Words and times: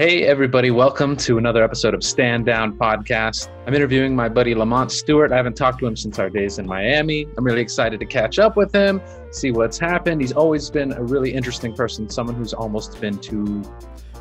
Hey, 0.00 0.24
everybody, 0.24 0.70
welcome 0.70 1.14
to 1.18 1.36
another 1.36 1.62
episode 1.62 1.92
of 1.92 2.02
Stand 2.02 2.46
Down 2.46 2.72
Podcast. 2.78 3.50
I'm 3.66 3.74
interviewing 3.74 4.16
my 4.16 4.30
buddy 4.30 4.54
Lamont 4.54 4.90
Stewart. 4.90 5.30
I 5.30 5.36
haven't 5.36 5.58
talked 5.58 5.78
to 5.80 5.86
him 5.86 5.94
since 5.94 6.18
our 6.18 6.30
days 6.30 6.58
in 6.58 6.66
Miami. 6.66 7.26
I'm 7.36 7.44
really 7.44 7.60
excited 7.60 8.00
to 8.00 8.06
catch 8.06 8.38
up 8.38 8.56
with 8.56 8.74
him, 8.74 9.02
see 9.30 9.50
what's 9.50 9.78
happened. 9.78 10.22
He's 10.22 10.32
always 10.32 10.70
been 10.70 10.92
a 10.92 11.02
really 11.02 11.34
interesting 11.34 11.74
person, 11.74 12.08
someone 12.08 12.34
who's 12.34 12.54
almost 12.54 12.98
been 12.98 13.18
too 13.18 13.62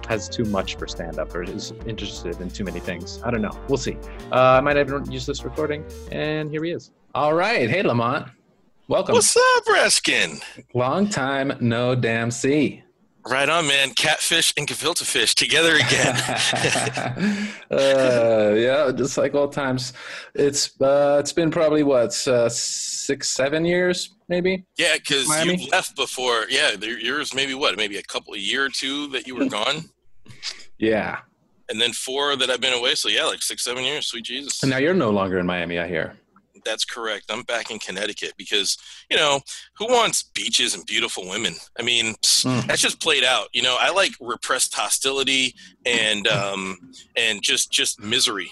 has 0.09 0.27
too 0.27 0.43
much 0.43 0.75
for 0.75 0.85
stand 0.85 1.17
up 1.17 1.33
or 1.33 1.43
is 1.43 1.71
interested 1.87 2.41
in 2.41 2.49
too 2.49 2.65
many 2.65 2.81
things. 2.81 3.21
I 3.23 3.31
don't 3.31 3.41
know. 3.41 3.57
We'll 3.69 3.77
see. 3.77 3.95
Uh, 4.33 4.57
I 4.57 4.59
might 4.59 4.75
even 4.75 5.09
use 5.09 5.25
this 5.25 5.45
recording, 5.45 5.85
and 6.11 6.51
here 6.51 6.65
he 6.65 6.71
is. 6.71 6.91
All 7.15 7.35
right. 7.35 7.69
Hey, 7.69 7.83
Lamont. 7.83 8.27
Welcome. 8.89 9.13
What's 9.13 9.37
up, 9.37 9.63
Reskin? 9.63 10.43
Long 10.73 11.07
time 11.07 11.53
no 11.61 11.95
damn 11.95 12.31
see. 12.31 12.83
Right 13.25 13.49
on, 13.49 13.67
man. 13.67 13.91
Catfish 13.91 14.53
and 14.57 14.67
gefilte 14.67 15.05
fish 15.05 15.35
together 15.35 15.75
again. 15.75 16.15
uh, 17.71 18.53
yeah, 18.55 18.91
just 18.95 19.17
like 19.17 19.35
old 19.35 19.51
times. 19.51 19.93
It's 20.33 20.79
uh, 20.81 21.17
it's 21.19 21.33
been 21.33 21.51
probably 21.51 21.83
what 21.83 22.27
uh, 22.27 22.49
six, 22.49 23.29
seven 23.29 23.65
years, 23.65 24.15
maybe. 24.29 24.65
Yeah, 24.77 24.95
because 24.95 25.27
you 25.45 25.69
left 25.69 25.95
before. 25.95 26.45
Yeah, 26.49 26.71
yours 26.71 27.33
maybe 27.33 27.53
what? 27.53 27.75
Maybe 27.77 27.97
a 27.97 28.03
couple, 28.03 28.33
a 28.35 28.37
year 28.37 28.65
or 28.65 28.69
two 28.69 29.07
that 29.09 29.27
you 29.27 29.35
were 29.35 29.45
gone. 29.49 29.89
Yeah. 30.77 31.19
And 31.69 31.79
then 31.79 31.91
four 31.93 32.35
that 32.35 32.49
I've 32.49 32.61
been 32.61 32.73
away. 32.73 32.95
So 32.95 33.09
yeah, 33.09 33.25
like 33.25 33.43
six, 33.43 33.63
seven 33.63 33.83
years. 33.83 34.07
Sweet 34.07 34.25
Jesus. 34.25 34.63
And 34.63 34.71
now 34.71 34.77
you're 34.77 34.93
no 34.93 35.11
longer 35.11 35.37
in 35.37 35.45
Miami. 35.45 35.77
I 35.77 35.87
hear. 35.87 36.15
That's 36.65 36.85
correct. 36.85 37.25
I'm 37.29 37.43
back 37.43 37.71
in 37.71 37.79
Connecticut 37.79 38.33
because, 38.37 38.77
you 39.09 39.17
know, 39.17 39.41
who 39.77 39.87
wants 39.87 40.23
beaches 40.23 40.75
and 40.75 40.85
beautiful 40.85 41.27
women? 41.27 41.55
I 41.79 41.83
mean, 41.83 42.15
mm. 42.15 42.65
that's 42.67 42.81
just 42.81 43.01
played 43.01 43.23
out. 43.23 43.47
You 43.53 43.61
know, 43.61 43.77
I 43.79 43.91
like 43.91 44.11
repressed 44.19 44.73
hostility 44.75 45.55
and 45.85 46.27
um 46.27 46.77
and 47.15 47.41
just 47.41 47.71
just 47.71 47.99
misery. 48.01 48.51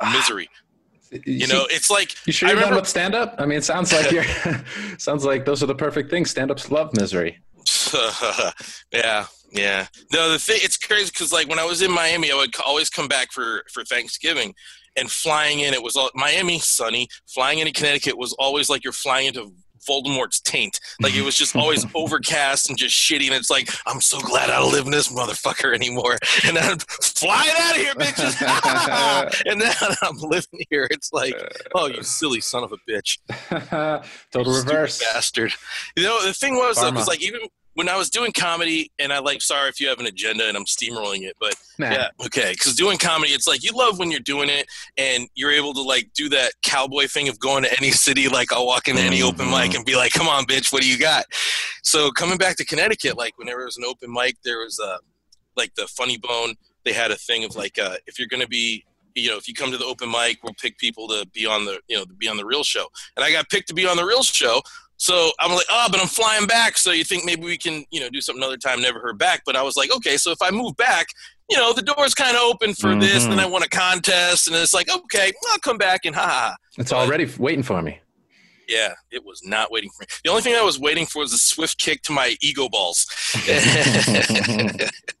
Ah. 0.00 0.12
Misery. 0.12 0.48
You 1.26 1.46
know, 1.46 1.66
it's 1.68 1.90
like 1.90 2.14
you 2.26 2.32
sure 2.32 2.48
you're 2.48 2.56
remember, 2.56 2.76
done 2.76 2.82
with 2.82 2.88
stand 2.88 3.14
up? 3.14 3.34
I 3.38 3.44
mean, 3.44 3.58
it 3.58 3.64
sounds 3.64 3.92
like 3.92 4.10
you're 4.10 4.24
sounds 4.98 5.24
like 5.24 5.44
those 5.44 5.62
are 5.62 5.66
the 5.66 5.74
perfect 5.74 6.10
things. 6.10 6.30
Stand 6.30 6.50
ups 6.50 6.70
love 6.70 6.90
misery. 6.96 7.38
yeah, 8.92 9.26
yeah. 9.52 9.86
No, 10.12 10.30
the 10.30 10.38
thing 10.38 10.58
it's 10.62 10.78
crazy 10.78 11.10
because 11.12 11.32
like 11.32 11.48
when 11.48 11.58
I 11.58 11.64
was 11.64 11.82
in 11.82 11.90
Miami, 11.90 12.32
I 12.32 12.34
would 12.34 12.54
always 12.64 12.88
come 12.88 13.08
back 13.08 13.30
for 13.30 13.62
for 13.70 13.84
Thanksgiving, 13.84 14.54
and 14.96 15.10
flying 15.10 15.60
in 15.60 15.74
it 15.74 15.82
was 15.82 15.96
all, 15.96 16.10
Miami 16.14 16.58
sunny. 16.58 17.08
Flying 17.26 17.58
into 17.58 17.72
Connecticut 17.72 18.16
was 18.18 18.32
always 18.38 18.68
like 18.68 18.84
you're 18.84 18.92
flying 18.92 19.26
into 19.28 19.52
Voldemort's 19.88 20.40
taint. 20.40 20.78
Like 21.00 21.14
it 21.14 21.22
was 21.22 21.36
just 21.36 21.56
always 21.56 21.86
overcast 21.94 22.68
and 22.68 22.78
just 22.78 22.94
shitty. 22.94 23.26
And 23.26 23.34
it's 23.34 23.50
like, 23.50 23.68
I'm 23.86 24.00
so 24.00 24.20
glad 24.20 24.50
I 24.50 24.58
don't 24.58 24.72
live 24.72 24.86
in 24.86 24.92
this 24.92 25.08
motherfucker 25.12 25.74
anymore. 25.74 26.18
And 26.44 26.56
then 26.56 26.72
I'm 26.72 26.78
flying 26.78 27.52
out 27.56 27.76
of 27.76 27.76
here, 27.76 27.94
bitches. 27.94 29.42
and 29.46 29.60
then 29.60 29.74
I'm 30.02 30.16
living 30.16 30.64
here. 30.70 30.88
It's 30.90 31.12
like, 31.12 31.34
oh, 31.74 31.86
you 31.86 32.02
silly 32.02 32.40
son 32.40 32.64
of 32.64 32.72
a 32.72 32.76
bitch. 32.90 33.18
Total 34.32 34.52
reverse. 34.52 35.00
Bastard. 35.00 35.52
You 35.96 36.04
know, 36.04 36.24
the 36.24 36.34
thing 36.34 36.56
was, 36.56 36.82
it 36.82 36.94
was 36.94 37.06
like, 37.06 37.22
even 37.22 37.40
when 37.74 37.88
I 37.88 37.96
was 37.96 38.10
doing 38.10 38.32
comedy, 38.32 38.90
and 38.98 39.12
I 39.12 39.18
like, 39.20 39.40
sorry 39.40 39.68
if 39.68 39.80
you 39.80 39.88
have 39.88 39.98
an 39.98 40.06
agenda 40.06 40.46
and 40.46 40.56
I'm 40.56 40.64
steamrolling 40.64 41.22
it, 41.22 41.36
but 41.40 41.54
nah. 41.78 41.90
yeah, 41.90 42.08
okay. 42.26 42.52
Because 42.52 42.74
doing 42.74 42.98
comedy, 42.98 43.32
it's 43.32 43.48
like 43.48 43.64
you 43.64 43.72
love 43.72 43.98
when 43.98 44.10
you're 44.10 44.20
doing 44.20 44.48
it 44.48 44.66
and 44.96 45.28
you're 45.34 45.52
able 45.52 45.72
to 45.74 45.82
like 45.82 46.10
do 46.14 46.28
that 46.30 46.52
cowboy 46.62 47.06
thing 47.06 47.28
of 47.28 47.38
going 47.38 47.64
to 47.64 47.76
any 47.78 47.90
city. 48.06 48.28
Like 48.28 48.52
I'll 48.52 48.66
walk 48.66 48.88
into 48.88 49.00
any 49.00 49.20
mm-hmm. 49.20 49.28
open 49.28 49.50
mic 49.50 49.74
and 49.74 49.84
be 49.84 49.96
like, 49.96 50.12
"Come 50.12 50.28
on, 50.28 50.44
bitch, 50.44 50.72
what 50.72 50.82
do 50.82 50.88
you 50.88 50.98
got?" 50.98 51.24
So 51.82 52.10
coming 52.10 52.38
back 52.38 52.56
to 52.56 52.64
Connecticut, 52.64 53.16
like 53.16 53.38
whenever 53.38 53.58
there 53.58 53.66
was 53.66 53.78
an 53.78 53.84
open 53.84 54.12
mic, 54.12 54.36
there 54.44 54.58
was 54.58 54.78
a 54.78 54.92
uh, 54.92 54.98
like 55.56 55.74
the 55.74 55.86
Funny 55.86 56.18
Bone. 56.18 56.54
They 56.84 56.92
had 56.92 57.10
a 57.10 57.16
thing 57.16 57.44
of 57.44 57.54
like, 57.54 57.78
uh, 57.78 57.96
if 58.06 58.18
you're 58.18 58.28
gonna 58.28 58.48
be 58.48 58.84
you 59.14 59.28
know, 59.28 59.36
if 59.36 59.48
you 59.48 59.54
come 59.54 59.70
to 59.70 59.78
the 59.78 59.84
open 59.84 60.10
mic, 60.10 60.38
we'll 60.42 60.54
pick 60.54 60.78
people 60.78 61.08
to 61.08 61.26
be 61.32 61.46
on 61.46 61.64
the, 61.64 61.80
you 61.88 61.96
know, 61.96 62.04
to 62.04 62.14
be 62.14 62.28
on 62.28 62.36
the 62.36 62.44
real 62.44 62.64
show. 62.64 62.86
And 63.16 63.24
I 63.24 63.30
got 63.30 63.48
picked 63.48 63.68
to 63.68 63.74
be 63.74 63.86
on 63.86 63.96
the 63.96 64.04
real 64.04 64.22
show. 64.22 64.62
So 65.02 65.32
I'm 65.40 65.50
like, 65.50 65.66
oh, 65.68 65.88
but 65.90 66.00
I'm 66.00 66.06
flying 66.06 66.46
back. 66.46 66.78
So 66.78 66.92
you 66.92 67.02
think 67.02 67.24
maybe 67.24 67.42
we 67.42 67.58
can, 67.58 67.84
you 67.90 67.98
know, 67.98 68.08
do 68.08 68.20
something 68.20 68.40
another 68.40 68.56
time? 68.56 68.80
Never 68.80 69.00
heard 69.00 69.18
back. 69.18 69.42
But 69.44 69.56
I 69.56 69.62
was 69.62 69.76
like, 69.76 69.92
okay, 69.96 70.16
so 70.16 70.30
if 70.30 70.40
I 70.40 70.52
move 70.52 70.76
back, 70.76 71.08
you 71.50 71.56
know, 71.56 71.72
the 71.72 71.82
door's 71.82 72.14
kind 72.14 72.36
of 72.36 72.42
open 72.44 72.72
for 72.72 72.90
mm-hmm. 72.90 73.00
this. 73.00 73.24
And 73.24 73.32
then 73.32 73.40
I 73.40 73.46
won 73.46 73.64
a 73.64 73.68
contest, 73.68 74.46
and 74.46 74.54
it's 74.54 74.72
like, 74.72 74.88
okay, 74.88 75.32
I'll 75.50 75.58
come 75.58 75.76
back 75.76 76.04
and 76.04 76.14
ha 76.14 76.22
ha. 76.22 76.54
It's 76.78 76.92
but, 76.92 76.98
already 76.98 77.28
waiting 77.36 77.64
for 77.64 77.82
me. 77.82 77.98
Yeah, 78.68 78.94
it 79.10 79.24
was 79.24 79.42
not 79.44 79.72
waiting 79.72 79.90
for 79.90 80.02
me. 80.02 80.06
The 80.22 80.30
only 80.30 80.42
thing 80.42 80.54
I 80.54 80.62
was 80.62 80.78
waiting 80.78 81.04
for 81.04 81.18
was 81.18 81.32
a 81.32 81.38
swift 81.38 81.80
kick 81.80 82.02
to 82.02 82.12
my 82.12 82.36
ego 82.40 82.68
balls. 82.68 83.04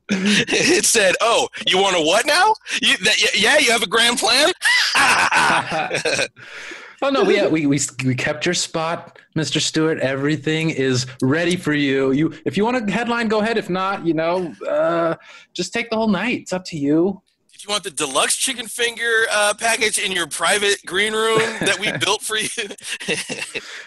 it 0.08 0.84
said, 0.84 1.16
"Oh, 1.20 1.48
you 1.66 1.78
want 1.78 1.96
a 1.96 2.00
what 2.00 2.24
now? 2.24 2.54
You, 2.80 2.96
that, 2.98 3.34
yeah, 3.36 3.58
you 3.58 3.72
have 3.72 3.82
a 3.82 3.88
grand 3.88 4.20
plan." 4.20 4.52
Oh 7.04 7.10
no, 7.10 7.24
we, 7.24 7.44
we 7.48 7.66
we 7.66 7.80
we 8.04 8.14
kept 8.14 8.46
your 8.46 8.54
spot, 8.54 9.18
Mr. 9.36 9.60
Stewart. 9.60 9.98
Everything 9.98 10.70
is 10.70 11.04
ready 11.20 11.56
for 11.56 11.72
you. 11.72 12.12
You, 12.12 12.32
if 12.44 12.56
you 12.56 12.64
want 12.64 12.88
a 12.88 12.92
headline, 12.92 13.26
go 13.26 13.40
ahead. 13.40 13.58
If 13.58 13.68
not, 13.68 14.06
you 14.06 14.14
know, 14.14 14.54
uh, 14.68 15.16
just 15.52 15.72
take 15.72 15.90
the 15.90 15.96
whole 15.96 16.06
night. 16.06 16.42
It's 16.42 16.52
up 16.52 16.64
to 16.66 16.78
you. 16.78 17.20
Did 17.50 17.64
you 17.64 17.70
want 17.70 17.82
the 17.82 17.90
deluxe 17.90 18.36
chicken 18.36 18.68
finger 18.68 19.26
uh, 19.32 19.52
package 19.58 19.98
in 19.98 20.12
your 20.12 20.28
private 20.28 20.78
green 20.86 21.12
room 21.12 21.40
that 21.60 21.76
we 21.80 21.90
built 22.04 22.22
for 22.22 22.36
you? 22.36 22.48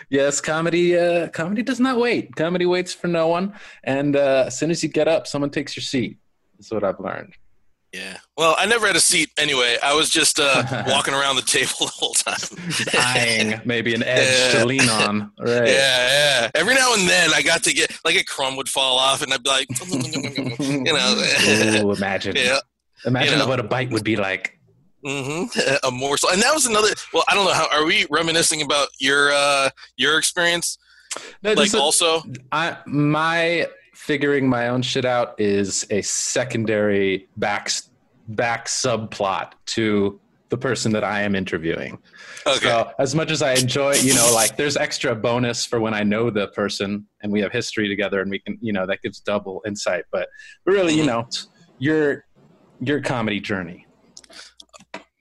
yes, 0.09 0.41
comedy. 0.41 0.97
Uh, 0.97 1.29
comedy 1.29 1.63
does 1.63 1.79
not 1.79 1.97
wait. 1.97 2.35
Comedy 2.35 2.65
waits 2.65 2.93
for 2.93 3.07
no 3.07 3.29
one. 3.29 3.53
And 3.85 4.17
uh, 4.17 4.45
as 4.47 4.59
soon 4.59 4.71
as 4.71 4.83
you 4.83 4.89
get 4.89 5.07
up, 5.07 5.25
someone 5.25 5.51
takes 5.51 5.77
your 5.77 5.83
seat. 5.83 6.17
That's 6.57 6.69
what 6.69 6.83
I've 6.83 6.99
learned. 6.99 7.33
Yeah. 7.95 8.17
Well, 8.35 8.55
I 8.57 8.65
never 8.65 8.87
had 8.87 8.97
a 8.97 9.01
seat 9.01 9.29
anyway. 9.37 9.77
I 9.81 9.93
was 9.93 10.09
just 10.09 10.37
uh, 10.39 10.83
walking 10.87 11.13
around 11.13 11.37
the 11.37 11.41
table 11.43 11.71
the 11.79 11.91
whole 11.95 12.13
time. 12.13 12.35
eyeing 12.99 13.61
maybe 13.63 13.95
an 13.95 14.03
edge 14.03 14.53
yeah. 14.53 14.59
to 14.59 14.65
lean 14.65 14.89
on. 14.89 15.31
Right. 15.39 15.67
Yeah, 15.67 16.07
yeah. 16.47 16.51
Every 16.53 16.75
now 16.75 16.93
and 16.93 17.07
then 17.07 17.31
I 17.33 17.41
got 17.41 17.63
to 17.63 17.73
get, 17.73 17.97
like 18.03 18.15
a 18.15 18.23
crumb 18.25 18.57
would 18.57 18.67
fall 18.67 18.97
off 18.97 19.21
and 19.21 19.33
I'd 19.33 19.43
be 19.43 19.49
like, 19.49 19.67
you 20.59 20.83
know. 20.83 21.85
Ooh, 21.87 21.91
imagine. 21.95 22.35
Yeah. 22.35 22.59
Imagine 23.05 23.33
you 23.33 23.39
know. 23.39 23.47
what 23.47 23.61
a 23.61 23.63
bite 23.63 23.91
would 23.91 24.03
be 24.03 24.17
like. 24.17 24.59
Mm-hmm. 25.05 25.87
A 25.87 25.91
morsel. 25.91 26.31
And 26.31 26.41
that 26.41 26.53
was 26.53 26.65
another, 26.65 26.89
well, 27.13 27.23
I 27.29 27.35
don't 27.35 27.45
know. 27.45 27.53
how 27.53 27.69
Are 27.71 27.85
we 27.85 28.07
reminiscing 28.09 28.61
about 28.61 28.89
your 28.99 29.31
uh, 29.31 29.69
your 29.95 30.17
experience? 30.17 30.79
No, 31.43 31.53
like 31.53 31.73
a, 31.73 31.77
also? 31.77 32.23
I, 32.51 32.77
my 32.85 33.67
figuring 33.95 34.47
my 34.47 34.67
own 34.67 34.81
shit 34.81 35.05
out 35.05 35.39
is 35.39 35.87
a 35.89 36.01
secondary 36.01 37.27
back 37.37 37.71
back 38.29 38.67
subplot 38.67 39.53
to 39.65 40.19
the 40.49 40.57
person 40.57 40.91
that 40.91 41.03
I 41.03 41.21
am 41.21 41.35
interviewing. 41.35 41.97
Okay. 42.45 42.59
So 42.59 42.91
as 42.99 43.15
much 43.15 43.31
as 43.31 43.41
I 43.41 43.53
enjoy, 43.53 43.95
you 43.95 44.13
know, 44.13 44.31
like 44.33 44.57
there's 44.57 44.77
extra 44.77 45.15
bonus 45.15 45.65
for 45.65 45.79
when 45.79 45.93
I 45.93 46.03
know 46.03 46.29
the 46.29 46.47
person 46.49 47.07
and 47.21 47.31
we 47.31 47.41
have 47.41 47.51
history 47.51 47.87
together 47.87 48.21
and 48.21 48.29
we 48.29 48.39
can, 48.39 48.57
you 48.61 48.73
know, 48.73 48.85
that 48.85 49.01
gives 49.01 49.19
double 49.19 49.61
insight. 49.65 50.03
But, 50.11 50.27
but 50.65 50.73
really, 50.73 50.93
you 50.93 51.03
mm-hmm. 51.03 51.07
know, 51.07 51.29
your 51.79 52.25
your 52.81 53.01
comedy 53.01 53.39
journey. 53.39 53.87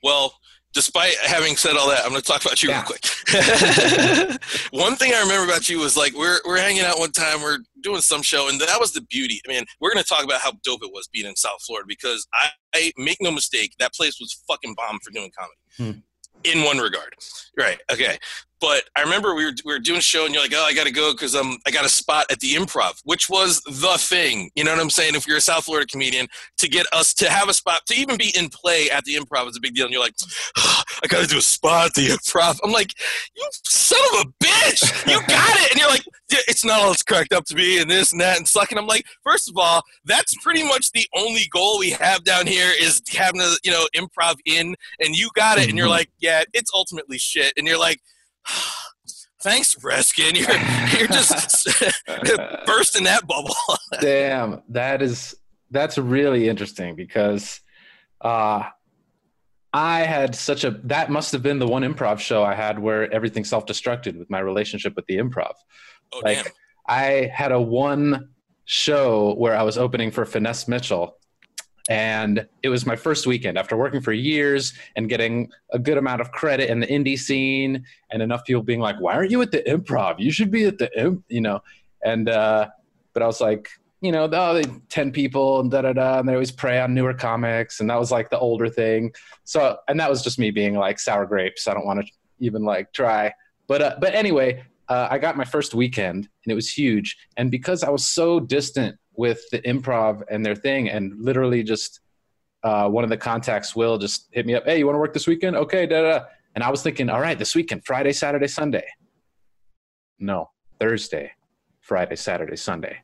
Well, 0.02 0.34
despite 0.74 1.14
having 1.24 1.56
said 1.56 1.76
all 1.76 1.88
that, 1.88 2.04
I'm 2.04 2.10
going 2.10 2.20
to 2.20 2.26
talk 2.26 2.44
about 2.44 2.62
you 2.62 2.68
yeah. 2.68 2.82
real 2.82 2.86
quick. 2.86 4.40
one 4.72 4.96
thing 4.96 5.12
I 5.14 5.20
remember 5.20 5.50
about 5.50 5.68
you 5.68 5.78
was 5.78 5.96
like 5.96 6.14
we're 6.14 6.40
we're 6.44 6.58
hanging 6.58 6.82
out 6.82 6.98
one 6.98 7.12
time, 7.12 7.40
we're 7.40 7.58
doing 7.80 8.00
some 8.00 8.22
show, 8.22 8.48
and 8.48 8.60
that 8.60 8.80
was 8.80 8.92
the 8.92 9.02
beauty. 9.02 9.40
I 9.46 9.48
mean, 9.50 9.64
we're 9.80 9.92
going 9.92 10.02
to 10.02 10.08
talk 10.08 10.24
about 10.24 10.40
how 10.40 10.52
dope 10.62 10.82
it 10.82 10.90
was 10.92 11.08
being 11.08 11.26
in 11.26 11.36
South 11.36 11.62
Florida 11.62 11.86
because 11.88 12.26
I, 12.34 12.48
I 12.74 12.92
make 12.98 13.18
no 13.20 13.30
mistake, 13.30 13.74
that 13.78 13.94
place 13.94 14.18
was 14.20 14.42
fucking 14.48 14.74
bomb 14.74 14.98
for 15.02 15.10
doing 15.10 15.30
comedy. 15.36 15.94
Hmm. 15.94 16.00
In 16.44 16.62
one 16.62 16.76
regard, 16.76 17.14
right? 17.56 17.80
Okay, 17.90 18.18
but 18.64 18.84
I 18.96 19.02
remember 19.02 19.34
we 19.34 19.44
were, 19.44 19.52
we 19.66 19.74
were 19.74 19.78
doing 19.78 19.98
a 19.98 20.02
show 20.02 20.24
and 20.24 20.32
you're 20.32 20.42
like, 20.42 20.54
oh, 20.56 20.64
I 20.64 20.72
got 20.72 20.86
to 20.86 20.90
go 20.90 21.12
because 21.12 21.34
um, 21.34 21.58
I 21.66 21.70
got 21.70 21.84
a 21.84 21.88
spot 21.90 22.24
at 22.30 22.40
the 22.40 22.54
improv, 22.54 22.98
which 23.04 23.28
was 23.28 23.60
the 23.60 23.98
thing. 23.98 24.50
You 24.54 24.64
know 24.64 24.70
what 24.70 24.80
I'm 24.80 24.88
saying? 24.88 25.14
If 25.14 25.26
you're 25.26 25.36
a 25.36 25.42
South 25.42 25.64
Florida 25.64 25.86
comedian, 25.86 26.28
to 26.56 26.68
get 26.68 26.86
us 26.90 27.12
to 27.14 27.28
have 27.28 27.50
a 27.50 27.52
spot, 27.52 27.82
to 27.88 27.94
even 27.94 28.16
be 28.16 28.32
in 28.34 28.48
play 28.48 28.88
at 28.88 29.04
the 29.04 29.16
improv 29.16 29.50
is 29.50 29.56
a 29.58 29.60
big 29.60 29.74
deal. 29.74 29.84
And 29.84 29.92
you're 29.92 30.02
like, 30.02 30.14
oh, 30.56 30.82
I 31.02 31.08
got 31.08 31.20
to 31.20 31.26
do 31.26 31.36
a 31.36 31.42
spot 31.42 31.88
at 31.88 31.94
the 31.94 32.06
improv. 32.06 32.58
I'm 32.64 32.72
like, 32.72 32.94
you 33.36 33.46
son 33.66 34.00
of 34.14 34.20
a 34.22 34.44
bitch, 34.44 35.10
you 35.12 35.18
got 35.28 35.56
it. 35.60 35.72
And 35.72 35.78
you're 35.78 35.90
like, 35.90 36.04
it's 36.48 36.64
not 36.64 36.80
all 36.80 36.92
it's 36.92 37.02
cracked 37.02 37.34
up 37.34 37.44
to 37.46 37.54
be 37.54 37.82
and 37.82 37.90
this 37.90 38.12
and 38.12 38.20
that 38.22 38.38
and 38.38 38.48
sucking. 38.48 38.78
I'm 38.78 38.86
like, 38.86 39.04
first 39.22 39.46
of 39.46 39.58
all, 39.58 39.82
that's 40.06 40.34
pretty 40.42 40.66
much 40.66 40.90
the 40.92 41.06
only 41.14 41.48
goal 41.52 41.78
we 41.78 41.90
have 41.90 42.24
down 42.24 42.46
here 42.46 42.72
is 42.80 43.02
having 43.10 43.42
a, 43.42 43.50
you 43.62 43.72
know, 43.72 43.86
improv 43.94 44.36
in 44.46 44.74
and 45.00 45.14
you 45.14 45.28
got 45.34 45.58
it. 45.58 45.68
And 45.68 45.76
you're 45.76 45.84
mm-hmm. 45.84 45.98
like, 45.98 46.10
yeah, 46.18 46.44
it's 46.54 46.70
ultimately 46.74 47.18
shit. 47.18 47.52
And 47.58 47.66
you're 47.66 47.78
like, 47.78 48.00
Thanks, 49.42 49.74
Reskin. 49.76 50.38
You're 50.38 50.98
you're 50.98 51.08
just 51.08 51.68
bursting 52.66 53.04
that 53.04 53.26
bubble. 53.26 53.54
Damn, 54.00 54.62
that 54.70 55.02
is 55.02 55.36
that's 55.70 55.98
really 55.98 56.48
interesting 56.48 56.96
because 56.96 57.60
uh, 58.22 58.62
I 59.74 60.00
had 60.00 60.34
such 60.34 60.64
a 60.64 60.70
that 60.84 61.10
must 61.10 61.32
have 61.32 61.42
been 61.42 61.58
the 61.58 61.66
one 61.66 61.82
improv 61.82 62.20
show 62.20 62.42
I 62.42 62.54
had 62.54 62.78
where 62.78 63.12
everything 63.12 63.44
self-destructed 63.44 64.18
with 64.18 64.30
my 64.30 64.38
relationship 64.38 64.94
with 64.96 65.04
the 65.06 65.18
improv. 65.18 65.52
Oh 66.12 66.20
like, 66.24 66.42
damn. 66.42 66.52
I 66.88 67.30
had 67.34 67.52
a 67.52 67.60
one 67.60 68.30
show 68.64 69.34
where 69.34 69.54
I 69.54 69.62
was 69.62 69.76
opening 69.76 70.10
for 70.10 70.24
Finesse 70.24 70.68
Mitchell, 70.68 71.18
and 71.88 72.46
it 72.62 72.70
was 72.70 72.86
my 72.86 72.96
first 72.96 73.26
weekend 73.26 73.58
after 73.58 73.76
working 73.76 74.00
for 74.00 74.12
years 74.12 74.72
and 74.96 75.08
getting 75.08 75.50
a 75.72 75.78
good 75.78 75.98
amount 75.98 76.20
of 76.20 76.32
credit 76.32 76.70
in 76.70 76.80
the 76.80 76.86
indie 76.86 77.18
scene 77.18 77.84
and 78.10 78.22
enough 78.22 78.44
people 78.44 78.62
being 78.62 78.80
like 78.80 78.98
why 79.00 79.14
aren't 79.14 79.30
you 79.30 79.42
at 79.42 79.50
the 79.50 79.62
improv? 79.62 80.18
You 80.18 80.32
should 80.32 80.50
be 80.50 80.64
at 80.64 80.78
the 80.78 80.90
imp 80.98 81.24
you 81.28 81.40
know? 81.40 81.60
And 82.04 82.28
uh 82.28 82.68
but 83.12 83.22
i 83.22 83.26
was 83.26 83.40
like 83.40 83.68
you 84.00 84.12
know 84.12 84.28
oh, 84.32 84.54
they, 84.54 84.64
10 84.88 85.12
people 85.12 85.60
and 85.60 85.70
da 85.70 85.82
da 85.82 85.92
da 85.92 86.18
and 86.18 86.28
they 86.28 86.32
always 86.32 86.50
prey 86.50 86.80
on 86.80 86.94
newer 86.94 87.14
comics. 87.14 87.80
And 87.80 87.90
that 87.90 87.98
was 87.98 88.10
like 88.10 88.30
the 88.30 88.38
older 88.38 88.68
thing. 88.68 89.12
So 89.44 89.76
and 89.88 90.00
that 90.00 90.08
was 90.08 90.22
just 90.22 90.38
me 90.38 90.50
being 90.50 90.74
like 90.74 90.98
sour 90.98 91.26
grapes. 91.26 91.68
I 91.68 91.74
don't 91.74 91.86
want 91.86 92.04
to 92.04 92.12
even 92.40 92.64
like 92.64 92.92
try. 92.92 93.32
But 93.66 93.82
uh, 93.82 93.96
but 94.00 94.14
anyway 94.14 94.64
uh, 94.88 95.08
i 95.10 95.16
got 95.16 95.34
my 95.34 95.44
first 95.44 95.74
weekend 95.74 96.28
and 96.44 96.52
it 96.52 96.54
was 96.54 96.70
huge. 96.70 97.16
And 97.36 97.50
because 97.50 97.82
i 97.82 97.90
was 97.90 98.06
so 98.06 98.40
distant 98.40 98.98
with 99.16 99.48
the 99.50 99.60
improv 99.62 100.22
and 100.30 100.44
their 100.44 100.54
thing 100.54 100.88
and 100.88 101.12
literally 101.18 101.62
just 101.62 102.00
uh, 102.62 102.88
one 102.88 103.04
of 103.04 103.10
the 103.10 103.16
contacts 103.16 103.76
will 103.76 103.98
just 103.98 104.28
hit 104.32 104.46
me 104.46 104.54
up 104.54 104.64
hey 104.64 104.78
you 104.78 104.86
want 104.86 104.94
to 104.94 105.00
work 105.00 105.12
this 105.12 105.26
weekend 105.26 105.56
okay 105.56 105.86
da, 105.86 106.02
da. 106.02 106.24
and 106.54 106.64
i 106.64 106.70
was 106.70 106.82
thinking 106.82 107.08
all 107.08 107.20
right 107.20 107.38
this 107.38 107.54
weekend 107.54 107.84
friday 107.84 108.12
saturday 108.12 108.46
sunday 108.46 108.86
no 110.18 110.48
thursday 110.80 111.30
friday 111.80 112.16
saturday 112.16 112.56
sunday 112.56 112.96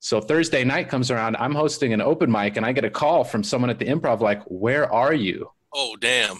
so 0.00 0.20
thursday 0.20 0.64
night 0.64 0.88
comes 0.88 1.10
around 1.10 1.36
i'm 1.36 1.54
hosting 1.54 1.92
an 1.92 2.00
open 2.00 2.30
mic 2.30 2.56
and 2.56 2.64
i 2.64 2.72
get 2.72 2.84
a 2.84 2.90
call 2.90 3.24
from 3.24 3.42
someone 3.42 3.70
at 3.70 3.78
the 3.78 3.86
improv 3.86 4.20
like 4.20 4.42
where 4.44 4.90
are 4.92 5.14
you 5.14 5.48
oh 5.74 5.96
damn 5.96 6.38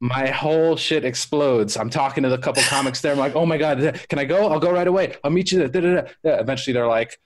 my 0.00 0.28
whole 0.28 0.76
shit 0.76 1.04
explodes. 1.04 1.76
I'm 1.76 1.90
talking 1.90 2.22
to 2.22 2.30
the 2.30 2.38
couple 2.38 2.62
comics 2.64 3.02
there. 3.02 3.12
I'm 3.12 3.18
like, 3.18 3.36
oh 3.36 3.44
my 3.44 3.58
God, 3.58 4.00
can 4.08 4.18
I 4.18 4.24
go? 4.24 4.50
I'll 4.50 4.58
go 4.58 4.72
right 4.72 4.88
away. 4.88 5.14
I'll 5.22 5.30
meet 5.30 5.52
you 5.52 5.68
there. 5.68 6.08
Eventually 6.24 6.72
they're 6.72 6.86
like, 6.86 7.20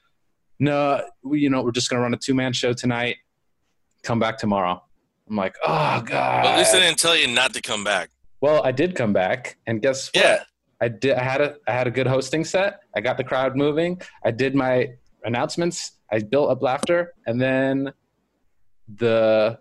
no, 0.58 1.02
we, 1.22 1.40
you 1.40 1.50
know, 1.50 1.62
we're 1.62 1.72
just 1.72 1.90
going 1.90 1.98
to 1.98 2.02
run 2.02 2.14
a 2.14 2.18
two 2.18 2.34
man 2.34 2.52
show 2.52 2.72
tonight. 2.72 3.16
Come 4.02 4.18
back 4.18 4.38
tomorrow. 4.38 4.82
I'm 5.28 5.36
like, 5.36 5.56
oh 5.64 6.02
god. 6.02 6.44
Well, 6.44 6.52
at 6.52 6.58
least 6.58 6.72
they 6.72 6.80
didn't 6.80 6.98
tell 6.98 7.16
you 7.16 7.28
not 7.28 7.54
to 7.54 7.62
come 7.62 7.82
back. 7.84 8.10
Well, 8.40 8.62
I 8.62 8.72
did 8.72 8.94
come 8.94 9.12
back, 9.12 9.56
and 9.66 9.80
guess 9.80 10.08
what? 10.08 10.22
Yeah. 10.22 10.42
I 10.80 10.88
did. 10.88 11.14
I 11.14 11.22
had 11.22 11.40
a 11.40 11.56
I 11.66 11.72
had 11.72 11.86
a 11.86 11.90
good 11.90 12.06
hosting 12.06 12.44
set. 12.44 12.80
I 12.94 13.00
got 13.00 13.16
the 13.16 13.24
crowd 13.24 13.56
moving. 13.56 14.00
I 14.24 14.30
did 14.30 14.54
my 14.54 14.90
announcements. 15.24 15.92
I 16.12 16.18
built 16.18 16.50
up 16.50 16.62
laughter, 16.62 17.14
and 17.26 17.40
then 17.40 17.92
the 18.96 19.58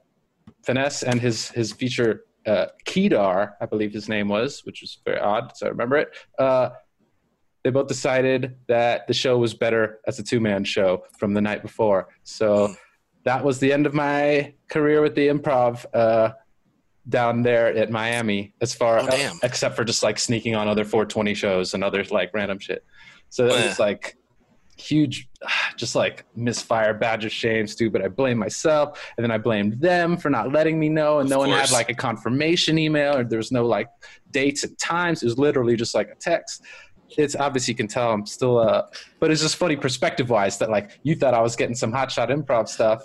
finesse 0.63 1.03
and 1.03 1.21
his 1.21 1.47
his 1.49 1.71
feature 1.71 2.25
uh, 2.45 2.65
Kedar, 2.85 3.55
I 3.61 3.65
believe 3.65 3.93
his 3.93 4.09
name 4.09 4.27
was, 4.27 4.61
which 4.65 4.81
was 4.81 4.99
very 5.05 5.19
odd, 5.19 5.55
so 5.55 5.67
I 5.67 5.69
remember 5.69 5.97
it. 5.97 6.09
Uh, 6.37 6.69
they 7.63 7.69
both 7.69 7.87
decided 7.87 8.55
that 8.67 9.07
the 9.07 9.13
show 9.13 9.37
was 9.37 9.53
better 9.53 9.99
as 10.05 10.19
a 10.19 10.23
two 10.23 10.39
man 10.39 10.63
show 10.63 11.03
from 11.17 11.33
the 11.33 11.41
night 11.41 11.61
before. 11.61 12.09
So 12.23 12.75
that 13.23 13.43
was 13.43 13.59
the 13.59 13.71
end 13.71 13.85
of 13.85 13.93
my 13.93 14.53
career 14.69 15.01
with 15.01 15.15
the 15.15 15.27
improv 15.29 15.85
uh, 15.93 16.33
down 17.07 17.41
there 17.41 17.67
at 17.67 17.89
Miami, 17.89 18.53
as 18.61 18.73
far 18.73 18.99
oh, 19.01 19.33
except 19.43 19.75
for 19.75 19.83
just 19.83 20.03
like 20.03 20.19
sneaking 20.19 20.55
on 20.55 20.67
other 20.67 20.83
420 20.83 21.33
shows 21.33 21.73
and 21.73 21.83
other 21.83 22.03
like 22.05 22.31
random 22.33 22.59
shit. 22.59 22.83
So 23.29 23.47
that 23.47 23.65
was 23.65 23.79
like 23.79 24.17
huge, 24.77 25.29
just 25.77 25.95
like 25.95 26.25
misfire, 26.35 26.93
badge 26.93 27.23
of 27.23 27.31
shame, 27.31 27.65
stupid. 27.65 28.01
I 28.01 28.09
blame 28.09 28.37
myself, 28.37 29.01
and 29.17 29.23
then 29.23 29.31
I 29.31 29.37
blamed 29.37 29.79
them 29.79 30.17
for 30.17 30.29
not 30.29 30.51
letting 30.51 30.79
me 30.79 30.89
know, 30.89 31.19
and 31.19 31.27
of 31.27 31.29
no 31.29 31.37
course. 31.37 31.49
one 31.49 31.59
had 31.59 31.71
like 31.71 31.89
a 31.89 31.95
confirmation 31.95 32.77
email, 32.77 33.15
or 33.15 33.23
there 33.23 33.37
was 33.37 33.53
no 33.53 33.65
like 33.65 33.87
dates 34.31 34.65
and 34.65 34.77
times. 34.77 35.23
It 35.23 35.27
was 35.27 35.37
literally 35.37 35.77
just 35.77 35.95
like 35.95 36.09
a 36.09 36.15
text 36.15 36.63
it's 37.17 37.35
obvious 37.35 37.67
you 37.67 37.75
can 37.75 37.87
tell 37.87 38.11
I'm 38.11 38.25
still 38.25 38.59
uh 38.59 38.83
but 39.19 39.31
it's 39.31 39.41
just 39.41 39.55
funny 39.55 39.75
perspective 39.75 40.29
wise 40.29 40.57
that 40.59 40.69
like 40.69 40.99
you 41.03 41.15
thought 41.15 41.33
I 41.33 41.41
was 41.41 41.55
getting 41.55 41.75
some 41.75 41.91
hotshot 41.91 42.29
improv 42.29 42.67
stuff 42.67 43.01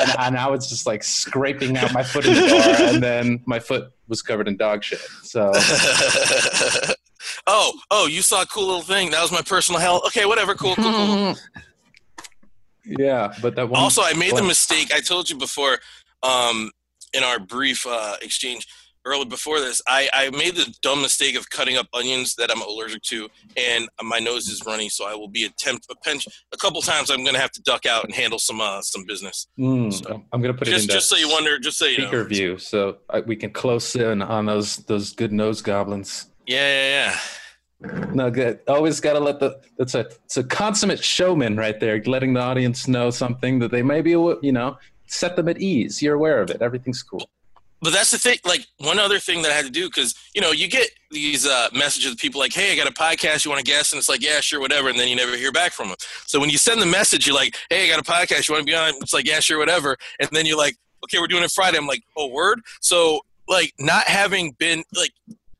and, 0.00 0.14
and, 0.18 0.36
I 0.36 0.48
was 0.48 0.68
just 0.68 0.86
like 0.86 1.02
scraping 1.02 1.76
out 1.76 1.92
my 1.92 2.02
foot 2.02 2.26
in 2.26 2.34
the 2.34 2.48
door 2.48 2.60
and 2.88 3.02
then 3.02 3.40
my 3.46 3.58
foot 3.58 3.92
was 4.08 4.22
covered 4.22 4.48
in 4.48 4.56
dog 4.56 4.84
shit. 4.84 5.00
So 5.22 5.52
Oh, 7.46 7.72
oh, 7.90 8.06
you 8.06 8.22
saw 8.22 8.42
a 8.42 8.46
cool 8.46 8.66
little 8.66 8.82
thing. 8.82 9.10
That 9.10 9.22
was 9.22 9.32
my 9.32 9.42
personal 9.42 9.80
hell. 9.80 10.02
Okay, 10.06 10.26
whatever, 10.26 10.54
cool, 10.54 10.74
cool, 10.76 10.92
cool. 10.92 11.34
yeah, 12.84 13.34
but 13.40 13.56
that 13.56 13.68
one 13.68 13.80
Also, 13.80 14.02
I 14.02 14.12
made 14.14 14.32
one. 14.32 14.42
the 14.42 14.48
mistake. 14.48 14.92
I 14.92 15.00
told 15.00 15.30
you 15.30 15.36
before 15.36 15.78
um 16.22 16.70
in 17.12 17.22
our 17.22 17.38
brief 17.38 17.86
uh 17.86 18.16
exchange 18.20 18.66
early 19.08 19.24
before 19.24 19.60
this, 19.60 19.80
I, 19.88 20.08
I 20.12 20.30
made 20.30 20.54
the 20.54 20.72
dumb 20.82 21.02
mistake 21.02 21.36
of 21.36 21.48
cutting 21.50 21.76
up 21.76 21.86
onions 21.92 22.34
that 22.36 22.50
I'm 22.50 22.62
allergic 22.62 23.02
to, 23.04 23.28
and 23.56 23.88
my 24.02 24.18
nose 24.18 24.48
is 24.48 24.62
runny, 24.66 24.88
so 24.88 25.06
I 25.06 25.14
will 25.14 25.28
be 25.28 25.44
attempt 25.44 25.86
a 25.90 25.96
pinch 25.96 26.26
a 26.52 26.56
couple 26.56 26.80
times. 26.82 27.10
I'm 27.10 27.22
going 27.22 27.34
to 27.34 27.40
have 27.40 27.52
to 27.52 27.62
duck 27.62 27.86
out 27.86 28.04
and 28.04 28.14
handle 28.14 28.38
some 28.38 28.60
uh, 28.60 28.82
some 28.82 29.04
business. 29.06 29.48
Mm, 29.58 29.92
so, 29.92 30.22
I'm 30.32 30.40
going 30.40 30.52
to 30.52 30.58
put 30.58 30.68
just, 30.68 30.84
it 30.84 30.90
in 30.90 30.94
just 30.94 31.08
so 31.08 31.16
you 31.16 31.28
wonder, 31.28 31.58
just 31.58 31.78
so 31.78 31.86
you 31.86 31.96
speaker 31.96 32.22
know. 32.22 32.28
view, 32.28 32.58
so 32.58 32.98
we 33.26 33.36
can 33.36 33.50
close 33.50 33.94
in 33.96 34.22
on 34.22 34.46
those 34.46 34.76
those 34.78 35.12
good 35.12 35.32
nose 35.32 35.62
goblins. 35.62 36.26
Yeah, 36.46 36.56
yeah, 36.56 37.12
yeah. 37.80 38.10
No 38.12 38.30
good. 38.30 38.60
Always 38.66 39.00
got 39.00 39.12
to 39.14 39.20
let 39.20 39.40
the. 39.40 39.60
It's 39.78 39.94
a 39.94 40.00
it's 40.24 40.36
a 40.36 40.44
consummate 40.44 41.02
showman 41.02 41.56
right 41.56 41.78
there, 41.78 42.02
letting 42.04 42.34
the 42.34 42.40
audience 42.40 42.88
know 42.88 43.10
something 43.10 43.60
that 43.60 43.70
they 43.70 43.82
may 43.82 44.02
be, 44.02 44.10
you 44.10 44.52
know, 44.52 44.78
set 45.06 45.36
them 45.36 45.48
at 45.48 45.60
ease. 45.60 46.02
You're 46.02 46.14
aware 46.14 46.42
of 46.42 46.50
it. 46.50 46.60
Everything's 46.60 47.02
cool 47.02 47.28
but 47.80 47.92
that's 47.92 48.10
the 48.10 48.18
thing. 48.18 48.38
Like 48.44 48.66
one 48.78 48.98
other 48.98 49.18
thing 49.18 49.42
that 49.42 49.52
I 49.52 49.54
had 49.54 49.64
to 49.64 49.70
do 49.70 49.86
because 49.86 50.14
you 50.34 50.40
know 50.40 50.50
you 50.50 50.68
get 50.68 50.90
these 51.10 51.46
uh, 51.46 51.68
messages 51.72 52.12
of 52.12 52.18
people 52.18 52.40
like, 52.40 52.52
"Hey, 52.52 52.72
I 52.72 52.76
got 52.76 52.88
a 52.88 52.92
podcast. 52.92 53.44
You 53.44 53.50
want 53.50 53.64
to 53.64 53.70
guest?" 53.70 53.92
And 53.92 53.98
it's 53.98 54.08
like, 54.08 54.22
"Yeah, 54.22 54.40
sure, 54.40 54.60
whatever." 54.60 54.88
And 54.88 54.98
then 54.98 55.08
you 55.08 55.16
never 55.16 55.36
hear 55.36 55.52
back 55.52 55.72
from 55.72 55.88
them. 55.88 55.96
So 56.26 56.40
when 56.40 56.50
you 56.50 56.58
send 56.58 56.82
the 56.82 56.86
message, 56.86 57.26
you're 57.26 57.36
like, 57.36 57.56
"Hey, 57.70 57.84
I 57.84 57.94
got 57.94 58.00
a 58.00 58.10
podcast. 58.10 58.48
You 58.48 58.54
want 58.54 58.66
to 58.66 58.70
be 58.70 58.74
on?" 58.74 58.94
It's 59.00 59.14
like, 59.14 59.26
"Yeah, 59.26 59.40
sure, 59.40 59.58
whatever." 59.58 59.96
And 60.18 60.28
then 60.32 60.44
you're 60.46 60.58
like, 60.58 60.76
"Okay, 61.04 61.18
we're 61.20 61.28
doing 61.28 61.44
it 61.44 61.52
Friday." 61.52 61.78
I'm 61.78 61.86
like, 61.86 62.02
"Oh, 62.16 62.28
word." 62.28 62.60
So 62.80 63.20
like 63.46 63.72
not 63.78 64.04
having 64.04 64.52
been 64.58 64.82
like 64.94 65.12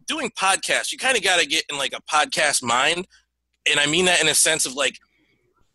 doing 0.07 0.31
podcasts, 0.31 0.91
you 0.91 0.99
kind 0.99 1.17
of 1.17 1.23
got 1.23 1.41
to 1.41 1.47
get 1.47 1.65
in 1.71 1.79
like 1.79 1.93
a 1.93 2.03
podcast 2.03 2.63
mind, 2.63 3.07
and 3.71 3.79
I 3.79 3.87
mean 3.87 4.07
that 4.07 4.21
in 4.21 4.29
a 4.29 4.35
sense 4.35 4.67
of 4.67 4.75
like 4.75 4.99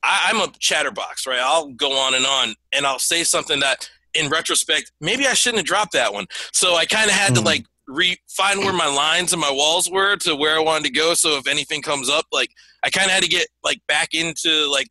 I, 0.04 0.30
I'm 0.30 0.42
a 0.42 0.52
chatterbox, 0.60 1.26
right? 1.26 1.40
I'll 1.40 1.70
go 1.70 1.98
on 1.98 2.14
and 2.14 2.26
on, 2.26 2.56
and 2.74 2.86
I'll 2.86 3.00
say 3.00 3.24
something 3.24 3.62
that 3.62 3.90
in 4.14 4.30
retrospect, 4.30 4.92
maybe 5.02 5.28
I 5.28 5.34
shouldn't 5.34 5.60
have 5.60 5.66
dropped 5.66 5.94
that 5.94 6.14
one. 6.14 6.26
So 6.52 6.76
I 6.76 6.86
kind 6.86 7.10
of 7.10 7.16
had 7.16 7.32
mm. 7.32 7.36
to 7.36 7.40
hmm. 7.42 7.48
like 7.48 7.66
re 7.88 8.18
find 8.30 8.60
where 8.60 8.74
my 8.74 8.88
lines 8.88 9.34
and 9.34 9.42
my 9.42 9.52
walls 9.52 9.90
were 9.90 10.16
to 10.18 10.36
where 10.36 10.58
I 10.58 10.62
wanted 10.62 10.86
to 10.86 10.92
go. 10.92 11.14
So 11.14 11.38
if 11.38 11.48
anything 11.48 11.82
comes 11.82 12.10
up, 12.10 12.26
like 12.32 12.50
I 12.84 12.90
kind 12.90 13.08
of 13.08 13.12
had 13.12 13.24
to 13.24 13.30
get 13.30 13.48
like 13.64 13.80
back 13.88 14.10
into 14.14 14.72
like 14.72 14.88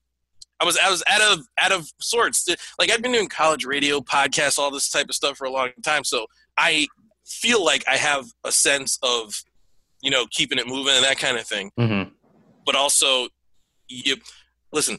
I 0.61 0.65
was 0.65 0.79
I 0.79 0.91
was 0.91 1.03
out 1.09 1.21
of 1.21 1.47
out 1.61 1.73
of 1.73 1.91
sorts. 2.01 2.49
Like 2.79 2.91
I've 2.91 3.03
been 3.03 3.13
doing 3.13 3.29
college 3.29 3.65
radio, 3.65 4.01
podcasts, 4.01 4.59
all 4.59 4.71
this 4.71 4.91
type 4.91 5.09
of 5.09 5.15
stuff 5.15 5.37
for 5.37 5.47
a 5.47 5.51
long 5.51 5.71
time. 5.83 6.05
So 6.05 6.27
I 6.57 6.87
feel 7.27 7.65
like 7.65 7.85
I 7.89 7.97
have 7.97 8.27
a 8.45 8.53
sense 8.53 8.99
of 9.03 9.35
you 10.03 10.11
know 10.11 10.27
keeping 10.31 10.59
it 10.59 10.67
moving 10.67 10.95
and 10.95 11.05
that 11.05 11.19
kind 11.19 11.37
of 11.37 11.47
thing. 11.47 11.71
Mm-hmm. 11.79 12.11
But 12.65 12.77
also, 12.77 13.29
you 13.89 14.17
listen 14.73 14.99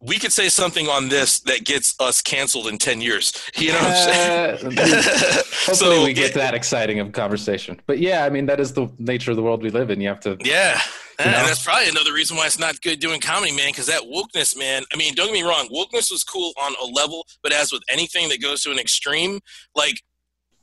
we 0.00 0.18
could 0.18 0.32
say 0.32 0.48
something 0.48 0.88
on 0.88 1.08
this 1.08 1.40
that 1.40 1.64
gets 1.64 1.94
us 1.98 2.20
canceled 2.20 2.68
in 2.68 2.78
10 2.78 3.00
years. 3.00 3.32
You 3.56 3.72
know 3.72 3.78
uh, 3.78 4.56
Hopefully 4.58 5.74
so, 5.74 6.04
we 6.04 6.12
get 6.12 6.30
it, 6.30 6.34
that 6.34 6.54
exciting 6.54 7.00
of 7.00 7.12
conversation. 7.12 7.80
But 7.86 7.98
yeah, 7.98 8.24
I 8.24 8.30
mean, 8.30 8.46
that 8.46 8.60
is 8.60 8.74
the 8.74 8.88
nature 8.98 9.30
of 9.30 9.36
the 9.36 9.42
world 9.42 9.62
we 9.62 9.70
live 9.70 9.90
in. 9.90 10.00
You 10.00 10.08
have 10.08 10.20
to. 10.20 10.36
Yeah. 10.40 10.78
And 11.18 11.32
that's 11.32 11.64
probably 11.64 11.88
another 11.88 12.12
reason 12.12 12.36
why 12.36 12.44
it's 12.44 12.58
not 12.58 12.80
good 12.82 13.00
doing 13.00 13.20
comedy, 13.20 13.56
man, 13.56 13.68
because 13.68 13.86
that 13.86 14.02
wokeness, 14.02 14.56
man. 14.58 14.84
I 14.92 14.96
mean, 14.96 15.14
don't 15.14 15.28
get 15.28 15.32
me 15.32 15.42
wrong, 15.42 15.68
wokeness 15.68 16.10
was 16.10 16.22
cool 16.22 16.52
on 16.60 16.74
a 16.82 16.84
level, 16.84 17.26
but 17.42 17.52
as 17.52 17.72
with 17.72 17.82
anything 17.88 18.28
that 18.28 18.42
goes 18.42 18.62
to 18.64 18.70
an 18.70 18.78
extreme, 18.78 19.40
like 19.74 20.02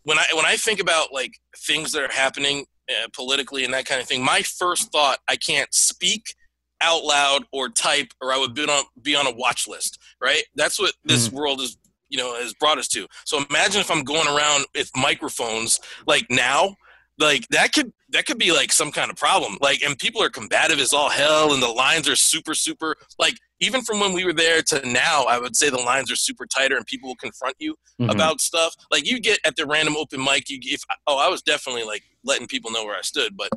when 0.04 0.20
I 0.20 0.25
when 0.34 0.46
I 0.46 0.56
think 0.56 0.80
about 0.80 1.12
like 1.12 1.40
things 1.58 1.92
that 1.94 2.04
are 2.04 2.13
happening 2.13 2.66
uh, 2.90 3.08
politically 3.13 3.66
and 3.66 3.74
that 3.74 3.86
kind 3.86 4.00
of 4.00 4.08
thing, 4.08 4.24
my 4.24 4.44
first 4.44 4.92
thought, 4.92 5.18
I 5.28 5.38
can't 5.38 5.74
speak 5.74 6.36
out 6.84 7.04
loud 7.04 7.46
or 7.52 7.70
type 7.70 8.13
or 8.22 8.32
I 8.32 8.38
would 8.38 8.54
be 8.54 8.63
on 8.63 8.84
be 9.02 9.16
on 9.16 9.25
a 9.25 9.32
watch 9.32 9.68
list, 9.68 10.00
right? 10.22 10.44
That's 10.56 10.80
what 10.80 10.94
this 11.04 11.30
mm. 11.30 11.34
world 11.34 11.62
is, 11.62 11.78
you 12.10 12.18
know, 12.18 12.36
has 12.36 12.54
brought 12.54 12.78
us 12.78 12.88
to. 12.90 13.08
So 13.25 13.44
imagine 13.50 13.82
if 13.82 13.90
I'm 13.90 14.04
going 14.04 14.28
around 14.28 14.66
with 14.75 14.92
microphones 14.96 15.80
like 16.06 16.25
now, 16.30 16.75
like 17.20 17.48
that 17.50 17.74
could 17.74 17.94
that 18.10 18.25
could 18.25 18.38
be 18.38 18.52
like 18.52 18.72
some 18.72 18.92
kind 18.92 19.10
of 19.10 19.18
problem. 19.18 19.58
Like 19.62 19.82
and 19.82 19.98
people 19.98 20.22
are 20.22 20.30
combative 20.30 20.80
as 20.80 20.94
all 20.94 21.10
hell 21.10 21.54
and 21.54 21.63
the 21.63 21.68
lines 21.68 22.08
are 22.10 22.16
super 22.16 22.54
super 22.54 22.96
like 23.18 23.38
even 23.60 23.82
from 23.82 24.02
when 24.02 24.12
we 24.12 24.25
were 24.25 24.34
there 24.34 24.62
to 24.62 24.86
now, 24.90 25.24
I 25.24 25.40
would 25.40 25.56
say 25.56 25.70
the 25.70 25.78
lines 25.78 26.12
are 26.12 26.18
super 26.18 26.46
tighter 26.46 26.75
and 26.75 26.86
people 26.86 27.10
will 27.10 27.16
confront 27.16 27.56
you 27.60 27.75
mm-hmm. 28.00 28.10
about 28.10 28.42
stuff. 28.42 28.75
Like 28.92 29.10
you 29.10 29.22
get 29.22 29.40
at 29.46 29.56
the 29.56 29.66
random 29.66 29.96
open 29.96 30.22
mic, 30.22 30.50
you 30.50 30.60
if 30.62 30.84
oh, 31.08 31.18
I 31.18 31.30
was 31.30 31.42
definitely 31.42 31.84
like 31.84 32.04
letting 32.25 32.48
people 32.48 32.72
know 32.72 32.84
where 32.84 32.98
I 32.98 33.02
stood, 33.02 33.38
but 33.38 33.50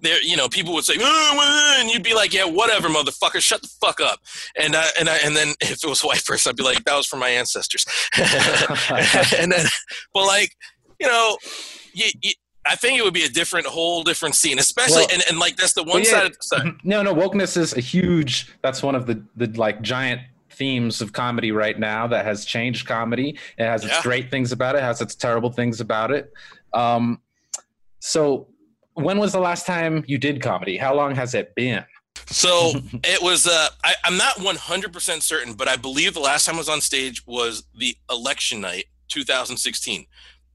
there, 0.00 0.22
you 0.22 0.36
know, 0.36 0.48
people 0.48 0.74
would 0.74 0.84
say, 0.84 0.94
and 1.00 1.90
you'd 1.90 2.02
be 2.02 2.14
like, 2.14 2.32
yeah, 2.32 2.44
whatever, 2.44 2.88
motherfucker, 2.88 3.40
shut 3.40 3.62
the 3.62 3.68
fuck 3.80 4.00
up. 4.00 4.20
And 4.56 4.74
I, 4.76 4.86
and 4.98 5.08
I, 5.08 5.16
and 5.24 5.36
then 5.36 5.48
if 5.60 5.82
it 5.84 5.88
was 5.88 6.02
a 6.02 6.06
white 6.06 6.24
person, 6.24 6.50
I'd 6.50 6.56
be 6.56 6.62
like, 6.62 6.84
that 6.84 6.96
was 6.96 7.06
from 7.06 7.20
my 7.20 7.28
ancestors. 7.28 7.86
and 9.38 9.52
then, 9.52 9.66
but 10.12 10.26
like, 10.26 10.56
you 11.00 11.06
know, 11.06 11.36
you, 11.92 12.10
you, 12.22 12.32
I 12.66 12.76
think 12.76 12.98
it 12.98 13.02
would 13.02 13.14
be 13.14 13.24
a 13.24 13.28
different, 13.28 13.66
whole 13.66 14.02
different 14.02 14.34
scene, 14.34 14.58
especially, 14.58 15.02
well, 15.02 15.08
and, 15.12 15.22
and 15.28 15.38
like 15.38 15.56
that's 15.56 15.74
the 15.74 15.84
one 15.84 16.02
yeah, 16.02 16.10
side. 16.10 16.26
Of, 16.26 16.32
the 16.32 16.42
side. 16.42 16.72
no, 16.82 17.02
no, 17.02 17.14
wokeness 17.14 17.56
is 17.56 17.76
a 17.76 17.80
huge. 17.80 18.54
That's 18.62 18.82
one 18.82 18.94
of 18.94 19.06
the 19.06 19.22
the 19.36 19.48
like 19.48 19.82
giant 19.82 20.22
themes 20.50 21.00
of 21.00 21.12
comedy 21.12 21.52
right 21.52 21.78
now 21.78 22.06
that 22.06 22.24
has 22.24 22.44
changed 22.44 22.86
comedy. 22.86 23.38
It 23.58 23.64
has 23.64 23.84
its 23.84 23.92
Yeah. 23.92 24.02
great 24.02 24.30
things 24.30 24.52
about 24.52 24.76
it, 24.76 24.82
has 24.82 25.00
its 25.00 25.14
terrible 25.14 25.50
things 25.50 25.80
about 25.80 26.10
it. 26.10 26.32
Um, 26.72 27.20
so, 28.00 28.48
when 28.94 29.18
was 29.18 29.32
the 29.32 29.40
last 29.40 29.66
time 29.66 30.04
you 30.06 30.18
did 30.18 30.40
comedy? 30.42 30.76
How 30.76 30.94
long 30.94 31.14
has 31.14 31.34
it 31.34 31.54
been? 31.54 31.84
So 32.26 32.72
it 33.04 33.22
was. 33.22 33.46
Uh, 33.46 33.68
I, 33.84 33.94
I'm 34.04 34.16
not 34.16 34.40
100 34.40 34.92
percent 34.92 35.22
certain, 35.22 35.54
but 35.54 35.68
I 35.68 35.76
believe 35.76 36.14
the 36.14 36.20
last 36.20 36.46
time 36.46 36.54
I 36.56 36.58
was 36.58 36.68
on 36.68 36.80
stage 36.80 37.26
was 37.26 37.64
the 37.78 37.96
election 38.10 38.60
night, 38.60 38.84
2016, 39.08 40.06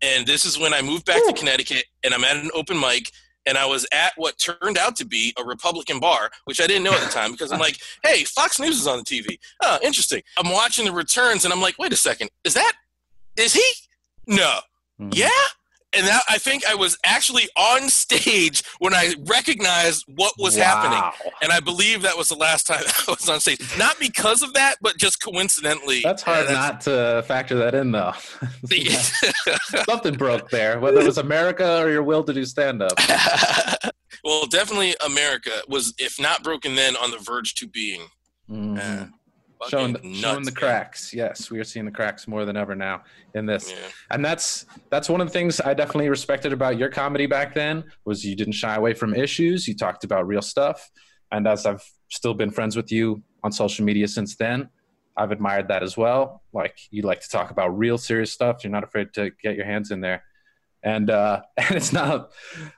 and 0.01 0.25
this 0.25 0.45
is 0.45 0.57
when 0.57 0.73
I 0.73 0.81
moved 0.81 1.05
back 1.05 1.21
to 1.27 1.33
Connecticut, 1.33 1.85
and 2.03 2.13
I'm 2.13 2.23
at 2.23 2.37
an 2.37 2.49
open 2.53 2.79
mic. 2.79 3.11
And 3.45 3.57
I 3.57 3.65
was 3.65 3.87
at 3.91 4.11
what 4.15 4.37
turned 4.37 4.77
out 4.77 4.97
to 4.97 5.05
be 5.05 5.33
a 5.39 5.43
Republican 5.43 5.99
bar, 5.99 6.29
which 6.43 6.61
I 6.61 6.67
didn't 6.67 6.83
know 6.83 6.91
at 6.91 6.99
the 6.99 7.09
time 7.09 7.31
because 7.31 7.51
I'm 7.51 7.57
like, 7.59 7.79
hey, 8.03 8.23
Fox 8.25 8.59
News 8.59 8.79
is 8.79 8.85
on 8.85 8.97
the 8.99 9.03
TV. 9.03 9.39
Oh, 9.63 9.79
interesting. 9.81 10.21
I'm 10.37 10.51
watching 10.51 10.85
the 10.85 10.91
returns 10.91 11.45
and 11.45 11.53
I'm 11.53 11.61
like, 11.61 11.79
wait 11.79 11.91
a 11.91 11.95
second, 11.95 12.29
is 12.43 12.53
that, 12.53 12.73
is 13.37 13.53
he? 13.53 13.63
No. 14.27 14.59
Mhm. 15.01 15.15
Yeah. 15.15 15.29
And 15.93 16.05
that, 16.05 16.21
I 16.29 16.37
think 16.37 16.63
I 16.67 16.75
was 16.75 16.97
actually 17.03 17.49
on 17.57 17.89
stage 17.89 18.63
when 18.77 18.93
I 18.93 19.15
recognized 19.27 20.05
what 20.15 20.33
was 20.37 20.55
happening. 20.55 21.01
And 21.41 21.51
I 21.51 21.59
believe 21.59 22.03
that 22.03 22.15
was 22.17 22.27
the 22.27 22.35
last 22.35 22.67
time 22.67 22.83
I 23.07 23.11
was 23.11 23.27
on 23.27 23.39
stage. 23.39 23.59
Not 23.77 23.99
because 23.99 24.41
of 24.43 24.53
that, 24.53 24.75
but 24.81 24.97
just 24.97 25.21
coincidentally. 25.23 26.01
That's 26.03 26.21
hard 26.21 26.47
Uh, 26.47 26.51
not 26.51 26.81
to 26.81 27.23
factor 27.27 27.55
that 27.55 27.73
in, 27.73 27.91
though. 27.91 28.13
Something 29.85 30.15
broke 30.15 30.49
there, 30.51 30.79
whether 30.79 30.99
it 31.01 31.05
was 31.05 31.17
America 31.17 31.81
or 31.81 31.89
your 31.89 32.03
will 32.03 32.23
to 32.23 32.33
do 32.33 32.45
stand 32.45 32.81
up. 32.83 32.93
well, 34.23 34.45
definitely 34.45 34.95
America 35.05 35.51
was, 35.67 35.93
if 35.97 36.19
not 36.19 36.43
broken 36.43 36.75
then, 36.75 36.95
on 36.97 37.11
the 37.11 37.17
verge 37.17 37.55
to 37.55 37.67
being. 37.67 38.01
Uh, 38.51 39.05
Showing, 39.67 39.93
the, 39.93 40.13
showing 40.13 40.43
the 40.43 40.51
man. 40.51 40.55
cracks. 40.55 41.13
Yes, 41.13 41.51
we 41.51 41.59
are 41.59 41.65
seeing 41.65 41.85
the 41.85 41.91
cracks 41.91 42.27
more 42.27 42.45
than 42.45 42.55
ever 42.55 42.75
now 42.75 43.03
in 43.35 43.45
this. 43.45 43.71
Yeah. 43.71 43.77
and 44.11 44.23
that's 44.23 44.65
that's 44.89 45.09
one 45.09 45.19
of 45.19 45.27
the 45.27 45.33
things 45.33 45.59
I 45.59 45.73
definitely 45.73 46.07
respected 46.09 46.53
about 46.53 46.77
your 46.77 46.89
comedy 46.89 47.25
back 47.25 47.53
then 47.53 47.83
was 48.05 48.23
you 48.23 48.35
didn't 48.37 48.53
shy 48.53 48.75
away 48.75 48.93
from 48.93 49.13
issues. 49.13 49.67
You 49.67 49.75
talked 49.75 50.05
about 50.05 50.27
real 50.27 50.41
stuff, 50.41 50.89
and 51.31 51.45
as 51.45 51.65
I've 51.65 51.83
still 52.09 52.33
been 52.33 52.51
friends 52.51 52.77
with 52.77 52.89
you 52.89 53.21
on 53.43 53.51
social 53.51 53.83
media 53.83 54.07
since 54.07 54.37
then, 54.37 54.69
I've 55.17 55.31
admired 55.31 55.67
that 55.67 55.83
as 55.83 55.97
well. 55.97 56.41
Like 56.53 56.79
you 56.89 57.01
like 57.01 57.19
to 57.19 57.29
talk 57.29 57.51
about 57.51 57.77
real 57.77 57.97
serious 57.97 58.31
stuff. 58.31 58.63
You're 58.63 58.71
not 58.71 58.85
afraid 58.85 59.13
to 59.15 59.31
get 59.43 59.57
your 59.57 59.65
hands 59.65 59.91
in 59.91 59.99
there, 59.99 60.23
and 60.83 61.09
uh, 61.09 61.41
and 61.57 61.75
it's 61.75 61.91
not 61.91 62.31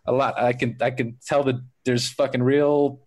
a 0.08 0.12
lot. 0.12 0.40
I 0.42 0.54
can 0.54 0.78
I 0.82 0.90
can 0.90 1.18
tell 1.24 1.44
that 1.44 1.62
there's 1.86 2.10
fucking 2.10 2.42
real 2.42 3.02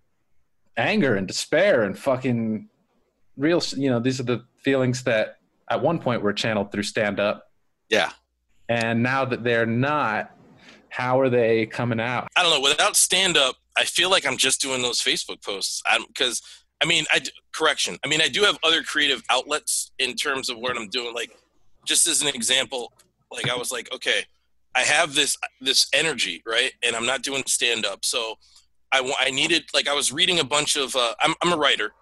anger 0.76 1.16
and 1.16 1.26
despair 1.26 1.82
and 1.82 1.98
fucking 1.98 2.68
real. 3.36 3.60
You 3.76 3.90
know, 3.90 4.00
these 4.00 4.20
are 4.20 4.24
the 4.24 4.44
feelings 4.62 5.02
that 5.04 5.36
at 5.70 5.82
one 5.82 5.98
point 5.98 6.22
were 6.22 6.32
channeled 6.32 6.70
through 6.72 6.82
stand 6.82 7.18
up 7.20 7.44
Yeah. 7.88 8.10
and 8.68 9.02
now 9.02 9.24
that 9.24 9.42
they're 9.44 9.66
not 9.66 10.30
how 10.90 11.18
are 11.20 11.28
they 11.30 11.66
coming 11.66 11.98
out 12.00 12.28
I 12.36 12.42
don't 12.42 12.52
know. 12.52 12.60
Without 12.60 12.96
stand 12.96 13.36
up, 13.36 13.56
I 13.76 13.84
feel 13.84 14.10
like 14.10 14.26
I'm 14.26 14.36
just 14.36 14.60
doing 14.60 14.82
those 14.82 15.00
Facebook 15.00 15.42
posts. 15.42 15.82
Because, 16.08 16.40
I 16.82 16.86
mean, 16.86 17.04
I 17.10 17.20
correction. 17.52 17.98
I 18.04 18.08
mean, 18.08 18.20
I 18.20 18.28
do 18.28 18.42
have 18.42 18.58
other 18.62 18.82
creative 18.82 19.22
outlets 19.30 19.90
in 19.98 20.14
terms 20.14 20.48
of 20.48 20.58
what 20.58 20.76
I'm 20.76 20.88
doing. 20.88 21.12
Like, 21.14 21.32
just 21.84 22.06
as 22.06 22.22
an 22.22 22.28
example, 22.28 22.92
like 23.32 23.48
I 23.50 23.56
was 23.56 23.72
like, 23.72 23.92
okay, 23.92 24.24
I 24.76 24.82
have 24.82 25.14
this 25.14 25.36
this 25.60 25.88
energy, 25.92 26.42
right? 26.46 26.72
And 26.84 26.94
I'm 26.94 27.06
not 27.06 27.22
doing 27.22 27.42
stand 27.46 27.84
up, 27.86 28.04
so 28.04 28.36
I 28.92 29.12
I 29.18 29.30
needed 29.30 29.64
like 29.74 29.88
I 29.88 29.94
was 29.94 30.12
reading 30.12 30.38
a 30.38 30.44
bunch 30.44 30.76
of. 30.76 30.94
Uh, 30.94 31.14
I'm 31.20 31.34
I'm 31.42 31.52
a 31.52 31.56
writer, 31.56 31.92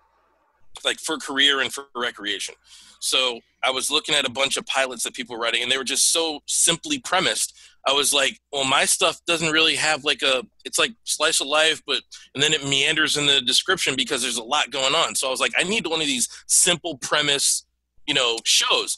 like 0.85 0.99
for 0.99 1.17
career 1.19 1.61
and 1.61 1.73
for 1.73 1.85
recreation. 1.95 2.55
So 3.01 3.41
I 3.65 3.71
was 3.71 3.91
looking 3.91 4.15
at 4.15 4.27
a 4.27 4.31
bunch 4.31 4.57
of 4.57 4.67
pilots 4.67 5.05
that 5.05 5.15
people 5.15 5.37
were 5.37 5.43
writing, 5.43 5.63
and 5.63 5.71
they 5.71 5.79
were 5.79 5.85
just 5.85 6.13
so 6.13 6.41
simply 6.47 6.99
premised. 6.99 7.59
I 7.87 7.93
was 7.93 8.13
like, 8.13 8.39
well, 8.53 8.65
my 8.65 8.85
stuff 8.85 9.21
doesn't 9.27 9.53
really 9.53 9.75
have 9.75 10.05
like 10.05 10.23
a. 10.23 10.45
It's 10.65 10.79
like 10.79 10.93
slice 11.05 11.41
of 11.41 11.49
life, 11.49 11.83
but 11.87 12.03
and 12.35 12.43
then 12.43 12.53
it 12.53 12.65
meanders 12.65 13.17
in 13.17 13.27
the 13.27 13.41
description 13.41 13.97
because 13.97 14.23
there's 14.23 14.37
a 14.37 14.43
lot 14.43 14.71
going 14.71 14.95
on. 14.95 15.17
So 15.17 15.27
I 15.27 15.31
was 15.31 15.41
like, 15.41 15.53
I 15.59 15.65
need 15.65 15.87
one 15.87 16.01
of 16.01 16.07
these 16.07 16.29
simple 16.47 16.97
premise, 16.99 17.67
you 18.07 18.15
know, 18.15 18.39
shows. 18.45 18.97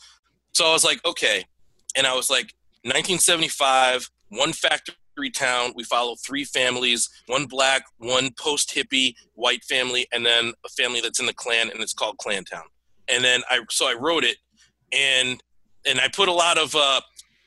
So 0.53 0.67
I 0.67 0.73
was 0.73 0.85
like, 0.85 1.05
okay, 1.07 1.45
and 1.97 2.07
I 2.07 2.15
was 2.15 2.31
like, 2.31 2.53
1975, 2.83 4.11
one 4.29 4.53
factory 5.15 5.31
town. 5.31 5.73
We 5.75 5.85
follow 5.85 6.17
three 6.17 6.45
families: 6.45 7.09
one 7.27 7.47
black, 7.47 7.85
one 7.99 8.31
post 8.39 8.75
hippie 8.75 9.15
white 9.35 9.65
family, 9.65 10.07
and 10.13 10.25
then 10.25 10.53
a 10.65 10.69
family 10.71 11.01
that's 11.01 11.21
in 11.21 11.27
the 11.27 11.35
Klan, 11.35 11.71
and 11.71 11.81
it's 11.81 11.95
called 11.95 12.19
Klan 12.19 12.45
Town. 12.45 12.65
And 13.09 13.25
then 13.25 13.43
I 13.49 13.61
so 13.71 13.87
I 13.87 13.95
wrote 13.95 14.25
it, 14.25 14.37
and 14.93 15.43
and 15.87 16.01
I 16.01 16.09
put 16.09 16.29
a 16.29 16.33
lot 16.33 16.59
of. 16.59 16.75
uh 16.75 17.01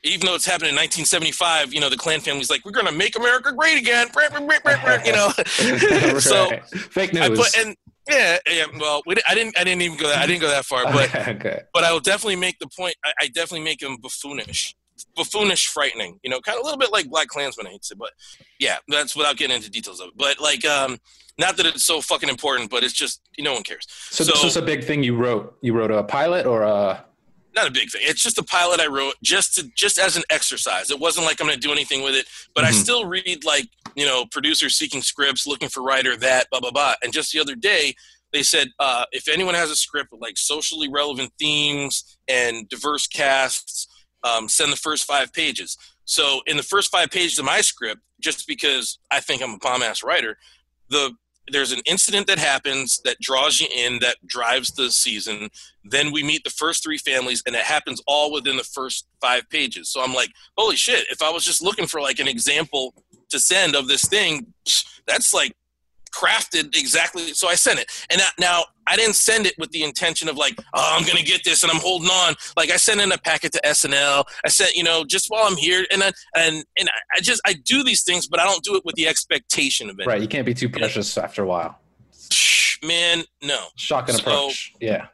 even 0.04 0.26
though 0.26 0.36
it's 0.36 0.46
happened 0.46 0.68
in 0.68 0.76
1975, 0.76 1.74
you 1.74 1.80
know, 1.80 1.90
the 1.90 1.96
Klan 1.96 2.20
family's 2.20 2.48
like, 2.48 2.64
we're 2.64 2.70
going 2.70 2.86
to 2.86 2.92
make 2.92 3.18
America 3.18 3.52
great 3.52 3.76
again. 3.76 4.06
You 5.04 5.12
know, 5.12 5.30
so 6.20 6.50
fake 6.70 7.12
news 7.12 7.22
I 7.24 7.28
put, 7.34 7.58
and 7.58 7.76
yeah, 8.08 8.38
yeah, 8.48 8.66
well, 8.78 9.02
we, 9.06 9.16
I 9.28 9.34
didn't, 9.34 9.58
I 9.58 9.64
didn't 9.64 9.82
even 9.82 9.98
go 9.98 10.06
that, 10.06 10.18
I 10.18 10.26
didn't 10.28 10.40
go 10.40 10.48
that 10.48 10.64
far, 10.64 10.84
but, 10.84 11.12
okay, 11.12 11.32
okay. 11.32 11.60
but 11.74 11.82
I 11.82 11.92
will 11.92 11.98
definitely 11.98 12.36
make 12.36 12.60
the 12.60 12.68
point. 12.68 12.94
I, 13.04 13.12
I 13.22 13.26
definitely 13.26 13.64
make 13.64 13.82
him 13.82 13.96
buffoonish, 13.96 14.76
buffoonish, 15.16 15.66
frightening, 15.66 16.18
you 16.22 16.30
know, 16.30 16.40
kind 16.40 16.56
of 16.56 16.62
a 16.62 16.64
little 16.64 16.78
bit 16.78 16.92
like 16.92 17.08
Black 17.08 17.28
Klansman, 17.28 17.66
I 17.66 17.70
hate 17.70 17.82
to 17.82 17.88
say, 17.88 17.94
but 17.98 18.10
yeah, 18.58 18.78
that's 18.88 19.14
without 19.16 19.36
getting 19.36 19.56
into 19.56 19.70
details 19.70 20.00
of 20.00 20.08
it. 20.08 20.14
But 20.16 20.40
like, 20.40 20.64
um, 20.64 20.98
not 21.38 21.56
that 21.56 21.66
it's 21.66 21.84
so 21.84 22.00
fucking 22.00 22.28
important, 22.28 22.70
but 22.70 22.82
it's 22.82 22.92
just, 22.94 23.20
you 23.36 23.44
know, 23.44 23.50
no 23.50 23.54
one 23.54 23.62
cares. 23.62 23.86
so, 24.10 24.24
this 24.24 24.38
so- 24.40 24.44
was 24.46 24.56
a 24.56 24.62
big 24.62 24.84
thing 24.84 25.02
you 25.02 25.16
wrote 25.16 25.56
you 25.60 25.72
wrote 25.72 25.90
a 25.90 26.02
pilot 26.02 26.46
or 26.46 26.62
a 26.62 27.04
not 27.54 27.66
a 27.66 27.70
big 27.70 27.90
thing. 27.90 28.02
It's 28.04 28.22
just 28.22 28.38
a 28.38 28.42
pilot 28.44 28.78
I 28.78 28.86
wrote 28.86 29.14
just 29.22 29.54
to 29.56 29.68
just 29.74 29.98
as 29.98 30.16
an 30.16 30.22
exercise. 30.30 30.90
It 30.90 30.98
wasn't 31.00 31.26
like 31.26 31.40
I'm 31.40 31.46
going 31.46 31.58
to 31.58 31.66
do 31.66 31.72
anything 31.72 32.02
with 32.02 32.14
it, 32.14 32.26
but 32.54 32.64
I 32.64 32.70
Mhm. 32.70 32.74
still 32.82 33.04
read 33.06 33.42
like 33.44 33.68
you 33.96 34.04
know 34.04 34.26
producers 34.26 34.76
seeking 34.76 35.00
scripts, 35.02 35.46
looking 35.46 35.68
for 35.68 35.82
writer, 35.82 36.16
that 36.16 36.48
blah 36.50 36.60
blah 36.60 36.70
blah. 36.70 36.94
And 37.02 37.12
just 37.12 37.32
the 37.32 37.40
other 37.40 37.54
day, 37.56 37.94
they 38.32 38.42
said 38.42 38.68
uh, 38.78 39.06
if 39.12 39.28
anyone 39.28 39.54
has 39.54 39.70
a 39.70 39.76
script 39.76 40.12
with 40.12 40.20
like 40.20 40.36
socially 40.36 40.88
relevant 40.88 41.32
themes 41.38 42.18
and 42.28 42.68
diverse 42.68 43.06
casts, 43.06 43.88
um, 44.24 44.48
send 44.48 44.72
the 44.72 44.76
first 44.76 45.04
five 45.04 45.32
pages. 45.32 45.76
So 46.04 46.40
in 46.46 46.56
the 46.56 46.62
first 46.62 46.90
five 46.90 47.10
pages 47.10 47.38
of 47.38 47.44
my 47.44 47.60
script, 47.60 48.00
just 48.20 48.46
because 48.46 48.98
I 49.10 49.20
think 49.20 49.42
I'm 49.42 49.54
a 49.54 49.58
bomb 49.58 49.82
ass 49.82 50.02
writer, 50.02 50.36
the 50.88 51.12
there's 51.50 51.72
an 51.72 51.80
incident 51.86 52.26
that 52.26 52.38
happens 52.38 53.00
that 53.04 53.18
draws 53.20 53.60
you 53.60 53.66
in 53.74 53.98
that 54.00 54.16
drives 54.26 54.70
the 54.72 54.90
season 54.90 55.48
then 55.84 56.12
we 56.12 56.22
meet 56.22 56.44
the 56.44 56.50
first 56.50 56.82
three 56.82 56.98
families 56.98 57.42
and 57.46 57.56
it 57.56 57.62
happens 57.62 58.02
all 58.06 58.32
within 58.32 58.56
the 58.56 58.64
first 58.64 59.06
five 59.20 59.48
pages 59.50 59.88
so 59.88 60.02
i'm 60.02 60.14
like 60.14 60.30
holy 60.56 60.76
shit 60.76 61.06
if 61.10 61.22
i 61.22 61.30
was 61.30 61.44
just 61.44 61.62
looking 61.62 61.86
for 61.86 62.00
like 62.00 62.18
an 62.18 62.28
example 62.28 62.94
to 63.30 63.38
send 63.38 63.74
of 63.74 63.88
this 63.88 64.04
thing 64.04 64.46
that's 65.06 65.32
like 65.32 65.52
crafted 66.08 66.76
exactly 66.76 67.32
so 67.34 67.48
i 67.48 67.54
sent 67.54 67.78
it. 67.78 67.90
And 68.10 68.20
now 68.38 68.64
i 68.86 68.96
didn't 68.96 69.14
send 69.16 69.46
it 69.46 69.54
with 69.58 69.70
the 69.70 69.82
intention 69.84 70.28
of 70.28 70.36
like 70.36 70.54
oh 70.74 70.96
i'm 70.98 71.06
gonna 71.06 71.22
get 71.22 71.44
this 71.44 71.62
and 71.62 71.70
i'm 71.72 71.80
holding 71.80 72.08
on. 72.08 72.34
Like 72.56 72.70
i 72.70 72.76
sent 72.76 73.00
in 73.00 73.12
a 73.12 73.18
packet 73.18 73.52
to 73.52 73.60
snl 73.64 74.24
i 74.44 74.48
sent 74.48 74.74
you 74.76 74.82
know 74.84 75.04
just 75.04 75.26
while 75.28 75.44
i'm 75.44 75.56
here 75.56 75.84
and 75.92 76.02
I, 76.02 76.12
and 76.36 76.64
and 76.78 76.88
I- 77.14 77.20
just 77.20 77.40
i 77.46 77.52
do 77.52 77.82
these 77.82 78.02
things 78.02 78.26
but 78.26 78.40
i 78.40 78.44
don't 78.44 78.62
do 78.64 78.76
it 78.76 78.84
with 78.84 78.94
the 78.96 79.06
expectation 79.08 79.90
of 79.90 79.98
it. 80.00 80.06
Right 80.06 80.20
you 80.22 80.28
can't 80.28 80.46
be 80.46 80.54
too 80.54 80.68
precious 80.68 81.16
after 81.18 81.42
a 81.42 81.46
while. 81.46 81.78
Man 82.84 83.24
no. 83.42 83.66
Shocking 83.76 84.14
So- 84.14 84.20
approach 84.20 84.72
yeah. 84.80 85.06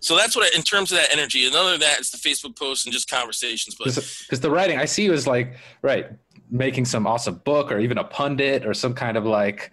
So 0.00 0.16
that's 0.16 0.34
what 0.34 0.52
I, 0.52 0.56
in 0.56 0.62
terms 0.64 0.90
of 0.90 0.98
that 0.98 1.12
energy 1.12 1.46
and 1.46 1.54
other 1.54 1.70
than 1.72 1.80
that 1.80 2.00
it's 2.00 2.10
the 2.10 2.18
facebook 2.18 2.58
posts 2.58 2.84
and 2.86 2.92
just 2.92 3.08
conversations 3.08 3.76
but 3.78 3.84
because 3.94 4.40
the 4.40 4.50
writing 4.50 4.76
i 4.78 4.84
see 4.84 5.04
you 5.04 5.12
as 5.12 5.28
like 5.28 5.54
right 5.82 6.06
making 6.50 6.84
some 6.84 7.06
awesome 7.06 7.36
book 7.44 7.70
or 7.70 7.78
even 7.78 7.98
a 7.98 8.04
pundit 8.04 8.66
or 8.66 8.74
some 8.74 8.94
kind 8.94 9.16
of 9.16 9.24
like 9.24 9.70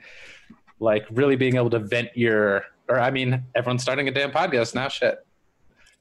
like 0.80 1.06
really 1.12 1.36
being 1.36 1.56
able 1.56 1.70
to 1.70 1.80
vent 1.80 2.10
your 2.16 2.64
or 2.88 3.00
i 3.00 3.12
mean 3.12 3.44
everyone's 3.56 3.82
starting 3.82 4.08
a 4.08 4.12
damn 4.12 4.32
podcast 4.32 4.76
now 4.76 4.88
shit 4.88 5.26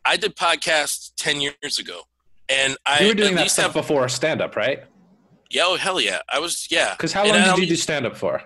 I 0.04 0.16
did 0.16 0.36
podcasts 0.36 1.10
10 1.18 1.42
years 1.42 1.78
ago. 1.78 2.02
And 2.48 2.78
I 2.86 3.02
you 3.02 3.08
were 3.08 3.14
doing 3.14 3.34
at 3.34 3.36
that 3.36 3.50
stuff 3.50 3.74
have, 3.74 3.74
before 3.74 4.08
stand 4.08 4.40
up 4.40 4.56
right 4.56 4.84
yeah, 5.50 5.62
oh, 5.64 5.76
hell 5.76 6.00
yeah. 6.00 6.20
I 6.30 6.38
was, 6.38 6.68
yeah. 6.70 6.92
because 6.92 7.12
how 7.12 7.22
And 7.22 7.32
long 7.32 7.40
I 7.40 7.54
did 7.54 7.60
you 7.62 7.66
do 7.68 7.76
stand 7.76 8.06
up 8.06 8.16
for 8.16 8.42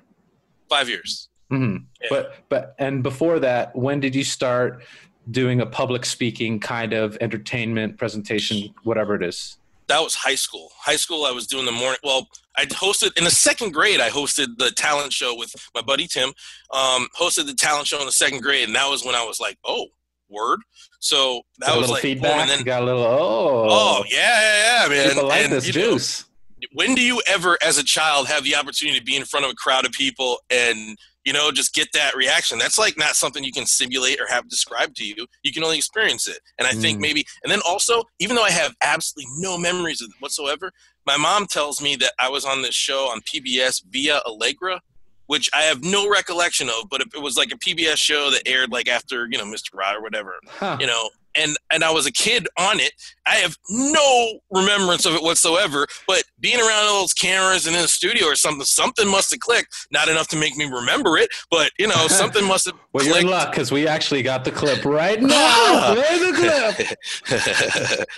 Five 0.68 0.88
years. 0.88 1.28
hmm 1.50 1.76
Yeah. 2.00 2.08
But 2.10 2.34
but 2.48 2.74
and 2.78 3.02
before 3.02 3.38
that, 3.40 3.74
when 3.76 4.00
did 4.00 4.14
you 4.14 4.24
start 4.24 4.84
doing 5.30 5.60
a 5.60 5.66
public 5.66 6.04
speaking 6.04 6.60
kind 6.60 6.92
of 6.92 7.16
entertainment 7.20 7.98
presentation, 7.98 8.74
whatever 8.84 9.14
it 9.14 9.22
is? 9.22 9.58
That 9.88 10.00
was 10.00 10.14
high 10.14 10.36
school. 10.36 10.70
High 10.78 10.96
school, 10.96 11.24
I 11.24 11.32
was 11.32 11.46
doing 11.46 11.66
the 11.66 11.72
morning. 11.72 11.98
Well, 12.02 12.28
I 12.56 12.66
hosted 12.66 13.16
in 13.16 13.24
the 13.24 13.30
second 13.30 13.72
grade. 13.72 14.00
I 14.00 14.10
hosted 14.10 14.58
the 14.58 14.70
talent 14.72 15.12
show 15.12 15.34
with 15.36 15.54
my 15.74 15.80
buddy 15.82 16.06
Tim. 16.06 16.30
Um, 16.72 17.08
hosted 17.18 17.46
the 17.46 17.54
talent 17.54 17.86
show 17.86 17.98
in 18.00 18.06
the 18.06 18.12
second 18.12 18.42
grade, 18.42 18.66
and 18.68 18.76
that 18.76 18.88
was 18.90 19.04
when 19.04 19.14
I 19.14 19.24
was 19.24 19.40
like, 19.40 19.58
"Oh, 19.64 19.86
word!" 20.28 20.60
So 21.00 21.42
that 21.58 21.68
Got 21.68 21.74
a 21.76 21.78
was 21.78 21.82
little 21.88 21.94
like, 21.94 22.02
feedback. 22.02 22.30
boom, 22.32 22.40
and 22.40 22.50
then 22.50 22.62
got 22.64 22.82
a 22.82 22.84
little 22.84 23.02
oh 23.02 23.66
oh 23.70 24.04
yeah, 24.10 24.18
yeah, 24.40 24.82
yeah, 24.82 24.88
man. 24.88 25.08
people 25.10 25.28
like 25.28 25.44
And, 25.44 25.52
this 25.52 25.66
you 25.66 25.72
know, 25.72 25.92
juice. 25.92 26.24
when 26.72 26.94
do 26.94 27.02
you 27.02 27.22
ever 27.26 27.56
as 27.62 27.78
a 27.78 27.84
child 27.84 28.28
have 28.28 28.44
the 28.44 28.54
opportunity 28.56 28.98
to 28.98 29.04
be 29.04 29.16
in 29.16 29.24
front 29.24 29.44
of 29.46 29.50
a 29.52 29.54
crowd 29.54 29.84
of 29.86 29.92
people 29.92 30.38
and 30.50 30.96
you 31.24 31.32
know, 31.32 31.50
just 31.50 31.74
get 31.74 31.88
that 31.94 32.16
reaction. 32.16 32.58
That's 32.58 32.78
like 32.78 32.96
not 32.98 33.16
something 33.16 33.44
you 33.44 33.52
can 33.52 33.66
simulate 33.66 34.20
or 34.20 34.26
have 34.28 34.48
described 34.48 34.96
to 34.96 35.04
you. 35.04 35.26
You 35.42 35.52
can 35.52 35.64
only 35.64 35.76
experience 35.76 36.28
it. 36.28 36.38
And 36.58 36.66
I 36.66 36.72
think 36.72 36.98
mm. 36.98 37.02
maybe, 37.02 37.24
and 37.42 37.50
then 37.50 37.60
also, 37.66 38.02
even 38.18 38.36
though 38.36 38.42
I 38.42 38.50
have 38.50 38.74
absolutely 38.82 39.32
no 39.38 39.56
memories 39.56 40.02
of 40.02 40.08
it 40.08 40.16
whatsoever, 40.20 40.72
my 41.06 41.16
mom 41.16 41.46
tells 41.46 41.80
me 41.80 41.96
that 41.96 42.12
I 42.18 42.28
was 42.28 42.44
on 42.44 42.62
this 42.62 42.74
show 42.74 43.10
on 43.10 43.20
PBS 43.20 43.82
Villa 43.90 44.22
Alegre, 44.26 44.80
which 45.26 45.48
I 45.54 45.62
have 45.62 45.82
no 45.82 46.10
recollection 46.10 46.68
of, 46.68 46.88
but 46.90 47.00
it 47.00 47.22
was 47.22 47.36
like 47.36 47.52
a 47.52 47.56
PBS 47.56 47.96
show 47.96 48.30
that 48.30 48.46
aired 48.46 48.70
like 48.70 48.88
after, 48.88 49.28
you 49.30 49.38
know, 49.38 49.44
Mr. 49.44 49.74
Rod 49.74 49.96
or 49.96 50.02
whatever, 50.02 50.34
huh. 50.46 50.76
you 50.80 50.86
know, 50.86 51.08
and 51.36 51.56
and 51.70 51.84
I 51.84 51.90
was 51.90 52.06
a 52.06 52.12
kid 52.12 52.46
on 52.58 52.80
it. 52.80 52.92
I 53.26 53.36
have 53.36 53.56
no 53.70 54.40
remembrance 54.50 55.06
of 55.06 55.14
it 55.14 55.22
whatsoever. 55.22 55.86
But 56.06 56.24
being 56.40 56.58
around 56.58 56.86
all 56.86 57.00
those 57.00 57.12
cameras 57.12 57.66
and 57.66 57.76
in 57.76 57.84
a 57.84 57.88
studio 57.88 58.26
or 58.26 58.34
something, 58.34 58.64
something 58.64 59.08
must 59.08 59.30
have 59.30 59.40
clicked. 59.40 59.88
Not 59.90 60.08
enough 60.08 60.28
to 60.28 60.36
make 60.36 60.56
me 60.56 60.64
remember 60.64 61.16
it, 61.16 61.30
but 61.50 61.70
you 61.78 61.86
know, 61.86 62.06
something 62.08 62.46
must 62.46 62.66
have. 62.66 62.74
well, 62.92 63.04
clicked. 63.04 63.06
you're 63.06 63.24
in 63.24 63.30
luck 63.30 63.50
because 63.50 63.72
we 63.72 63.86
actually 63.86 64.22
got 64.22 64.44
the 64.44 64.50
clip 64.50 64.84
right 64.84 65.22
now. 65.22 65.94
Play 65.94 66.18
the 66.18 66.32
clip. 66.36 66.98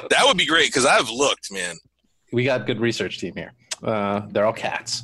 that 0.11 0.23
would 0.25 0.37
be 0.37 0.47
great 0.47 0.69
because 0.69 0.87
I've 0.87 1.11
looked, 1.11 1.53
man. 1.53 1.77
We 2.33 2.45
got 2.45 2.67
good 2.67 2.81
research 2.81 3.19
team 3.19 3.35
here. 3.37 3.53
Uh, 3.83 4.23
they're 4.31 4.47
all 4.47 4.53
cats, 4.53 5.03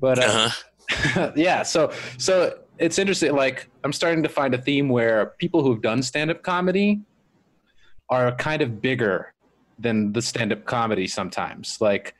but 0.00 0.18
uh, 0.18 0.22
uh-huh. 0.22 1.32
yeah. 1.36 1.62
So 1.62 1.92
so 2.18 2.58
it's 2.78 2.98
interesting. 2.98 3.34
Like 3.34 3.68
I'm 3.84 3.92
starting 3.92 4.22
to 4.22 4.28
find 4.28 4.54
a 4.54 4.58
theme 4.58 4.88
where 4.88 5.34
people 5.38 5.62
who've 5.62 5.82
done 5.82 6.02
stand-up 6.02 6.42
comedy 6.42 7.00
are 8.08 8.32
kind 8.36 8.62
of 8.62 8.80
bigger 8.80 9.32
than 9.78 10.12
the 10.12 10.22
stand-up 10.22 10.64
comedy 10.64 11.06
sometimes. 11.06 11.80
Like 11.80 12.14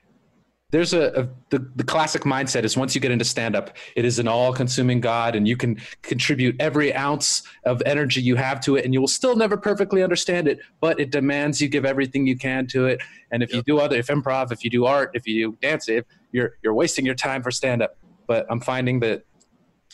there's 0.73 0.95
a, 0.95 1.21
a, 1.21 1.29
the, 1.51 1.71
the 1.77 1.85
classic 1.85 2.23
mindset 2.23 2.65
is 2.65 2.77
once 2.77 2.95
you 2.95 3.01
get 3.01 3.11
into 3.11 3.25
stand-up 3.25 3.77
it 3.95 4.05
is 4.05 4.19
an 4.19 4.27
all-consuming 4.27 5.01
god 5.01 5.37
and 5.37 5.47
you 5.47 5.57
can 5.57 5.79
contribute 6.01 6.57
every 6.59 6.93
ounce 6.95 7.43
of 7.65 7.83
energy 7.87 8.21
you 8.21 8.37
have 8.37 8.59
to 8.61 8.77
it 8.77 8.85
and 8.85 8.93
you 8.93 9.01
will 9.01 9.07
still 9.07 9.37
never 9.37 9.57
perfectly 9.57 10.03
understand 10.03 10.49
it 10.49 10.59
but 10.81 10.99
it 10.99 11.11
demands 11.11 11.61
you 11.61 11.69
give 11.69 11.85
everything 11.85 12.27
you 12.27 12.37
can 12.37 12.67
to 12.67 12.87
it. 12.87 13.01
And 13.31 13.43
if 13.43 13.51
yep. 13.51 13.59
you 13.59 13.75
do 13.75 13.81
other 13.81 13.97
if 13.97 14.09
improv 14.09 14.51
if 14.51 14.65
you 14.65 14.71
do 14.71 14.87
art 14.87 15.11
if 15.15 15.27
you 15.27 15.51
do 15.51 15.59
dance 15.61 15.89
if 15.89 16.05
you're 16.33 16.57
you're 16.63 16.75
wasting 16.75 17.07
your 17.07 17.15
time 17.15 17.43
for 17.43 17.51
stand-up. 17.51 17.97
But 18.27 18.47
i'm 18.51 18.61
finding 18.61 19.01
that 19.01 19.25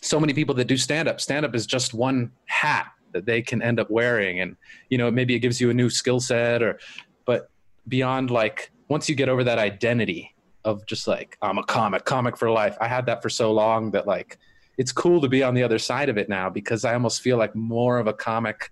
so 0.01 0.21
many 0.21 0.33
people 0.33 0.55
that 0.55 0.67
do 0.67 0.77
stand-up 0.77 1.21
stand-up 1.21 1.55
is 1.55 1.67
just 1.67 1.93
one 1.93 2.31
hat 2.47 2.87
that 3.13 3.27
they 3.27 3.43
can 3.43 3.63
end 3.63 3.81
up 3.81 3.91
wearing. 3.91 4.41
And 4.41 4.57
you 4.89 4.99
know 4.99 5.11
maybe 5.11 5.35
it 5.35 5.41
gives 5.41 5.61
you 5.61 5.71
a 5.71 5.75
new 5.75 5.91
skill 5.91 6.21
set 6.21 6.63
or 6.63 6.79
but 7.25 7.51
beyond 7.89 8.31
like 8.31 8.71
once 8.89 9.09
you 9.09 9.15
get 9.15 9.29
over 9.29 9.45
that 9.45 9.59
identity 9.59 10.35
of 10.65 10.85
just 10.87 11.07
like 11.07 11.39
i'm 11.43 11.59
a 11.59 11.65
comic 11.65 12.05
comic 12.05 12.37
for 12.37 12.51
life. 12.51 12.77
I 12.81 12.89
had 12.89 13.07
that 13.07 13.23
for 13.23 13.31
so 13.31 13.53
long 13.53 13.91
that 13.93 14.07
like 14.07 14.39
it's 14.77 14.93
cool 14.93 15.21
to 15.21 15.29
be 15.29 15.43
on 15.43 15.55
the 15.55 15.63
other 15.63 15.79
side 15.79 16.09
of 16.09 16.19
it 16.19 16.29
now 16.29 16.49
because 16.51 16.85
i 16.85 16.95
almost 16.95 17.21
feel 17.21 17.37
like 17.37 17.55
more 17.55 17.99
of 17.99 18.07
a 18.07 18.13
comic 18.13 18.71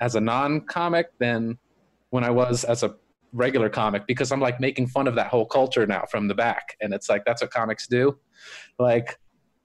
as 0.00 0.14
a 0.14 0.20
non-comic 0.20 1.06
than 1.18 1.58
when 2.10 2.24
i 2.24 2.30
was 2.30 2.64
as 2.64 2.82
a 2.82 2.94
regular 3.32 3.68
comic 3.68 4.06
because 4.06 4.30
i'm 4.32 4.40
like 4.40 4.60
making 4.60 4.86
fun 4.86 5.06
of 5.06 5.14
that 5.14 5.28
whole 5.28 5.46
culture 5.46 5.86
now 5.86 6.04
from 6.10 6.28
the 6.28 6.34
back. 6.34 6.76
And 6.80 6.92
it's 6.92 7.08
like 7.08 7.24
that's 7.24 7.40
what 7.40 7.50
comics 7.50 7.86
do. 7.86 8.18
Like 8.78 9.18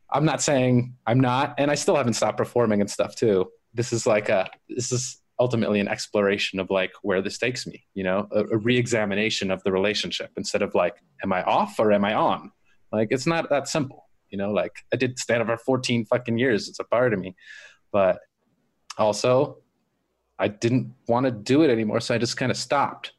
i'm 0.09 0.25
not 0.25 0.41
saying 0.41 0.93
i'm 1.05 1.19
not 1.19 1.55
and 1.57 1.69
i 1.69 1.75
still 1.75 1.95
haven't 1.95 2.13
stopped 2.13 2.37
performing 2.37 2.81
and 2.81 2.89
stuff 2.89 3.15
too 3.15 3.49
this 3.73 3.93
is 3.93 4.05
like 4.05 4.29
a 4.29 4.49
this 4.69 4.91
is 4.91 5.21
ultimately 5.39 5.79
an 5.79 5.87
exploration 5.87 6.59
of 6.59 6.69
like 6.69 6.91
where 7.03 7.21
this 7.21 7.37
takes 7.37 7.67
me 7.67 7.83
you 7.93 8.03
know 8.03 8.27
a, 8.31 8.43
a 8.45 8.57
re-examination 8.57 9.51
of 9.51 9.61
the 9.63 9.71
relationship 9.71 10.31
instead 10.37 10.61
of 10.61 10.73
like 10.73 10.95
am 11.23 11.31
i 11.31 11.43
off 11.43 11.79
or 11.79 11.91
am 11.91 12.03
i 12.03 12.13
on 12.13 12.51
like 12.91 13.09
it's 13.11 13.27
not 13.27 13.49
that 13.49 13.67
simple 13.67 14.05
you 14.29 14.37
know 14.37 14.51
like 14.51 14.73
i 14.93 14.95
did 14.95 15.17
stand 15.19 15.41
up 15.41 15.47
for 15.47 15.57
14 15.57 16.05
fucking 16.05 16.37
years 16.37 16.67
it's 16.67 16.79
a 16.79 16.83
part 16.83 17.13
of 17.13 17.19
me 17.19 17.35
but 17.91 18.19
also 18.97 19.57
i 20.39 20.47
didn't 20.47 20.91
want 21.07 21.25
to 21.25 21.31
do 21.31 21.61
it 21.61 21.69
anymore 21.69 21.99
so 21.99 22.15
i 22.15 22.17
just 22.17 22.37
kind 22.37 22.51
of 22.51 22.57
stopped 22.57 23.13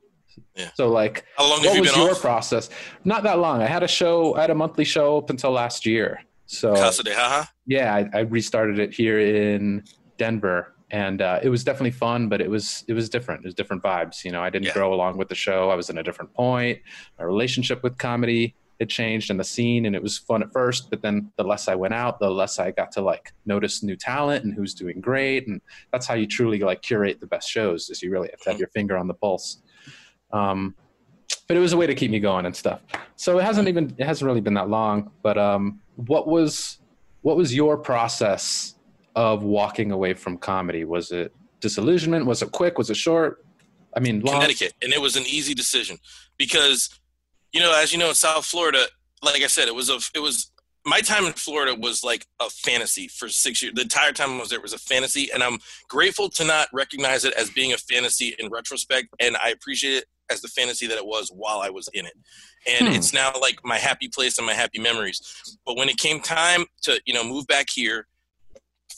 yeah. 0.54 0.70
So 0.74 0.88
like, 0.88 1.24
how 1.36 1.48
long 1.48 1.64
what 1.64 1.74
you 1.74 1.80
was 1.80 1.96
your 1.96 2.12
off? 2.12 2.20
process? 2.20 2.70
Not 3.04 3.22
that 3.24 3.38
long. 3.38 3.62
I 3.62 3.66
had 3.66 3.82
a 3.82 3.88
show. 3.88 4.34
I 4.36 4.42
had 4.42 4.50
a 4.50 4.54
monthly 4.54 4.84
show 4.84 5.18
up 5.18 5.30
until 5.30 5.50
last 5.50 5.86
year. 5.86 6.20
So 6.46 6.74
Casa 6.74 7.02
de 7.02 7.14
Haha. 7.14 7.44
Yeah, 7.66 7.94
I, 7.94 8.18
I 8.18 8.20
restarted 8.20 8.78
it 8.78 8.94
here 8.94 9.18
in 9.18 9.84
Denver, 10.18 10.74
and 10.90 11.22
uh, 11.22 11.40
it 11.42 11.48
was 11.48 11.64
definitely 11.64 11.92
fun, 11.92 12.28
but 12.28 12.40
it 12.40 12.50
was 12.50 12.84
it 12.88 12.92
was 12.92 13.08
different. 13.08 13.44
It 13.44 13.46
was 13.46 13.54
different 13.54 13.82
vibes. 13.82 14.24
You 14.24 14.32
know, 14.32 14.42
I 14.42 14.50
didn't 14.50 14.66
yeah. 14.66 14.74
grow 14.74 14.92
along 14.92 15.16
with 15.16 15.28
the 15.28 15.34
show. 15.34 15.70
I 15.70 15.74
was 15.74 15.88
in 15.88 15.98
a 15.98 16.02
different 16.02 16.34
point. 16.34 16.78
My 17.18 17.24
relationship 17.24 17.82
with 17.82 17.96
comedy 17.96 18.54
it 18.78 18.88
changed 18.88 19.30
and 19.30 19.40
the 19.40 19.44
scene, 19.44 19.86
and 19.86 19.96
it 19.96 20.02
was 20.02 20.18
fun 20.18 20.42
at 20.42 20.52
first. 20.52 20.88
But 20.88 21.02
then 21.02 21.32
the 21.36 21.42
less 21.42 21.68
I 21.68 21.74
went 21.74 21.94
out, 21.94 22.20
the 22.20 22.30
less 22.30 22.58
I 22.58 22.70
got 22.70 22.92
to 22.92 23.00
like 23.00 23.32
notice 23.44 23.82
new 23.82 23.96
talent 23.96 24.44
and 24.44 24.54
who's 24.54 24.72
doing 24.74 25.00
great. 25.00 25.48
And 25.48 25.60
that's 25.92 26.06
how 26.06 26.14
you 26.14 26.26
truly 26.26 26.60
like 26.60 26.82
curate 26.82 27.20
the 27.20 27.26
best 27.26 27.48
shows. 27.48 27.90
Is 27.90 28.02
you 28.02 28.10
really 28.10 28.28
have 28.30 28.40
to 28.40 28.50
have 28.50 28.58
your 28.58 28.68
finger 28.68 28.96
on 28.96 29.08
the 29.08 29.14
pulse. 29.14 29.62
Um, 30.32 30.74
but 31.48 31.56
it 31.56 31.60
was 31.60 31.72
a 31.72 31.76
way 31.76 31.86
to 31.86 31.94
keep 31.94 32.10
me 32.10 32.20
going 32.20 32.46
and 32.46 32.54
stuff. 32.54 32.80
So 33.16 33.38
it 33.38 33.44
hasn't 33.44 33.68
even 33.68 33.94
it 33.98 34.06
hasn't 34.06 34.26
really 34.26 34.40
been 34.40 34.54
that 34.54 34.68
long. 34.68 35.10
But 35.22 35.38
um, 35.38 35.80
what 35.96 36.28
was 36.28 36.78
what 37.22 37.36
was 37.36 37.54
your 37.54 37.76
process 37.76 38.74
of 39.18 39.42
walking 39.42 39.90
away 39.90 40.14
from 40.14 40.38
comedy? 40.38 40.84
Was 40.84 41.10
it 41.10 41.34
disillusionment? 41.58 42.24
Was 42.24 42.40
it 42.40 42.52
quick? 42.52 42.78
Was 42.78 42.88
it 42.88 42.96
short? 42.96 43.44
I 43.96 43.98
mean, 43.98 44.20
long? 44.20 44.36
Connecticut, 44.36 44.74
and 44.80 44.92
it 44.92 45.00
was 45.00 45.16
an 45.16 45.24
easy 45.26 45.54
decision 45.54 45.98
because, 46.36 46.88
you 47.52 47.58
know, 47.58 47.76
as 47.76 47.92
you 47.92 47.98
know, 47.98 48.10
in 48.10 48.14
South 48.14 48.44
Florida, 48.44 48.84
like 49.20 49.42
I 49.42 49.48
said, 49.48 49.66
it 49.66 49.74
was 49.74 49.90
a, 49.90 49.98
it 50.14 50.20
was 50.20 50.52
my 50.86 51.00
time 51.00 51.24
in 51.24 51.32
Florida 51.32 51.74
was 51.74 52.04
like 52.04 52.26
a 52.40 52.48
fantasy 52.48 53.08
for 53.08 53.28
six 53.28 53.60
years. 53.60 53.74
The 53.74 53.82
entire 53.82 54.12
time 54.12 54.34
I 54.34 54.38
was 54.38 54.50
there 54.50 54.60
was 54.60 54.72
a 54.72 54.78
fantasy, 54.78 55.32
and 55.34 55.42
I'm 55.42 55.58
grateful 55.88 56.28
to 56.28 56.44
not 56.44 56.68
recognize 56.72 57.24
it 57.24 57.34
as 57.34 57.50
being 57.50 57.72
a 57.72 57.78
fantasy 57.78 58.36
in 58.38 58.50
retrospect, 58.50 59.08
and 59.18 59.36
I 59.42 59.48
appreciate 59.48 59.94
it 59.94 60.04
as 60.30 60.42
the 60.42 60.48
fantasy 60.48 60.86
that 60.86 60.96
it 60.96 61.06
was 61.06 61.28
while 61.34 61.58
I 61.58 61.70
was 61.70 61.88
in 61.92 62.06
it. 62.06 62.14
And 62.70 62.86
hmm. 62.86 62.94
it's 62.94 63.12
now 63.12 63.32
like 63.40 63.58
my 63.64 63.78
happy 63.78 64.06
place 64.06 64.38
and 64.38 64.46
my 64.46 64.54
happy 64.54 64.78
memories. 64.78 65.58
But 65.66 65.76
when 65.76 65.88
it 65.88 65.96
came 65.96 66.20
time 66.20 66.66
to, 66.82 67.00
you 67.04 67.14
know, 67.14 67.24
move 67.24 67.48
back 67.48 67.66
here, 67.68 68.06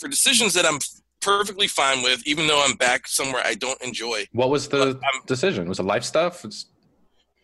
for 0.00 0.08
decisions 0.08 0.54
that 0.54 0.66
I'm 0.66 0.78
perfectly 1.20 1.68
fine 1.68 2.02
with, 2.02 2.26
even 2.26 2.46
though 2.46 2.64
I'm 2.64 2.76
back 2.76 3.06
somewhere 3.06 3.42
I 3.44 3.54
don't 3.54 3.80
enjoy. 3.82 4.26
What 4.32 4.50
was 4.50 4.68
the 4.68 4.98
decision? 5.26 5.68
Was 5.68 5.78
it 5.78 5.84
life 5.84 6.04
stuff? 6.04 6.44
It's... 6.44 6.66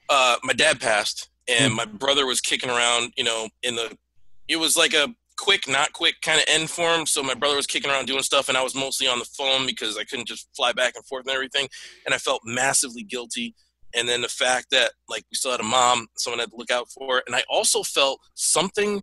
Uh, 0.09 0.37
my 0.42 0.53
dad 0.53 0.81
passed, 0.81 1.29
and 1.49 1.71
hmm. 1.71 1.77
my 1.77 1.85
brother 1.85 2.27
was 2.27 2.40
kicking 2.40 2.71
around. 2.71 3.12
You 3.16 3.25
know, 3.25 3.49
in 3.62 3.77
the 3.77 3.97
it 4.49 4.57
was 4.57 4.77
like 4.77 4.95
a 4.95 5.09
quick, 5.37 5.69
not 5.69 5.92
quick 5.92 6.14
kind 6.23 6.38
of 6.38 6.45
end 6.49 6.71
for 6.71 6.95
him. 6.95 7.07
So 7.07 7.23
my 7.23 7.35
brother 7.35 7.57
was 7.57 7.66
kicking 7.66 7.90
around 7.90 8.07
doing 8.07 8.23
stuff, 8.23 8.49
and 8.49 8.57
I 8.57 8.62
was 8.62 8.75
mostly 8.75 9.09
on 9.09 9.19
the 9.19 9.25
phone 9.25 9.66
because 9.66 9.97
I 9.97 10.05
couldn't 10.05 10.29
just 10.29 10.49
fly 10.57 10.73
back 10.73 10.95
and 10.97 11.05
forth 11.05 11.27
and 11.27 11.35
everything. 11.35 11.69
And 12.07 12.14
I 12.14 12.19
felt 12.19 12.42
massively 12.45 13.03
guilty. 13.03 13.55
And 13.95 14.09
then 14.09 14.23
the 14.23 14.29
fact 14.29 14.71
that 14.71 14.92
like 15.09 15.25
we 15.31 15.35
still 15.35 15.53
had 15.53 15.61
a 15.61 15.64
mom, 15.64 16.07
someone 16.16 16.40
had 16.40 16.51
to 16.51 16.57
look 16.57 16.71
out 16.71 16.88
for, 16.90 17.23
and 17.27 17.35
I 17.35 17.42
also 17.51 17.83
felt 17.83 18.21
something 18.35 19.03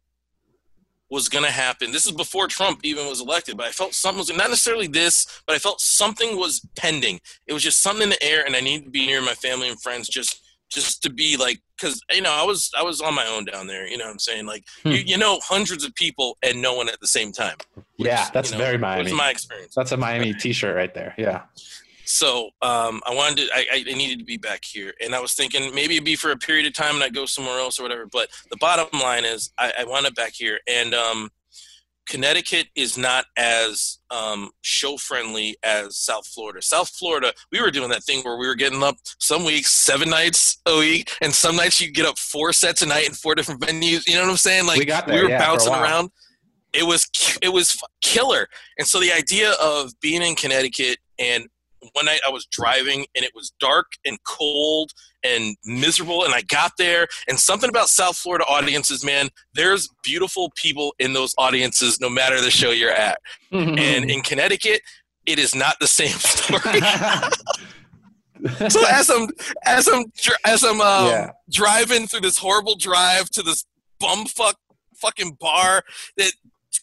was 1.10 1.30
going 1.30 1.46
to 1.46 1.52
happen. 1.52 1.92
This 1.92 2.06
is 2.06 2.12
before 2.12 2.48
Trump 2.48 2.80
even 2.84 3.08
was 3.08 3.22
elected, 3.22 3.58
but 3.58 3.68
I 3.68 3.72
felt 3.72 3.94
something 3.94 4.20
was 4.20 4.30
not 4.30 4.50
necessarily 4.50 4.88
this, 4.88 5.28
but 5.46 5.56
I 5.56 5.60
felt 5.60 5.80
something 5.80 6.38
was 6.38 6.66
pending. 6.76 7.20
It 7.46 7.54
was 7.54 7.63
just 7.63 7.84
something 7.84 8.04
in 8.04 8.10
the 8.10 8.24
air, 8.24 8.44
and 8.46 8.56
I 8.56 8.62
needed 8.62 8.86
to 8.86 8.92
be 8.92 9.06
near 9.06 9.22
my 9.22 9.34
family 9.36 9.70
and 9.70 9.80
friends 9.82 10.08
just 10.08 10.39
just 10.74 11.04
to 11.04 11.10
be 11.10 11.38
like 11.38 11.62
because 11.78 12.02
you 12.12 12.22
know 12.22 12.32
i 12.32 12.44
was 12.44 12.72
i 12.78 12.82
was 12.82 13.00
on 13.00 13.13
my 13.13 13.28
own 13.28 13.46
down 13.46 13.68
there 13.68 13.88
you 13.88 13.96
know 13.96 14.06
what 14.06 14.12
i'm 14.12 14.20
saying 14.20 14.46
like 14.46 14.66
hmm. 14.82 14.89
you, 14.89 14.98
you 14.98 15.18
know 15.18 15.39
hundreds 15.44 15.86
of 15.86 15.94
people 15.94 16.38
and 16.42 16.62
no 16.62 16.74
one 16.74 16.89
at 16.89 17.00
the 17.00 17.08
same 17.08 17.32
time 17.32 17.56
which, 17.98 18.08
yeah 18.08 18.28
that's 18.34 18.52
you 18.52 18.58
know, 18.58 18.63
very 18.63 18.78
miami 18.78 19.13
my 19.13 19.30
experience 19.30 19.76
that's 19.76 19.92
a 19.92 19.98
miami 19.98 20.34
t-shirt 20.34 20.76
right 20.76 20.94
there 20.96 21.13
yeah 21.18 21.42
so 22.06 22.50
um, 22.62 23.02
I 23.06 23.13
wanted 23.13 23.48
to, 23.48 23.54
I, 23.54 23.66
I 23.72 23.94
needed 23.94 24.20
to 24.20 24.26
be 24.26 24.38
back 24.38 24.63
here, 24.63 24.94
and 25.04 25.16
I 25.16 25.20
was 25.20 25.34
thinking 25.34 25.74
maybe 25.74 25.96
it'd 25.96 26.06
be 26.06 26.16
for 26.16 26.32
a 26.32 26.38
period 26.38 26.66
of 26.66 26.74
time 26.74 26.96
and 26.96 27.04
I'd 27.04 27.13
go 27.13 27.26
somewhere 27.26 27.60
else 27.60 27.80
or 27.80 27.84
whatever. 27.84 28.06
But 28.06 28.30
the 28.50 28.58
bottom 28.58 29.00
line 29.00 29.26
is, 29.26 29.52
I, 29.58 29.74
I 29.80 29.86
want 29.86 30.06
it 30.06 30.16
back 30.16 30.34
here, 30.34 30.60
and 30.68 30.94
um, 30.94 31.30
Connecticut 32.08 32.68
is 32.76 32.98
not 32.98 33.26
as 33.38 34.00
um, 34.12 34.52
show 34.62 34.98
friendly 34.98 35.56
as 35.63 35.98
South 35.98 36.28
Florida. 36.28 36.62
South 36.62 36.89
Florida, 36.89 37.34
we 37.52 37.62
were 37.62 37.72
doing 37.72 37.89
that 37.89 38.04
thing 38.04 38.22
where 38.24 38.38
we 38.38 38.48
were 38.48 38.56
getting 38.56 38.84
up 38.84 38.98
some 39.20 39.46
weeks 39.46 39.72
seven 39.72 40.10
nights 40.10 40.60
a 40.66 40.78
week, 40.78 41.12
and 41.22 41.34
some 41.34 41.56
nights 41.56 41.80
you 41.80 41.92
get 41.92 42.06
up 42.06 42.18
four 42.18 42.52
sets 42.52 42.82
a 42.82 42.86
night 42.86 43.08
in 43.08 43.13
four 43.13 43.36
different 43.36 43.62
venues. 43.62 44.08
You 44.08 44.16
know 44.16 44.24
what 44.24 44.32
I'm 44.32 44.38
saying? 44.38 44.68
Like 44.68 44.80
we, 44.80 44.86
got 44.86 45.08
there, 45.08 45.16
we 45.16 45.24
were 45.24 45.30
yeah, 45.30 45.39
bouncing 45.39 45.74
around. 45.74 46.10
It 46.74 46.84
was 46.84 47.08
it 47.42 47.50
was 47.50 47.80
killer, 48.02 48.48
and 48.78 48.88
so 48.88 49.00
the 49.00 49.13
idea 49.13 49.52
of 49.62 49.92
being 50.02 50.24
in 50.24 50.36
Connecticut 50.36 50.98
and 51.20 51.48
one 51.94 52.06
night 52.06 52.22
I 52.26 52.30
was 52.30 52.46
driving 52.46 53.06
and 53.16 53.24
it 53.24 53.32
was 53.34 53.54
dark 53.60 53.94
and 54.06 54.18
cold 54.24 54.92
and 55.24 55.56
miserable 55.66 56.26
and 56.26 56.34
I 56.34 56.42
got 56.42 56.74
there 56.78 57.08
and 57.28 57.40
something 57.40 57.70
about 57.70 57.88
South 57.90 58.18
Florida 58.18 58.46
audiences 58.46 59.06
man 59.06 59.30
there's 59.54 59.90
beautiful 60.04 60.52
people 60.56 60.94
in 61.00 61.14
those 61.14 61.34
audiences 61.38 62.00
no 62.00 62.10
matter 62.10 62.42
the 62.42 62.52
show 62.52 62.72
you're 62.72 62.92
at 62.92 63.20
and 63.52 64.10
in 64.10 64.22
Connecticut 64.22 64.82
it 65.26 65.40
is 65.40 65.56
not 65.56 65.76
the 65.80 65.88
same 65.88 66.10
story 66.18 66.82
so 68.70 68.86
as 68.90 69.10
I'm 69.10 69.30
as 69.66 69.88
I'm 69.88 70.06
as 70.46 70.64
I'm 70.64 70.82
um, 70.82 71.08
yeah. 71.08 71.32
driving 71.50 72.08
through 72.08 72.22
this 72.22 72.38
horrible 72.38 72.76
drive 72.76 73.30
to 73.32 73.42
this 73.42 73.66
bumfuck 74.02 74.56
fucking 74.96 75.38
bar 75.40 75.84
that 76.18 76.34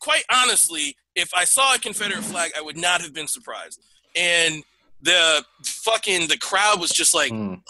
quite 0.00 0.24
honestly, 0.30 0.96
if 1.14 1.32
I 1.34 1.44
saw 1.44 1.74
a 1.74 1.78
Confederate 1.78 2.24
flag, 2.24 2.52
I 2.56 2.60
would 2.60 2.76
not 2.76 3.00
have 3.02 3.12
been 3.12 3.28
surprised. 3.28 3.80
And 4.16 4.64
the 5.02 5.44
fucking 5.64 6.28
the 6.28 6.38
crowd 6.38 6.80
was 6.80 6.90
just 6.90 7.14
like, 7.14 7.32
mm. 7.32 7.60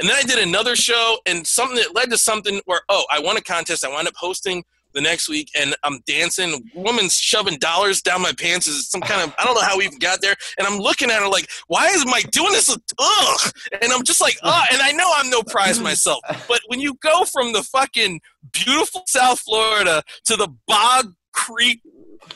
and 0.00 0.08
then 0.08 0.16
I 0.16 0.22
did 0.22 0.38
another 0.38 0.76
show 0.76 1.18
and 1.26 1.46
something 1.46 1.76
that 1.76 1.94
led 1.94 2.10
to 2.10 2.18
something 2.18 2.60
where 2.64 2.80
oh, 2.88 3.04
I 3.10 3.20
won 3.20 3.36
a 3.36 3.42
contest. 3.42 3.84
I 3.84 3.90
wound 3.90 4.08
up 4.08 4.14
hosting 4.16 4.64
the 4.94 5.00
next 5.00 5.28
week 5.28 5.50
and 5.58 5.74
I'm 5.82 6.00
dancing. 6.06 6.70
Woman's 6.74 7.14
shoving 7.14 7.58
dollars 7.58 8.02
down 8.02 8.22
my 8.22 8.32
pants. 8.32 8.66
Is 8.66 8.88
some 8.88 9.00
kind 9.00 9.22
of 9.22 9.34
I 9.38 9.44
don't 9.44 9.54
know 9.54 9.62
how 9.62 9.78
we 9.78 9.84
even 9.84 9.98
got 9.98 10.20
there. 10.20 10.34
And 10.58 10.66
I'm 10.66 10.78
looking 10.78 11.10
at 11.10 11.20
her 11.20 11.28
like, 11.28 11.48
why 11.68 11.88
is 11.88 12.04
Mike 12.06 12.30
doing 12.30 12.52
this? 12.52 12.74
Ugh. 12.98 13.52
And 13.80 13.92
I'm 13.92 14.04
just 14.04 14.20
like, 14.20 14.38
ugh. 14.42 14.66
And 14.72 14.82
I 14.82 14.92
know 14.92 15.10
I'm 15.16 15.30
no 15.30 15.42
prize 15.42 15.80
myself, 15.80 16.20
but 16.48 16.60
when 16.66 16.80
you 16.80 16.94
go 17.02 17.24
from 17.24 17.52
the 17.52 17.62
fucking 17.62 18.20
beautiful 18.52 19.02
South 19.06 19.40
Florida 19.40 20.02
to 20.24 20.36
the 20.36 20.48
Bog 20.66 21.14
Creek 21.32 21.80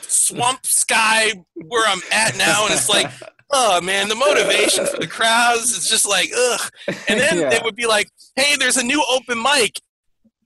swamp 0.02 0.64
sky 0.64 1.44
where 1.54 1.86
I'm 1.86 2.00
at 2.12 2.36
now, 2.36 2.64
and 2.64 2.74
it's 2.74 2.88
like. 2.88 3.10
Oh 3.50 3.80
man, 3.80 4.08
the 4.08 4.14
motivation 4.14 4.86
for 4.86 4.98
the 4.98 5.06
crowds 5.06 5.70
is 5.70 5.88
just 5.88 6.08
like 6.08 6.30
ugh. 6.36 6.60
And 7.08 7.20
then 7.20 7.38
yeah. 7.40 7.50
they 7.50 7.60
would 7.62 7.76
be 7.76 7.86
like, 7.86 8.10
"Hey, 8.34 8.56
there's 8.56 8.76
a 8.76 8.82
new 8.82 9.04
open 9.08 9.40
mic," 9.40 9.80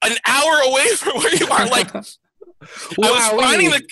an 0.05 0.17
hour 0.27 0.61
away 0.67 0.89
from 0.97 1.19
where 1.19 1.35
you 1.35 1.47
are. 1.49 1.67
Like, 1.67 1.93
wow, 1.95 2.03
I 3.03 3.11
was 3.11 3.43
finding 3.43 3.71
the. 3.71 3.83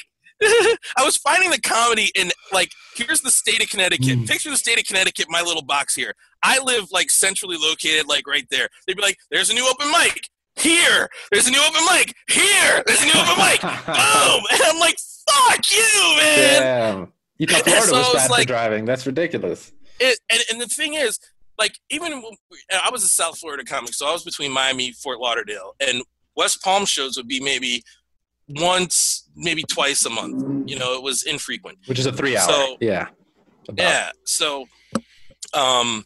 I 0.97 1.05
was 1.05 1.17
finding 1.17 1.51
the 1.51 1.61
comedy 1.61 2.13
in 2.15 2.31
like 2.53 2.71
here's 2.95 3.23
the 3.23 3.31
state 3.31 3.61
of 3.63 3.69
Connecticut. 3.69 4.07
Mm. 4.07 4.29
Picture 4.29 4.51
the 4.51 4.57
state 4.57 4.79
of 4.79 4.85
Connecticut, 4.85 5.27
my 5.29 5.43
little 5.43 5.65
box 5.65 5.97
here. 5.97 6.15
I 6.45 6.61
live 6.61 6.93
like 6.93 7.11
centrally 7.11 7.57
located, 7.57 8.07
like 8.07 8.27
right 8.29 8.47
there. 8.51 8.69
They'd 8.87 8.97
be 8.97 9.03
like, 9.03 9.17
"There's 9.33 9.51
a 9.51 9.55
new 9.55 9.69
open 9.69 9.91
mic 9.91 10.29
here. 10.55 11.09
There's 11.33 11.49
a 11.49 11.51
new 11.51 11.61
open 11.61 11.81
mic 11.93 12.15
here. 12.29 12.85
There's 12.87 13.03
a 13.03 13.07
new 13.07 13.15
open 13.17 13.45
mic. 13.45 13.61
Boom!" 13.63 14.45
And 14.53 14.63
I'm 14.63 14.79
like, 14.79 14.97
"Fuck 15.29 15.71
you, 15.73 16.17
man." 16.19 16.63
Damn. 16.63 17.13
You 17.39 17.47
thought 17.47 17.63
Florida 17.63 17.87
so 17.87 17.99
was 17.99 18.13
bad 18.15 18.31
like, 18.31 18.43
for 18.43 18.47
driving? 18.49 18.85
That's 18.85 19.07
ridiculous. 19.07 19.73
It, 20.01 20.19
and, 20.31 20.41
and 20.51 20.61
the 20.61 20.67
thing 20.67 20.95
is, 20.95 21.19
like 21.59 21.79
even 21.91 22.23
I 22.73 22.91
was 22.91 23.05
a 23.05 23.09
South 23.09 23.39
Florida 23.39 23.65
comic, 23.65 23.95
so 23.95 24.09
I 24.09 24.13
was 24.13 24.25
between 24.25 24.53
Miami, 24.53 24.93
Fort 24.93 25.19
Lauderdale, 25.19 25.75
and 25.81 26.03
West 26.37 26.63
Palm 26.63 26.85
shows 26.85 27.17
would 27.17 27.29
be 27.29 27.41
maybe 27.41 27.83
once, 28.49 29.29
maybe 29.37 29.63
twice 29.65 30.05
a 30.05 30.11
month. 30.11 30.69
You 30.69 30.79
know, 30.79 30.95
it 30.95 31.03
was 31.03 31.25
infrequent. 31.25 31.79
Which 31.87 31.99
is 31.99 32.07
a 32.07 32.13
three 32.13 32.37
hour. 32.37 32.49
So, 32.49 32.77
yeah. 32.81 33.09
About. 33.69 33.83
Yeah. 33.83 34.11
So, 34.25 34.67
um, 35.53 36.05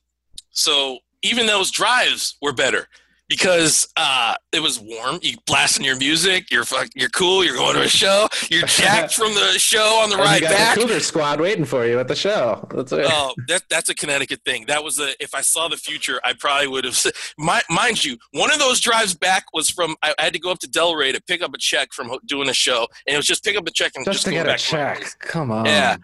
so 0.50 0.98
even 1.22 1.46
those 1.46 1.70
drives 1.70 2.36
were 2.42 2.52
better 2.52 2.88
because 3.32 3.88
uh, 3.96 4.34
it 4.52 4.60
was 4.60 4.78
warm. 4.78 5.18
You 5.22 5.38
blasting 5.46 5.86
your 5.86 5.96
music. 5.96 6.50
You're 6.50 6.64
fuck, 6.64 6.90
You're 6.94 7.08
cool. 7.08 7.42
You're 7.42 7.56
going 7.56 7.76
to 7.76 7.80
a 7.80 7.88
show. 7.88 8.28
You're 8.50 8.66
jacked 8.66 9.14
from 9.20 9.32
the 9.32 9.58
show 9.58 10.00
on 10.02 10.10
the 10.10 10.16
and 10.16 10.24
ride 10.24 10.42
back. 10.42 10.74
The 10.74 10.82
Cougar 10.82 11.00
Squad 11.00 11.40
waiting 11.40 11.64
for 11.64 11.86
you 11.86 11.98
at 11.98 12.08
the 12.08 12.14
show. 12.14 12.68
That's 12.74 12.92
it. 12.92 13.06
Oh, 13.08 13.32
that, 13.48 13.62
that's 13.70 13.88
a 13.88 13.94
Connecticut 13.94 14.42
thing. 14.44 14.66
That 14.66 14.84
was 14.84 14.98
a. 14.98 15.14
If 15.18 15.34
I 15.34 15.40
saw 15.40 15.68
the 15.68 15.78
future, 15.78 16.20
I 16.22 16.34
probably 16.34 16.68
would 16.68 16.84
have. 16.84 17.02
My, 17.38 17.62
mind 17.70 18.04
you, 18.04 18.18
one 18.32 18.52
of 18.52 18.58
those 18.58 18.80
drives 18.80 19.14
back 19.14 19.44
was 19.54 19.70
from. 19.70 19.96
I, 20.02 20.14
I, 20.18 20.24
had 20.24 20.34
to 20.34 20.38
go 20.38 20.50
up 20.50 20.58
to 20.58 20.68
Delray 20.68 21.14
to 21.14 21.22
pick 21.22 21.40
up 21.40 21.54
a 21.54 21.58
check 21.58 21.94
from 21.94 22.14
doing 22.26 22.50
a 22.50 22.54
show, 22.54 22.86
and 23.06 23.14
it 23.14 23.16
was 23.16 23.26
just 23.26 23.42
pick 23.42 23.56
up 23.56 23.66
a 23.66 23.70
check 23.70 23.92
and 23.94 24.04
just, 24.04 24.16
just 24.16 24.26
to 24.26 24.32
get 24.32 24.46
a 24.46 24.58
check. 24.58 25.18
Come 25.20 25.50
on. 25.50 25.64
Yeah. 25.64 25.96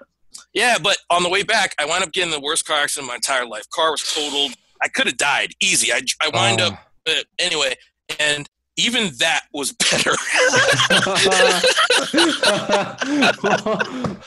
Yeah, 0.55 0.79
but 0.83 0.97
on 1.11 1.23
the 1.23 1.29
way 1.29 1.43
back, 1.43 1.75
I 1.79 1.85
wound 1.85 2.03
up 2.03 2.13
getting 2.13 2.31
the 2.31 2.41
worst 2.41 2.65
car 2.65 2.79
accident 2.79 3.05
of 3.05 3.09
my 3.09 3.17
entire 3.17 3.45
life. 3.45 3.69
Car 3.69 3.91
was 3.91 4.03
totaled. 4.03 4.55
I 4.81 4.89
could 4.89 5.07
have 5.07 5.19
died 5.19 5.53
easy. 5.61 5.93
I, 5.93 6.01
I 6.23 6.31
wind 6.31 6.63
oh. 6.63 6.69
up 6.69 6.88
but 7.09 7.25
anyway, 7.39 7.75
and 8.21 8.49
even 8.77 9.11
that 9.19 9.43
was 9.53 9.73
better. 9.73 10.13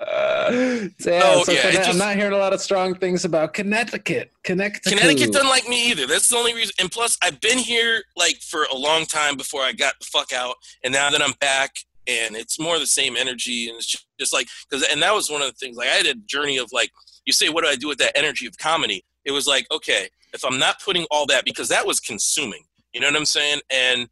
Uh, 0.00 0.88
yeah, 1.00 1.20
oh, 1.24 1.42
so 1.44 1.52
yeah, 1.52 1.70
just, 1.70 1.88
I'm 1.88 1.96
not 1.96 2.16
hearing 2.16 2.34
a 2.34 2.36
lot 2.36 2.52
of 2.52 2.60
strong 2.60 2.94
things 2.94 3.24
about 3.24 3.54
Connecticut. 3.54 4.32
Connecticut. 4.42 4.82
Connecticut 4.82 5.32
doesn't 5.32 5.48
like 5.48 5.66
me 5.66 5.90
either. 5.90 6.06
That's 6.06 6.28
the 6.28 6.36
only 6.36 6.52
reason. 6.52 6.74
And 6.78 6.90
plus, 6.90 7.16
I've 7.22 7.40
been 7.40 7.56
here 7.56 8.02
like 8.14 8.36
for 8.42 8.66
a 8.70 8.76
long 8.76 9.06
time 9.06 9.36
before 9.36 9.62
I 9.62 9.72
got 9.72 9.94
the 9.98 10.04
fuck 10.04 10.32
out, 10.32 10.56
and 10.82 10.92
now 10.92 11.10
that 11.10 11.22
I'm 11.22 11.32
back, 11.40 11.76
and 12.06 12.36
it's 12.36 12.60
more 12.60 12.78
the 12.78 12.86
same 12.86 13.16
energy, 13.16 13.68
and 13.68 13.76
it's 13.76 13.86
just, 13.86 14.06
just 14.20 14.32
like 14.32 14.48
because, 14.68 14.86
and 14.90 15.00
that 15.00 15.14
was 15.14 15.30
one 15.30 15.40
of 15.40 15.48
the 15.48 15.54
things. 15.54 15.76
Like 15.76 15.88
I 15.88 15.92
had 15.92 16.06
a 16.06 16.14
journey 16.14 16.58
of 16.58 16.70
like, 16.70 16.90
you 17.24 17.32
say, 17.32 17.48
what 17.48 17.64
do 17.64 17.70
I 17.70 17.76
do 17.76 17.88
with 17.88 17.98
that 17.98 18.12
energy 18.14 18.46
of 18.46 18.58
comedy? 18.58 19.04
It 19.24 19.32
was 19.32 19.46
like, 19.46 19.66
okay, 19.70 20.08
if 20.34 20.44
I'm 20.44 20.58
not 20.58 20.82
putting 20.82 21.06
all 21.10 21.24
that 21.26 21.44
because 21.44 21.68
that 21.70 21.86
was 21.86 22.00
consuming. 22.00 22.64
You 22.92 23.00
know 23.00 23.06
what 23.06 23.16
I'm 23.16 23.24
saying? 23.24 23.60
And 23.70 24.08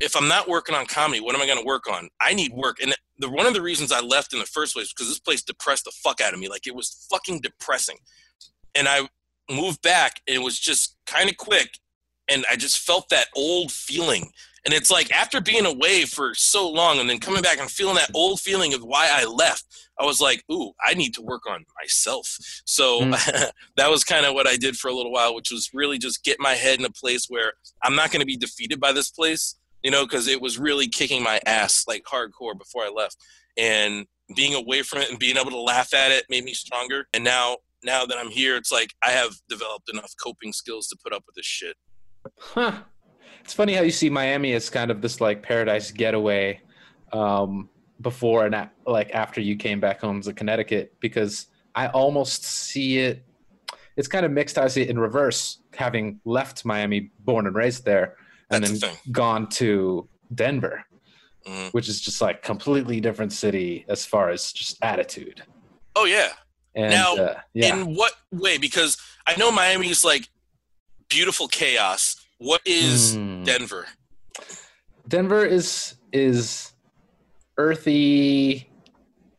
if 0.00 0.16
I'm 0.16 0.28
not 0.28 0.48
working 0.48 0.74
on 0.74 0.86
comedy, 0.86 1.20
what 1.20 1.34
am 1.34 1.42
I 1.42 1.46
going 1.46 1.58
to 1.58 1.64
work 1.64 1.90
on? 1.90 2.08
I 2.20 2.32
need 2.32 2.52
work. 2.52 2.78
And 2.80 2.94
the 3.18 3.28
one 3.28 3.46
of 3.46 3.54
the 3.54 3.62
reasons 3.62 3.92
I 3.92 4.00
left 4.00 4.32
in 4.32 4.38
the 4.38 4.46
first 4.46 4.74
place 4.74 4.92
because 4.92 5.08
this 5.08 5.20
place 5.20 5.42
depressed 5.42 5.84
the 5.84 5.92
fuck 5.92 6.20
out 6.20 6.32
of 6.32 6.40
me. 6.40 6.48
Like 6.48 6.66
it 6.66 6.74
was 6.74 7.06
fucking 7.10 7.40
depressing. 7.40 7.96
And 8.74 8.88
I 8.88 9.08
moved 9.50 9.82
back 9.82 10.20
and 10.26 10.36
it 10.36 10.42
was 10.42 10.58
just 10.58 10.96
kind 11.06 11.28
of 11.28 11.36
quick 11.36 11.78
and 12.28 12.44
I 12.50 12.56
just 12.56 12.78
felt 12.78 13.08
that 13.10 13.26
old 13.36 13.70
feeling 13.70 14.32
and 14.64 14.72
it's 14.72 14.90
like 14.90 15.10
after 15.12 15.40
being 15.40 15.66
away 15.66 16.04
for 16.04 16.34
so 16.34 16.68
long 16.68 16.98
and 16.98 17.08
then 17.08 17.18
coming 17.18 17.42
back 17.42 17.60
and 17.60 17.70
feeling 17.70 17.96
that 17.96 18.10
old 18.14 18.40
feeling 18.40 18.72
of 18.72 18.82
why 18.82 19.10
I 19.12 19.26
left, 19.26 19.64
I 20.00 20.04
was 20.04 20.20
like, 20.20 20.42
ooh, 20.50 20.72
I 20.82 20.94
need 20.94 21.12
to 21.14 21.22
work 21.22 21.46
on 21.46 21.64
myself. 21.80 22.36
So 22.64 23.02
mm. 23.02 23.50
that 23.76 23.90
was 23.90 24.04
kind 24.04 24.24
of 24.24 24.34
what 24.34 24.46
I 24.46 24.56
did 24.56 24.76
for 24.76 24.88
a 24.88 24.94
little 24.94 25.12
while, 25.12 25.34
which 25.34 25.50
was 25.50 25.70
really 25.74 25.98
just 25.98 26.24
get 26.24 26.40
my 26.40 26.54
head 26.54 26.78
in 26.78 26.84
a 26.86 26.90
place 26.90 27.26
where 27.28 27.52
I'm 27.82 27.94
not 27.94 28.10
going 28.10 28.20
to 28.20 28.26
be 28.26 28.38
defeated 28.38 28.80
by 28.80 28.92
this 28.92 29.10
place, 29.10 29.56
you 29.82 29.90
know, 29.90 30.04
because 30.04 30.28
it 30.28 30.40
was 30.40 30.58
really 30.58 30.88
kicking 30.88 31.22
my 31.22 31.40
ass 31.44 31.84
like 31.86 32.04
hardcore 32.04 32.58
before 32.58 32.84
I 32.84 32.90
left. 32.90 33.18
And 33.58 34.06
being 34.34 34.54
away 34.54 34.82
from 34.82 35.02
it 35.02 35.10
and 35.10 35.18
being 35.18 35.36
able 35.36 35.50
to 35.50 35.60
laugh 35.60 35.92
at 35.92 36.10
it 36.10 36.24
made 36.30 36.44
me 36.44 36.54
stronger. 36.54 37.06
And 37.12 37.22
now, 37.22 37.58
now 37.84 38.06
that 38.06 38.16
I'm 38.16 38.30
here, 38.30 38.56
it's 38.56 38.72
like 38.72 38.94
I 39.02 39.10
have 39.10 39.34
developed 39.50 39.90
enough 39.92 40.14
coping 40.20 40.54
skills 40.54 40.88
to 40.88 40.96
put 41.04 41.12
up 41.12 41.24
with 41.26 41.34
this 41.34 41.44
shit. 41.44 41.76
Huh 42.38 42.84
it's 43.44 43.52
funny 43.52 43.74
how 43.74 43.82
you 43.82 43.90
see 43.90 44.08
Miami 44.08 44.54
as 44.54 44.70
kind 44.70 44.90
of 44.90 45.02
this 45.02 45.20
like 45.20 45.42
paradise 45.42 45.90
getaway 45.90 46.62
um, 47.12 47.68
before 48.00 48.46
and 48.46 48.70
like 48.86 49.14
after 49.14 49.40
you 49.42 49.54
came 49.56 49.80
back 49.80 50.00
home 50.00 50.22
to 50.22 50.32
Connecticut 50.32 50.94
because 50.98 51.48
I 51.74 51.88
almost 51.88 52.44
see 52.44 52.98
it. 52.98 53.22
It's 53.96 54.08
kind 54.08 54.24
of 54.24 54.32
mixed. 54.32 54.56
I 54.56 54.66
see 54.68 54.82
it 54.82 54.88
in 54.88 54.98
reverse, 54.98 55.58
having 55.74 56.20
left 56.24 56.64
Miami, 56.64 57.10
born 57.20 57.46
and 57.46 57.54
raised 57.54 57.84
there, 57.84 58.16
and 58.50 58.64
That's 58.64 58.80
then 58.80 58.94
the 59.04 59.12
gone 59.12 59.48
to 59.50 60.08
Denver, 60.34 60.82
mm-hmm. 61.46 61.68
which 61.68 61.88
is 61.88 62.00
just 62.00 62.22
like 62.22 62.42
completely 62.42 62.98
different 62.98 63.32
city 63.32 63.84
as 63.88 64.06
far 64.06 64.30
as 64.30 64.52
just 64.52 64.78
attitude. 64.82 65.42
Oh 65.94 66.06
yeah. 66.06 66.30
And, 66.74 66.90
now, 66.90 67.14
uh, 67.14 67.40
yeah. 67.52 67.76
in 67.76 67.94
what 67.94 68.14
way? 68.32 68.56
Because 68.58 68.96
I 69.26 69.36
know 69.36 69.52
Miami 69.52 69.90
is 69.90 70.02
like 70.02 70.28
beautiful 71.08 71.46
chaos, 71.46 72.16
what 72.38 72.60
is 72.64 73.16
mm. 73.16 73.44
Denver? 73.44 73.86
Denver 75.08 75.44
is 75.44 75.94
is 76.12 76.72
earthy 77.58 78.70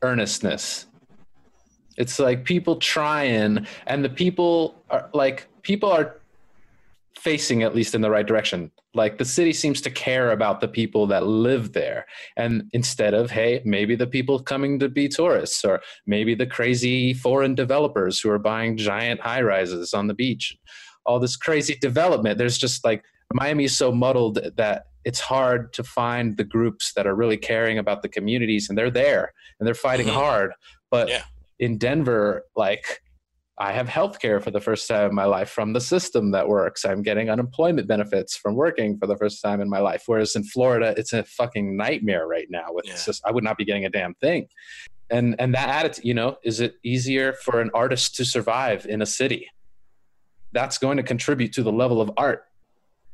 earnestness. 0.01 0.87
It's 1.97 2.19
like 2.19 2.43
people 2.43 2.75
trying, 2.77 3.65
and 3.87 4.03
the 4.03 4.09
people 4.09 4.75
are 4.89 5.09
like 5.13 5.47
people 5.61 5.89
are 5.91 6.17
facing 7.17 7.63
at 7.63 7.73
least 7.73 7.95
in 7.95 8.01
the 8.01 8.09
right 8.09 8.27
direction. 8.27 8.71
Like 8.93 9.17
the 9.17 9.25
city 9.25 9.51
seems 9.51 9.81
to 9.81 9.89
care 9.89 10.31
about 10.31 10.61
the 10.61 10.67
people 10.67 11.07
that 11.07 11.25
live 11.25 11.73
there. 11.73 12.05
And 12.37 12.69
instead 12.71 13.13
of, 13.13 13.31
hey, 13.31 13.61
maybe 13.65 13.95
the 13.95 14.07
people 14.07 14.39
coming 14.39 14.79
to 14.79 14.89
be 14.89 15.07
tourists, 15.07 15.65
or 15.65 15.81
maybe 16.05 16.35
the 16.35 16.45
crazy 16.45 17.13
foreign 17.13 17.55
developers 17.55 18.19
who 18.19 18.29
are 18.29 18.39
buying 18.39 18.77
giant 18.77 19.21
high 19.21 19.41
rises 19.41 19.93
on 19.93 20.07
the 20.07 20.13
beach, 20.13 20.55
all 21.05 21.19
this 21.19 21.35
crazy 21.35 21.75
development. 21.79 22.37
There's 22.37 22.57
just 22.57 22.83
like 22.83 23.03
Miami 23.33 23.65
is 23.65 23.77
so 23.77 23.91
muddled 23.91 24.39
that 24.57 24.85
it's 25.03 25.19
hard 25.19 25.71
to 25.73 25.83
find 25.83 26.35
the 26.37 26.43
groups 26.43 26.93
that 26.93 27.05
are 27.05 27.15
really 27.15 27.37
caring 27.37 27.77
about 27.77 28.01
the 28.01 28.09
communities 28.09 28.69
and 28.69 28.77
they're 28.77 28.91
there 28.91 29.33
and 29.59 29.67
they're 29.67 29.75
fighting 29.75 30.07
mm-hmm. 30.07 30.15
hard. 30.15 30.51
But 30.89 31.09
yeah. 31.09 31.23
in 31.59 31.77
Denver, 31.77 32.43
like 32.55 33.01
I 33.57 33.71
have 33.71 33.87
health 33.87 34.19
care 34.19 34.41
for 34.41 34.51
the 34.51 34.59
first 34.59 34.87
time 34.87 35.09
in 35.09 35.15
my 35.15 35.25
life 35.25 35.49
from 35.49 35.73
the 35.73 35.79
system 35.79 36.31
that 36.31 36.47
works. 36.49 36.83
I'm 36.83 37.03
getting 37.03 37.29
unemployment 37.29 37.87
benefits 37.87 38.35
from 38.35 38.55
working 38.55 38.97
for 38.97 39.07
the 39.07 39.15
first 39.15 39.41
time 39.41 39.61
in 39.61 39.69
my 39.69 39.79
life. 39.79 40.03
Whereas 40.07 40.35
in 40.35 40.43
Florida, 40.43 40.93
it's 40.97 41.13
a 41.13 41.23
fucking 41.23 41.77
nightmare 41.77 42.27
right 42.27 42.47
now. 42.49 42.65
With 42.69 42.85
yeah. 42.87 42.97
just, 43.05 43.21
I 43.25 43.31
would 43.31 43.43
not 43.43 43.57
be 43.57 43.63
getting 43.63 43.85
a 43.85 43.89
damn 43.89 44.13
thing. 44.15 44.47
And 45.09 45.35
and 45.39 45.53
that 45.53 45.69
attitude, 45.69 46.03
you 46.03 46.15
know, 46.15 46.37
is 46.43 46.59
it 46.59 46.75
easier 46.83 47.33
for 47.33 47.61
an 47.61 47.69
artist 47.73 48.15
to 48.15 48.25
survive 48.25 48.87
in 48.87 49.01
a 49.01 49.05
city? 49.05 49.47
That's 50.55 50.79
going 50.79 50.97
to 50.97 51.03
contribute 51.03 51.53
to 51.53 51.61
the 51.61 51.71
level 51.71 52.01
of 52.01 52.09
art 52.17 52.45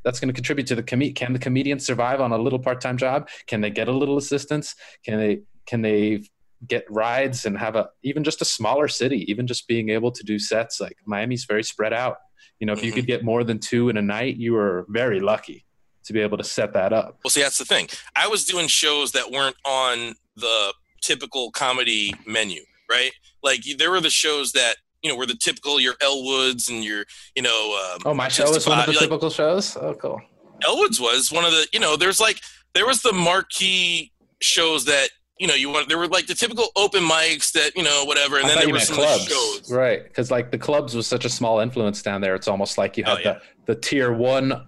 that's 0.04 0.19
going 0.19 0.30
to 0.30 0.34
contribute 0.34 0.65
to 0.67 0.75
the 0.75 0.84
com- 0.84 1.13
can 1.13 1.34
the 1.34 1.39
comedian 1.39 1.80
survive 1.80 2.21
on 2.21 2.32
a 2.32 2.38
little 2.38 2.60
part-time 2.60 2.97
job 2.97 3.27
can 3.47 3.60
they 3.60 3.69
get 3.69 3.89
a 3.89 3.91
little 3.91 4.17
assistance 4.17 4.75
can 5.04 5.17
they 5.17 5.41
can 5.65 5.82
they 5.82 6.23
get 6.67 6.86
rides 6.89 7.45
and 7.45 7.58
have 7.58 7.75
a 7.75 7.89
even 8.04 8.23
just 8.23 8.41
a 8.41 8.45
smaller 8.45 8.88
city 8.88 9.30
even 9.30 9.45
just 9.45 9.67
being 9.67 9.89
able 9.89 10.12
to 10.12 10.23
do 10.23 10.39
sets 10.39 10.80
like 10.80 10.95
miami's 11.06 11.45
very 11.45 11.63
spread 11.63 11.91
out 11.91 12.17
you 12.60 12.65
know 12.65 12.73
if 12.73 12.80
mm-hmm. 12.80 12.86
you 12.88 12.93
could 12.93 13.08
get 13.08 13.25
more 13.25 13.43
than 13.43 13.60
two 13.60 13.89
in 13.89 13.97
a 13.97 14.01
night 14.01 14.38
you 14.38 14.54
were 14.54 14.86
very 14.89 15.19
lucky 15.19 15.65
to 16.04 16.13
be 16.13 16.19
able 16.19 16.38
to 16.38 16.43
set 16.43 16.73
that 16.73 16.93
up. 16.93 17.19
Well, 17.23 17.32
see, 17.32 17.41
that's 17.41 17.58
the 17.58 17.65
thing. 17.65 17.89
I 18.15 18.27
was 18.27 18.45
doing 18.45 18.67
shows 18.67 19.12
that 19.13 19.32
weren't 19.32 19.56
on 19.65 20.15
the 20.36 20.73
typical 21.01 21.51
comedy 21.51 22.13
menu, 22.25 22.62
right? 22.89 23.12
Like 23.43 23.63
there 23.77 23.91
were 23.91 24.01
the 24.01 24.10
shows 24.10 24.51
that 24.54 24.77
you 25.04 25.10
know 25.10 25.16
were 25.16 25.26
the 25.26 25.36
typical 25.36 25.80
your 25.80 25.96
Elwoods 25.96 26.70
and 26.70 26.84
your 26.84 27.06
you 27.36 27.42
know. 27.42 27.92
Um, 27.94 28.02
oh, 28.06 28.14
my 28.14 28.28
show 28.28 28.52
was 28.52 28.68
one 28.68 28.80
of 28.80 28.86
the 28.86 28.92
like, 28.92 29.02
typical 29.02 29.30
shows. 29.30 29.76
Oh, 29.78 29.94
cool. 29.96 30.22
Elwoods 30.64 31.00
was 31.00 31.32
one 31.32 31.46
of 31.46 31.52
the 31.52 31.68
you 31.74 31.80
know. 31.80 31.96
There's 31.96 32.20
like 32.20 32.42
there 32.74 32.86
was 32.86 33.02
the 33.02 33.14
marquee 33.14 34.12
shows 34.42 34.86
that 34.86 35.10
you 35.42 35.48
know, 35.48 35.56
you 35.56 35.70
want 35.72 35.90
there 35.90 35.98
were 35.98 36.08
like 36.08 36.28
the 36.28 36.36
typical 36.36 36.68
open 36.76 37.04
mics 37.04 37.52
that 37.54 37.76
you 37.76 37.82
know 37.82 38.06
whatever, 38.06 38.38
and 38.38 38.46
I 38.46 38.50
then 38.50 38.66
there 38.66 38.74
were 38.74 38.80
some 38.80 38.98
clubs. 38.98 39.26
shows, 39.28 39.72
right? 39.72 40.04
Because 40.04 40.30
like 40.30 40.52
the 40.52 40.58
clubs 40.60 40.96
was 40.96 41.08
such 41.08 41.26
a 41.26 41.30
small 41.30 41.60
influence 41.60 42.04
down 42.04 42.22
there. 42.22 42.36
It's 42.36 42.48
almost 42.48 42.78
like 42.78 42.96
you 42.96 43.04
had 43.04 43.18
oh, 43.18 43.22
yeah. 43.24 43.40
the 43.66 43.74
the 43.74 43.80
tier 43.80 44.14
one 44.14 44.68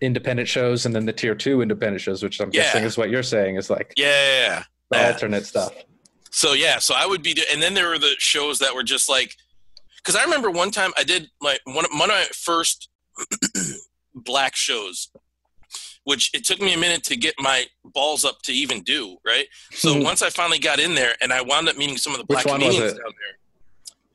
independent 0.00 0.48
shows 0.48 0.86
and 0.86 0.94
then 0.94 1.04
the 1.04 1.12
tier 1.12 1.34
two 1.34 1.60
independent 1.60 2.00
shows, 2.00 2.22
which 2.22 2.40
I'm 2.40 2.48
yeah. 2.52 2.62
guessing 2.62 2.84
is 2.84 2.96
what 2.96 3.10
you're 3.10 3.22
saying 3.22 3.56
is 3.56 3.68
like 3.68 3.92
yeah, 3.98 4.06
yeah, 4.06 4.64
the 4.90 4.96
yeah. 4.96 5.06
alternate 5.08 5.44
stuff. 5.44 5.74
So 6.30 6.54
yeah, 6.54 6.78
so 6.78 6.94
I 6.96 7.04
would 7.04 7.22
be, 7.22 7.36
and 7.52 7.60
then 7.60 7.74
there 7.74 7.88
were 7.88 7.98
the 7.98 8.14
shows 8.18 8.58
that 8.60 8.74
were 8.74 8.82
just 8.82 9.08
like, 9.08 9.36
because 10.08 10.18
I 10.18 10.24
remember 10.24 10.50
one 10.50 10.70
time 10.70 10.92
I 10.96 11.04
did 11.04 11.28
like 11.42 11.60
one 11.64 11.84
of, 11.84 11.90
one 11.90 12.10
of 12.10 12.16
my 12.16 12.26
first 12.32 12.88
black 14.14 14.56
shows 14.56 15.10
which 16.04 16.30
it 16.32 16.42
took 16.42 16.58
me 16.58 16.72
a 16.72 16.78
minute 16.78 17.04
to 17.04 17.16
get 17.16 17.34
my 17.38 17.66
balls 17.84 18.24
up 18.24 18.40
to 18.40 18.50
even 18.50 18.82
do, 18.82 19.18
right? 19.26 19.46
So 19.72 19.92
mm-hmm. 19.92 20.04
once 20.04 20.22
I 20.22 20.30
finally 20.30 20.58
got 20.58 20.80
in 20.80 20.94
there 20.94 21.12
and 21.20 21.34
I 21.34 21.42
wound 21.42 21.68
up 21.68 21.76
meeting 21.76 21.98
some 21.98 22.14
of 22.14 22.18
the 22.18 22.24
black 22.24 22.46
comedians 22.46 22.94
down 22.94 23.12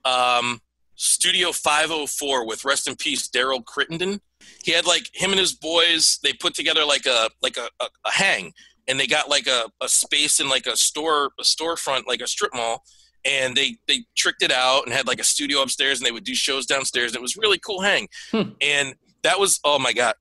there. 0.03 0.11
Um, 0.11 0.61
Studio 0.95 1.51
504 1.51 2.47
with 2.47 2.65
rest 2.65 2.87
in 2.87 2.95
peace 2.95 3.29
Daryl 3.29 3.63
Crittenden. 3.63 4.19
He 4.63 4.71
had 4.71 4.87
like 4.87 5.07
him 5.13 5.29
and 5.29 5.39
his 5.39 5.53
boys, 5.53 6.17
they 6.23 6.33
put 6.33 6.55
together 6.55 6.83
like 6.83 7.05
a 7.05 7.29
like 7.43 7.57
a, 7.57 7.69
a, 7.79 7.85
a 8.05 8.11
hang 8.11 8.53
and 8.87 8.99
they 8.99 9.05
got 9.05 9.29
like 9.29 9.45
a, 9.45 9.69
a 9.79 9.87
space 9.87 10.39
in 10.39 10.49
like 10.49 10.65
a 10.65 10.75
store 10.75 11.25
a 11.39 11.43
storefront 11.43 12.07
like 12.07 12.21
a 12.21 12.27
strip 12.27 12.55
mall 12.55 12.83
and 13.25 13.55
they 13.55 13.75
they 13.87 14.03
tricked 14.15 14.41
it 14.41 14.51
out 14.51 14.85
and 14.85 14.93
had 14.93 15.07
like 15.07 15.19
a 15.19 15.23
studio 15.23 15.61
upstairs 15.61 15.99
and 15.99 16.05
they 16.05 16.11
would 16.11 16.23
do 16.23 16.35
shows 16.35 16.65
downstairs 16.65 17.11
and 17.11 17.17
it 17.17 17.21
was 17.21 17.35
really 17.37 17.59
cool 17.59 17.81
hang 17.81 18.07
hmm. 18.31 18.49
and 18.61 18.95
that 19.23 19.39
was 19.39 19.59
oh 19.63 19.79
my 19.79 19.93
god 19.93 20.13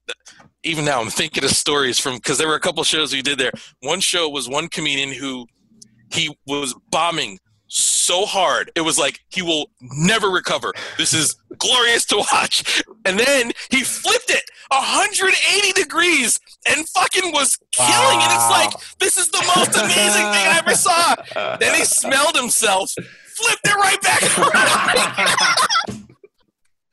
even 0.64 0.84
now 0.84 1.00
I'm 1.00 1.10
thinking 1.10 1.44
of 1.44 1.50
stories 1.50 1.98
from 1.98 2.16
because 2.16 2.38
there 2.38 2.48
were 2.48 2.54
a 2.54 2.60
couple 2.60 2.82
shows 2.84 3.12
we 3.12 3.22
did 3.22 3.38
there. 3.38 3.52
One 3.80 4.00
show 4.00 4.28
was 4.28 4.48
one 4.48 4.68
comedian 4.68 5.12
who 5.12 5.46
he 6.12 6.36
was 6.46 6.74
bombing 6.90 7.38
so 7.74 8.26
hard 8.26 8.70
it 8.74 8.82
was 8.82 8.98
like 8.98 9.20
he 9.30 9.42
will 9.42 9.70
never 9.80 10.28
recover. 10.28 10.72
This 10.98 11.14
is 11.14 11.36
glorious 11.58 12.04
to 12.06 12.16
watch. 12.32 12.82
And 13.04 13.18
then 13.18 13.52
he 13.70 13.82
flipped 13.82 14.30
it 14.30 14.42
180 14.68 15.72
degrees 15.72 16.38
and 16.68 16.86
fucking 16.90 17.32
was 17.32 17.58
killing 17.72 17.90
wow. 17.90 18.20
And 18.22 18.32
it's 18.32 18.50
like 18.50 18.98
this 18.98 19.16
is 19.16 19.28
the 19.30 19.42
most 19.56 19.76
amazing 19.76 20.26
thing 20.32 20.46
I 20.46 20.58
ever 20.58 20.74
saw. 20.74 21.56
Then 21.56 21.74
he 21.74 21.84
smelled 21.84 22.36
himself, 22.36 22.92
flipped 22.92 23.66
it 23.66 23.74
right 23.74 24.00
back 24.02 24.22
around. 24.38 26.06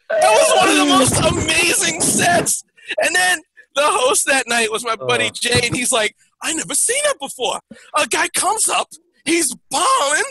that 0.10 0.32
was 0.32 0.58
one 0.58 0.70
of 0.70 0.78
the 0.78 0.86
most 0.86 1.34
amazing 1.34 2.02
sets. 2.02 2.64
And 3.04 3.16
then 3.16 3.42
the 3.76 3.84
host 3.86 4.26
that 4.28 4.48
night 4.48 4.72
was 4.72 4.84
my 4.86 4.96
buddy 4.96 5.28
uh. 5.28 5.32
Jay, 5.34 5.62
and 5.64 5.76
he's 5.76 5.92
like, 5.92 6.16
I 6.42 6.54
never 6.54 6.74
seen 6.74 7.02
it 7.06 7.20
before. 7.20 7.60
A 7.98 8.08
guy 8.08 8.30
comes 8.30 8.70
up, 8.70 8.88
he's 9.26 9.54
bombing, 9.70 10.24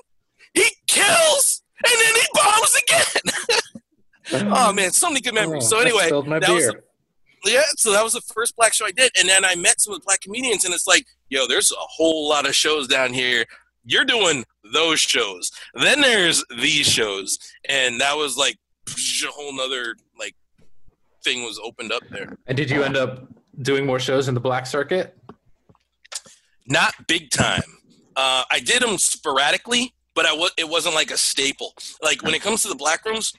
he 0.63 0.71
kills, 0.87 1.63
and 1.85 1.93
then 2.01 2.15
he 2.15 2.27
bombs 2.35 2.77
again. 2.83 4.53
oh 4.53 4.73
man, 4.73 4.91
so 4.91 5.09
many 5.09 5.21
good 5.21 5.35
memories. 5.35 5.65
Oh, 5.67 5.77
so 5.77 5.81
anyway, 5.81 6.09
that 6.09 6.51
was 6.51 6.67
the, 6.67 6.83
yeah, 7.45 7.63
so 7.77 7.93
that 7.93 8.03
was 8.03 8.15
the 8.15 8.21
first 8.21 8.57
black 8.57 8.75
show 8.75 8.87
I 8.87 8.91
did, 8.91 9.13
and 9.19 9.29
then 9.29 9.45
I 9.45 9.55
met 9.55 9.81
some 9.81 9.95
of 9.95 10.01
the 10.01 10.05
black 10.05 10.21
comedians, 10.21 10.65
and 10.65 10.75
it's 10.75 10.87
like, 10.87 11.07
yo, 11.29 11.47
there's 11.47 11.71
a 11.71 11.77
whole 11.79 12.29
lot 12.29 12.47
of 12.47 12.55
shows 12.55 12.89
down 12.89 13.13
here. 13.13 13.45
You're 13.85 14.05
doing 14.05 14.45
those 14.73 15.01
shows. 15.01 15.51
Then 15.75 16.01
there's 16.01 16.45
these 16.61 16.87
shows, 16.87 17.39
and 17.69 18.01
that 18.01 18.17
was 18.17 18.37
like 18.37 18.57
a 18.89 19.31
whole 19.31 19.55
nother 19.55 19.95
like 20.19 20.35
thing 21.25 21.43
was 21.43 21.61
opened 21.63 21.93
up 21.93 22.03
there. 22.11 22.37
And 22.47 22.57
did 22.57 22.71
you 22.71 22.83
end 22.83 22.97
up 22.97 23.27
doing 23.63 23.87
more 23.87 23.99
shows 23.99 24.29
in 24.29 24.35
the 24.35 24.41
black 24.41 24.67
circuit? 24.67 25.17
Not 26.67 26.95
big 27.07 27.31
time. 27.31 27.63
Uh, 28.15 28.43
I 28.51 28.61
did 28.61 28.83
them 28.83 28.99
sporadically, 28.99 29.95
but 30.19 30.27
I 30.27 30.49
it 30.57 30.69
wasn't 30.69 30.97
like 30.97 31.13
a 31.13 31.17
staple. 31.17 31.75
Like 32.03 32.25
when 32.25 32.35
it 32.35 32.43
comes 32.43 32.63
to 32.63 32.69
the 32.69 32.75
black 32.75 33.05
rooms, 33.05 33.33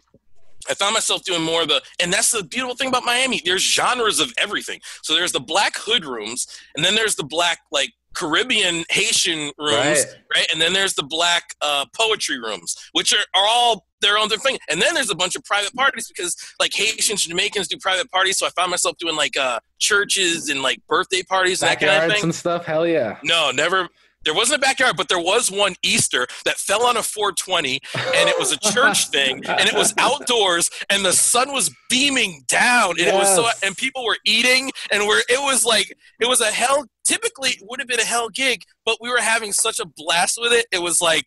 I 0.70 0.74
found 0.76 0.94
myself 0.94 1.26
doing 1.26 1.42
more 1.42 1.64
of 1.64 1.68
the, 1.68 1.82
and 2.02 2.14
that's 2.14 2.32
the 2.32 2.42
beautiful 2.42 2.74
thing 2.74 2.88
about 2.88 3.04
Miami. 3.04 3.42
There's 3.44 3.62
genres 3.62 4.22
of 4.22 4.34
everything. 4.38 4.80
So 5.02 5.14
there's 5.14 5.34
the 5.34 5.42
black 5.42 5.74
hood 5.76 6.06
rooms, 6.06 6.48
and 6.78 6.86
then 6.86 6.96
there's 6.96 7.16
the 7.16 7.26
black 7.26 7.60
like 7.70 7.92
Caribbean 8.16 8.86
Haitian 8.90 9.52
rooms, 9.58 9.76
right? 9.76 10.06
right? 10.34 10.48
And 10.54 10.62
then 10.62 10.72
there's 10.72 10.94
the 10.94 11.04
black 11.04 11.54
uh, 11.62 11.86
poetry 11.94 12.40
rooms, 12.40 12.78
which 12.94 13.12
are, 13.12 13.26
are 13.36 13.46
all 13.46 13.86
their 14.00 14.18
own 14.18 14.30
thing. 14.30 14.58
And 14.70 14.82
then 14.82 14.94
there's 14.94 15.10
a 15.10 15.16
bunch 15.16 15.36
of 15.36 15.44
private 15.44 15.74
parties 15.74 16.08
because 16.08 16.34
like 16.62 16.74
Haitians, 16.74 17.26
Jamaicans 17.26 17.68
do 17.68 17.76
private 17.78 18.10
parties. 18.10 18.38
So 18.38 18.48
I 18.48 18.52
found 18.52 18.72
myself 18.72 18.96
doing 19.00 19.18
like 19.18 19.36
uh, 19.36 19.60
churches 19.80 20.48
and 20.48 20.62
like 20.62 20.80
birthday 20.88 21.24
parties 21.24 21.62
and 21.62 21.72
that 21.72 21.82
kind 21.82 22.06
of 22.06 22.12
thing. 22.14 22.24
and 22.24 22.34
stuff. 22.34 22.64
Hell 22.64 22.88
yeah. 22.88 23.18
No, 23.22 23.52
never. 23.52 23.90
There 24.26 24.34
wasn't 24.34 24.58
a 24.58 24.62
backyard, 24.62 24.98
but 24.98 25.08
there 25.08 25.20
was 25.20 25.50
one 25.50 25.76
Easter 25.84 26.28
that 26.46 26.58
fell 26.58 26.86
on 26.86 26.98
a 26.98 27.04
420, 27.04 27.80
and 27.96 28.30
it 28.30 28.38
was 28.38 28.52
a 28.52 28.58
church 28.58 29.08
thing, 29.12 29.46
and 29.46 29.68
it 29.68 29.74
was 29.74 29.94
outdoors, 29.98 30.70
and 30.90 31.06
the 31.06 31.14
sun 31.14 31.54
was 31.54 31.74
beaming 31.90 32.44
down, 32.48 32.92
and 32.92 33.00
yes. 33.00 33.14
it 33.14 33.18
was 33.18 33.36
so, 33.36 33.66
and 33.66 33.78
people 33.78 34.04
were 34.06 34.18
eating, 34.26 34.72
and 34.92 35.08
we're, 35.08 35.22
it 35.30 35.40
was 35.40 35.66
like, 35.66 35.96
it 36.20 36.28
was 36.28 36.42
a 36.42 36.52
hell. 36.52 36.86
Typically, 37.06 37.52
it 37.52 37.64
would 37.68 37.80
have 37.80 37.88
been 37.88 38.00
a 38.00 38.06
hell 38.06 38.30
gig, 38.30 38.64
but 38.86 38.98
we 39.02 39.10
were 39.10 39.22
having 39.22 39.54
such 39.54 39.80
a 39.80 39.86
blast 39.86 40.38
with 40.40 40.52
it. 40.52 40.66
It 40.72 40.82
was 40.82 41.02
like 41.02 41.26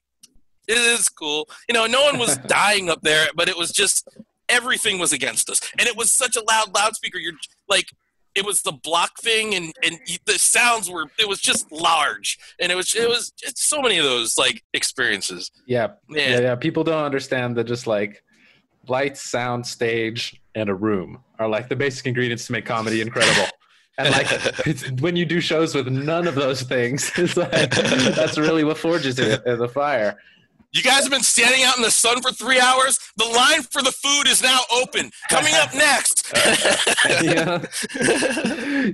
it 0.68 0.76
is 0.76 1.08
cool. 1.08 1.48
You 1.68 1.74
know, 1.74 1.86
no 1.86 2.02
one 2.02 2.18
was 2.18 2.36
dying 2.46 2.88
up 2.88 3.00
there, 3.02 3.28
but 3.34 3.48
it 3.48 3.56
was 3.56 3.72
just 3.72 4.08
everything 4.48 4.98
was 4.98 5.12
against 5.12 5.48
us, 5.50 5.60
and 5.78 5.88
it 5.88 5.96
was 5.96 6.12
such 6.12 6.36
a 6.36 6.42
loud 6.42 6.74
loudspeaker. 6.74 7.18
You're 7.18 7.34
like, 7.68 7.86
it 8.34 8.44
was 8.44 8.62
the 8.62 8.72
block 8.72 9.18
thing, 9.20 9.54
and 9.54 9.72
and 9.82 9.98
the 10.26 10.38
sounds 10.38 10.90
were. 10.90 11.06
It 11.18 11.28
was 11.28 11.40
just 11.40 11.70
large, 11.70 12.38
and 12.60 12.72
it 12.72 12.74
was 12.74 12.94
it 12.94 13.08
was 13.08 13.30
just 13.30 13.58
so 13.58 13.80
many 13.80 13.98
of 13.98 14.04
those 14.04 14.38
like 14.38 14.62
experiences. 14.72 15.50
Yeah, 15.66 15.88
Man. 16.08 16.30
yeah, 16.30 16.40
yeah. 16.40 16.54
People 16.54 16.84
don't 16.84 17.04
understand 17.04 17.56
that 17.56 17.64
just 17.64 17.86
like 17.86 18.22
lights, 18.88 19.22
sound, 19.22 19.66
stage, 19.66 20.40
and 20.54 20.68
a 20.68 20.74
room 20.74 21.22
are 21.38 21.48
like 21.48 21.68
the 21.68 21.76
basic 21.76 22.06
ingredients 22.06 22.46
to 22.46 22.52
make 22.52 22.66
comedy 22.66 23.00
incredible. 23.00 23.48
and 23.98 24.10
like 24.10 25.00
when 25.00 25.16
you 25.16 25.24
do 25.24 25.40
shows 25.40 25.74
with 25.74 25.88
none 25.88 26.26
of 26.26 26.34
those 26.34 26.62
things, 26.62 27.10
it's 27.16 27.36
like, 27.36 27.70
that's 27.70 28.38
really 28.38 28.64
what 28.64 28.78
forges 28.78 29.18
it 29.18 29.44
the 29.44 29.68
fire. 29.68 30.18
You 30.72 30.82
guys 30.82 31.02
have 31.02 31.10
been 31.10 31.22
standing 31.22 31.64
out 31.64 31.76
in 31.76 31.82
the 31.82 31.90
sun 31.90 32.22
for 32.22 32.32
three 32.32 32.58
hours. 32.58 32.98
The 33.16 33.26
line 33.26 33.62
for 33.62 33.82
the 33.82 33.92
food 33.92 34.26
is 34.26 34.42
now 34.42 34.60
open. 34.74 35.10
Coming 35.28 35.52
up 35.54 35.74
next. 35.74 36.32
yeah. 37.22 37.62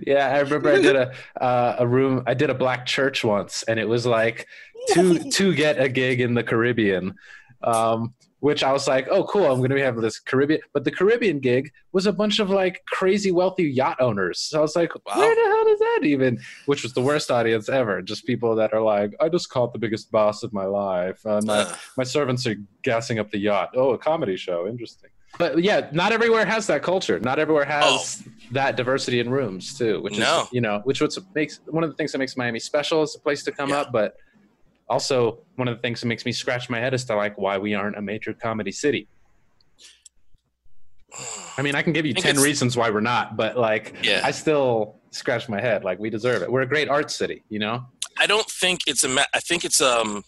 yeah, 0.04 0.28
I 0.28 0.40
remember 0.40 0.70
I 0.70 0.80
did 0.80 0.96
a 0.96 1.12
uh, 1.40 1.76
a 1.78 1.86
room. 1.86 2.24
I 2.26 2.34
did 2.34 2.50
a 2.50 2.54
black 2.54 2.84
church 2.84 3.22
once, 3.22 3.62
and 3.62 3.78
it 3.78 3.88
was 3.88 4.06
like 4.06 4.48
to 4.88 5.30
to 5.30 5.54
get 5.54 5.80
a 5.80 5.88
gig 5.88 6.20
in 6.20 6.34
the 6.34 6.42
Caribbean. 6.42 7.14
Um, 7.62 8.14
which 8.40 8.62
I 8.62 8.72
was 8.72 8.86
like, 8.86 9.08
oh, 9.10 9.24
cool, 9.24 9.46
I'm 9.46 9.58
going 9.58 9.70
to 9.70 9.74
be 9.74 9.80
having 9.80 10.00
this 10.00 10.18
Caribbean. 10.20 10.60
But 10.72 10.84
the 10.84 10.90
Caribbean 10.90 11.40
gig 11.40 11.72
was 11.92 12.06
a 12.06 12.12
bunch 12.12 12.38
of 12.38 12.50
like 12.50 12.82
crazy 12.86 13.32
wealthy 13.32 13.64
yacht 13.64 13.96
owners. 14.00 14.40
So 14.40 14.58
I 14.58 14.62
was 14.62 14.76
like, 14.76 14.94
wow. 14.94 15.18
where 15.18 15.34
the 15.34 15.50
hell 15.50 15.64
does 15.64 15.78
that 15.78 16.00
even? 16.04 16.40
Which 16.66 16.82
was 16.82 16.92
the 16.92 17.00
worst 17.00 17.30
audience 17.30 17.68
ever. 17.68 18.00
Just 18.00 18.26
people 18.26 18.54
that 18.56 18.72
are 18.72 18.80
like, 18.80 19.14
I 19.20 19.28
just 19.28 19.50
caught 19.50 19.72
the 19.72 19.78
biggest 19.78 20.10
boss 20.12 20.42
of 20.42 20.52
my 20.52 20.64
life. 20.64 21.24
Uh, 21.26 21.40
my, 21.44 21.72
my 21.96 22.04
servants 22.04 22.46
are 22.46 22.56
gassing 22.82 23.18
up 23.18 23.30
the 23.30 23.38
yacht. 23.38 23.70
Oh, 23.74 23.90
a 23.90 23.98
comedy 23.98 24.36
show. 24.36 24.68
Interesting. 24.68 25.10
But 25.36 25.62
yeah, 25.62 25.88
not 25.92 26.12
everywhere 26.12 26.46
has 26.46 26.66
that 26.68 26.82
culture. 26.82 27.20
Not 27.20 27.38
everywhere 27.38 27.64
has 27.64 28.24
oh. 28.26 28.32
that 28.52 28.76
diversity 28.76 29.20
in 29.20 29.30
rooms 29.30 29.76
too. 29.76 30.00
Which 30.00 30.18
no. 30.18 30.42
is, 30.42 30.52
you 30.52 30.60
know, 30.60 30.80
which 30.84 31.00
what 31.00 31.16
makes 31.34 31.60
one 31.66 31.84
of 31.84 31.90
the 31.90 31.96
things 31.96 32.12
that 32.12 32.18
makes 32.18 32.36
Miami 32.36 32.58
special 32.58 33.02
as 33.02 33.14
a 33.14 33.18
place 33.18 33.42
to 33.44 33.52
come 33.52 33.70
yeah. 33.70 33.80
up. 33.80 33.92
But 33.92 34.16
also 34.88 35.40
one 35.56 35.68
of 35.68 35.76
the 35.76 35.82
things 35.82 36.00
that 36.00 36.06
makes 36.06 36.24
me 36.24 36.32
scratch 36.32 36.70
my 36.70 36.78
head 36.78 36.94
as 36.94 37.04
to 37.06 37.16
like 37.16 37.36
why 37.38 37.58
we 37.58 37.74
aren't 37.74 37.96
a 37.96 38.02
major 38.02 38.32
comedy 38.32 38.72
city. 38.72 39.08
I 41.56 41.62
mean 41.62 41.74
i 41.74 41.80
can 41.80 41.94
give 41.94 42.04
you 42.04 42.12
10 42.12 42.36
reasons 42.36 42.76
why 42.76 42.90
we're 42.90 43.00
not 43.00 43.34
but 43.34 43.56
like 43.56 43.96
yeah. 44.02 44.20
i 44.24 44.30
still 44.30 44.96
scratch 45.10 45.48
my 45.48 45.58
head. 45.58 45.84
Like 45.84 45.98
we 45.98 46.10
deserve 46.10 46.42
it. 46.42 46.52
We're 46.52 46.60
a 46.60 46.66
great 46.66 46.88
art 46.88 47.10
city 47.10 47.42
you 47.48 47.58
know? 47.58 47.86
I 48.18 48.26
don't 48.26 48.48
think 48.48 48.80
it's 48.86 49.04
a 49.04 49.24
i 49.34 49.40
think 49.40 49.64
it's 49.64 49.80
um 49.80 50.22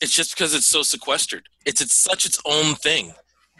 it's 0.00 0.12
just 0.12 0.34
because 0.34 0.54
it's 0.54 0.66
so 0.66 0.82
sequestered. 0.82 1.48
It's 1.64 1.80
it's 1.80 1.94
such 1.94 2.26
its 2.26 2.40
own 2.44 2.74
thing 2.74 3.14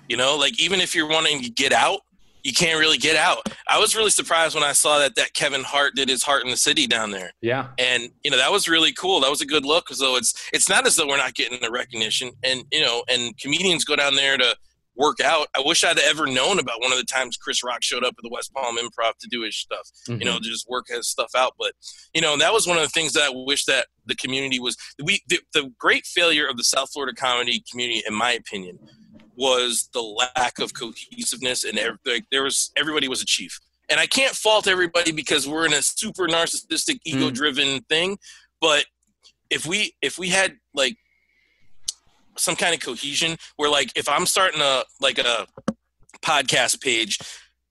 you 0.08 0.16
know? 0.16 0.36
Like 0.36 0.60
even 0.60 0.80
if 0.80 0.94
you're 0.94 1.08
wanting 1.08 1.42
to 1.42 1.50
get 1.50 1.72
out 1.72 2.00
you 2.46 2.52
can't 2.52 2.78
really 2.78 2.96
get 2.96 3.16
out. 3.16 3.48
I 3.66 3.80
was 3.80 3.96
really 3.96 4.10
surprised 4.10 4.54
when 4.54 4.62
I 4.62 4.72
saw 4.72 5.00
that 5.00 5.16
that 5.16 5.34
Kevin 5.34 5.64
Hart 5.64 5.96
did 5.96 6.08
his 6.08 6.22
Hart 6.22 6.44
in 6.44 6.50
the 6.50 6.56
City 6.56 6.86
down 6.86 7.10
there. 7.10 7.32
Yeah, 7.42 7.68
and 7.76 8.10
you 8.22 8.30
know 8.30 8.36
that 8.36 8.52
was 8.52 8.68
really 8.68 8.92
cool. 8.92 9.20
That 9.20 9.30
was 9.30 9.40
a 9.40 9.46
good 9.46 9.64
look. 9.64 9.88
So 9.88 10.16
it's 10.16 10.32
it's 10.52 10.68
not 10.68 10.86
as 10.86 10.94
though 10.94 11.08
we're 11.08 11.16
not 11.16 11.34
getting 11.34 11.60
the 11.60 11.70
recognition, 11.70 12.30
and 12.44 12.62
you 12.70 12.80
know, 12.80 13.02
and 13.08 13.36
comedians 13.38 13.84
go 13.84 13.96
down 13.96 14.14
there 14.14 14.36
to 14.38 14.56
work 14.96 15.20
out. 15.20 15.48
I 15.54 15.62
wish 15.64 15.84
I'd 15.84 15.98
ever 15.98 16.26
known 16.26 16.58
about 16.58 16.80
one 16.80 16.92
of 16.92 16.98
the 16.98 17.04
times 17.04 17.36
Chris 17.36 17.62
Rock 17.62 17.82
showed 17.82 18.04
up 18.04 18.14
at 18.16 18.22
the 18.22 18.30
West 18.30 18.52
Palm 18.54 18.78
Improv 18.78 19.12
to 19.20 19.28
do 19.28 19.42
his 19.42 19.56
stuff, 19.56 19.88
mm-hmm. 20.08 20.20
you 20.20 20.24
know, 20.24 20.36
mm-hmm. 20.36 20.44
to 20.44 20.48
just 20.48 20.68
work 20.68 20.86
his 20.88 21.08
stuff 21.08 21.30
out. 21.36 21.52
But, 21.58 21.72
you 22.14 22.22
know, 22.22 22.36
that 22.38 22.52
was 22.52 22.66
one 22.66 22.78
of 22.78 22.82
the 22.82 22.88
things 22.88 23.12
that 23.12 23.24
I 23.24 23.32
wish 23.32 23.66
that 23.66 23.88
the 24.06 24.14
community 24.14 24.58
was. 24.58 24.76
We 25.02 25.20
the, 25.28 25.40
the 25.52 25.70
great 25.78 26.06
failure 26.06 26.46
of 26.46 26.56
the 26.56 26.64
South 26.64 26.90
Florida 26.92 27.14
comedy 27.14 27.62
community, 27.70 28.02
in 28.06 28.14
my 28.14 28.32
opinion, 28.32 28.78
was 29.36 29.88
the 29.92 30.02
lack 30.02 30.58
of 30.58 30.72
cohesiveness 30.74 31.64
and 31.64 31.78
like, 32.04 32.24
there 32.30 32.42
was 32.42 32.72
everybody 32.76 33.08
was 33.08 33.22
a 33.22 33.26
chief. 33.26 33.60
And 33.88 34.00
I 34.00 34.06
can't 34.06 34.34
fault 34.34 34.66
everybody 34.66 35.12
because 35.12 35.46
we're 35.46 35.66
in 35.66 35.72
a 35.72 35.82
super 35.82 36.26
narcissistic, 36.26 36.96
mm. 36.96 37.00
ego-driven 37.04 37.68
mm. 37.68 37.88
thing. 37.88 38.18
But 38.60 38.86
if 39.50 39.66
we 39.66 39.94
if 40.02 40.18
we 40.18 40.28
had 40.28 40.56
like 40.74 40.96
some 42.36 42.56
kind 42.56 42.74
of 42.74 42.80
cohesion 42.80 43.36
where 43.56 43.70
like 43.70 43.92
if 43.96 44.08
I'm 44.08 44.26
starting 44.26 44.60
a 44.60 44.84
like 45.00 45.18
a 45.18 45.46
podcast 46.22 46.82
page 46.82 47.18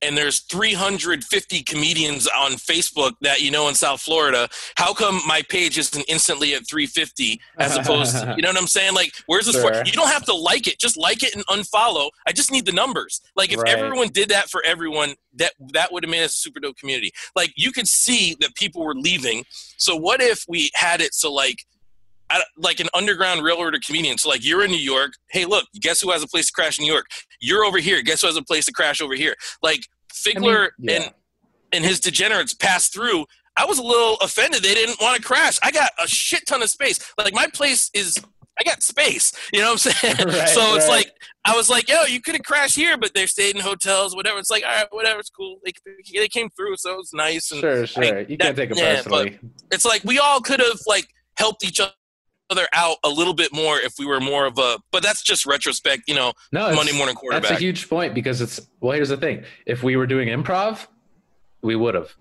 and 0.02 0.18
there's 0.18 0.42
350 0.42 1.64
comedians 1.64 2.28
on 2.28 2.54
Facebook 2.54 3.14
that 3.22 3.42
you 3.42 3.52
know 3.52 3.68
in 3.68 3.76
South 3.76 4.02
Florida, 4.02 4.48
how 4.76 4.94
come 4.94 5.22
my 5.28 5.42
page 5.50 5.78
isn't 5.78 6.04
instantly 6.08 6.54
at 6.54 6.68
350 6.68 7.40
as 7.60 7.78
opposed 7.78 8.14
to, 8.14 8.34
you 8.38 8.42
know 8.42 8.50
what 8.50 8.58
I'm 8.58 8.68
saying? 8.68 8.94
Like, 8.94 9.14
where's 9.28 9.46
this 9.46 9.56
sure. 9.56 9.74
for? 9.74 9.86
You 9.86 9.94
don't 9.94 10.10
have 10.10 10.26
to 10.26 10.34
like 10.34 10.68
it, 10.68 10.80
just 10.80 10.98
like 10.98 11.24
it 11.24 11.36
and 11.36 11.46
unfollow. 11.48 12.10
I 12.28 12.32
just 12.32 12.52
need 12.52 12.66
the 12.66 12.72
numbers. 12.72 13.22
Like, 13.36 13.52
if 13.52 13.60
right. 13.60 13.78
everyone 13.78 14.10
did 14.10 14.30
that 14.30 14.50
for 14.50 14.64
everyone, 14.66 15.16
that 15.36 15.54
that 15.74 15.92
would 15.92 16.04
have 16.04 16.12
made 16.12 16.24
a 16.24 16.30
super 16.30 16.60
dope 16.60 16.78
community. 16.78 17.12
Like, 17.36 17.54
you 17.56 17.72
could 17.72 17.88
see 17.88 18.36
that 18.42 18.56
people 18.56 18.84
were 18.84 18.96
leaving. 18.96 19.46
So, 19.78 19.96
what 19.96 20.22
if 20.22 20.46
we 20.48 20.72
had 20.74 21.02
it 21.02 21.14
so, 21.14 21.32
like, 21.32 21.66
like 22.58 22.80
an 22.80 22.88
underground 22.94 23.44
railroad 23.44 23.76
comedian. 23.86 24.18
So 24.18 24.30
like 24.30 24.46
you're 24.46 24.64
in 24.64 24.72
New 24.72 24.78
York. 24.78 25.14
Hey, 25.30 25.46
look, 25.46 25.66
guess 25.80 26.02
who 26.02 26.12
has 26.12 26.24
a 26.24 26.28
place 26.28 26.48
to 26.48 26.54
crash 26.54 26.80
in 26.80 26.86
New 26.86 26.92
York? 26.92 27.06
You're 27.40 27.64
over 27.64 27.80
here. 27.80 28.02
Guess 28.02 28.22
who 28.22 28.28
has 28.28 28.38
a 28.38 28.44
place 28.44 28.66
to 28.66 28.72
crash 28.72 29.02
over 29.02 29.16
here? 29.16 29.36
Like 29.62 29.88
Figler 30.14 30.66
I 30.66 30.70
mean, 30.80 30.90
yeah. 30.90 30.96
and 30.96 31.14
and 31.72 31.86
his 31.86 32.00
degenerates 32.00 32.54
passed 32.54 32.94
through. 32.94 33.26
I 33.58 33.66
was 33.66 33.80
a 33.80 33.84
little 33.84 34.16
offended. 34.18 34.64
They 34.64 34.74
didn't 34.74 35.00
want 35.02 35.18
to 35.18 35.22
crash. 35.22 35.60
I 35.64 35.72
got 35.72 35.90
a 36.02 36.08
shit 36.08 36.46
ton 36.46 36.62
of 36.62 36.70
space. 36.70 37.00
Like 37.18 37.34
my 37.34 37.48
place 37.48 37.90
is 37.94 38.18
I 38.60 38.64
got 38.64 38.82
space. 38.82 39.34
You 39.54 39.60
know 39.60 39.74
what 39.74 39.86
I'm 39.86 39.92
saying? 39.92 40.16
right, 40.28 40.50
so 40.50 40.76
it's 40.76 40.88
right. 40.88 40.98
like 40.98 41.12
I 41.46 41.56
was 41.56 41.70
like, 41.70 41.90
yo, 41.90 42.04
you 42.04 42.22
could 42.22 42.36
have 42.36 42.44
crashed 42.44 42.76
here, 42.76 42.98
but 42.98 43.14
they 43.14 43.26
stayed 43.26 43.56
in 43.56 43.62
hotels, 43.62 44.16
whatever. 44.16 44.40
It's 44.40 44.50
like, 44.50 44.64
all 44.64 44.72
right, 44.72 44.88
whatever, 44.92 45.20
it's 45.20 45.30
cool. 45.30 45.60
They, 45.64 45.74
they 46.14 46.28
came 46.28 46.50
through, 46.50 46.78
so 46.78 47.00
it's 47.00 47.14
nice. 47.14 47.52
And 47.52 47.60
sure, 47.60 47.86
sure. 47.86 48.22
you 48.22 48.38
can't 48.38 48.56
take 48.56 48.72
it 48.72 48.78
yeah, 48.78 48.96
personally. 48.96 49.40
It's 49.72 49.86
like 49.86 50.04
we 50.06 50.20
all 50.20 50.40
could 50.40 50.60
have 50.60 50.80
like 50.88 51.08
helped 51.38 51.64
each 51.64 51.80
other 51.80 51.92
other 52.50 52.68
out 52.74 52.98
a 53.04 53.10
little 53.10 53.34
bit 53.34 53.54
more 53.54 53.80
if 53.80 53.94
we 53.98 54.06
were 54.06 54.20
more 54.20 54.46
of 54.46 54.58
a 54.58 54.78
but 54.92 55.02
that's 55.02 55.24
just 55.24 55.46
retrospect 55.46 56.04
you 56.08 56.16
know 56.16 56.34
no 56.52 56.74
monday 56.76 56.96
morning 56.96 57.16
quarterback 57.16 57.50
that's 57.50 57.60
a 57.60 57.64
huge 57.64 57.90
point 57.90 58.14
because 58.14 58.42
it's 58.42 58.62
well 58.82 58.92
here's 58.92 59.10
the 59.10 59.18
thing. 59.18 59.44
If 59.66 59.84
we 59.84 59.96
were 59.96 60.08
doing 60.08 60.28
improv 60.30 60.88
we 61.62 61.76
would 61.76 61.96
have. 61.96 62.14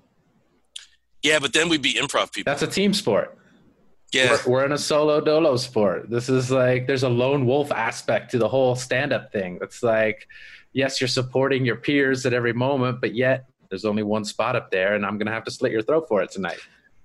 Yeah 1.23 1.39
but 1.39 1.53
then 1.53 1.69
we'd 1.69 1.83
be 1.83 1.95
improv 1.95 2.33
people. 2.33 2.51
That's 2.51 2.63
a 2.63 2.67
team 2.67 2.95
sport. 2.95 3.39
Yeah. 4.13 4.39
We're, 4.47 4.53
we're 4.53 4.65
in 4.65 4.73
a 4.73 4.79
solo 4.79 5.21
dolo 5.21 5.57
sport. 5.57 6.09
This 6.09 6.29
is 6.29 6.51
like 6.51 6.87
there's 6.87 7.03
a 7.03 7.09
lone 7.09 7.47
wolf 7.47 7.73
aspect 7.73 8.31
to 8.31 8.39
the 8.39 8.49
whole 8.49 8.77
stand-up 8.77 9.33
thing. 9.33 9.59
It's 9.61 9.83
like 9.83 10.27
yes 10.73 11.01
you're 11.01 11.09
supporting 11.09 11.65
your 11.65 11.77
peers 11.77 12.25
at 12.27 12.33
every 12.33 12.53
moment 12.53 13.01
but 13.01 13.15
yet 13.15 13.45
there's 13.71 13.85
only 13.85 14.03
one 14.03 14.25
spot 14.25 14.57
up 14.57 14.71
there 14.71 14.95
and 14.95 15.07
i'm 15.07 15.19
gonna 15.19 15.31
have 15.31 15.45
to 15.45 15.51
slit 15.51 15.71
your 15.71 15.83
throat 15.83 16.07
for 16.09 16.23
it 16.23 16.31
tonight. 16.31 16.59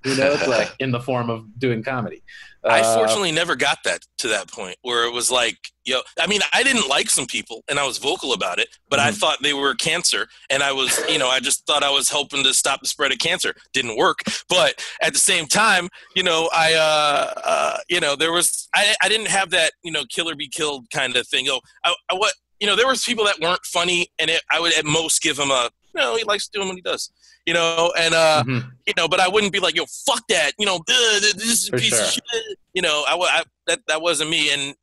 You 0.05 0.15
know 0.15 0.31
it's 0.31 0.47
like 0.57 0.73
in 0.79 0.91
the 0.91 1.01
form 1.01 1.29
of 1.29 1.59
doing 1.59 1.83
comedy 1.83 2.23
I 2.63 2.81
uh, 2.81 2.95
fortunately 2.95 3.31
never 3.31 3.55
got 3.55 3.79
that 3.85 4.01
to 4.19 4.27
that 4.29 4.51
point 4.51 4.77
where 4.81 5.05
it 5.05 5.13
was 5.13 5.31
like, 5.31 5.57
you 5.85 5.93
know, 5.93 6.01
I 6.19 6.27
mean, 6.27 6.41
I 6.51 6.63
didn't 6.63 6.89
like 6.89 7.09
some 7.09 7.25
people 7.25 7.63
and 7.69 7.79
I 7.79 7.87
was 7.87 7.97
vocal 7.97 8.33
about 8.33 8.59
it, 8.59 8.67
but 8.89 8.99
mm-hmm. 8.99 9.09
I 9.09 9.11
thought 9.11 9.37
they 9.41 9.53
were 9.53 9.73
cancer. 9.75 10.27
And 10.49 10.61
I 10.61 10.71
was, 10.71 10.99
you 11.09 11.17
know, 11.17 11.29
I 11.29 11.39
just 11.39 11.65
thought 11.65 11.83
I 11.83 11.89
was 11.89 12.09
helping 12.09 12.43
to 12.43 12.53
stop 12.53 12.81
the 12.81 12.87
spread 12.87 13.11
of 13.11 13.19
cancer. 13.19 13.53
Didn't 13.73 13.97
work. 13.97 14.19
But 14.49 14.85
at 15.01 15.13
the 15.13 15.19
same 15.19 15.47
time, 15.47 15.87
you 16.15 16.23
know, 16.23 16.49
I, 16.53 16.73
uh, 16.73 17.41
uh 17.43 17.77
you 17.89 17.99
know, 17.99 18.15
there 18.15 18.33
was, 18.33 18.67
I, 18.75 18.93
I 19.01 19.09
didn't 19.09 19.29
have 19.29 19.51
that, 19.51 19.71
you 19.83 19.91
know, 19.91 20.03
killer 20.09 20.35
be 20.35 20.49
killed 20.49 20.89
kind 20.91 21.15
of 21.15 21.27
thing. 21.27 21.47
Oh, 21.49 21.61
I, 21.83 21.95
I 22.11 22.15
what, 22.15 22.33
you 22.59 22.67
know, 22.67 22.75
there 22.75 22.87
was 22.87 23.03
people 23.03 23.23
that 23.25 23.39
weren't 23.39 23.65
funny 23.65 24.07
and 24.19 24.29
it, 24.29 24.41
I 24.51 24.59
would 24.59 24.77
at 24.77 24.85
most 24.85 25.21
give 25.21 25.37
them 25.37 25.49
a, 25.49 25.69
know, 25.99 26.15
he 26.15 26.23
likes 26.23 26.47
doing 26.47 26.67
what 26.67 26.75
he 26.75 26.81
does, 26.81 27.11
you 27.45 27.53
know, 27.53 27.93
and, 27.97 28.13
uh, 28.13 28.43
mm-hmm. 28.45 28.69
you 28.87 28.93
know, 28.97 29.07
but 29.07 29.19
I 29.19 29.27
wouldn't 29.27 29.53
be 29.53 29.59
like, 29.59 29.75
yo, 29.75 29.85
fuck 30.05 30.23
that, 30.29 30.53
you 30.57 30.65
know, 30.65 30.79
this 30.87 31.35
is 31.35 31.69
a 31.69 31.73
piece 31.73 31.89
sure. 31.89 32.01
of 32.01 32.11
shit. 32.11 32.59
You 32.73 32.81
know, 32.81 33.03
I, 33.07 33.15
I, 33.15 33.43
that, 33.67 33.79
that 33.87 34.01
wasn't 34.01 34.29
me. 34.29 34.53
And 34.53 34.75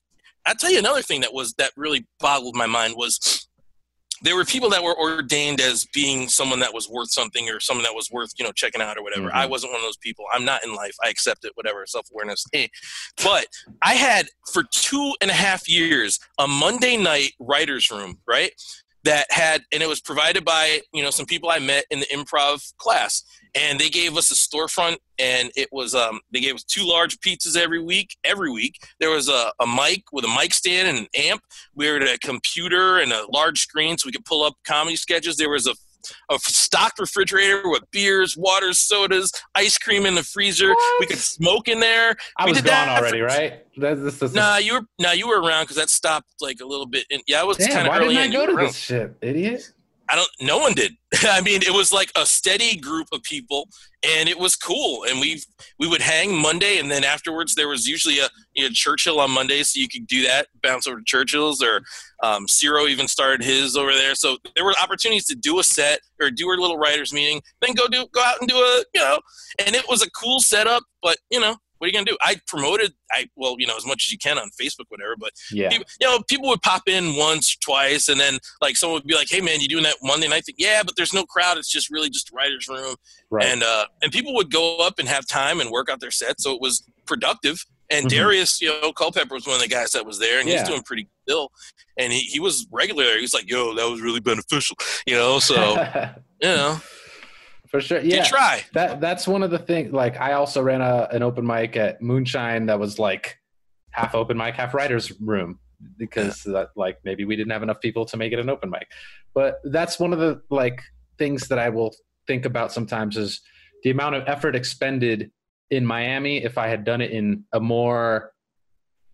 i 0.47 0.55
tell 0.55 0.71
you 0.71 0.79
another 0.79 1.03
thing 1.03 1.23
that 1.23 1.33
was, 1.33 1.55
that 1.55 1.73
really 1.77 2.07
boggled 2.21 2.55
my 2.55 2.67
mind 2.67 2.95
was 2.97 3.47
there 4.23 4.35
were 4.35 4.45
people 4.45 4.71
that 4.71 4.83
were 4.83 4.99
ordained 4.99 5.61
as 5.61 5.87
being 5.93 6.29
someone 6.29 6.61
that 6.61 6.73
was 6.73 6.89
worth 6.89 7.11
something 7.11 7.49
or 7.51 7.61
someone 7.61 7.85
that 7.85 7.95
was 7.95 8.11
worth, 8.11 8.33
you 8.39 8.45
know, 8.45 8.53
checking 8.53 8.81
out 8.81 8.97
or 8.97 9.03
whatever. 9.03 9.29
Mm-hmm. 9.29 9.37
I 9.37 9.47
wasn't 9.47 9.73
one 9.73 9.81
of 9.81 9.87
those 9.87 9.99
people. 9.99 10.25
I'm 10.33 10.45
not 10.45 10.65
in 10.65 10.75
life. 10.75 10.97
I 11.05 11.09
accept 11.09 11.45
it, 11.45 11.53
whatever, 11.55 11.85
self 11.87 12.07
awareness. 12.13 12.45
Hey. 12.53 12.71
But 13.23 13.47
I 13.83 13.95
had 13.95 14.29
for 14.53 14.65
two 14.71 15.13
and 15.21 15.31
a 15.31 15.35
half 15.35 15.69
years 15.69 16.19
a 16.39 16.47
Monday 16.47 16.97
night 16.97 17.33
writer's 17.39 17.91
room, 17.91 18.19
right? 18.27 18.53
That 19.07 19.27
had 19.31 19.63
and 19.73 19.83
it 19.83 19.89
was 19.89 20.01
provided 20.01 20.45
by 20.45 20.81
you 20.93 21.03
know 21.03 21.11
some 21.11 21.27
people 21.27 21.49
i 21.49 21.59
met 21.61 21.85
in 21.91 22.01
the 22.01 22.07
improv 22.07 22.73
class. 22.79 23.23
And 23.55 23.81
they 23.81 23.89
gave 23.89 24.19
us 24.19 24.31
a 24.31 24.35
storefront 24.35 24.99
and 25.19 25.51
it 25.57 25.69
was 25.73 25.95
um, 25.95 26.21
they 26.31 26.41
gave 26.41 26.57
us 26.57 26.65
two 26.65 26.87
large 26.87 27.19
pizzas 27.21 27.57
every 27.57 27.83
week 27.83 28.17
every 28.23 28.51
week. 28.51 28.75
There 29.01 29.11
was 29.11 29.31
a, 29.31 29.51
a 29.61 29.67
mic 29.67 30.05
with 30.13 30.27
a 30.27 30.29
mic 30.29 30.53
stand 30.53 30.89
and 30.89 30.99
an 30.99 31.07
amp. 31.17 31.41
We 31.75 31.87
had 31.87 32.03
a 32.03 32.19
computer 32.19 32.99
and 32.99 33.13
a 33.13 33.25
large 33.33 33.61
screen 33.61 33.97
so 33.97 34.09
we 34.09 34.13
could 34.13 34.27
pull 34.27 34.45
up 34.45 34.55
comedy 34.67 34.97
sketches. 34.97 35.37
There 35.37 35.49
was 35.49 35.67
a 35.67 35.75
a 36.31 36.39
stocked 36.39 36.99
refrigerator 36.99 37.69
with 37.69 37.83
beers, 37.91 38.37
waters, 38.37 38.79
sodas, 38.79 39.33
ice 39.55 39.79
cream 39.79 40.07
in 40.07 40.15
the 40.15 40.23
freezer. 40.23 40.71
What? 40.71 41.01
We 41.01 41.07
could 41.07 41.19
smoke 41.19 41.69
in 41.69 41.81
there. 41.81 42.17
I 42.39 42.45
we 42.45 42.53
was 42.53 42.61
gone 42.63 42.89
already, 42.89 43.21
for, 43.21 43.27
right? 43.27 43.65
That's, 43.77 44.19
that's, 44.19 44.35
nah, 44.35 44.57
you 44.57 44.75
were 44.75 44.83
nah, 44.99 45.13
you 45.13 45.29
were 45.29 45.41
around 45.41 45.65
because 45.65 45.77
that 45.77 45.91
stopped 45.91 46.29
like 46.41 46.61
a 46.61 46.67
little 46.67 46.87
bit. 46.87 47.07
In, 47.11 47.21
yeah, 47.27 47.41
I 47.41 47.45
was 47.45 47.59
kind 47.59 47.87
of 47.87 47.95
early. 47.95 48.15
Why 48.15 48.23
didn't 48.23 48.37
I 48.37 48.47
go 48.47 48.47
to 48.47 48.57
this 48.67 48.77
shit, 48.77 49.17
idiot? 49.21 49.73
I 50.09 50.17
don't. 50.17 50.31
No 50.41 50.59
one 50.59 50.75
did. 50.75 50.93
I 51.23 51.41
mean, 51.41 51.63
it 51.63 51.73
was 51.73 51.93
like 51.93 52.11
a 52.17 52.25
steady 52.25 52.77
group 52.77 53.09
of 53.13 53.23
people, 53.23 53.69
and 54.07 54.29
it 54.29 54.39
was 54.39 54.55
cool. 54.55 55.05
And 55.05 55.21
we 55.21 55.43
we 55.79 55.89
would 55.89 56.01
hang 56.01 56.41
Monday, 56.41 56.79
and 56.79 56.91
then 56.91 57.05
afterwards 57.05 57.55
there 57.55 57.69
was 57.69 57.87
usually 57.87 58.19
a 58.21 58.29
you 58.55 58.65
know, 58.65 58.71
Churchill 58.73 59.21
on 59.21 59.31
Monday, 59.31 59.63
so 59.63 59.81
you 59.81 59.89
could 59.89 60.07
do 60.07 60.23
that, 60.23 60.49
bounce 60.63 60.87
over 60.87 60.99
to 60.99 61.05
Churchill's, 61.05 61.63
or 61.63 61.83
um, 62.23 62.47
Ciro 62.47 62.87
even 62.87 63.09
started 63.09 63.45
his 63.45 63.77
over 63.77 63.93
there. 63.93 64.15
So 64.15 64.39
there 64.55 64.65
were 64.65 64.75
opportunities 64.83 65.27
to 65.27 65.35
do 65.35 65.59
a 65.59 65.65
set 65.65 66.01
or 66.21 66.31
do 66.31 66.49
a 66.49 66.55
little 66.55 66.79
writers 66.79 67.13
meeting, 67.13 67.43
then 67.61 67.75
go 67.75 67.89
do 67.89 68.07
go 68.13 68.23
out 68.23 68.41
and 68.41 68.49
do 68.49 68.57
a 68.57 68.85
you 68.95 69.01
know, 69.01 69.19
and 69.65 69.75
it 69.75 69.89
was 69.89 70.03
a 70.03 70.11
cool 70.11 70.41
setup. 70.41 70.85
But 71.03 71.19
you 71.31 71.41
know, 71.41 71.57
what 71.79 71.87
are 71.87 71.89
you 71.89 71.93
gonna 71.93 72.07
do? 72.07 72.17
I 72.21 72.37
promoted, 72.47 72.93
I 73.11 73.29
well, 73.37 73.57
you 73.59 73.67
know, 73.67 73.77
as 73.77 73.87
much 73.87 74.07
as 74.07 74.13
you 74.13 74.19
can 74.19 74.39
on 74.39 74.49
Facebook, 74.61 74.87
whatever. 74.89 75.15
But 75.19 75.33
yeah, 75.51 75.69
people, 75.69 75.87
you 76.01 76.07
know, 76.07 76.21
people 76.29 76.49
would 76.49 76.63
pop 76.63 76.83
in 76.87 77.17
once, 77.17 77.57
twice, 77.57 78.09
and 78.09 78.21
then 78.21 78.39
like 78.61 78.77
someone 78.77 79.01
would 79.01 79.07
be 79.07 79.15
like, 79.15 79.29
"Hey, 79.31 79.41
man, 79.41 79.61
you 79.61 79.69
doing 79.69 79.85
that 79.85 79.97
Monday 80.03 80.29
night 80.29 80.45
thing?" 80.45 80.55
Yeah, 80.59 80.83
but 80.85 80.97
there's 80.97 81.13
no 81.13 81.25
crowd. 81.25 81.59
It's 81.59 81.71
just 81.71 81.91
really 81.91 82.11
just 82.11 82.31
writers' 82.33 82.69
room, 82.69 82.97
right. 83.31 83.45
and 83.45 83.63
uh, 83.63 83.87
and 84.03 84.13
people 84.13 84.35
would 84.35 84.51
go 84.51 84.79
up 84.79 84.99
and 84.99 85.09
have 85.09 85.27
time 85.27 85.61
and 85.61 85.71
work 85.71 85.91
out 85.91 86.01
their 86.01 86.11
set, 86.11 86.41
so 86.41 86.53
it 86.53 86.61
was 86.61 86.85
productive. 87.07 87.65
And 87.89 88.07
mm-hmm. 88.07 88.19
Darius, 88.19 88.61
you 88.61 88.69
know, 88.69 88.93
Culpepper 88.93 89.35
was 89.35 89.47
one 89.47 89.57
of 89.57 89.63
the 89.63 89.69
guys 89.69 89.93
that 89.93 90.05
was 90.05 90.19
there, 90.19 90.41
and 90.41 90.49
yeah. 90.49 90.59
he's 90.59 90.69
doing 90.69 90.83
pretty 90.83 91.09
ill. 91.29 91.51
And 91.97 92.13
he, 92.13 92.19
he 92.19 92.41
was 92.41 92.67
regular. 92.73 93.05
there. 93.05 93.17
He 93.17 93.23
was 93.23 93.35
like, 93.35 93.49
"Yo, 93.49 93.75
that 93.75 93.89
was 93.89 94.01
really 94.01 94.21
beneficial," 94.21 94.77
you 95.07 95.15
know. 95.15 95.39
So, 95.39 95.57
you 96.41 96.49
know 96.49 96.81
for 97.69 97.81
sure. 97.81 98.01
Yeah, 98.01 98.25
try 98.25 98.65
that. 98.75 99.01
That's 99.01 99.27
one 99.27 99.43
of 99.43 99.51
the 99.51 99.59
things. 99.59 99.93
Like, 99.93 100.21
I 100.21 100.33
also 100.33 100.63
ran 100.63 100.81
a, 100.81 101.09
an 101.13 101.23
open 101.23 101.47
mic 101.47 101.77
at 101.77 102.01
Moonshine 102.03 102.67
that 102.67 102.79
was 102.79 102.99
like 102.99 103.39
half 103.91 104.15
open 104.15 104.37
mic, 104.37 104.55
half 104.55 104.75
writers 104.75 105.13
room 105.21 105.59
because 105.99 106.47
yeah. 106.47 106.53
that 106.53 106.69
like 106.77 106.99
maybe 107.05 107.25
we 107.25 107.37
didn't 107.37 107.53
have 107.53 107.63
enough 107.63 107.81
people 107.81 108.05
to 108.07 108.17
make 108.17 108.33
it 108.33 108.39
an 108.39 108.49
open 108.49 108.71
mic. 108.71 108.89
But 109.35 109.61
that's 109.65 109.99
one 109.99 110.13
of 110.13 110.19
the 110.19 110.43
like 110.51 110.83
things 111.19 111.49
that 111.49 111.59
I 111.59 111.69
will 111.69 111.95
think 112.27 112.45
about 112.45 112.73
sometimes 112.73 113.17
is 113.17 113.41
the 113.83 113.91
amount 113.91 114.15
of 114.15 114.25
effort 114.27 114.57
expended 114.57 115.31
in 115.71 115.85
Miami 115.85 116.45
if 116.45 116.59
I 116.59 116.69
had 116.69 116.85
done 116.85 117.01
it 117.01 117.11
in 117.11 117.45
a 117.53 117.61
more 117.61 118.33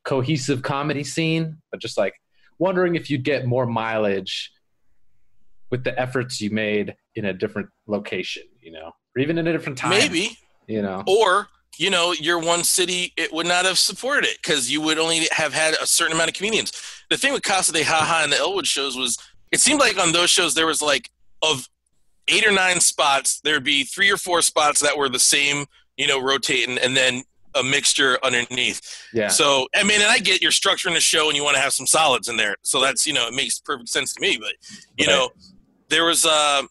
cohesive 0.05 0.63
comedy 0.63 1.05
scene, 1.05 1.59
but 1.71 1.81
just 1.81 1.97
like 1.97 2.15
wondering 2.59 2.95
if 2.95 3.11
you'd 3.11 3.25
get 3.25 3.47
more 3.47 3.67
mileage 3.67 4.53
with 5.71 5.85
the 5.85 5.99
efforts 5.99 6.41
you 6.41 6.51
made 6.51 6.95
in 7.15 7.25
a 7.25 7.33
different 7.33 7.69
location, 7.87 8.43
you 8.63 8.71
know, 8.73 8.93
or 9.17 9.21
even 9.23 9.37
in 9.39 9.47
a 9.47 9.53
different 9.53 9.77
time. 9.79 9.91
Maybe, 9.91 10.39
you 10.67 10.83
know, 10.83 11.03
or 11.07 11.49
you 11.79 11.91
know, 11.91 12.13
your 12.13 12.39
one 12.39 12.65
city 12.65 13.13
it 13.17 13.33
would 13.33 13.47
not 13.47 13.65
have 13.65 13.79
supported 13.79 14.27
it 14.29 14.37
because 14.43 14.71
you 14.71 14.81
would 14.83 14.99
only 14.99 15.27
have 15.33 15.53
had 15.53 15.75
a 15.75 15.87
certain 15.87 16.15
amount 16.15 16.29
of 16.31 16.35
comedians. 16.35 16.73
The 17.11 17.17
thing 17.17 17.33
with 17.33 17.43
Casa 17.43 17.73
de 17.73 17.83
Haha 17.83 18.25
and 18.25 18.33
the 18.33 18.39
Elwood 18.39 18.67
shows 18.67 18.97
was 18.97 19.17
it 19.51 19.61
seemed 19.61 19.81
like 19.81 19.99
on 19.99 20.13
those 20.13 20.31
shows 20.31 20.55
there 20.55 20.67
was 20.67 20.81
like 20.83 21.11
of 21.43 21.69
eight 22.29 22.47
or 22.47 22.53
nine 22.53 22.81
spots, 22.81 23.41
there'd 23.41 23.65
be 23.65 23.85
three 23.85 24.11
or 24.11 24.17
four 24.17 24.43
spots 24.43 24.81
that 24.81 24.97
were 24.97 25.09
the 25.09 25.19
same, 25.19 25.67
you 25.97 26.07
know, 26.07 26.21
rotating, 26.23 26.79
and 26.79 26.97
then 26.97 27.23
a 27.55 27.63
mixture 27.63 28.19
underneath. 28.23 28.81
Yeah. 29.13 29.29
So 29.29 29.67
I 29.75 29.83
mean, 29.83 30.01
and 30.01 30.11
I 30.11 30.19
get 30.19 30.41
you're 30.43 30.51
structuring 30.53 30.95
the 30.95 31.01
show 31.01 31.29
and 31.29 31.37
you 31.37 31.43
want 31.45 31.57
to 31.57 31.63
have 31.63 31.73
some 31.73 31.87
solids 31.87 32.29
in 32.29 32.37
there. 32.37 32.57
So 32.63 32.81
that's 32.81 33.07
you 33.07 33.13
know 33.13 33.27
it 33.27 33.35
makes 33.35 33.59
perfect 33.59 33.89
sense 33.89 34.15
to 34.15 34.21
me. 34.21 34.39
But 34.39 34.53
you 34.97 35.07
Right. 35.07 35.15
know, 35.17 35.31
there 35.89 36.05
was 36.05 36.25
uh, 36.25 36.63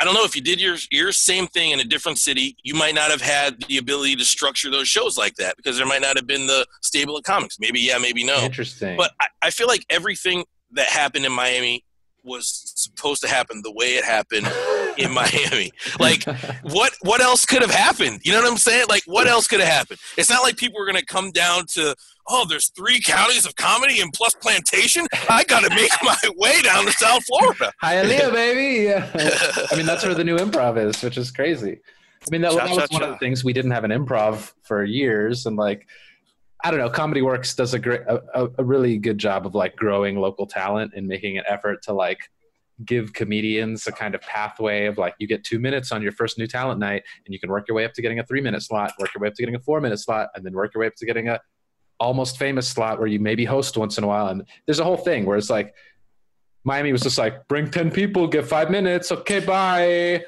I 0.00 0.04
don't 0.04 0.14
know 0.14 0.24
if 0.24 0.36
you 0.36 0.42
did 0.42 0.60
your 0.60 0.76
your 0.90 1.12
same 1.12 1.46
thing 1.46 1.70
in 1.70 1.80
a 1.80 1.84
different 1.84 2.18
city, 2.18 2.56
you 2.62 2.74
might 2.74 2.94
not 2.94 3.10
have 3.10 3.20
had 3.20 3.62
the 3.68 3.78
ability 3.78 4.16
to 4.16 4.24
structure 4.24 4.70
those 4.70 4.88
shows 4.88 5.16
like 5.16 5.34
that 5.36 5.56
because 5.56 5.76
there 5.76 5.86
might 5.86 6.02
not 6.02 6.16
have 6.16 6.26
been 6.26 6.46
the 6.46 6.66
stable 6.82 7.16
of 7.16 7.24
comics. 7.24 7.58
Maybe 7.58 7.80
yeah, 7.80 7.98
maybe 7.98 8.24
no. 8.24 8.38
Interesting. 8.40 8.96
But 8.96 9.12
I, 9.20 9.26
I 9.42 9.50
feel 9.50 9.68
like 9.68 9.86
everything 9.88 10.44
that 10.72 10.88
happened 10.88 11.24
in 11.24 11.32
Miami 11.32 11.84
was 12.22 12.72
supposed 12.74 13.22
to 13.22 13.28
happen 13.28 13.62
the 13.62 13.72
way 13.72 13.94
it 13.94 14.04
happened 14.04 14.46
in 14.98 15.12
Miami. 15.12 15.72
Like 15.98 16.24
what 16.62 16.92
what 17.02 17.20
else 17.20 17.44
could 17.46 17.62
have 17.62 17.70
happened? 17.70 18.20
You 18.24 18.32
know 18.32 18.42
what 18.42 18.50
I'm 18.50 18.56
saying? 18.58 18.86
Like 18.88 19.02
what 19.06 19.26
else 19.26 19.46
could 19.48 19.60
have 19.60 19.68
happened? 19.68 19.98
It's 20.16 20.30
not 20.30 20.42
like 20.42 20.56
people 20.56 20.78
were 20.78 20.86
gonna 20.86 21.04
come 21.04 21.30
down 21.30 21.66
to 21.74 21.94
oh, 22.28 22.44
there's 22.48 22.68
three 22.70 23.00
counties 23.00 23.46
of 23.46 23.54
comedy 23.56 24.00
and 24.00 24.12
plus 24.12 24.34
plantation. 24.34 25.06
I 25.28 25.44
gotta 25.44 25.70
make 25.70 25.90
my 26.02 26.16
way 26.36 26.60
down 26.62 26.84
to 26.86 26.92
South 26.92 27.24
Florida. 27.24 27.72
Hialeah, 27.82 28.32
baby. 28.32 28.84
Yeah. 28.84 29.10
I 29.70 29.76
mean, 29.76 29.86
that's 29.86 30.04
where 30.04 30.14
the 30.14 30.24
new 30.24 30.36
improv 30.36 30.76
is, 30.76 31.02
which 31.02 31.16
is 31.16 31.30
crazy. 31.30 31.80
I 32.26 32.30
mean, 32.32 32.40
that, 32.40 32.52
Cha, 32.52 32.66
that 32.66 32.74
was 32.74 32.88
cha, 32.88 32.94
one 32.94 33.02
of 33.04 33.10
the 33.10 33.18
things 33.18 33.44
we 33.44 33.52
didn't 33.52 33.70
have 33.70 33.84
an 33.84 33.92
improv 33.92 34.52
for 34.62 34.82
years, 34.82 35.46
and 35.46 35.56
like, 35.56 35.86
I 36.64 36.72
don't 36.72 36.80
know, 36.80 36.90
Comedy 36.90 37.22
Works 37.22 37.54
does 37.54 37.72
a 37.74 37.78
great, 37.78 38.00
a- 38.00 38.50
a 38.58 38.64
really 38.64 38.98
good 38.98 39.18
job 39.18 39.46
of 39.46 39.54
like 39.54 39.76
growing 39.76 40.18
local 40.18 40.46
talent 40.46 40.92
and 40.96 41.06
making 41.06 41.38
an 41.38 41.44
effort 41.48 41.82
to 41.84 41.92
like 41.92 42.28
give 42.84 43.12
comedians 43.12 43.86
a 43.86 43.92
kind 43.92 44.14
of 44.14 44.20
pathway 44.20 44.86
of 44.86 44.98
like 44.98 45.14
you 45.18 45.26
get 45.26 45.42
two 45.44 45.58
minutes 45.58 45.92
on 45.92 46.02
your 46.02 46.12
first 46.12 46.36
new 46.38 46.46
talent 46.46 46.78
night 46.78 47.02
and 47.24 47.32
you 47.32 47.40
can 47.40 47.48
work 47.48 47.66
your 47.66 47.74
way 47.74 47.84
up 47.86 47.94
to 47.94 48.02
getting 48.02 48.18
a 48.18 48.26
three 48.26 48.40
minute 48.40 48.62
slot 48.62 48.92
work 48.98 49.08
your 49.14 49.22
way 49.22 49.28
up 49.28 49.34
to 49.34 49.42
getting 49.42 49.54
a 49.54 49.60
four 49.60 49.80
minute 49.80 49.98
slot 49.98 50.28
and 50.34 50.44
then 50.44 50.52
work 50.52 50.74
your 50.74 50.82
way 50.82 50.86
up 50.86 50.94
to 50.94 51.06
getting 51.06 51.28
a 51.28 51.40
almost 51.98 52.38
famous 52.38 52.68
slot 52.68 52.98
where 52.98 53.08
you 53.08 53.18
maybe 53.18 53.44
host 53.44 53.76
once 53.76 53.98
in 53.98 54.04
a 54.04 54.06
while. 54.06 54.28
And 54.28 54.46
there's 54.66 54.78
a 54.78 54.84
whole 54.84 54.96
thing 54.96 55.24
where 55.24 55.36
it's 55.36 55.50
like 55.50 55.74
miami 56.64 56.92
was 56.92 57.02
just 57.02 57.18
like 57.18 57.46
bring 57.48 57.70
10 57.70 57.90
people 57.90 58.26
get 58.26 58.46
five 58.46 58.70
minutes 58.70 59.12
okay 59.12 59.40
bye. 59.40 60.24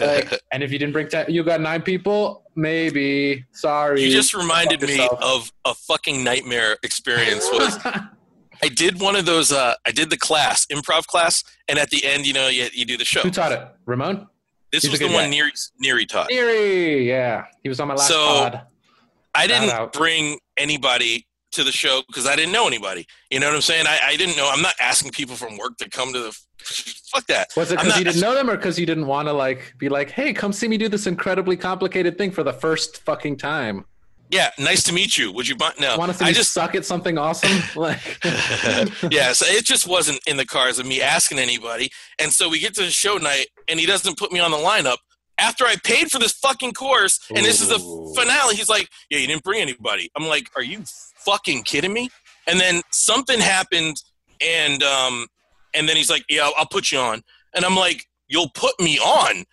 Like, 0.00 0.40
and 0.52 0.62
if 0.62 0.72
you 0.72 0.78
didn't 0.78 0.92
bring 0.92 1.08
10 1.08 1.26
you 1.30 1.44
got 1.44 1.60
nine 1.60 1.82
people 1.82 2.44
maybe. 2.56 3.44
Sorry. 3.52 4.02
You 4.02 4.10
just 4.10 4.34
reminded 4.34 4.82
me 4.82 5.06
of 5.20 5.52
a 5.64 5.74
fucking 5.74 6.24
nightmare 6.24 6.76
experience 6.82 7.46
was 7.52 7.78
I 8.62 8.68
did 8.68 9.00
one 9.00 9.16
of 9.16 9.26
those 9.26 9.52
uh 9.52 9.74
I 9.86 9.90
did 9.92 10.10
the 10.10 10.16
class, 10.16 10.66
improv 10.66 11.06
class, 11.06 11.44
and 11.68 11.78
at 11.78 11.90
the 11.90 12.04
end, 12.04 12.26
you 12.26 12.32
know, 12.32 12.48
you, 12.48 12.68
you 12.72 12.84
do 12.84 12.96
the 12.96 13.04
show. 13.04 13.20
who 13.20 13.30
taught 13.30 13.52
it 13.52 13.60
ramon 13.86 14.26
This 14.72 14.82
he's 14.82 14.90
was 14.92 15.00
the 15.00 15.08
one. 15.08 15.30
Neary 15.30 15.52
Neary 15.84 16.08
taught. 16.08 16.30
Erie, 16.30 17.06
yeah 17.08 17.44
he 17.62 17.68
was 17.68 17.80
on 17.80 17.88
my 17.88 17.94
last 17.94 18.08
So- 18.08 18.26
pod 18.26 18.62
I 19.34 19.46
didn't 19.46 19.92
bring 19.92 20.38
anybody 20.56 21.26
to 21.52 21.62
the 21.62 21.72
show 21.72 22.02
because 22.06 22.26
I 22.26 22.36
didn't 22.36 22.52
know 22.52 22.66
anybody. 22.66 23.06
You 23.30 23.38
know 23.40 23.46
what 23.48 23.54
I'm 23.54 23.60
saying? 23.60 23.86
I, 23.86 23.98
I 24.08 24.16
didn't 24.16 24.36
know. 24.36 24.48
I'm 24.50 24.62
not 24.62 24.74
asking 24.80 25.10
people 25.12 25.36
from 25.36 25.58
work 25.58 25.76
to 25.78 25.88
come 25.90 26.12
to 26.14 26.20
the. 26.20 26.38
Fuck 27.12 27.26
that. 27.26 27.48
Was 27.56 27.70
it 27.70 27.78
because 27.78 27.98
you 27.98 28.04
didn't 28.04 28.20
know 28.22 28.34
them, 28.34 28.48
or 28.50 28.56
because 28.56 28.78
you 28.78 28.86
didn't 28.86 29.06
want 29.06 29.28
to 29.28 29.32
like 29.34 29.74
be 29.78 29.88
like, 29.90 30.10
"Hey, 30.10 30.32
come 30.32 30.52
see 30.54 30.68
me 30.68 30.78
do 30.78 30.88
this 30.88 31.06
incredibly 31.06 31.56
complicated 31.56 32.16
thing 32.18 32.30
for 32.30 32.42
the 32.42 32.52
first 32.52 32.98
fucking 33.04 33.36
time"? 33.36 33.84
Yeah, 34.30 34.50
nice 34.58 34.82
to 34.84 34.92
meet 34.92 35.16
you. 35.16 35.30
Would 35.32 35.46
you? 35.48 35.56
bu- 35.56 35.78
No, 35.78 35.96
Want 35.96 36.10
to 36.12 36.18
see 36.18 36.24
I 36.24 36.28
me 36.28 36.34
just. 36.34 36.52
suck 36.52 36.74
at 36.74 36.84
something 36.84 37.16
awesome? 37.18 37.50
like, 37.76 38.00
yeah, 39.10 39.32
so 39.32 39.46
it 39.46 39.64
just 39.64 39.86
wasn't 39.86 40.18
in 40.26 40.36
the 40.36 40.44
cards 40.46 40.78
of 40.78 40.86
me 40.86 41.00
asking 41.00 41.38
anybody. 41.38 41.90
And 42.18 42.32
so 42.32 42.48
we 42.48 42.58
get 42.58 42.74
to 42.74 42.82
the 42.82 42.90
show 42.90 43.16
night, 43.16 43.46
and 43.68 43.78
he 43.78 43.86
doesn't 43.86 44.18
put 44.18 44.32
me 44.32 44.40
on 44.40 44.50
the 44.50 44.56
lineup 44.56 44.96
after 45.38 45.64
I 45.64 45.76
paid 45.84 46.10
for 46.10 46.18
this 46.18 46.32
fucking 46.32 46.72
course, 46.72 47.20
and 47.34 47.44
this 47.44 47.60
is 47.60 47.68
the 47.68 47.78
finale. 48.16 48.56
He's 48.56 48.68
like, 48.68 48.88
"Yeah, 49.10 49.18
you 49.18 49.26
didn't 49.26 49.44
bring 49.44 49.60
anybody." 49.60 50.10
I'm 50.16 50.26
like, 50.26 50.50
"Are 50.56 50.62
you 50.62 50.82
fucking 51.24 51.62
kidding 51.64 51.92
me?" 51.92 52.08
And 52.48 52.58
then 52.58 52.82
something 52.90 53.38
happened, 53.38 53.96
and 54.40 54.82
um, 54.82 55.26
and 55.74 55.88
then 55.88 55.96
he's 55.96 56.10
like, 56.10 56.24
"Yeah, 56.28 56.44
I'll, 56.46 56.54
I'll 56.58 56.66
put 56.66 56.90
you 56.90 56.98
on," 56.98 57.22
and 57.54 57.64
I'm 57.64 57.76
like, 57.76 58.04
"You'll 58.28 58.50
put 58.54 58.78
me 58.80 58.98
on." 58.98 59.44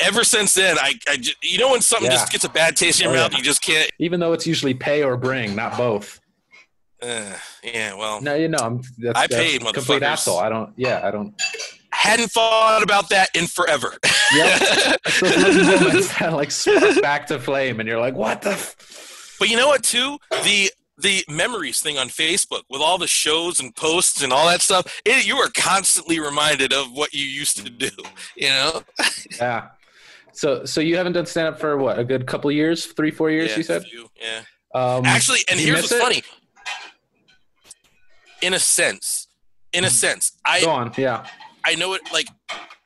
Ever 0.00 0.24
since 0.24 0.54
then, 0.54 0.78
I, 0.78 0.94
I 1.08 1.16
just, 1.16 1.36
you 1.42 1.58
know 1.58 1.70
when 1.70 1.80
something 1.80 2.10
Yeah. 2.10 2.16
just 2.16 2.32
gets 2.32 2.44
a 2.44 2.48
bad 2.48 2.76
taste 2.76 3.00
in 3.00 3.04
your 3.08 3.16
Oh, 3.16 3.20
mouth, 3.22 3.32
yeah. 3.32 3.38
you 3.38 3.44
just 3.44 3.62
can't. 3.62 3.90
even 3.98 4.20
though 4.20 4.32
it's 4.32 4.46
usually 4.46 4.74
pay 4.74 5.02
or 5.02 5.16
bring, 5.16 5.54
not 5.54 5.76
both. 5.76 6.20
Uh, 7.00 7.32
yeah, 7.64 7.94
well, 7.94 8.20
No, 8.22 8.34
you 8.34 8.48
know, 8.48 8.58
I'm 8.60 8.80
that's, 8.98 9.18
I 9.18 9.26
that's 9.26 9.34
paid, 9.34 9.60
complete 9.60 10.02
motherfuckers. 10.02 10.02
asshole. 10.02 10.38
I 10.38 10.48
don't. 10.48 10.72
Yeah, 10.76 11.00
I 11.02 11.10
don't. 11.10 11.34
hadn't 11.90 12.30
thought 12.30 12.82
about 12.82 13.08
that 13.08 13.28
in 13.34 13.46
forever. 13.48 13.94
yeah, 14.34 14.58
It's 15.06 15.20
those 15.20 16.08
that 16.18 16.32
like 16.32 16.50
spark 16.52 17.02
back 17.02 17.26
to 17.26 17.38
flame, 17.40 17.80
and 17.80 17.88
you're 17.88 17.98
like, 18.00 18.14
"What 18.14 18.42
the?" 18.42 18.50
F-? 18.52 19.36
But 19.40 19.48
you 19.50 19.56
know 19.56 19.66
what? 19.66 19.82
Too 19.82 20.18
the 20.44 20.70
the 20.98 21.24
memories 21.28 21.80
thing 21.80 21.98
on 21.98 22.08
Facebook 22.08 22.62
with 22.70 22.80
all 22.80 22.98
the 22.98 23.08
shows 23.08 23.58
and 23.58 23.74
posts 23.74 24.22
and 24.22 24.32
all 24.32 24.46
that 24.46 24.62
stuff. 24.62 25.00
It, 25.04 25.26
you 25.26 25.36
are 25.38 25.50
constantly 25.56 26.20
reminded 26.20 26.72
of 26.72 26.92
what 26.92 27.12
you 27.12 27.24
used 27.24 27.56
to 27.56 27.68
do. 27.68 27.90
You 28.36 28.50
know. 28.50 28.82
Yeah. 29.40 29.68
So, 30.32 30.64
so 30.64 30.80
you 30.80 30.96
haven't 30.96 31.12
done 31.12 31.26
stand 31.26 31.48
up 31.48 31.60
for 31.60 31.76
what? 31.76 31.98
A 31.98 32.04
good 32.04 32.26
couple 32.26 32.50
of 32.50 32.56
years, 32.56 32.86
three, 32.86 33.10
four 33.10 33.30
years? 33.30 33.50
Yeah, 33.50 33.56
you 33.58 33.62
said. 33.62 33.82
few, 33.84 34.08
yeah. 34.20 34.42
Um, 34.74 35.04
Actually, 35.04 35.40
and 35.50 35.60
here's 35.60 35.82
what's 35.82 35.92
it? 35.92 36.00
funny. 36.00 36.22
In 38.40 38.54
a 38.54 38.58
sense, 38.58 39.28
in 39.72 39.84
a 39.84 39.90
sense, 39.90 40.32
I 40.44 40.62
Go 40.62 40.70
on. 40.70 40.92
Yeah. 40.96 41.26
I 41.64 41.74
know 41.76 41.92
it 41.94 42.02
like 42.12 42.26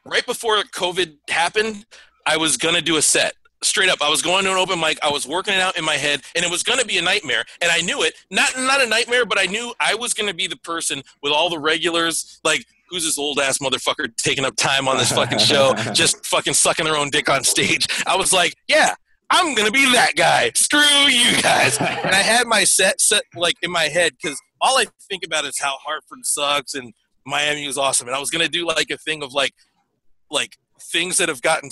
right 0.05 0.27
before 0.27 0.57
COVID 0.75 1.17
happened, 1.31 1.87
I 2.27 2.37
was 2.37 2.57
gonna 2.57 2.83
do 2.83 2.97
a 2.97 3.03
set. 3.03 3.35
Straight 3.63 3.89
up, 3.89 4.03
I 4.03 4.11
was 4.11 4.23
going 4.23 4.45
to 4.45 4.51
an 4.51 4.59
open 4.59 4.79
mic. 4.79 4.99
I 5.03 5.11
was 5.11 5.27
working 5.27 5.55
it 5.55 5.61
out 5.61 5.79
in 5.79 5.85
my 5.85 5.95
head, 5.95 6.23
and 6.35 6.45
it 6.45 6.51
was 6.51 6.63
going 6.63 6.79
to 6.79 6.85
be 6.85 6.99
a 6.99 7.03
nightmare. 7.03 7.45
And 7.63 7.71
I 7.71 7.81
knew 7.81 8.03
it. 8.03 8.15
Not 8.31 8.51
not 8.57 8.83
a 8.83 8.87
nightmare, 8.87 9.25
but 9.25 9.39
I 9.39 9.47
knew 9.47 9.73
I 9.81 9.95
was 9.95 10.15
going 10.15 10.29
to 10.29 10.35
be 10.35 10.47
the 10.47 10.59
person 10.59 11.03
with 11.23 11.33
all 11.33 11.49
the 11.49 11.59
regulars. 11.59 12.39
Like, 12.45 12.65
who's 12.91 13.05
this 13.05 13.19
old 13.19 13.39
ass 13.39 13.59
motherfucker 13.59 14.15
taking 14.17 14.45
up 14.45 14.57
time 14.57 14.89
on 14.89 14.99
this 14.99 15.13
fucking 15.13 15.39
show, 15.39 15.75
just 15.93 16.25
fucking 16.27 16.55
sucking 16.55 16.85
their 16.85 16.97
own 16.97 17.11
dick 17.11 17.29
on 17.29 17.45
stage? 17.45 17.87
I 18.07 18.17
was 18.17 18.33
like, 18.33 18.55
yeah, 18.69 18.95
I'm 19.31 19.55
going 19.55 19.67
to 19.67 19.73
be 19.73 19.91
that 19.93 20.17
guy. 20.17 20.53
Screw 20.55 20.81
you 20.81 21.41
guys. 21.43 21.79
And 21.79 22.15
I 22.15 22.23
had 22.23 22.47
my 22.47 22.65
set 22.65 23.01
set 23.01 23.23
like 23.35 23.57
in 23.63 23.71
my 23.71 23.85
head 23.85 24.13
because 24.21 24.41
all 24.61 24.79
I 24.79 24.87
think 25.09 25.25
about 25.25 25.45
is 25.45 25.59
how 25.59 25.77
Hartford 25.85 26.25
sucks 26.25 26.75
and 26.75 26.93
Miami 27.27 27.67
was 27.67 27.77
awesome. 27.77 28.07
And 28.07 28.17
I 28.17 28.21
was 28.21 28.31
gonna 28.31 28.49
do 28.49 28.67
like 28.67 28.91
a 28.91 28.97
thing 28.97 29.23
of 29.23 29.33
like, 29.33 29.53
like 30.31 30.57
things 30.87 31.17
that 31.19 31.29
have 31.29 31.43
gotten 31.43 31.71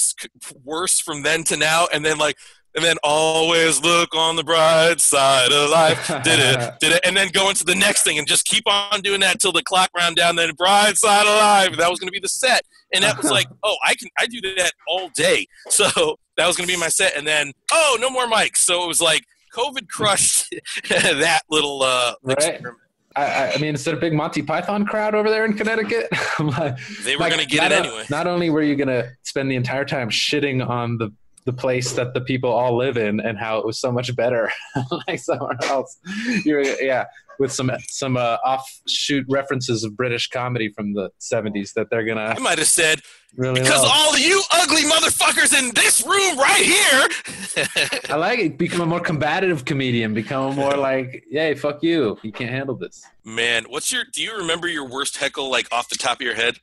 worse 0.65 1.01
from 1.01 1.23
then 1.23 1.45
to 1.45 1.57
now, 1.57 1.87
and 1.93 2.05
then 2.05 2.19
like, 2.19 2.37
and 2.77 2.85
then 2.85 2.97
always 3.05 3.81
look 3.83 4.15
on 4.17 4.35
the 4.35 4.43
bright 4.43 5.01
side 5.01 5.53
of 5.53 5.71
life. 5.71 6.09
Did 6.25 6.41
it? 6.41 6.73
Did 6.81 6.93
it? 6.95 7.01
And 7.05 7.17
then 7.17 7.29
go 7.33 7.49
into 7.49 7.65
the 7.65 7.75
next 7.75 8.03
thing 8.03 8.19
and 8.19 8.27
just 8.27 8.47
keep 8.47 8.65
on 8.67 9.01
doing 9.01 9.21
that 9.21 9.39
till 9.41 9.53
the 9.53 9.63
clock 9.63 9.91
round 9.97 10.17
down. 10.17 10.35
Then 10.37 10.53
bright 10.55 10.97
side 10.97 11.23
of 11.27 11.39
life. 11.39 11.79
That 11.79 11.89
was 11.91 12.01
gonna 12.01 12.11
be 12.11 12.19
the 12.21 12.29
set, 12.29 12.63
and 12.93 13.05
that 13.05 13.17
was 13.17 13.31
like, 13.31 13.47
oh, 13.63 13.77
I 13.87 13.95
can 13.95 14.09
I 14.19 14.27
do 14.27 14.41
that 14.57 14.73
all 14.89 15.09
day. 15.15 15.47
So 15.71 16.19
that 16.37 16.47
was 16.47 16.57
gonna 16.57 16.67
be 16.67 16.77
my 16.77 16.89
set, 16.89 17.17
and 17.17 17.27
then 17.27 17.53
oh, 17.73 17.97
no 18.01 18.11
more 18.11 18.27
mics. 18.27 18.59
So 18.59 18.85
it 18.85 18.89
was 18.89 19.01
like. 19.01 19.23
COVID 19.55 19.87
crushed 19.89 20.53
that 20.89 21.43
little 21.49 21.81
uh, 21.85 22.15
Right. 22.25 22.37
experiment. 22.37 22.77
I, 23.17 23.53
I- 23.53 23.57
mean, 23.59 23.71
instead 23.71 23.95
of 23.95 24.01
big 24.01 24.13
Monty 24.13 24.43
Python 24.43 24.85
crowd 24.87 25.15
over 25.15 25.31
there 25.31 25.45
in 25.45 25.55
Connecticut, 25.55 26.09
I'm 26.39 26.49
like, 26.49 26.77
They 27.05 27.15
were 27.17 27.21
like, 27.21 27.31
gonna 27.33 27.47
get 27.47 27.71
it 27.73 27.87
anyway. 27.87 28.05
Not 28.11 28.27
only 28.27 28.51
were 28.51 28.63
you 28.63 28.75
gonna 28.77 29.13
spend 29.23 29.51
the 29.51 29.57
entire 29.57 29.85
time 29.85 30.11
shitting 30.11 30.67
on 30.67 30.99
the 30.99 31.13
the 31.45 31.53
place 31.53 31.93
that 31.93 32.15
the 32.15 32.21
people 32.21 32.51
all 32.51 32.77
live 32.77 32.97
in 32.97 33.21
and 33.21 33.39
how 33.39 33.59
it 33.59 33.67
was 33.67 33.79
so 33.79 33.93
much 33.93 34.15
better, 34.17 34.51
like 35.09 35.19
somewhere 35.19 35.57
else. 35.65 35.99
You're 36.45 36.63
yeah, 36.63 37.05
with 37.39 37.53
some 37.53 37.71
some 37.89 38.17
uh, 38.17 38.37
offshoot 38.45 39.27
references 39.29 39.85
of 39.85 39.97
British 39.97 40.29
comedy 40.29 40.71
from 40.71 40.95
the 40.95 41.11
'70s 41.21 41.73
that 41.75 41.91
they're 41.91 42.05
gonna 42.05 42.35
I 42.37 42.39
might 42.39 42.59
have 42.59 42.67
said 42.67 43.01
really 43.37 43.61
because 43.61 43.83
love. 43.83 43.93
all 43.93 44.19
you 44.19 44.43
ugly 44.53 44.83
motherfuckers 44.83 45.59
in 45.59 45.73
this 45.75 46.05
room 46.07 46.39
right 46.39 46.65
here. 46.65 47.67
I 48.11 48.17
like 48.17 48.39
it. 48.39 48.59
Become 48.59 48.81
a 48.83 48.87
more 48.87 49.01
combative 49.01 49.65
comedian. 49.65 50.15
Become 50.15 50.53
a 50.53 50.55
more 50.55 50.77
like, 50.77 51.25
yay, 51.31 51.55
fuck 51.55 51.83
you. 51.83 52.19
You 52.23 52.33
can't 52.33 52.51
handle 52.51 52.77
this. 52.77 53.05
Man, 53.25 53.65
what's 53.69 53.93
your? 53.93 54.05
Do 54.13 54.23
you 54.23 54.37
remember 54.39 54.69
your 54.69 54.89
worst 54.89 55.17
heckle 55.17 55.51
like 55.51 55.69
off 55.73 55.89
the 55.89 55.97
top 55.97 56.21
of 56.21 56.23
your 56.23 56.35
head? 56.35 56.59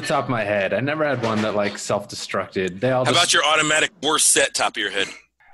The 0.00 0.06
top 0.06 0.24
of 0.24 0.30
my 0.30 0.44
head, 0.44 0.72
I 0.74 0.78
never 0.80 1.04
had 1.04 1.22
one 1.24 1.42
that 1.42 1.56
like 1.56 1.76
self-destructed. 1.76 2.78
They 2.78 2.92
all 2.92 3.04
How 3.04 3.10
just, 3.10 3.20
about 3.20 3.32
your 3.32 3.44
automatic 3.44 3.90
worst 4.00 4.30
set 4.30 4.54
top 4.54 4.76
of 4.76 4.80
your 4.80 4.90
head? 4.92 5.08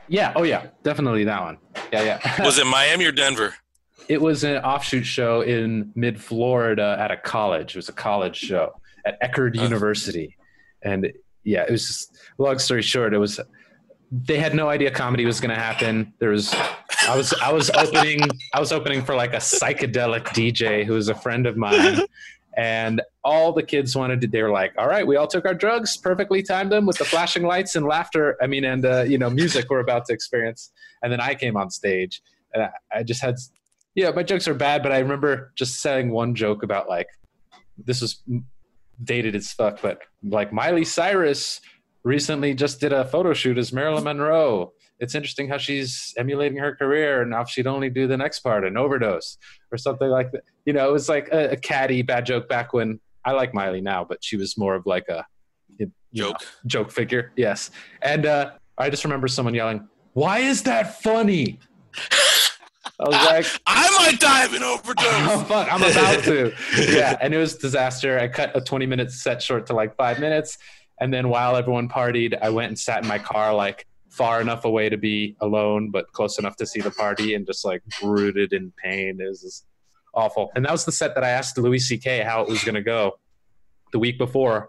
yeah, 0.07 0.35
oh 0.37 0.43
yeah, 0.43 0.67
definitely 0.83 1.25
that 1.25 1.41
one. 1.43 1.57
Yeah, 1.91 2.03
yeah. 2.03 2.43
Was 2.45 2.59
it 2.59 2.67
Miami 2.67 3.07
or 3.07 3.13
Denver? 3.13 3.55
it 4.07 4.21
was 4.21 4.45
an 4.45 4.59
offshoot 4.59 5.07
show 5.07 5.41
in 5.41 5.91
mid 5.95 6.21
Florida 6.21 6.95
at 7.01 7.11
a 7.11 7.17
college. 7.17 7.71
It 7.75 7.77
was 7.79 7.89
a 7.89 7.93
college 7.95 8.37
show 8.37 8.79
at 9.07 9.19
Eckerd 9.23 9.59
Oh. 9.59 9.63
University, 9.63 10.37
and 10.83 11.11
yeah, 11.43 11.63
it 11.63 11.71
was 11.71 11.87
just 11.87 12.19
long 12.37 12.59
story 12.59 12.83
short. 12.83 13.15
It 13.15 13.19
was 13.19 13.41
they 14.13 14.37
had 14.39 14.55
no 14.55 14.69
idea 14.69 14.91
comedy 14.91 15.25
was 15.25 15.41
going 15.41 15.55
to 15.55 15.61
happen. 15.61 16.13
There 16.19 16.29
was 16.29 16.55
I 17.09 17.17
was 17.17 17.33
I 17.43 17.51
was 17.51 17.71
opening 17.71 18.21
I 18.53 18.61
was 18.61 18.73
opening 18.73 19.03
for 19.03 19.15
like 19.15 19.33
a 19.33 19.39
psychedelic 19.39 20.25
DJ 20.27 20.85
who 20.85 20.93
was 20.93 21.09
a 21.09 21.15
friend 21.15 21.47
of 21.47 21.57
mine, 21.57 22.01
and 22.59 23.01
all 23.25 23.53
the 23.53 23.63
kids 23.63 23.97
wanted 23.97 24.21
to. 24.21 24.27
They 24.27 24.43
were 24.43 24.51
like, 24.51 24.75
"All 24.77 24.89
right, 24.89 25.07
we 25.07 25.17
all 25.17 25.27
took 25.27 25.47
our 25.47 25.55
drugs, 25.55 25.97
perfectly 25.97 26.43
timed 26.43 26.71
them 26.71 26.87
with 26.87 26.99
the 26.99 27.05
flashing 27.05 27.45
lights 27.45 27.75
and 27.75 27.87
laughter. 27.87 28.37
I 28.43 28.47
mean, 28.47 28.65
and 28.65 28.85
uh, 28.85 29.03
you 29.03 29.19
know, 29.19 29.31
music 29.31 29.71
we're 29.71 29.81
about 29.81 30.05
to 30.07 30.13
experience." 30.13 30.73
And 31.03 31.13
then 31.13 31.21
I 31.21 31.35
came 31.35 31.57
on 31.57 31.71
stage, 31.71 32.23
and 32.53 32.63
I, 32.63 32.71
I 32.99 33.03
just 33.03 33.21
had, 33.21 33.37
yeah, 33.95 34.11
my 34.11 34.23
jokes 34.23 34.49
are 34.49 34.55
bad, 34.55 34.83
but 34.83 34.93
I 34.93 34.99
remember 34.99 35.53
just 35.57 35.83
saying 35.83 36.11
one 36.11 36.35
joke 36.35 36.63
about 36.63 36.89
like, 36.89 37.09
this 37.77 38.01
was 38.01 38.23
dated 39.03 39.35
as 39.35 39.53
fuck, 39.53 39.83
but 39.83 40.01
like 40.23 40.53
Miley 40.53 40.85
Cyrus 40.85 41.61
recently 42.05 42.55
just 42.55 42.81
did 42.81 42.93
a 42.93 43.05
photo 43.05 43.35
shoot 43.35 43.59
as 43.59 43.73
Marilyn 43.73 44.05
Monroe. 44.05 44.73
It's 45.01 45.15
interesting 45.15 45.49
how 45.49 45.59
she's 45.59 46.15
emulating 46.17 46.59
her 46.59 46.77
career, 46.77 47.23
and 47.23 47.31
now 47.31 47.45
she'd 47.45 47.67
only 47.67 47.91
do 47.91 48.07
the 48.07 48.17
next 48.17 48.41
part, 48.41 48.65
an 48.65 48.77
overdose 48.77 49.37
or 49.73 49.77
something 49.77 50.09
like 50.09 50.31
that. 50.33 50.43
You 50.65 50.73
know, 50.73 50.89
it 50.89 50.93
was 50.93 51.09
like 51.09 51.29
a, 51.33 51.51
a 51.51 51.57
catty 51.57 52.03
bad 52.03 52.27
joke 52.27 52.49
back 52.49 52.73
when 52.73 53.01
I 53.25 53.33
like 53.33 53.55
Miley 53.55 53.81
now, 53.81 54.05
but 54.05 54.23
she 54.23 54.37
was 54.37 54.59
more 54.59 54.75
of 54.75 54.87
like 54.87 55.09
a 55.09 55.25
joke 56.15 56.41
know, 56.41 56.47
joke 56.67 56.91
figure. 56.91 57.33
Yes, 57.37 57.71
and 58.03 58.27
uh, 58.27 58.53
I 58.79 58.91
just 58.91 59.05
remember 59.05 59.29
someone 59.29 59.55
yelling, 59.55 59.89
"Why 60.13 60.39
is 60.39 60.63
that 60.65 61.03
funny?" 61.03 61.59
I 63.01 63.09
was 63.09 63.27
like, 63.27 63.61
I 63.67 63.91
might 63.99 64.21
die 64.21 64.45
of 64.45 64.53
an 64.55 64.63
overdose. 64.63 65.05
oh, 65.05 65.45
fuck, 65.49 65.73
I'm 65.73 65.83
about 65.83 66.23
to. 66.25 66.53
yeah, 66.79 67.19
and 67.21 67.35
it 67.35 67.39
was 67.39 67.57
disaster. 67.57 68.21
I 68.21 68.29
cut 68.29 68.57
a 68.57 68.61
20 68.61 68.87
minute 68.87 69.11
set 69.11 69.43
short 69.43 69.67
to 69.67 69.75
like 69.75 69.97
five 69.97 70.21
minutes, 70.21 70.59
and 71.01 71.13
then 71.13 71.29
while 71.29 71.57
everyone 71.57 71.89
partied, 71.89 72.39
I 72.41 72.51
went 72.51 72.69
and 72.69 72.79
sat 72.79 73.03
in 73.03 73.09
my 73.09 73.19
car 73.19 73.53
like 73.53 73.87
far 74.11 74.41
enough 74.41 74.65
away 74.65 74.89
to 74.89 74.97
be 74.97 75.35
alone, 75.41 75.91
but 75.91 76.07
close 76.13 76.39
enough 76.39 76.55
to 76.57 76.67
see 76.67 76.81
the 76.81 76.93
party, 76.93 77.35
and 77.35 77.45
just 77.45 77.65
like 77.65 77.83
brooded 78.01 78.53
in 78.53 78.73
pain. 78.83 79.19
It 79.21 79.29
was 79.29 79.65
awful. 80.15 80.51
And 80.55 80.65
that 80.65 80.73
was 80.73 80.85
the 80.85 80.93
set 80.93 81.15
that 81.15 81.25
I 81.25 81.31
asked 81.31 81.59
Louis 81.59 81.79
C.K. 81.79 82.21
how 82.21 82.43
it 82.43 82.49
was 82.49 82.63
going 82.65 82.75
to 82.75 82.83
go 82.83 83.19
the 83.93 83.99
week 83.99 84.19
before, 84.19 84.69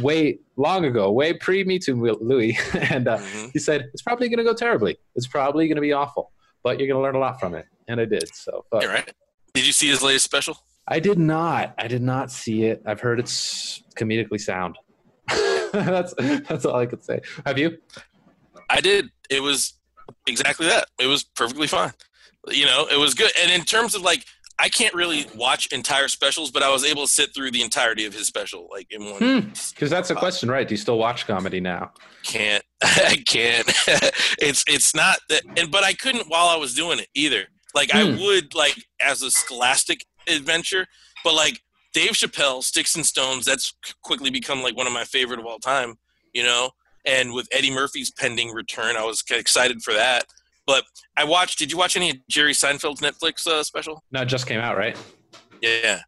way 0.00 0.38
long 0.56 0.84
ago, 0.84 1.10
way 1.10 1.32
pre 1.32 1.64
Me 1.64 1.78
Too 1.78 1.96
Louis, 2.20 2.58
and 2.74 3.08
uh, 3.08 3.18
mm-hmm. 3.18 3.48
he 3.52 3.58
said 3.58 3.88
it's 3.92 4.02
probably 4.02 4.28
going 4.28 4.38
to 4.38 4.44
go 4.44 4.54
terribly. 4.54 4.98
It's 5.14 5.26
probably 5.26 5.66
going 5.66 5.76
to 5.76 5.82
be 5.82 5.92
awful 5.92 6.32
but 6.62 6.78
you're 6.78 6.88
going 6.88 6.98
to 6.98 7.02
learn 7.02 7.14
a 7.14 7.18
lot 7.18 7.40
from 7.40 7.54
it. 7.54 7.66
And 7.88 8.00
I 8.00 8.04
did. 8.04 8.34
So, 8.34 8.64
but, 8.70 8.86
right. 8.86 9.12
Did 9.54 9.66
you 9.66 9.72
see 9.72 9.88
his 9.88 10.02
latest 10.02 10.24
special? 10.24 10.56
I 10.86 11.00
did 11.00 11.18
not. 11.18 11.74
I 11.78 11.88
did 11.88 12.02
not 12.02 12.30
see 12.30 12.64
it. 12.64 12.82
I've 12.86 13.00
heard 13.00 13.20
it's 13.20 13.82
comedically 13.96 14.40
sound. 14.40 14.78
that's 15.72 16.14
that's 16.14 16.64
all 16.64 16.76
I 16.76 16.86
could 16.86 17.04
say. 17.04 17.20
Have 17.46 17.58
you? 17.58 17.78
I 18.68 18.80
did. 18.80 19.10
It 19.30 19.42
was 19.42 19.74
exactly 20.26 20.66
that. 20.66 20.88
It 20.98 21.06
was 21.06 21.22
perfectly 21.22 21.66
fine. 21.66 21.92
You 22.48 22.66
know, 22.66 22.86
it 22.90 22.98
was 22.98 23.14
good. 23.14 23.30
And 23.40 23.50
in 23.52 23.64
terms 23.64 23.94
of 23.94 24.02
like 24.02 24.24
I 24.58 24.68
can't 24.68 24.94
really 24.94 25.26
watch 25.34 25.66
entire 25.72 26.08
specials, 26.08 26.50
but 26.50 26.62
I 26.62 26.70
was 26.70 26.84
able 26.84 27.02
to 27.02 27.08
sit 27.08 27.34
through 27.34 27.50
the 27.50 27.62
entirety 27.62 28.04
of 28.04 28.14
his 28.14 28.26
special, 28.26 28.68
like 28.70 28.86
in 28.90 29.04
one. 29.04 29.18
Because 29.18 29.72
hmm. 29.78 29.86
that's 29.86 30.10
a 30.10 30.14
question, 30.14 30.50
right? 30.50 30.66
Do 30.66 30.74
you 30.74 30.78
still 30.78 30.98
watch 30.98 31.26
comedy 31.26 31.60
now? 31.60 31.92
Can't. 32.22 32.62
I 32.82 33.22
can't. 33.26 33.66
it's 34.38 34.64
it's 34.68 34.94
not 34.94 35.18
that, 35.28 35.42
and 35.56 35.70
but 35.70 35.84
I 35.84 35.94
couldn't 35.94 36.28
while 36.28 36.46
I 36.46 36.56
was 36.56 36.74
doing 36.74 36.98
it 36.98 37.08
either. 37.14 37.44
Like 37.74 37.90
hmm. 37.92 37.98
I 37.98 38.04
would 38.20 38.54
like 38.54 38.76
as 39.00 39.22
a 39.22 39.30
scholastic 39.30 40.04
adventure, 40.28 40.86
but 41.24 41.34
like 41.34 41.60
Dave 41.94 42.12
Chappelle, 42.12 42.62
Sticks 42.62 42.94
and 42.94 43.04
Stones, 43.04 43.44
that's 43.44 43.74
quickly 44.02 44.30
become 44.30 44.62
like 44.62 44.76
one 44.76 44.86
of 44.86 44.92
my 44.92 45.04
favorite 45.04 45.40
of 45.40 45.46
all 45.46 45.58
time. 45.58 45.94
You 46.32 46.44
know, 46.44 46.70
and 47.04 47.32
with 47.32 47.48
Eddie 47.52 47.70
Murphy's 47.70 48.10
pending 48.10 48.50
return, 48.50 48.96
I 48.96 49.04
was 49.04 49.22
excited 49.30 49.82
for 49.82 49.92
that. 49.94 50.26
But 50.72 50.84
I 51.18 51.24
watched. 51.24 51.58
Did 51.58 51.70
you 51.70 51.76
watch 51.76 51.96
any 51.96 52.22
Jerry 52.30 52.54
Seinfeld's 52.54 53.02
Netflix 53.02 53.46
uh, 53.46 53.62
special? 53.62 54.02
No, 54.10 54.22
it 54.22 54.26
just 54.26 54.46
came 54.46 54.58
out, 54.58 54.78
right? 54.78 54.96
Yeah. 55.60 56.00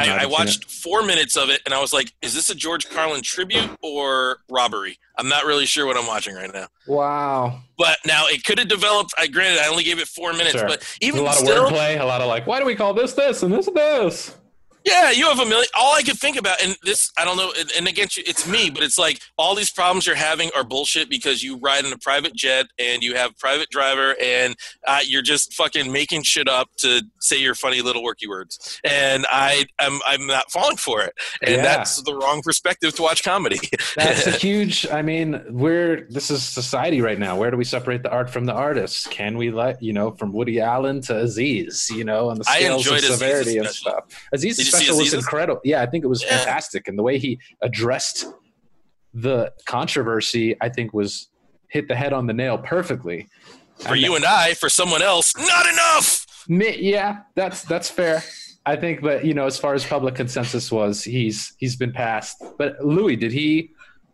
No, 0.00 0.06
I, 0.06 0.22
I, 0.22 0.26
watched 0.26 0.70
four 0.70 1.04
minutes 1.04 1.36
of 1.36 1.50
it 1.50 1.60
and 1.64 1.74
I 1.74 1.80
was 1.80 1.92
like, 1.92 2.12
is 2.20 2.34
this 2.34 2.50
a 2.50 2.54
George 2.54 2.88
Carlin 2.90 3.22
tribute 3.22 3.70
or 3.80 4.38
robbery? 4.50 4.98
I'm 5.18 5.28
not 5.28 5.44
really 5.44 5.66
sure 5.66 5.86
what 5.86 5.96
I'm 5.96 6.06
watching 6.06 6.34
right 6.34 6.52
now. 6.52 6.66
Wow. 6.88 7.60
But 7.78 7.98
now 8.04 8.24
it 8.26 8.44
could 8.44 8.58
have 8.58 8.66
developed. 8.66 9.12
I 9.16 9.28
granted 9.28 9.60
I 9.60 9.68
only 9.68 9.84
gave 9.84 10.00
it 10.00 10.08
four 10.08 10.32
minutes, 10.32 10.56
sure. 10.56 10.66
but 10.66 10.84
even 11.00 11.20
a 11.20 11.22
lot 11.24 11.34
still, 11.34 11.66
of 11.66 11.72
wordplay, 11.72 12.00
a 12.00 12.04
lot 12.04 12.20
of 12.20 12.28
like, 12.28 12.44
why 12.44 12.58
do 12.58 12.66
we 12.66 12.74
call 12.74 12.92
this 12.92 13.12
this 13.12 13.44
and 13.44 13.52
this 13.52 13.66
this? 13.66 14.36
Yeah, 14.84 15.10
you 15.10 15.26
have 15.28 15.38
a 15.38 15.46
million. 15.46 15.66
All 15.78 15.94
I 15.94 16.02
could 16.02 16.18
think 16.18 16.36
about, 16.36 16.62
and 16.62 16.76
this, 16.82 17.10
I 17.16 17.24
don't 17.24 17.38
know, 17.38 17.52
and 17.76 17.88
again, 17.88 18.08
it's 18.18 18.46
me, 18.46 18.68
but 18.68 18.82
it's 18.82 18.98
like 18.98 19.18
all 19.38 19.54
these 19.54 19.70
problems 19.70 20.06
you're 20.06 20.14
having 20.14 20.50
are 20.54 20.62
bullshit 20.62 21.08
because 21.08 21.42
you 21.42 21.56
ride 21.56 21.86
in 21.86 21.92
a 21.92 21.98
private 21.98 22.34
jet 22.34 22.66
and 22.78 23.02
you 23.02 23.14
have 23.14 23.36
private 23.38 23.70
driver 23.70 24.14
and 24.20 24.54
uh, 24.86 25.00
you're 25.04 25.22
just 25.22 25.54
fucking 25.54 25.90
making 25.90 26.22
shit 26.22 26.48
up 26.48 26.68
to 26.78 27.02
say 27.20 27.40
your 27.40 27.54
funny 27.54 27.80
little 27.80 28.02
worky 28.02 28.28
words. 28.28 28.78
And 28.84 29.24
I, 29.30 29.64
I'm, 29.78 30.00
I'm 30.06 30.26
not 30.26 30.50
falling 30.50 30.76
for 30.76 31.00
it. 31.00 31.14
And 31.42 31.56
yeah. 31.56 31.62
that's 31.62 32.02
the 32.02 32.14
wrong 32.14 32.42
perspective 32.42 32.94
to 32.96 33.02
watch 33.02 33.24
comedy. 33.24 33.60
that's 33.96 34.26
a 34.26 34.30
huge, 34.38 34.86
I 34.88 35.00
mean, 35.00 35.42
we're, 35.48 36.06
this 36.10 36.30
is 36.30 36.42
society 36.42 37.00
right 37.00 37.18
now. 37.18 37.38
Where 37.38 37.50
do 37.50 37.56
we 37.56 37.64
separate 37.64 38.02
the 38.02 38.10
art 38.10 38.28
from 38.28 38.44
the 38.44 38.52
artist? 38.52 39.10
Can 39.10 39.38
we 39.38 39.50
let, 39.50 39.82
you 39.82 39.94
know, 39.94 40.10
from 40.10 40.34
Woody 40.34 40.60
Allen 40.60 41.00
to 41.02 41.20
Aziz, 41.20 41.88
you 41.88 42.04
know, 42.04 42.28
on 42.28 42.36
the 42.36 42.44
scales 42.44 42.86
of 42.86 43.00
severity 43.00 43.56
and 43.56 43.68
stuff? 43.68 44.04
Aziz 44.32 44.73
special 44.74 44.98
was 44.98 45.14
incredible. 45.14 45.60
Yeah, 45.64 45.82
I 45.82 45.86
think 45.86 46.04
it 46.04 46.08
was 46.08 46.22
yeah. 46.22 46.36
fantastic, 46.36 46.88
and 46.88 46.98
the 46.98 47.02
way 47.02 47.18
he 47.18 47.38
addressed 47.62 48.26
the 49.12 49.52
controversy, 49.66 50.56
I 50.60 50.68
think, 50.68 50.92
was 50.92 51.28
hit 51.68 51.88
the 51.88 51.94
head 51.94 52.12
on 52.12 52.26
the 52.26 52.32
nail 52.32 52.58
perfectly. 52.58 53.28
For 53.78 53.96
you 53.96 54.14
and 54.14 54.24
I, 54.24 54.54
for 54.54 54.68
someone 54.68 55.02
else, 55.02 55.36
not 55.36 55.66
enough. 55.66 56.26
Yeah, 56.48 57.22
that's 57.34 57.62
that's 57.62 57.90
fair. 57.90 58.22
I 58.66 58.76
think, 58.76 59.02
but 59.02 59.24
you 59.24 59.34
know, 59.34 59.46
as 59.46 59.58
far 59.58 59.74
as 59.74 59.84
public 59.84 60.14
consensus 60.14 60.70
was, 60.70 61.02
he's 61.04 61.54
he's 61.58 61.76
been 61.76 61.92
passed. 61.92 62.42
But 62.56 62.84
Louis, 62.84 63.16
did 63.16 63.32
he, 63.32 63.70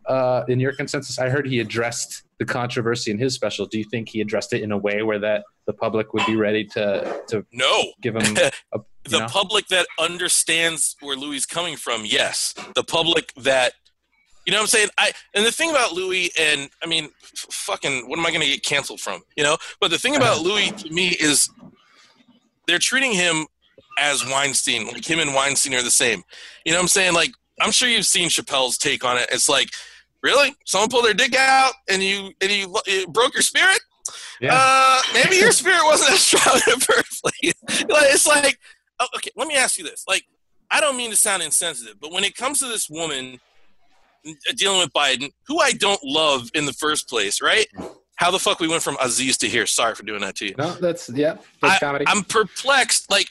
uh, 0.06 0.44
in 0.48 0.58
your 0.58 0.72
consensus? 0.72 1.18
I 1.18 1.28
heard 1.28 1.46
he 1.46 1.61
addressed 1.61 2.22
the 2.38 2.44
controversy 2.44 3.11
in 3.11 3.18
his 3.18 3.34
special. 3.34 3.66
Do 3.66 3.78
you 3.78 3.84
think 3.84 4.08
he 4.08 4.20
addressed 4.20 4.52
it 4.52 4.62
in 4.62 4.72
a 4.72 4.78
way 4.78 5.02
where 5.02 5.18
that 5.18 5.44
the 5.70 5.76
public 5.76 6.12
would 6.12 6.26
be 6.26 6.34
ready 6.34 6.64
to 6.64 7.22
to 7.28 7.46
no 7.52 7.92
give 8.00 8.16
him 8.16 8.36
a, 8.72 8.80
the 9.04 9.20
know? 9.20 9.26
public 9.26 9.68
that 9.68 9.86
understands 10.00 10.96
where 11.00 11.16
Louis 11.16 11.36
is 11.36 11.46
coming 11.46 11.76
from? 11.76 12.02
Yes, 12.04 12.54
the 12.74 12.82
public 12.82 13.32
that 13.36 13.74
you 14.46 14.52
know 14.52 14.58
what 14.58 14.62
I'm 14.62 14.68
saying? 14.68 14.88
I 14.98 15.12
and 15.34 15.46
the 15.46 15.52
thing 15.52 15.70
about 15.70 15.92
Louis 15.92 16.32
and 16.38 16.68
I 16.82 16.88
mean 16.88 17.04
f- 17.04 17.46
fucking 17.50 18.08
what 18.08 18.18
am 18.18 18.26
I 18.26 18.30
going 18.30 18.40
to 18.40 18.48
get 18.48 18.64
canceled 18.64 19.00
from? 19.00 19.22
You 19.36 19.44
know? 19.44 19.56
But 19.80 19.92
the 19.92 19.98
thing 19.98 20.16
about 20.16 20.38
uh-huh. 20.38 20.48
Louis 20.48 20.70
to 20.72 20.90
me 20.90 21.10
is 21.10 21.48
they're 22.66 22.80
treating 22.80 23.12
him 23.12 23.46
as 23.98 24.28
Weinstein. 24.28 24.88
Like 24.88 25.08
him 25.08 25.20
and 25.20 25.34
Weinstein 25.34 25.74
are 25.74 25.82
the 25.82 25.90
same. 25.90 26.24
You 26.64 26.72
know 26.72 26.78
what 26.78 26.82
I'm 26.82 26.88
saying? 26.88 27.14
Like 27.14 27.30
I'm 27.60 27.70
sure 27.70 27.88
you've 27.88 28.06
seen 28.06 28.28
Chappelle's 28.28 28.76
take 28.76 29.04
on 29.04 29.18
it. 29.18 29.28
It's 29.30 29.48
like 29.48 29.68
really? 30.20 30.52
Someone 30.66 30.90
pulled 30.90 31.04
their 31.04 31.14
dick 31.14 31.36
out 31.36 31.74
and 31.88 32.02
you 32.02 32.32
and 32.40 32.50
you, 32.50 32.76
you 32.86 33.06
broke 33.06 33.34
your 33.34 33.42
spirit? 33.42 33.80
Yeah. 34.41 34.53
Uh, 34.55 35.01
maybe 35.12 35.36
your 35.36 35.53
spirit 35.53 35.84
wasn't 35.84 36.11
as 36.14 36.20
strong 36.20 36.57
in 36.66 36.78
the 36.78 36.84
first 36.84 37.22
place. 37.43 37.55
it's 37.64 38.26
like, 38.26 38.59
oh, 38.99 39.07
okay, 39.16 39.30
let 39.36 39.49
me 39.49 39.55
ask 39.55 39.78
you 39.78 39.84
this. 39.84 40.05
Like, 40.09 40.24
I 40.70 40.80
don't 40.80 40.97
mean 40.97 41.11
to 41.11 41.16
sound 41.16 41.43
insensitive, 41.43 42.01
but 42.01 42.12
when 42.12 42.24
it 42.24 42.34
comes 42.34 42.61
to 42.61 42.66
this 42.66 42.88
woman 42.88 43.41
dealing 44.55 44.80
with 44.80 44.93
Biden, 44.93 45.30
who 45.47 45.59
I 45.61 45.72
don't 45.72 46.03
love 46.05 46.51
in 46.55 46.66
the 46.66 46.72
first 46.72 47.09
place, 47.09 47.41
right? 47.43 47.66
How 48.16 48.30
the 48.30 48.38
fuck 48.38 48.61
we 48.61 48.68
went 48.68 48.82
from 48.82 48.97
Aziz 49.03 49.38
to 49.38 49.49
here? 49.49 49.66
Sorry 49.66 49.95
for 49.95 50.05
doing 50.05 50.20
that 50.20 50.36
to 50.36 50.47
you. 50.47 50.55
No, 50.59 50.72
that's 50.74 51.09
yeah. 51.09 51.38
That's 51.62 51.76
I, 51.76 51.78
comedy. 51.78 52.05
I'm 52.07 52.22
perplexed. 52.22 53.11
Like, 53.11 53.30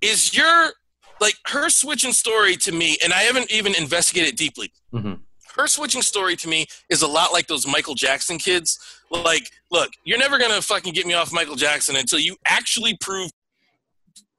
is 0.00 0.34
your 0.34 0.72
like 1.20 1.34
her 1.48 1.68
switching 1.68 2.12
story 2.12 2.56
to 2.56 2.72
me, 2.72 2.96
and 3.04 3.12
I 3.12 3.20
haven't 3.20 3.52
even 3.52 3.74
investigated 3.74 4.36
deeply. 4.36 4.72
Mm-hmm 4.94 5.14
her 5.56 5.66
switching 5.66 6.02
story 6.02 6.36
to 6.36 6.48
me 6.48 6.66
is 6.88 7.02
a 7.02 7.06
lot 7.06 7.32
like 7.32 7.46
those 7.46 7.66
Michael 7.66 7.94
Jackson 7.94 8.38
kids. 8.38 8.78
Like, 9.10 9.50
look, 9.70 9.90
you're 10.04 10.18
never 10.18 10.38
gonna 10.38 10.62
fucking 10.62 10.92
get 10.92 11.06
me 11.06 11.14
off 11.14 11.32
Michael 11.32 11.56
Jackson 11.56 11.96
until 11.96 12.18
you 12.18 12.36
actually 12.46 12.96
prove 13.00 13.30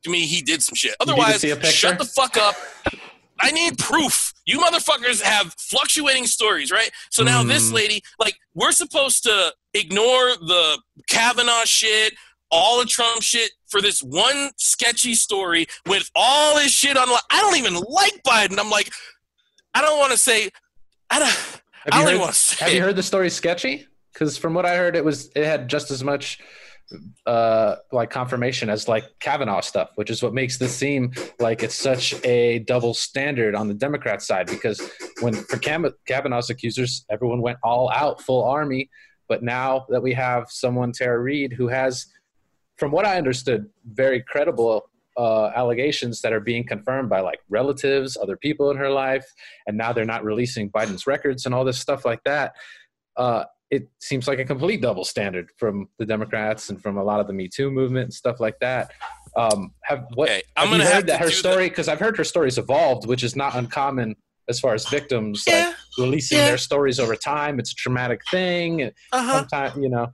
to 0.04 0.10
me 0.10 0.26
he 0.26 0.42
did 0.42 0.62
some 0.62 0.76
shit. 0.76 0.96
Otherwise, 1.00 1.42
shut 1.42 1.98
the 1.98 2.06
fuck 2.06 2.38
up. 2.38 2.56
I 3.40 3.52
need 3.52 3.78
proof. 3.78 4.34
You 4.46 4.60
motherfuckers 4.60 5.22
have 5.22 5.54
fluctuating 5.58 6.26
stories, 6.26 6.72
right? 6.72 6.90
So 7.10 7.24
now 7.24 7.44
mm. 7.44 7.48
this 7.48 7.72
lady, 7.72 8.02
like, 8.20 8.38
we're 8.54 8.72
supposed 8.72 9.24
to 9.24 9.54
ignore 9.74 10.36
the 10.38 10.80
Kavanaugh 11.10 11.66
shit, 11.66 12.14
all 12.50 12.80
the 12.80 12.86
Trump 12.86 13.22
shit 13.22 13.52
for 13.68 13.82
this 13.82 14.02
one 14.02 14.52
sketchy 14.58 15.16
story 15.16 15.68
with 15.86 16.10
all 16.16 16.56
this 16.56 16.72
shit 16.72 16.96
on. 16.96 17.08
I 17.30 17.42
don't 17.42 17.58
even 17.58 17.76
like 17.76 18.22
Biden. 18.26 18.58
I'm 18.58 18.70
like, 18.70 18.90
I 19.74 19.82
don't 19.82 20.00
want 20.00 20.14
to 20.14 20.18
say 20.18 20.50
I 21.10 21.20
don't. 21.20 21.30
Have 21.30 21.62
I 21.92 22.04
don't 22.04 22.20
heard, 22.20 22.36
have 22.60 22.74
you 22.74 22.82
heard 22.82 22.96
the 22.96 23.04
story 23.04 23.30
sketchy? 23.30 23.88
Because 24.12 24.38
from 24.38 24.54
what 24.54 24.66
I 24.66 24.76
heard, 24.76 24.96
it 24.96 25.06
was 25.06 25.30
it 25.36 25.46
had 25.46 25.68
just 25.68 25.92
as 25.92 26.04
much 26.04 26.40
uh 27.26 27.76
like 27.92 28.12
confirmation 28.12 28.70
as 28.70 28.88
like 28.88 29.04
Kavanaugh 29.20 29.62
stuff, 29.62 29.90
which 29.96 30.10
is 30.10 30.22
what 30.22 30.34
makes 30.34 30.58
this 30.58 30.76
seem 30.76 31.12
like 31.40 31.64
it's 31.64 31.76
such 31.76 32.14
a 32.24 32.60
double 32.60 32.94
standard 32.94 33.56
on 33.56 33.68
the 33.68 33.74
Democrat 33.74 34.22
side. 34.22 34.48
Because 34.48 34.82
when 35.22 35.34
for 35.34 35.58
Kavanaugh's 36.06 36.50
accusers, 36.50 37.06
everyone 37.10 37.42
went 37.42 37.58
all 37.64 37.92
out, 37.92 38.22
full 38.22 38.44
army. 38.44 38.90
But 39.28 39.44
now 39.44 39.86
that 39.90 40.02
we 40.02 40.14
have 40.14 40.46
someone, 40.50 40.92
Tara 40.92 41.20
Reade, 41.20 41.54
who 41.54 41.68
has, 41.68 42.06
from 42.78 42.92
what 42.92 43.06
I 43.06 43.18
understood, 43.18 43.68
very 43.84 44.22
credible 44.22 44.88
uh, 45.18 45.48
allegations 45.56 46.22
that 46.22 46.34
are 46.34 46.40
being 46.40 46.66
confirmed 46.66 47.10
by 47.10 47.22
like 47.22 47.40
relatives, 47.50 48.18
other 48.22 48.38
people 48.38 48.70
in 48.72 48.78
her 48.78 48.90
life, 48.90 49.26
and 49.68 49.78
now 49.78 49.94
they're 49.94 50.06
not 50.06 50.24
releasing 50.24 50.70
Biden's 50.70 51.08
records 51.08 51.46
and 51.46 51.56
all 51.56 51.64
this 51.66 51.80
stuff 51.80 52.06
like 52.06 52.24
that. 52.26 52.54
Uh, 53.18 53.46
it 53.72 53.90
seems 54.00 54.28
like 54.28 54.40
a 54.40 54.46
complete 54.46 54.82
double 54.82 55.04
standard 55.04 55.50
from 55.58 55.88
the 56.00 56.06
Democrats 56.06 56.70
and 56.70 56.82
from 56.82 56.98
a 56.98 57.04
lot 57.04 57.20
of 57.20 57.28
the 57.28 57.34
Me 57.34 57.48
Too 57.48 57.72
movement 57.72 58.06
and 58.06 58.14
stuff 58.14 58.40
like 58.40 58.60
that. 58.60 58.92
Um, 59.36 59.72
have 59.84 60.06
what? 60.14 60.30
Okay, 60.30 60.44
I'm 60.56 60.68
have 60.68 60.78
gonna 60.78 60.84
heard 60.86 60.94
have 60.94 61.06
that 61.08 61.22
her 61.22 61.32
story 61.32 61.70
because 61.70 61.88
I've 61.88 62.00
heard 62.00 62.18
her 62.18 62.24
story's 62.24 62.58
evolved, 62.58 63.08
which 63.08 63.24
is 63.24 63.36
not 63.36 63.56
uncommon 63.56 64.16
as 64.48 64.60
far 64.60 64.74
as 64.76 64.88
victims 64.88 65.44
Yeah, 65.48 65.68
like 65.68 65.76
releasing 65.98 66.38
yeah. 66.38 66.46
their 66.48 66.58
stories 66.58 67.00
over 67.00 67.16
time. 67.16 67.58
It's 67.60 67.72
a 67.72 67.76
traumatic 67.76 68.22
thing. 68.30 68.84
uh 68.84 68.90
huh. 69.12 69.40
Sometimes 69.40 69.78
you 69.82 69.90
know. 69.90 70.14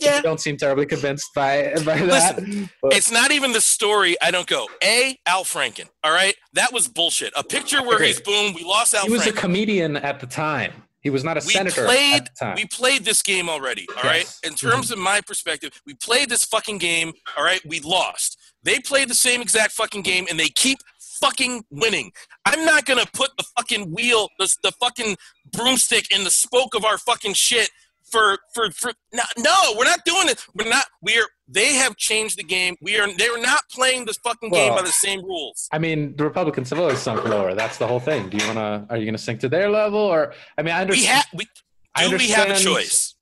Yeah. 0.00 0.16
You 0.16 0.22
don't 0.22 0.40
seem 0.40 0.56
terribly 0.56 0.86
convinced 0.86 1.30
by 1.34 1.72
by 1.84 1.98
that. 1.98 2.40
but- 2.82 2.92
It's 2.94 3.10
not 3.10 3.30
even 3.32 3.52
the 3.52 3.60
story. 3.60 4.16
I 4.22 4.30
don't 4.30 4.46
go. 4.46 4.68
A. 4.82 5.18
Al 5.26 5.44
Franken. 5.44 5.88
All 6.02 6.12
right, 6.12 6.34
that 6.54 6.72
was 6.72 6.88
bullshit. 6.88 7.32
A 7.36 7.44
picture 7.44 7.82
where 7.82 8.02
he's 8.02 8.20
boom. 8.20 8.54
We 8.54 8.64
lost 8.64 8.94
Al 8.94 9.04
he 9.06 9.12
was 9.12 9.26
a 9.26 9.32
comedian 9.32 9.96
at 9.96 10.20
the 10.20 10.26
time. 10.26 10.72
He 11.02 11.08
was 11.08 11.24
not 11.24 11.36
a 11.38 11.40
we 11.46 11.52
senator 11.54 11.84
played 11.86 12.14
at 12.22 12.24
the 12.26 12.44
time. 12.44 12.56
we 12.56 12.66
played 12.66 13.04
this 13.06 13.22
game 13.22 13.48
already 13.48 13.86
all 13.96 14.02
right 14.02 14.24
Yes. 14.24 14.40
in 14.44 14.54
terms 14.54 14.86
mm-hmm. 14.86 14.92
of 14.94 14.98
my 14.98 15.20
perspective 15.22 15.80
we 15.86 15.94
played 15.94 16.28
this 16.28 16.44
fucking 16.44 16.76
game 16.76 17.12
all 17.38 17.42
right 17.44 17.60
we 17.66 17.80
lost 17.80 18.36
they 18.64 18.78
played 18.80 19.08
the 19.08 19.14
same 19.14 19.40
exact 19.40 19.72
fucking 19.72 20.02
game 20.02 20.26
and 20.28 20.38
they 20.38 20.48
keep 20.50 20.76
fucking 21.22 21.64
winning 21.70 22.12
i'm 22.44 22.66
not 22.66 22.84
gonna 22.84 23.06
put 23.14 23.30
the 23.38 23.44
fucking 23.56 23.90
wheel 23.94 24.28
the, 24.38 24.54
the 24.62 24.72
fucking 24.72 25.16
broomstick 25.52 26.10
in 26.14 26.22
the 26.24 26.30
spoke 26.30 26.74
of 26.74 26.84
our 26.84 26.98
fucking 26.98 27.32
shit 27.32 27.70
for 28.10 28.38
for 28.54 28.70
for 28.70 28.92
no, 29.12 29.22
no 29.38 29.54
we're 29.76 29.84
not 29.84 30.00
doing 30.04 30.28
it 30.28 30.44
we're 30.54 30.68
not 30.68 30.86
we're 31.02 31.26
they 31.48 31.74
have 31.74 31.96
changed 31.96 32.38
the 32.38 32.42
game 32.42 32.76
we 32.80 32.98
are 32.98 33.08
they're 33.16 33.40
not 33.40 33.62
playing 33.70 34.04
this 34.04 34.16
fucking 34.18 34.50
game 34.50 34.74
by 34.74 34.82
the 34.82 34.88
same 34.88 35.24
rules 35.24 35.68
I 35.72 35.78
mean, 35.78 36.16
the 36.16 36.24
Republicans 36.24 36.70
have 36.70 36.78
always 36.78 36.98
sunk 36.98 37.24
lower. 37.24 37.54
That's 37.54 37.78
the 37.78 37.86
whole 37.86 38.00
thing. 38.00 38.28
Do 38.28 38.36
you 38.36 38.46
want 38.46 38.58
to? 38.58 38.86
Are 38.90 38.96
you 38.96 39.04
going 39.04 39.14
to 39.14 39.22
sink 39.22 39.40
to 39.40 39.48
their 39.48 39.70
level, 39.70 40.00
or 40.00 40.34
I 40.58 40.62
mean, 40.62 40.74
I 40.74 40.80
understand. 40.82 41.24
we 41.32 41.44
have 41.44 41.48
we 41.96 42.06
I 42.06 42.08
do 42.08 42.16
we 42.16 42.28
have 42.30 42.50
a 42.50 42.58
choice 42.58 43.14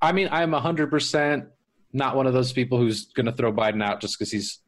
I 0.00 0.12
mean, 0.12 0.28
I'm 0.32 0.52
hundred 0.52 0.90
percent 0.90 1.44
not 1.92 2.16
one 2.16 2.26
of 2.26 2.32
those 2.32 2.52
people 2.52 2.78
who's 2.78 3.06
going 3.06 3.26
to 3.26 3.32
throw 3.32 3.52
Biden 3.52 3.82
out 3.82 4.00
just 4.00 4.18
because 4.18 4.30
he's 4.30 4.60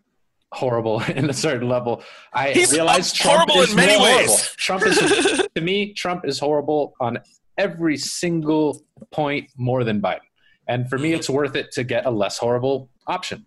horrible 0.52 1.00
in 1.08 1.28
a 1.28 1.32
certain 1.32 1.68
level. 1.68 2.02
I 2.32 2.52
He's, 2.52 2.72
realize 2.72 3.12
Trump 3.12 3.50
horrible 3.50 3.62
is 3.62 3.70
in 3.70 3.76
many 3.76 4.00
ways. 4.00 4.26
horrible. 4.26 4.36
Trump 4.58 4.86
is 4.86 5.48
to 5.54 5.60
me. 5.60 5.92
Trump 5.94 6.26
is 6.26 6.38
horrible 6.38 6.94
on 7.00 7.18
every 7.58 7.96
single 7.96 8.84
point 9.10 9.50
more 9.56 9.84
than 9.84 10.00
Biden, 10.00 10.20
and 10.68 10.88
for 10.88 10.98
me, 10.98 11.12
it's 11.12 11.30
worth 11.30 11.56
it 11.56 11.72
to 11.72 11.84
get 11.84 12.06
a 12.06 12.10
less 12.10 12.38
horrible 12.38 12.90
option. 13.06 13.46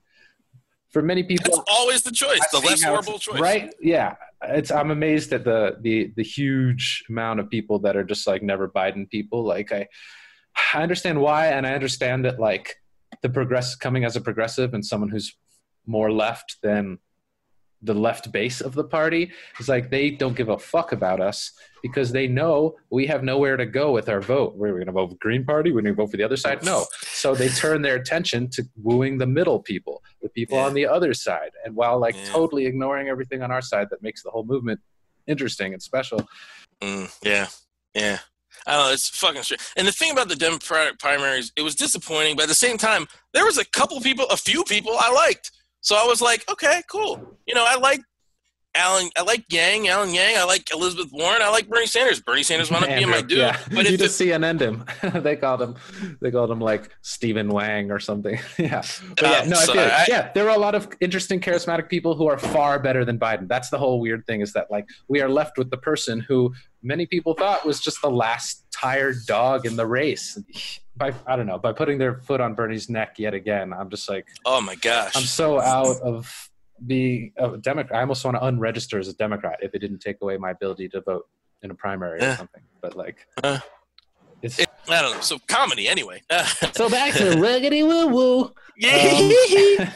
For 0.91 1.01
many 1.01 1.23
people, 1.23 1.57
That's 1.57 1.69
always 1.71 2.01
the 2.01 2.11
choice, 2.11 2.39
the 2.51 2.57
I 2.57 2.61
see 2.61 2.67
less 2.67 2.83
horrible 2.83 3.19
choice. 3.19 3.39
Right? 3.39 3.73
Yeah. 3.81 4.15
It's 4.43 4.71
I'm 4.71 4.91
amazed 4.91 5.33
at 5.33 5.43
the 5.43 5.77
the 5.81 6.13
the 6.15 6.23
huge 6.23 7.03
amount 7.09 7.39
of 7.39 7.49
people 7.49 7.79
that 7.79 7.97
are 7.97 8.03
just 8.03 8.27
like 8.27 8.41
never 8.41 8.67
Biden 8.69 9.09
people. 9.09 9.43
Like 9.43 9.71
I 9.71 9.87
I 10.73 10.81
understand 10.81 11.19
why 11.19 11.47
and 11.47 11.65
I 11.65 11.73
understand 11.73 12.25
that 12.25 12.39
like 12.39 12.75
the 13.21 13.29
progress 13.29 13.75
coming 13.75 14.05
as 14.05 14.15
a 14.15 14.21
progressive 14.21 14.73
and 14.73 14.85
someone 14.85 15.09
who's 15.09 15.35
more 15.85 16.11
left 16.11 16.57
than 16.61 16.99
the 17.87 17.93
left 17.95 18.31
base 18.31 18.61
of 18.61 18.73
the 18.75 18.83
party 18.83 19.31
is 19.59 19.67
like 19.67 19.89
they 19.89 20.11
don't 20.11 20.35
give 20.37 20.49
a 20.49 20.59
fuck 20.59 20.91
about 20.91 21.19
us 21.19 21.51
because 21.81 22.11
they 22.11 22.27
know 22.27 22.75
we 22.91 23.07
have 23.07 23.23
nowhere 23.23 23.57
to 23.57 23.65
go 23.65 23.91
with 23.91 24.09
our 24.09 24.21
vote. 24.21 24.55
We're 24.55 24.73
going 24.73 24.85
to 24.87 24.91
vote 24.91 25.09
for 25.11 25.15
Green 25.15 25.43
Party. 25.45 25.71
We're 25.71 25.81
going 25.81 25.95
to 25.95 26.01
vote 26.01 26.11
for 26.11 26.17
the 26.17 26.23
other 26.23 26.37
side. 26.37 26.63
No. 26.63 26.85
So 27.03 27.33
they 27.33 27.49
turn 27.49 27.81
their 27.81 27.95
attention 27.95 28.49
to 28.51 28.63
wooing 28.83 29.17
the 29.17 29.25
middle 29.27 29.59
people, 29.61 30.03
the 30.21 30.29
people 30.29 30.57
Yeah. 30.57 30.65
on 30.65 30.73
the 30.75 30.85
other 30.85 31.13
side. 31.13 31.51
And 31.65 31.75
while 31.75 31.97
like 31.99 32.15
Yeah. 32.15 32.25
totally 32.25 32.65
ignoring 32.67 33.07
everything 33.07 33.41
on 33.41 33.51
our 33.51 33.61
side 33.61 33.87
that 33.91 34.01
makes 34.03 34.21
the 34.23 34.29
whole 34.29 34.43
movement 34.45 34.79
interesting 35.27 35.73
and 35.73 35.81
special. 35.81 36.27
Mm, 36.81 37.11
yeah, 37.23 37.47
yeah. 37.95 38.19
I 38.65 38.73
don't 38.73 38.87
know. 38.87 38.91
It's 38.93 39.07
fucking 39.09 39.43
strange. 39.43 39.61
And 39.77 39.87
the 39.87 39.91
thing 39.91 40.11
about 40.11 40.29
the 40.29 40.35
Democratic 40.35 40.99
primaries, 40.99 41.51
it 41.55 41.61
was 41.61 41.75
disappointing, 41.75 42.35
but 42.35 42.43
at 42.43 42.49
the 42.49 42.55
same 42.55 42.77
time, 42.77 43.07
there 43.33 43.45
was 43.45 43.57
a 43.57 43.65
couple 43.65 43.99
people, 44.01 44.25
a 44.29 44.37
few 44.37 44.63
people 44.63 44.93
I 44.99 45.11
liked. 45.11 45.51
So 45.87 45.95
I 45.95 46.03
was 46.03 46.21
like, 46.21 46.43
okay, 46.51 46.81
cool. 46.91 47.17
You 47.45 47.55
know, 47.55 47.63
I 47.65 47.75
like 47.75 48.01
Alan, 48.77 49.09
I 49.17 49.23
like 49.23 49.45
Yang, 49.49 49.87
Alan 49.89 50.13
Yang. 50.13 50.37
I 50.37 50.43
like 50.43 50.71
Elizabeth 50.73 51.11
Warren. 51.11 51.41
I 51.41 51.49
like 51.49 51.67
Bernie 51.67 51.87
Sanders. 51.87 52.21
Bernie 52.21 52.43
Sanders 52.43 52.69
wound 52.71 52.83
up 52.85 52.89
being 52.89 53.09
my 53.09 53.21
dude. 53.21 53.39
Yeah. 53.39 53.57
But 53.73 53.89
you 53.89 53.97
just 53.97 54.17
the, 54.19 54.29
CNN'd 54.31 54.61
him. 54.61 54.85
they 55.23 55.35
called 55.35 55.61
him. 55.61 55.75
They 56.21 56.31
called 56.31 56.51
him 56.51 56.59
like 56.59 56.89
Stephen 57.01 57.49
Wang 57.49 57.91
or 57.91 57.99
something. 57.99 58.39
yeah. 58.57 58.81
But 59.09 59.21
yeah, 59.21 59.39
Um, 59.39 59.49
no, 59.49 59.57
I 59.57 59.63
so 59.63 59.73
feel. 59.73 59.81
I- 59.81 60.05
yeah. 60.07 60.31
There 60.33 60.47
are 60.49 60.55
a 60.55 60.59
lot 60.59 60.75
of 60.75 60.87
interesting, 61.01 61.39
charismatic 61.39 61.89
people 61.89 62.15
who 62.15 62.27
are 62.27 62.37
far 62.37 62.79
better 62.79 63.03
than 63.03 63.17
Biden. 63.19 63.47
That's 63.47 63.69
the 63.69 63.77
whole 63.77 63.99
weird 63.99 64.25
thing 64.27 64.41
is 64.41 64.53
that 64.53 64.69
like 64.69 64.85
we 65.07 65.21
are 65.21 65.29
left 65.29 65.57
with 65.57 65.69
the 65.71 65.77
person 65.77 66.19
who 66.19 66.53
many 66.83 67.05
people 67.05 67.33
thought 67.33 67.65
was 67.65 67.79
just 67.79 68.01
the 68.01 68.11
last 68.11 68.65
tired 68.71 69.15
dog 69.25 69.65
in 69.65 69.75
the 69.75 69.85
race. 69.85 70.37
By 70.95 71.13
I 71.27 71.35
don't 71.35 71.45
know 71.45 71.59
by 71.59 71.73
putting 71.73 71.97
their 71.99 72.15
foot 72.21 72.41
on 72.41 72.55
Bernie's 72.55 72.89
neck 72.89 73.15
yet 73.19 73.33
again. 73.35 73.71
I'm 73.73 73.89
just 73.89 74.09
like 74.09 74.27
oh 74.45 74.61
my 74.61 74.75
gosh. 74.75 75.15
I'm 75.15 75.23
so 75.23 75.59
out 75.59 76.01
of 76.01 76.46
being 76.85 77.31
a 77.37 77.57
Democrat. 77.57 77.97
I 77.97 78.01
almost 78.01 78.23
want 78.23 78.35
to 78.37 78.41
unregister 78.41 78.99
as 78.99 79.07
a 79.07 79.13
Democrat 79.13 79.59
if 79.61 79.73
it 79.73 79.79
didn't 79.79 79.99
take 79.99 80.17
away 80.21 80.37
my 80.37 80.51
ability 80.51 80.89
to 80.89 81.01
vote 81.01 81.27
in 81.63 81.71
a 81.71 81.75
primary 81.75 82.19
or 82.21 82.35
something. 82.35 82.61
But 82.81 82.95
like, 82.95 83.25
Uh. 83.43 83.59
it's 84.41 84.59
It- 84.59 84.69
I 84.89 85.01
don't 85.01 85.15
know. 85.15 85.21
So 85.21 85.37
comedy, 85.47 85.89
anyway. 85.89 86.21
so 86.73 86.89
back 86.89 87.13
to 87.15 87.23
wiggity 87.35 87.85
woo 87.85 88.07
woo. 88.07 88.41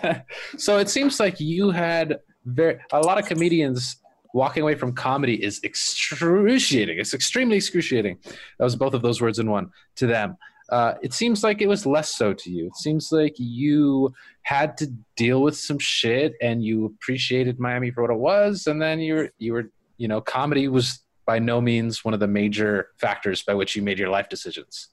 Um, 0.10 0.16
so 0.58 0.80
it 0.80 0.90
seems 0.90 1.20
like 1.20 1.40
you 1.40 1.70
had 1.72 2.20
very 2.46 2.80
a 2.92 3.00
lot 3.00 3.18
of 3.20 3.26
comedians 3.26 3.98
walking 4.34 4.64
away 4.64 4.76
from 4.76 4.92
comedy 4.94 5.42
is 5.44 5.60
excruciating. 5.64 6.98
It's 7.00 7.14
extremely 7.14 7.56
excruciating. 7.58 8.18
That 8.24 8.64
was 8.66 8.76
both 8.76 8.94
of 8.94 9.02
those 9.02 9.22
words 9.22 9.40
in 9.40 9.50
one 9.50 9.70
to 9.98 10.08
them. 10.08 10.36
Uh, 10.72 10.94
it 11.02 11.14
seems 11.14 11.44
like 11.44 11.62
it 11.62 11.68
was 11.68 11.86
less 11.86 12.16
so 12.16 12.34
to 12.34 12.50
you. 12.50 12.66
It 12.68 12.78
seems 12.78 13.12
like 13.12 13.36
you 13.38 14.14
had 14.44 14.78
to 14.78 14.88
deal 15.18 15.42
with 15.42 15.58
some 15.58 15.78
shit 15.78 16.34
and 16.42 16.64
you 16.64 16.86
appreciated 16.86 17.60
Miami 17.60 17.92
for 17.92 18.02
what 18.02 18.12
it 18.12 18.18
was, 18.18 18.68
and 18.68 18.82
then 18.82 19.00
you 19.00 19.16
were 19.16 19.30
you 19.38 19.54
were 19.54 19.70
you 19.98 20.08
know 20.08 20.22
comedy 20.22 20.70
was 20.70 21.04
by 21.26 21.40
no 21.40 21.60
means 21.60 22.04
one 22.04 22.14
of 22.14 22.20
the 22.20 22.28
major 22.28 22.90
factors 23.00 23.44
by 23.44 23.54
which 23.54 23.76
you 23.76 23.82
made 23.82 24.00
your 24.00 24.10
life 24.10 24.30
decisions. 24.30 24.88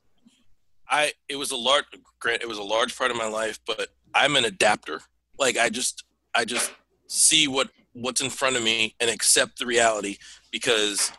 I 0.91 1.13
it 1.29 1.37
was 1.37 1.53
a 1.53 1.57
large 1.57 1.85
grant 2.19 2.43
it 2.43 2.49
was 2.49 2.59
a 2.59 2.63
large 2.63 2.97
part 2.97 3.13
of 3.13 3.17
my 3.17 3.29
life, 3.29 3.61
but 3.65 3.89
I'm 4.15 4.35
an 4.37 4.45
adapter. 4.45 5.01
Like 5.39 5.57
I 5.57 5.69
just 5.69 6.05
I 6.35 6.45
just 6.45 6.73
see 7.07 7.47
what 7.47 7.71
what's 7.93 8.21
in 8.21 8.31
front 8.31 8.57
of 8.57 8.65
me 8.65 8.95
and 9.01 9.09
accept 9.11 9.59
the 9.59 9.67
reality 9.67 10.19
because 10.51 11.13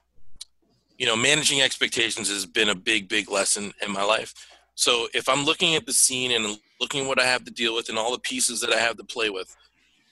you 0.99 1.07
know 1.07 1.15
managing 1.15 1.61
expectations 1.61 2.29
has 2.29 2.45
been 2.45 2.69
a 2.69 2.75
big 2.75 3.09
big 3.09 3.31
lesson 3.31 3.73
in 3.81 3.91
my 3.91 4.03
life. 4.03 4.35
So 4.75 5.07
if 5.13 5.27
I'm 5.27 5.43
looking 5.43 5.75
at 5.75 5.85
the 5.85 5.93
scene 5.93 6.31
and 6.31 6.59
looking 6.79 7.01
at 7.01 7.07
what 7.07 7.19
I 7.19 7.25
have 7.25 7.43
to 7.45 7.51
deal 7.51 7.75
with 7.75 7.89
and 7.89 7.97
all 7.97 8.11
the 8.11 8.19
pieces 8.19 8.61
that 8.61 8.71
I 8.71 8.77
have 8.77 8.97
to 8.97 9.03
play 9.03 9.29
with, 9.29 9.55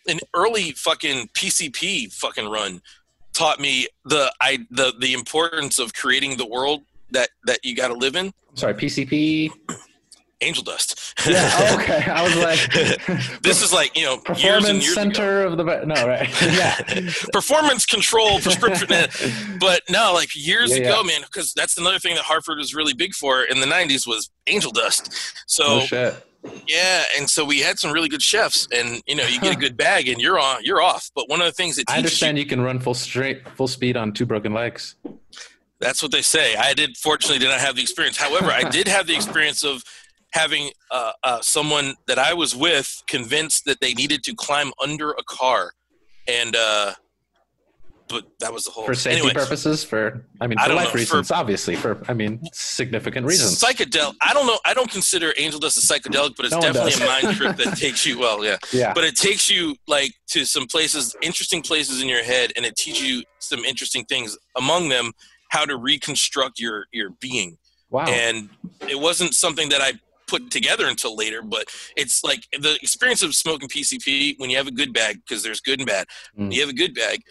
an 0.08 0.20
early 0.34 0.72
fucking 0.72 1.30
PCP 1.30 2.12
fucking 2.12 2.50
run 2.50 2.82
taught 3.34 3.60
me 3.60 3.88
the 4.06 4.34
I 4.42 4.66
the 4.72 4.94
the 5.00 5.14
importance 5.14 5.78
of 5.78 5.94
creating 5.94 6.38
the 6.38 6.46
world 6.46 6.84
that 7.12 7.30
that 7.46 7.60
you 7.64 7.76
got 7.76 7.90
to 7.90 7.94
live 7.94 8.16
in. 8.16 8.34
Sorry, 8.56 8.74
PCP. 8.74 9.52
Angel 10.42 10.64
dust. 10.64 11.16
Yeah. 11.28 11.50
oh, 11.58 11.80
okay. 11.82 12.04
I 12.12 12.22
was 12.24 12.36
like, 12.38 13.42
this 13.42 13.64
is 13.64 13.74
like 13.74 13.98
you 13.98 14.04
know 14.06 14.14
years 14.14 14.24
performance 14.26 14.68
years 14.84 14.92
ago. 14.94 15.02
center 15.04 15.42
of 15.44 15.58
the 15.58 15.64
no 15.64 16.08
right 16.08 16.30
yeah 16.42 16.76
performance 17.34 17.86
control 17.86 18.40
prescription 18.40 18.88
but 19.60 19.82
no 19.90 20.12
like 20.14 20.30
years 20.36 20.72
Yeah, 20.72 20.84
ago 20.86 20.98
yeah. 21.02 21.08
man 21.08 21.22
because 21.22 21.54
that's 21.54 21.78
another 21.78 21.98
thing 22.00 22.16
that 22.16 22.24
hartford 22.24 22.60
was 22.60 22.76
really 22.76 22.94
big 22.94 23.14
for 23.16 23.44
in 23.44 23.60
the 23.60 23.66
90s 23.66 24.06
was 24.06 24.30
angel 24.46 24.72
dust 24.72 25.12
so 25.48 25.64
oh 25.68 25.80
shit 25.82 26.24
yeah 26.68 27.04
and 27.18 27.30
so 27.30 27.44
we 27.44 27.60
had 27.62 27.80
some 27.80 27.92
really 27.92 28.10
good 28.10 28.22
chefs 28.22 28.68
and 28.72 29.02
you 29.08 29.16
know 29.16 29.26
you 29.26 29.40
get 29.40 29.56
a 29.56 29.60
good 29.60 29.76
bag 29.76 30.08
and 30.08 30.22
you're 30.22 30.40
on 30.40 30.64
you're 30.64 30.82
off 30.82 31.10
but 31.16 31.28
one 31.30 31.40
of 31.42 31.48
the 31.48 31.52
things 31.54 31.78
that 31.78 31.86
I 31.90 31.98
understand 31.98 32.38
you, 32.38 32.44
you 32.44 32.50
can 32.50 32.62
run 32.62 32.80
full 32.80 32.94
straight 32.94 33.48
full 33.56 33.68
speed 33.68 33.98
on 33.98 34.12
two 34.14 34.26
broken 34.26 34.54
legs 34.54 34.96
that's 35.80 36.02
what 36.02 36.12
they 36.12 36.22
say 36.22 36.56
i 36.56 36.74
did 36.74 36.96
fortunately 36.98 37.40
did 37.40 37.50
not 37.50 37.60
have 37.60 37.76
the 37.76 37.82
experience 37.82 38.18
however 38.18 38.52
i 38.52 38.64
did 38.70 38.88
have 38.88 39.08
the 39.08 39.16
experience 39.16 39.64
of 39.64 39.84
having 40.34 40.72
uh, 40.92 41.12
uh, 41.24 41.42
someone 41.42 41.96
that 42.08 42.20
i 42.20 42.34
was 42.34 42.56
with 42.56 43.04
convinced 43.08 43.66
that 43.66 43.80
they 43.82 43.94
needed 43.94 44.24
to 44.24 44.36
climb 44.36 44.72
under 44.82 45.12
a 45.12 45.24
car 45.24 45.74
and 46.28 46.56
uh 46.56 46.94
but 48.10 48.26
that 48.40 48.54
was 48.54 48.64
the 48.66 48.72
whole 48.72 48.86
for 48.86 48.96
safety 48.96 49.20
anyway, 49.20 49.34
purposes 49.34 49.84
for 49.84 50.26
I 50.40 50.48
mean 50.48 50.58
for 50.58 50.68
don't 50.68 50.78
life 50.78 50.86
know, 50.86 50.92
for- 50.92 50.98
reasons 50.98 51.32
obviously 51.32 51.76
for 51.76 52.02
I 52.08 52.14
mean 52.14 52.40
significant 52.54 53.26
reasons 53.26 53.62
Psychedelic. 53.62 54.16
I 54.22 54.34
don't 54.34 54.48
know. 54.48 54.60
I 54.66 54.74
don't 54.74 54.90
consider 54.90 55.34
angel 55.38 55.60
dust 55.60 55.78
a 55.78 55.82
psychedelic, 55.82 56.36
but 56.36 56.46
it's 56.46 56.56
No 56.56 56.62
definitely 56.62 56.94
a 56.94 57.06
mind 57.06 57.38
trip 57.38 57.58
that 57.58 57.78
takes 57.78 58.06
you. 58.06 58.20
Well, 58.20 58.44
yeah, 58.46 58.58
yeah 58.72 58.94
but 58.94 59.04
it 59.04 59.16
takes 59.16 59.50
you 59.50 59.76
like 59.88 60.14
to 60.28 60.46
some 60.46 60.68
places, 60.68 61.16
interesting 61.22 61.62
places 61.62 62.02
in 62.02 62.08
your 62.08 62.24
head, 62.24 62.54
and 62.56 62.66
it 62.66 62.76
teaches 62.76 63.08
you 63.08 63.24
some 63.40 63.66
interesting 63.66 64.06
things. 64.06 64.38
Among 64.56 64.90
them, 64.90 65.12
how 65.50 65.66
to 65.66 65.78
reconstruct 65.78 66.60
your 66.60 66.86
your 66.92 67.12
being. 67.20 67.58
wow 67.90 68.06
And 68.06 68.50
it 68.88 69.00
wasn't 69.00 69.34
something 69.34 69.70
that 69.70 69.82
I 69.82 69.94
put 70.28 70.52
together 70.52 70.88
until 70.88 71.16
later. 71.16 71.42
But 71.42 71.66
it's 71.96 72.24
like 72.24 72.48
the 72.60 72.78
experience 72.82 73.24
of 73.24 73.36
smoking 73.36 73.70
PCP 73.70 74.36
when 74.38 74.50
you 74.50 74.58
have 74.58 74.68
a 74.68 74.72
good 74.72 74.94
bag, 74.94 75.22
because 75.28 75.44
there's 75.44 75.62
good 75.62 75.80
and 75.80 75.88
bad. 75.88 76.08
Mm. 76.38 76.54
You 76.54 76.62
have 76.62 76.70
a 76.70 76.74
good 76.74 76.94
bag, 76.94 77.22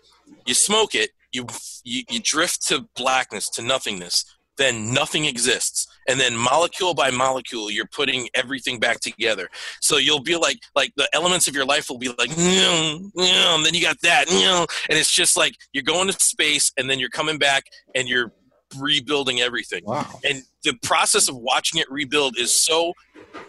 you 0.47 0.55
smoke 0.55 0.95
it, 0.95 1.11
you, 1.33 1.47
you 1.85 2.03
you 2.11 2.21
drift 2.23 2.67
to 2.69 2.89
blackness, 2.97 3.49
to 3.51 3.63
nothingness. 3.63 4.25
Then 4.59 4.95
nothing 4.95 5.27
exists, 5.27 5.87
and 6.09 6.19
then 6.19 6.35
molecule 6.35 6.95
by 6.95 7.11
molecule, 7.11 7.71
you're 7.71 7.91
putting 7.95 8.31
everything 8.35 8.81
back 8.81 9.01
together. 9.01 9.51
So 9.83 9.99
you'll 9.99 10.23
be 10.23 10.37
like, 10.37 10.57
like 10.75 10.93
the 10.97 11.07
elements 11.13 11.47
of 11.47 11.55
your 11.55 11.67
life 11.67 11.91
will 11.91 11.99
be 11.99 12.09
like, 12.09 12.31
and 12.31 13.67
then 13.67 13.75
you 13.75 13.83
got 13.83 14.01
that, 14.01 14.31
and 14.31 14.99
it's 14.99 15.13
just 15.13 15.37
like 15.37 15.53
you're 15.75 15.85
going 15.85 16.09
to 16.09 16.15
space, 16.15 16.73
and 16.79 16.89
then 16.89 16.99
you're 16.99 17.11
coming 17.11 17.37
back, 17.37 17.65
and 17.95 18.09
you're 18.09 18.33
rebuilding 18.79 19.41
everything. 19.41 19.85
Wow. 19.85 20.07
And 20.29 20.43
the 20.63 20.75
process 20.83 21.29
of 21.29 21.37
watching 21.37 21.81
it 21.81 21.91
rebuild 21.91 22.39
is 22.39 22.53
so 22.53 22.93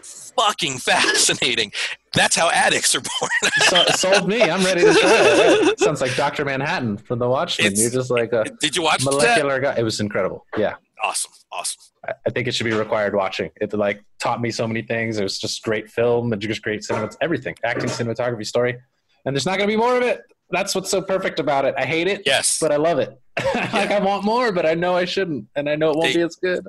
fucking 0.01 0.77
fascinating. 0.79 1.71
That's 2.13 2.35
how 2.35 2.49
addicts 2.49 2.95
are 2.95 3.01
born. 3.01 3.51
so, 3.67 3.85
sold 3.95 4.27
me. 4.27 4.41
I'm 4.41 4.63
ready 4.63 4.81
to 4.81 4.93
try 4.93 5.01
it. 5.03 5.79
Sounds 5.79 6.01
like 6.01 6.15
Doctor 6.15 6.45
Manhattan 6.45 6.97
from 6.97 7.19
The 7.19 7.27
Watchmen. 7.29 7.67
It's, 7.67 7.81
You're 7.81 7.91
just 7.91 8.11
like 8.11 8.33
a 8.33 8.45
did 8.59 8.75
you 8.75 8.81
watch 8.83 9.03
molecular 9.03 9.59
that? 9.61 9.75
guy. 9.75 9.79
It 9.79 9.83
was 9.83 9.99
incredible. 9.99 10.45
Yeah. 10.57 10.75
Awesome. 11.03 11.31
Awesome. 11.51 11.81
I, 12.07 12.13
I 12.25 12.29
think 12.31 12.47
it 12.47 12.55
should 12.55 12.65
be 12.65 12.73
required 12.73 13.15
watching. 13.15 13.51
It 13.61 13.73
like 13.73 14.03
taught 14.19 14.41
me 14.41 14.51
so 14.51 14.67
many 14.67 14.81
things. 14.81 15.19
It 15.19 15.23
was 15.23 15.37
just 15.37 15.61
great 15.63 15.89
film 15.89 16.33
and 16.33 16.41
just 16.41 16.61
great 16.61 16.83
cinema. 16.83 17.09
Everything, 17.21 17.55
acting, 17.63 17.89
cinematography, 17.89 18.45
story. 18.45 18.77
And 19.25 19.35
there's 19.35 19.45
not 19.45 19.57
going 19.57 19.69
to 19.69 19.73
be 19.73 19.77
more 19.77 19.95
of 19.97 20.03
it. 20.03 20.21
That's 20.49 20.73
what's 20.73 20.89
so 20.89 21.01
perfect 21.01 21.39
about 21.39 21.65
it. 21.65 21.75
I 21.77 21.85
hate 21.85 22.07
it. 22.07 22.23
Yes. 22.25 22.57
But 22.59 22.71
I 22.71 22.77
love 22.77 22.99
it. 22.99 23.19
like 23.55 23.91
I 23.91 23.99
want 23.99 24.23
more, 24.23 24.51
but 24.51 24.65
I 24.65 24.73
know 24.73 24.95
I 24.95 25.05
shouldn't, 25.05 25.47
and 25.55 25.69
I 25.69 25.75
know 25.75 25.91
it 25.91 25.97
won't 25.97 26.13
they, 26.13 26.15
be 26.15 26.21
as 26.21 26.35
good. 26.35 26.65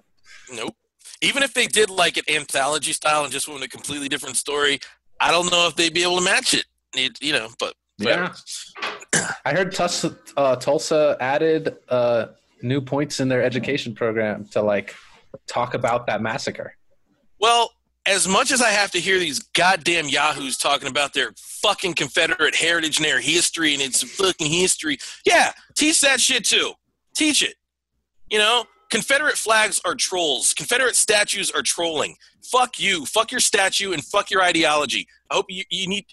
Nope. 0.53 0.75
Even 1.21 1.43
if 1.43 1.55
they 1.55 1.67
did 1.67 1.91
like 1.91 2.17
an 2.17 2.25
anthology 2.29 2.93
style 2.93 3.25
and 3.25 3.33
just 3.33 3.49
went 3.49 3.63
a 3.63 3.69
completely 3.69 4.09
different 4.09 4.37
story, 4.37 4.81
I 5.21 5.31
don't 5.31 5.51
know 5.51 5.67
if 5.67 5.77
they'd 5.77 5.95
be 5.95 6.03
able 6.03 6.19
to 6.19 6.25
match 6.25 6.55
it. 6.55 6.65
it 6.95 7.23
you 7.23 7.33
know, 7.33 7.49
but 7.59 7.75
yeah. 7.99 8.33
I 9.45 9.53
heard 9.53 9.75
Tulsa, 9.75 10.17
uh, 10.37 10.57
Tulsa 10.57 11.17
added 11.21 11.77
uh, 11.89 12.27
new 12.63 12.81
points 12.81 13.21
in 13.21 13.29
their 13.29 13.43
education 13.43 13.95
program 13.95 14.47
to 14.53 14.63
like 14.63 14.95
talk 15.47 15.75
about 15.75 16.07
that 16.07 16.23
massacre. 16.23 16.77
Well, 17.41 17.71
as 18.09 18.27
much 18.27 18.51
as 18.51 18.63
I 18.63 18.71
have 18.71 18.91
to 18.93 18.99
hear 18.99 19.19
these 19.19 19.39
goddamn 19.39 20.09
yahoos 20.09 20.57
talking 20.57 20.89
about 20.89 21.13
their 21.13 21.33
fucking 21.37 21.95
Confederate 21.95 22.55
heritage 22.55 22.97
and 22.97 23.05
their 23.05 23.21
history 23.21 23.75
and 23.75 23.83
it's 23.83 24.03
fucking 24.03 24.51
history, 24.51 24.99
yeah, 25.27 25.53
teach 25.75 26.01
that 26.01 26.21
shit 26.21 26.45
too. 26.45 26.73
Teach 27.15 27.43
it. 27.43 27.55
You 28.31 28.39
know, 28.39 28.65
Confederate 28.91 29.37
flags 29.37 29.81
are 29.85 29.95
trolls. 29.95 30.55
Confederate 30.55 30.97
statues 30.97 31.51
are 31.51 31.63
trolling. 31.63 32.17
Fuck 32.51 32.81
you. 32.81 33.05
Fuck 33.05 33.31
your 33.31 33.41
statue 33.41 33.93
and 33.93 34.03
fuck 34.03 34.31
your 34.31 34.43
ideology. 34.43 35.07
I 35.31 35.35
hope 35.35 35.47
you, 35.49 35.65
you 35.71 35.87
need. 35.87 36.07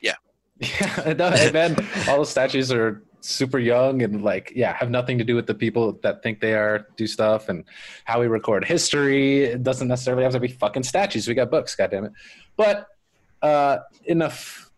Yeah. 0.00 0.14
Yeah, 0.60 1.14
no, 1.16 1.28
and 1.28 1.54
then 1.54 1.88
all 2.06 2.18
the 2.18 2.26
statues 2.26 2.70
are 2.70 3.02
super 3.24 3.58
young 3.58 4.02
and 4.02 4.22
like 4.22 4.52
yeah 4.54 4.72
have 4.72 4.90
nothing 4.90 5.18
to 5.18 5.24
do 5.24 5.34
with 5.34 5.46
the 5.46 5.54
people 5.54 5.98
that 6.02 6.22
think 6.22 6.40
they 6.40 6.54
are 6.54 6.86
do 6.96 7.06
stuff. 7.06 7.48
And 7.48 7.64
how 8.04 8.20
we 8.20 8.26
record 8.26 8.64
history 8.64 9.44
it 9.44 9.62
doesn't 9.62 9.88
necessarily 9.88 10.22
have 10.22 10.32
to 10.32 10.40
be 10.40 10.48
fucking 10.48 10.82
statues. 10.82 11.28
We 11.28 11.34
got 11.34 11.50
books 11.50 11.74
god 11.74 11.90
damn 11.90 12.04
it 12.04 12.12
but 12.56 12.86
uh 13.42 13.78
enough. 14.04 14.70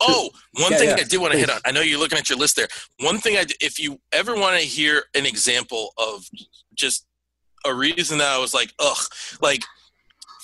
Oh 0.00 0.30
one 0.52 0.72
yeah, 0.72 0.78
thing 0.78 0.88
yeah, 0.90 0.96
i 0.98 1.04
did 1.04 1.20
want 1.20 1.32
to 1.32 1.38
hit 1.38 1.50
on 1.50 1.60
i 1.64 1.72
know 1.72 1.80
you're 1.80 1.98
looking 1.98 2.18
at 2.18 2.28
your 2.30 2.38
list 2.38 2.56
there. 2.56 2.68
One 3.00 3.18
thing 3.18 3.36
i 3.36 3.44
if 3.60 3.78
you 3.78 4.00
ever 4.12 4.34
want 4.34 4.60
to 4.60 4.66
hear 4.66 5.04
an 5.14 5.26
example 5.26 5.92
of 5.98 6.28
just 6.74 7.06
a 7.66 7.74
reason 7.74 8.18
that 8.18 8.28
i 8.28 8.38
was 8.38 8.54
like 8.54 8.72
ugh 8.78 8.98
like 9.42 9.64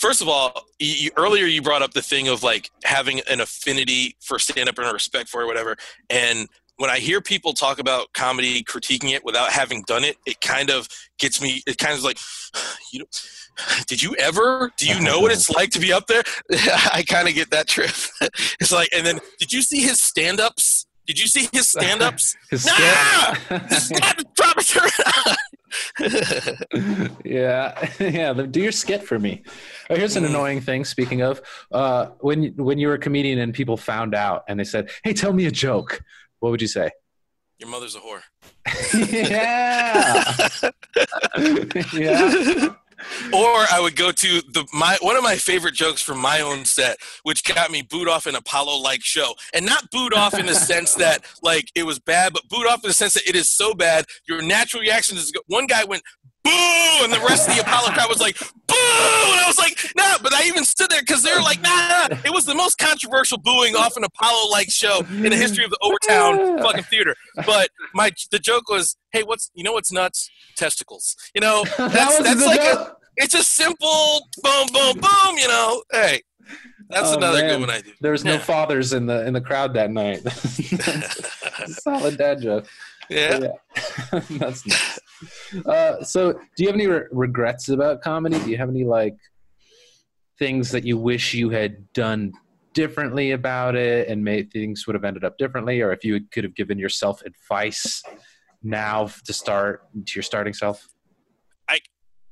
first 0.05 0.21
of 0.21 0.29
all, 0.29 0.67
you, 0.79 1.11
earlier 1.17 1.47
you 1.47 1.63
brought 1.63 1.81
up 1.81 1.95
the 1.95 2.03
thing 2.03 2.29
of 2.29 2.43
like 2.43 2.71
having 2.85 3.21
an 3.21 3.41
affinity 3.41 4.17
for 4.21 4.39
stand 4.39 4.69
up 4.69 4.77
and 4.77 4.87
a 4.87 4.93
respect 4.93 5.31
for 5.31 5.41
it, 5.41 5.47
whatever. 5.47 5.77
And 6.11 6.47
when 6.77 6.91
I 6.91 6.99
hear 6.99 7.21
people 7.21 7.53
talk 7.53 7.79
about 7.79 8.13
comedy 8.13 8.63
critiquing 8.63 9.13
it 9.13 9.25
without 9.25 9.51
having 9.51 9.83
done 9.87 10.05
it, 10.05 10.17
it 10.27 10.41
kind 10.41 10.71
of 10.71 10.89
gets 11.19 11.41
me. 11.41 11.63
It 11.67 11.79
kind 11.79 11.95
of 11.95 12.03
like, 12.03 12.19
you 12.93 13.01
know, 13.01 13.07
did 13.87 14.03
you 14.03 14.15
ever? 14.17 14.73
Do 14.77 14.87
you 14.87 15.01
know 15.01 15.21
what 15.21 15.33
it's 15.33 15.51
like 15.51 15.71
to 15.71 15.81
be 15.81 15.93
up 15.93 16.07
there? 16.07 16.23
I 16.93 17.05
kind 17.07 17.29
of 17.29 17.35
get 17.35 17.51
that 17.51 17.69
trip. 17.69 17.93
it's 18.61 18.73
like, 18.73 18.89
and 18.95 19.07
then 19.07 19.21
did 19.39 19.53
you 19.53 19.63
see 19.63 19.83
his 19.83 20.01
stand-ups? 20.01 20.87
Did 21.07 21.21
you 21.21 21.27
see 21.27 21.49
his 21.53 21.69
stand-ups? 21.69 22.35
his 22.51 22.65
nah! 22.67 23.35
drop 24.35 24.57
it. 24.59 25.37
yeah, 27.25 27.89
yeah. 28.01 28.33
Do 28.33 28.61
your 28.61 28.73
skit 28.73 29.03
for 29.03 29.19
me. 29.19 29.43
Oh, 29.91 29.97
here's 29.97 30.17
an 30.17 30.25
mm. 30.25 30.29
annoying 30.29 30.61
thing. 30.63 30.85
Speaking 30.85 31.21
of, 31.21 31.43
uh, 31.73 32.07
when 32.21 32.55
when 32.57 32.79
you 32.79 32.89
were 32.89 32.95
a 32.95 32.99
comedian 32.99 33.39
and 33.39 33.53
people 33.53 33.77
found 33.77 34.15
out 34.15 34.45
and 34.49 34.59
they 34.59 34.65
said, 34.65 34.89
"Hey, 35.03 35.13
tell 35.13 35.35
me 35.35 35.45
a 35.45 35.51
joke," 35.51 36.01
what 36.45 36.51
would 36.51 36.61
you 36.61 36.69
say? 36.69 36.91
Your 37.59 37.71
mother's 37.71 37.97
a 37.97 38.01
whore. 38.01 38.21
yeah. 39.11 40.37
yeah. 41.95 42.75
Or 43.33 43.67
I 43.71 43.81
would 43.83 43.97
go 43.97 44.13
to 44.13 44.41
the 44.41 44.67
my 44.73 44.97
one 45.03 45.17
of 45.17 45.23
my 45.23 45.37
favorite 45.37 45.75
jokes 45.75 46.01
from 46.01 46.19
my 46.19 46.41
own 46.41 46.65
set, 46.65 46.97
which 47.23 47.43
got 47.45 47.71
me 47.71 47.83
booed 47.83 48.09
off 48.09 48.27
an 48.27 48.35
Apollo 48.35 48.79
like 48.79 49.03
show, 49.03 49.35
and 49.53 49.67
not 49.67 49.91
booed 49.91 50.15
off 50.15 50.39
in 50.39 50.47
the 50.47 50.55
sense 50.71 50.95
that 50.95 51.25
like 51.43 51.71
it 51.75 51.83
was 51.83 51.99
bad, 51.99 52.33
but 52.33 52.49
booed 52.49 52.67
off 52.67 52.85
in 52.85 52.89
the 52.89 52.95
sense 52.95 53.15
that 53.15 53.29
it 53.29 53.35
is 53.37 53.51
so 53.51 53.75
bad. 53.75 54.05
Your 54.29 54.43
natural 54.43 54.81
reaction 54.81 55.17
is 55.17 55.33
one 55.49 55.67
guy 55.67 55.85
went 55.85 56.03
boo, 56.45 57.05
and 57.05 57.13
the 57.13 57.21
rest 57.27 57.49
of 57.49 57.57
the 57.57 57.63
Apollo 57.63 57.93
crowd 57.93 58.09
was 58.09 58.21
like, 58.21 58.39
boo, 58.39 58.75
and 58.77 59.41
I 59.41 59.45
was 59.47 59.59
like, 59.59 59.79
nah, 59.97 60.19
but 60.23 60.33
I 60.33 60.45
even 60.45 60.65
stood 60.65 60.91
there 60.91 61.01
because 61.01 61.23
they 61.23 61.33
were 61.33 61.43
like, 61.43 61.61
nah, 61.63 62.09
nah, 62.09 62.17
it 62.25 62.33
was 62.33 62.45
the 62.45 62.55
most 62.55 62.79
controversial 62.79 63.39
booing 63.39 63.75
off 63.75 63.97
an 63.97 64.05
Apollo-like 64.05 64.71
show 64.71 65.01
in 65.11 65.31
the 65.31 65.37
history 65.37 65.65
of 65.65 65.71
the 65.71 65.79
Overtown 65.83 66.59
fucking 66.63 66.85
theater. 66.85 67.15
But 67.47 67.71
my 67.95 68.11
the 68.31 68.39
joke 68.39 68.69
was, 68.69 68.97
hey, 69.13 69.23
what's 69.23 69.51
you 69.55 69.65
know 69.65 69.73
what's 69.73 69.91
nuts? 69.91 70.31
Testicles. 70.57 71.17
You 71.35 71.41
know, 71.41 71.65
that's, 71.79 72.19
that's 72.19 72.45
like 72.45 72.61
a, 72.61 72.97
it's 73.17 73.35
a 73.35 73.43
simple 73.43 74.29
boom, 74.43 74.69
boom, 74.73 74.95
boom. 74.95 75.39
You 75.39 75.49
know, 75.49 75.83
hey. 75.93 76.23
That's 76.91 77.13
oh, 77.13 77.17
another 77.17 77.39
man. 77.39 77.49
good 77.49 77.61
one 77.61 77.71
I 77.71 77.81
do. 77.81 77.93
There 78.03 78.13
was 78.13 78.25
no 78.25 78.39
fathers 78.39 78.93
in 78.93 79.07
the 79.07 79.27
in 79.27 79.33
the 79.33 79.41
crowd 79.41 79.73
that 79.75 79.91
night. 79.91 80.21
Solid 81.69 82.19
dad 82.19 82.43
joke. 82.43 82.67
Yeah, 83.09 83.39
yeah. 83.39 84.21
that's 84.31 84.67
nice. 84.67 85.01
Uh, 85.67 86.03
so, 86.03 86.33
do 86.33 86.39
you 86.59 86.67
have 86.67 86.75
any 86.75 86.87
re- 86.87 87.07
regrets 87.11 87.69
about 87.69 88.03
comedy? 88.03 88.39
Do 88.39 88.51
you 88.51 88.57
have 88.57 88.69
any 88.69 88.85
like 88.85 89.17
things 90.39 90.71
that 90.73 90.85
you 90.85 90.99
wish 90.99 91.35
you 91.35 91.51
had 91.51 91.93
done 91.93 92.33
differently 92.75 93.31
about 93.31 93.77
it, 93.77 94.09
and 94.09 94.23
may 94.23 94.43
things 94.43 94.87
would 94.87 94.95
have 94.95 95.05
ended 95.05 95.25
up 95.25 95.39
differently, 95.39 95.81
or 95.81 95.93
if 95.93 96.05
you 96.05 96.21
could 96.33 96.45
have 96.45 96.55
given 96.55 96.79
yourself 96.79 97.23
advice 97.23 98.03
now 98.63 99.09
to 99.25 99.33
start 99.33 99.83
to 100.07 100.13
your 100.17 100.23
starting 100.23 100.53
self? 100.53 100.89
I 101.69 101.79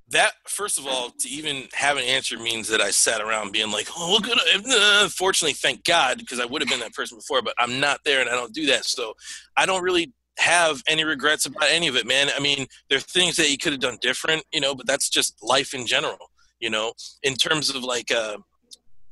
that 0.08 0.32
first 0.46 0.78
of 0.78 0.86
all 0.86 1.10
to 1.10 1.28
even 1.28 1.68
have 1.72 1.96
an 1.96 2.04
answer 2.04 2.38
means 2.38 2.68
that 2.68 2.80
I 2.82 2.90
sat 2.90 3.20
around 3.22 3.52
being 3.52 3.70
like, 3.70 3.88
oh, 3.96 4.12
look 4.12 4.28
at 4.28 4.38
uh, 4.66 5.08
fortunately, 5.08 5.54
thank 5.54 5.84
God, 5.84 6.18
because 6.18 6.40
I 6.40 6.44
would 6.44 6.60
have 6.60 6.68
been 6.68 6.80
that 6.80 6.92
person 6.92 7.18
before, 7.18 7.40
but 7.40 7.54
I'm 7.58 7.80
not 7.80 8.00
there, 8.04 8.20
and 8.20 8.28
I 8.28 8.34
don't 8.34 8.52
do 8.52 8.66
that, 8.66 8.84
so 8.84 9.14
I 9.56 9.64
don't 9.64 9.82
really 9.82 10.12
have 10.38 10.82
any 10.88 11.04
regrets 11.04 11.46
about 11.46 11.68
any 11.68 11.88
of 11.88 11.96
it, 11.96 12.06
man. 12.06 12.28
I 12.36 12.40
mean, 12.40 12.66
there 12.88 12.98
are 12.98 13.02
things 13.02 13.36
that 13.36 13.50
you 13.50 13.58
could 13.58 13.72
have 13.72 13.80
done 13.80 13.98
different, 14.00 14.42
you 14.52 14.60
know, 14.60 14.74
but 14.74 14.86
that's 14.86 15.08
just 15.08 15.36
life 15.42 15.74
in 15.74 15.86
general, 15.86 16.30
you 16.60 16.70
know, 16.70 16.92
in 17.22 17.34
terms 17.34 17.70
of 17.70 17.82
like, 17.82 18.10
uh, 18.10 18.38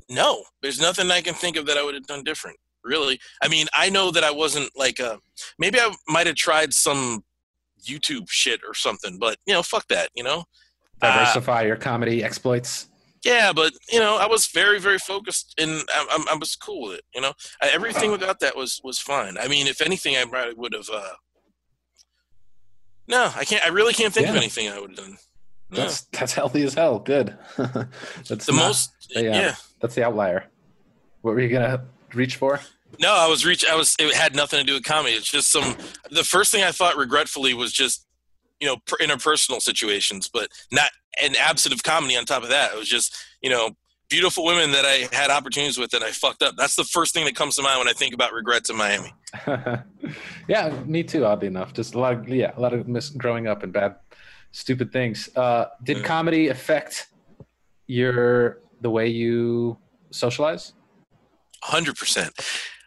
no, 0.08 0.44
there's 0.62 0.80
nothing 0.80 1.10
I 1.10 1.20
can 1.20 1.34
think 1.34 1.56
of 1.56 1.66
that 1.66 1.76
I 1.76 1.82
would 1.82 1.94
have 1.94 2.06
done 2.06 2.24
different, 2.24 2.56
really. 2.84 3.20
I 3.42 3.48
mean, 3.48 3.66
I 3.74 3.90
know 3.90 4.10
that 4.10 4.24
I 4.24 4.30
wasn't 4.30 4.70
like, 4.76 4.98
uh, 5.00 5.18
maybe 5.58 5.78
I 5.78 5.94
might 6.08 6.26
have 6.26 6.36
tried 6.36 6.74
some 6.74 7.24
YouTube 7.86 8.28
shit 8.28 8.60
or 8.66 8.74
something, 8.74 9.18
but, 9.18 9.38
you 9.46 9.54
know, 9.54 9.62
fuck 9.62 9.86
that, 9.88 10.10
you 10.14 10.24
know? 10.24 10.44
Diversify 11.00 11.60
uh, 11.60 11.66
your 11.66 11.76
comedy 11.76 12.22
exploits. 12.22 12.89
Yeah, 13.24 13.52
but 13.52 13.72
you 13.90 14.00
know, 14.00 14.16
I 14.16 14.26
was 14.26 14.46
very, 14.46 14.80
very 14.80 14.98
focused, 14.98 15.54
and 15.58 15.82
I, 15.90 16.06
I, 16.10 16.32
I 16.32 16.36
was 16.36 16.56
cool 16.56 16.88
with 16.88 16.98
it. 16.98 17.04
You 17.14 17.20
know, 17.20 17.32
I, 17.62 17.68
everything 17.68 18.10
without 18.10 18.40
that 18.40 18.56
was 18.56 18.80
was 18.82 18.98
fine. 18.98 19.36
I 19.38 19.46
mean, 19.46 19.66
if 19.66 19.80
anything, 19.80 20.16
I 20.16 20.24
probably 20.24 20.54
would 20.54 20.72
have. 20.72 20.88
Uh, 20.90 21.12
no, 23.06 23.30
I 23.36 23.44
can't. 23.44 23.64
I 23.64 23.68
really 23.68 23.92
can't 23.92 24.14
think 24.14 24.26
yeah. 24.26 24.32
of 24.32 24.36
anything 24.36 24.68
I 24.68 24.80
would 24.80 24.90
have 24.90 24.98
done. 24.98 25.18
No. 25.70 25.76
That's 25.76 26.02
that's 26.12 26.32
healthy 26.32 26.62
as 26.62 26.74
hell. 26.74 26.98
Good. 26.98 27.36
that's 27.56 28.46
the 28.46 28.52
not, 28.52 28.68
most. 28.68 28.90
Yeah, 29.10 29.20
yeah, 29.20 29.54
that's 29.80 29.94
the 29.94 30.04
outlier. 30.04 30.46
What 31.20 31.34
were 31.34 31.40
you 31.40 31.50
gonna 31.50 31.84
reach 32.14 32.36
for? 32.36 32.60
No, 32.98 33.12
I 33.12 33.28
was 33.28 33.44
reach. 33.44 33.66
I 33.66 33.74
was. 33.74 33.96
It 33.98 34.14
had 34.14 34.34
nothing 34.34 34.60
to 34.60 34.64
do 34.64 34.74
with 34.74 34.84
comedy. 34.84 35.14
It's 35.14 35.30
just 35.30 35.52
some. 35.52 35.76
The 36.10 36.24
first 36.24 36.50
thing 36.50 36.64
I 36.64 36.72
thought, 36.72 36.96
regretfully, 36.96 37.52
was 37.52 37.72
just 37.72 38.06
you 38.61 38.66
know 38.66 38.76
interpersonal 39.00 39.61
situations, 39.61 40.28
but 40.32 40.48
not 40.70 40.90
an 41.22 41.34
absent 41.36 41.74
of 41.74 41.82
comedy 41.82 42.16
on 42.16 42.24
top 42.24 42.42
of 42.42 42.50
that. 42.50 42.72
It 42.72 42.78
was 42.78 42.88
just, 42.88 43.16
you 43.42 43.50
know, 43.50 43.70
beautiful 44.08 44.44
women 44.44 44.72
that 44.72 44.84
I 44.84 45.08
had 45.14 45.30
opportunities 45.30 45.78
with 45.78 45.94
and 45.94 46.04
I 46.04 46.11
fucked 46.11 46.42
up. 46.42 46.56
That's 46.56 46.76
the 46.76 46.84
first 46.84 47.14
thing 47.14 47.24
that 47.24 47.36
comes 47.36 47.56
to 47.56 47.62
mind 47.62 47.78
when 47.78 47.88
I 47.88 47.92
think 47.92 48.12
about 48.12 48.32
regrets 48.32 48.68
in 48.68 48.76
Miami. 48.76 49.12
yeah, 50.48 50.68
me 50.84 51.02
too. 51.02 51.24
Oddly 51.24 51.46
enough, 51.46 51.72
just 51.72 51.94
a 51.94 51.98
lot 51.98 52.14
of 52.14 52.28
yeah, 52.28 52.52
a 52.56 52.61
lot 52.61 52.74
of 52.74 52.88
mis- 52.88 53.11
growing 53.11 53.46
up 53.46 53.62
and 53.62 53.72
bad, 53.72 53.96
stupid 54.52 54.92
things. 54.92 55.28
Uh, 55.36 55.66
did 55.84 56.04
comedy 56.04 56.48
affect 56.48 57.06
your 57.86 58.58
the 58.80 58.90
way 58.90 59.08
you 59.08 59.78
socialize? 60.11 60.72
Hundred 61.62 61.96
percent. 61.96 62.32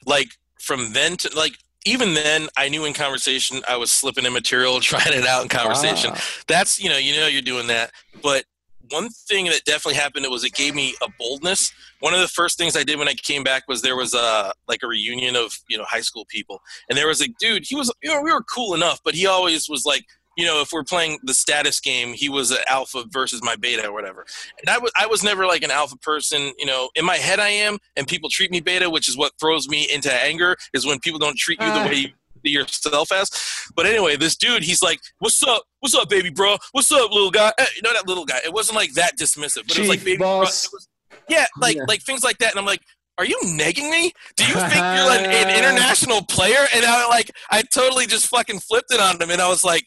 Like 0.05 0.29
from 0.59 0.93
then 0.93 1.17
to 1.17 1.35
like 1.35 1.53
even 1.85 2.13
then 2.13 2.47
I 2.57 2.69
knew 2.69 2.85
in 2.85 2.93
conversation 2.93 3.61
I 3.67 3.77
was 3.77 3.91
slipping 3.91 4.25
in 4.25 4.33
material, 4.33 4.79
trying 4.81 5.13
it 5.13 5.25
out 5.25 5.43
in 5.43 5.49
conversation. 5.49 6.11
Ah. 6.13 6.23
That's 6.47 6.81
you 6.81 6.89
know, 6.89 6.97
you 6.97 7.15
know 7.19 7.27
you're 7.27 7.41
doing 7.41 7.67
that. 7.67 7.91
But 8.21 8.45
one 8.89 9.09
thing 9.09 9.45
that 9.45 9.63
definitely 9.65 9.95
happened 9.95 10.25
it 10.25 10.31
was 10.31 10.43
it 10.43 10.53
gave 10.53 10.75
me 10.75 10.95
a 11.01 11.07
boldness. 11.17 11.71
One 11.99 12.13
of 12.13 12.19
the 12.19 12.27
first 12.27 12.57
things 12.57 12.75
I 12.75 12.83
did 12.83 12.99
when 12.99 13.07
I 13.07 13.13
came 13.13 13.43
back 13.43 13.63
was 13.67 13.81
there 13.81 13.95
was 13.95 14.13
a 14.13 14.53
like 14.67 14.83
a 14.83 14.87
reunion 14.87 15.35
of 15.35 15.57
you 15.67 15.77
know 15.77 15.85
high 15.85 16.01
school 16.01 16.25
people, 16.29 16.61
and 16.89 16.97
there 16.97 17.07
was 17.07 17.21
a 17.21 17.27
dude. 17.39 17.65
He 17.65 17.75
was 17.75 17.91
you 18.01 18.09
know 18.09 18.21
we 18.21 18.31
were 18.31 18.43
cool 18.43 18.73
enough, 18.73 18.99
but 19.03 19.15
he 19.15 19.25
always 19.25 19.69
was 19.69 19.85
like 19.85 20.05
you 20.37 20.45
know, 20.45 20.61
if 20.61 20.71
we're 20.71 20.83
playing 20.83 21.19
the 21.23 21.33
status 21.33 21.79
game, 21.79 22.13
he 22.13 22.29
was 22.29 22.51
an 22.51 22.57
alpha 22.69 23.03
versus 23.09 23.41
my 23.43 23.55
beta 23.55 23.87
or 23.87 23.93
whatever. 23.93 24.25
And 24.59 24.69
I 24.69 24.77
was 24.77 24.91
I 24.95 25.05
was 25.05 25.23
never 25.23 25.45
like 25.45 25.63
an 25.63 25.71
alpha 25.71 25.97
person. 25.97 26.53
You 26.57 26.65
know, 26.65 26.89
in 26.95 27.05
my 27.05 27.17
head 27.17 27.39
I 27.39 27.49
am, 27.49 27.77
and 27.95 28.07
people 28.07 28.29
treat 28.29 28.51
me 28.51 28.61
beta, 28.61 28.89
which 28.89 29.07
is 29.07 29.17
what 29.17 29.33
throws 29.39 29.67
me 29.67 29.87
into 29.91 30.13
anger. 30.13 30.55
Is 30.73 30.85
when 30.85 30.99
people 30.99 31.19
don't 31.19 31.37
treat 31.37 31.61
you 31.61 31.67
the 31.67 31.79
ah. 31.79 31.85
way 31.87 31.93
you 31.95 32.09
yourself 32.43 33.11
as. 33.11 33.29
But 33.75 33.85
anyway, 33.85 34.17
this 34.17 34.35
dude, 34.35 34.63
he's 34.63 34.81
like, 34.81 34.99
"What's 35.19 35.41
up? 35.43 35.63
What's 35.79 35.95
up, 35.95 36.09
baby 36.09 36.29
bro? 36.29 36.57
What's 36.71 36.91
up, 36.91 37.11
little 37.11 37.31
guy?" 37.31 37.53
Eh, 37.57 37.65
you 37.75 37.81
know 37.81 37.93
that 37.93 38.07
little 38.07 38.25
guy. 38.25 38.39
It 38.43 38.53
wasn't 38.53 38.75
like 38.75 38.93
that 38.93 39.17
dismissive, 39.17 39.67
but 39.67 39.75
Chief, 39.75 39.77
it 39.77 39.81
was 39.81 39.89
like, 39.89 40.03
"Baby 40.03 40.17
boss. 40.17 40.67
bro." 40.67 40.77
Was, 40.77 40.87
yeah, 41.29 41.45
like 41.57 41.77
yeah. 41.77 41.85
like 41.87 42.01
things 42.01 42.23
like 42.23 42.37
that, 42.39 42.51
and 42.51 42.59
I'm 42.59 42.65
like, 42.65 42.81
are 43.17 43.25
you 43.25 43.39
negging 43.45 43.91
me? 43.91 44.11
Do 44.35 44.43
you 44.45 44.53
think 44.53 44.73
you're 44.73 45.05
like 45.05 45.25
an 45.25 45.49
international 45.57 46.23
player? 46.23 46.65
And 46.73 46.83
I 46.85 47.07
like 47.07 47.31
I 47.51 47.61
totally 47.61 48.07
just 48.07 48.27
fucking 48.27 48.59
flipped 48.59 48.91
it 48.91 48.99
on 48.99 49.21
him 49.21 49.29
and 49.29 49.41
I 49.41 49.47
was 49.47 49.63
like, 49.63 49.85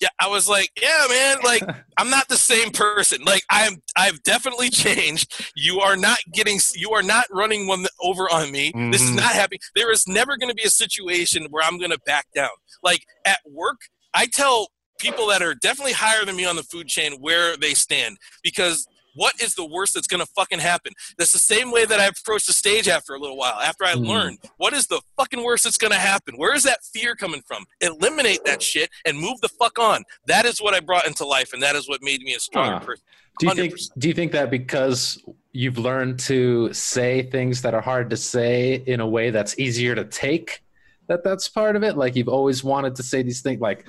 yeah, 0.00 0.08
I 0.20 0.28
was 0.28 0.48
like, 0.48 0.70
yeah, 0.80 1.06
man, 1.08 1.36
like 1.42 1.62
I'm 1.98 2.10
not 2.10 2.28
the 2.28 2.36
same 2.36 2.70
person. 2.70 3.22
Like 3.24 3.42
I'm, 3.50 3.82
I've 3.96 4.22
definitely 4.22 4.70
changed. 4.70 5.50
You 5.56 5.80
are 5.80 5.96
not 5.96 6.18
getting, 6.32 6.58
you 6.74 6.92
are 6.92 7.02
not 7.02 7.26
running 7.30 7.66
one 7.66 7.86
over 8.00 8.24
on 8.24 8.50
me. 8.50 8.72
Mm-hmm. 8.72 8.90
This 8.90 9.02
is 9.02 9.08
mm-hmm. 9.08 9.16
not 9.16 9.32
happening. 9.32 9.60
There 9.74 9.90
is 9.90 10.06
never 10.06 10.36
going 10.36 10.50
to 10.50 10.54
be 10.54 10.64
a 10.64 10.70
situation 10.70 11.46
where 11.50 11.64
I'm 11.64 11.78
going 11.78 11.90
to 11.90 12.00
back 12.06 12.26
down. 12.34 12.50
Like 12.82 13.04
at 13.24 13.38
work, 13.50 13.78
I 14.14 14.26
tell 14.26 14.68
people 14.98 15.26
that 15.28 15.42
are 15.42 15.54
definitely 15.54 15.92
higher 15.92 16.24
than 16.24 16.36
me 16.36 16.44
on 16.44 16.56
the 16.56 16.62
food 16.62 16.88
chain 16.88 17.14
where 17.20 17.56
they 17.56 17.74
stand 17.74 18.16
because 18.42 18.86
what 19.16 19.34
is 19.42 19.54
the 19.54 19.66
worst 19.66 19.94
that's 19.94 20.06
going 20.06 20.24
to 20.24 20.30
fucking 20.36 20.60
happen? 20.60 20.92
That's 21.18 21.32
the 21.32 21.38
same 21.38 21.72
way 21.72 21.84
that 21.84 21.98
I 21.98 22.06
approached 22.06 22.46
the 22.46 22.52
stage 22.52 22.88
after 22.88 23.14
a 23.14 23.18
little 23.18 23.36
while, 23.36 23.58
after 23.60 23.84
I 23.84 23.94
mm. 23.94 24.06
learned 24.06 24.38
what 24.58 24.72
is 24.72 24.86
the 24.86 25.00
fucking 25.16 25.42
worst 25.42 25.64
that's 25.64 25.78
going 25.78 25.92
to 25.92 25.98
happen? 25.98 26.36
Where 26.36 26.54
is 26.54 26.62
that 26.64 26.84
fear 26.84 27.14
coming 27.14 27.42
from? 27.46 27.64
Eliminate 27.80 28.44
that 28.44 28.62
shit 28.62 28.90
and 29.04 29.18
move 29.18 29.40
the 29.40 29.48
fuck 29.48 29.78
on. 29.78 30.04
That 30.26 30.44
is 30.44 30.60
what 30.60 30.74
I 30.74 30.80
brought 30.80 31.06
into 31.06 31.26
life, 31.26 31.52
and 31.52 31.62
that 31.62 31.76
is 31.76 31.88
what 31.88 32.02
made 32.02 32.20
me 32.20 32.34
a 32.34 32.40
stronger 32.40 32.78
huh. 32.78 32.84
person. 32.84 33.04
Do 33.38 33.48
you 33.48 33.54
think? 33.54 33.74
Do 33.98 34.08
you 34.08 34.14
think 34.14 34.32
that 34.32 34.50
because 34.50 35.22
you've 35.52 35.78
learned 35.78 36.18
to 36.20 36.72
say 36.72 37.22
things 37.22 37.62
that 37.62 37.74
are 37.74 37.80
hard 37.80 38.08
to 38.10 38.16
say 38.16 38.82
in 38.86 39.00
a 39.00 39.06
way 39.06 39.30
that's 39.30 39.58
easier 39.58 39.94
to 39.94 40.04
take, 40.04 40.62
that 41.08 41.22
that's 41.22 41.48
part 41.48 41.76
of 41.76 41.82
it? 41.82 41.96
Like 41.96 42.16
you've 42.16 42.28
always 42.28 42.64
wanted 42.64 42.94
to 42.96 43.02
say 43.02 43.22
these 43.22 43.42
things, 43.42 43.60
like 43.60 43.86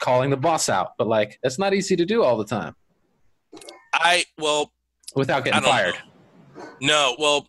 calling 0.00 0.30
the 0.30 0.36
boss 0.36 0.68
out, 0.68 0.92
but 0.98 1.06
like 1.06 1.38
it's 1.42 1.58
not 1.58 1.72
easy 1.72 1.96
to 1.96 2.04
do 2.04 2.22
all 2.22 2.36
the 2.36 2.44
time. 2.44 2.74
I 3.94 4.24
well 4.38 4.72
without 5.14 5.44
getting 5.44 5.62
fired. 5.62 5.94
Know. 5.94 6.68
No, 6.80 7.16
well, 7.18 7.46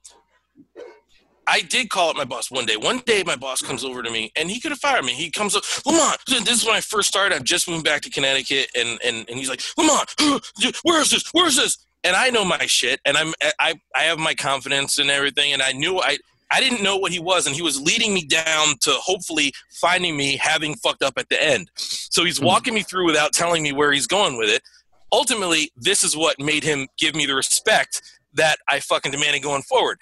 I 1.48 1.62
did 1.62 1.90
call 1.90 2.10
up 2.10 2.16
my 2.16 2.26
boss 2.26 2.50
one 2.50 2.66
day. 2.66 2.78
One 2.78 3.00
day, 3.00 3.24
my 3.26 3.36
boss 3.36 3.62
comes 3.62 3.84
over 3.84 4.02
to 4.02 4.12
me, 4.12 4.32
and 4.36 4.50
he 4.50 4.60
could 4.60 4.72
have 4.72 4.80
fired 4.80 5.04
me. 5.04 5.14
He 5.14 5.30
comes 5.30 5.56
up, 5.56 5.64
Lamont. 5.86 6.18
This 6.28 6.62
is 6.62 6.66
when 6.66 6.76
I 6.76 6.82
first 6.82 7.10
started. 7.10 7.36
I've 7.36 7.44
just 7.44 7.68
moved 7.68 7.84
back 7.84 8.02
to 8.02 8.10
Connecticut, 8.10 8.68
and 8.76 9.00
and, 9.04 9.28
and 9.30 9.38
he's 9.38 9.50
like, 9.50 9.62
Lamont, 9.78 10.14
where 10.84 11.02
is 11.02 11.12
this? 11.12 11.28
Where 11.34 11.48
is 11.48 11.58
this? 11.58 11.86
And 12.04 12.16
I 12.16 12.30
know 12.30 12.44
my 12.44 12.66
shit, 12.66 13.00
and 13.06 13.18
I'm 13.18 13.34
I 13.60 13.76
I 13.96 14.04
have 14.04 14.20
my 14.20 14.34
confidence 14.34 14.98
and 14.98 15.10
everything, 15.10 15.54
and 15.54 15.62
I 15.62 15.72
knew 15.72 16.00
I. 16.00 16.18
I 16.52 16.60
didn't 16.60 16.84
know 16.84 16.98
what 16.98 17.12
he 17.12 17.18
was, 17.18 17.48
and 17.48 17.56
he 17.56 17.64
was 17.64 17.82
leading 17.82 18.14
me 18.14 18.26
down 18.26 18.76
to 18.82 18.92
hopefully 18.92 19.52
finding 19.72 20.16
me 20.16 20.38
having 20.38 20.76
fucked 20.76 21.02
up 21.02 21.16
at 21.18 21.28
the 21.30 21.44
end. 21.44 21.72
So 21.76 22.26
he's 22.26 22.38
hmm. 22.38 22.46
walking 22.46 22.76
me 22.76 22.84
through 22.84 23.08
without 23.08 23.34
telling 23.34 23.64
me 23.64 23.72
where 23.72 23.92
he's 23.92 24.06
going 24.06 24.38
with 24.38 24.50
it 24.50 24.62
ultimately, 25.14 25.72
this 25.78 26.04
is 26.04 26.18
what 26.18 26.40
made 26.40 26.64
him 26.64 26.88
give 26.98 27.16
me 27.16 27.26
the 27.26 27.36
respect 27.36 28.02
that 28.34 28.58
I 28.68 28.82
fucking 28.82 29.14
demanded 29.14 29.44
going 29.44 29.62
forward 29.62 30.00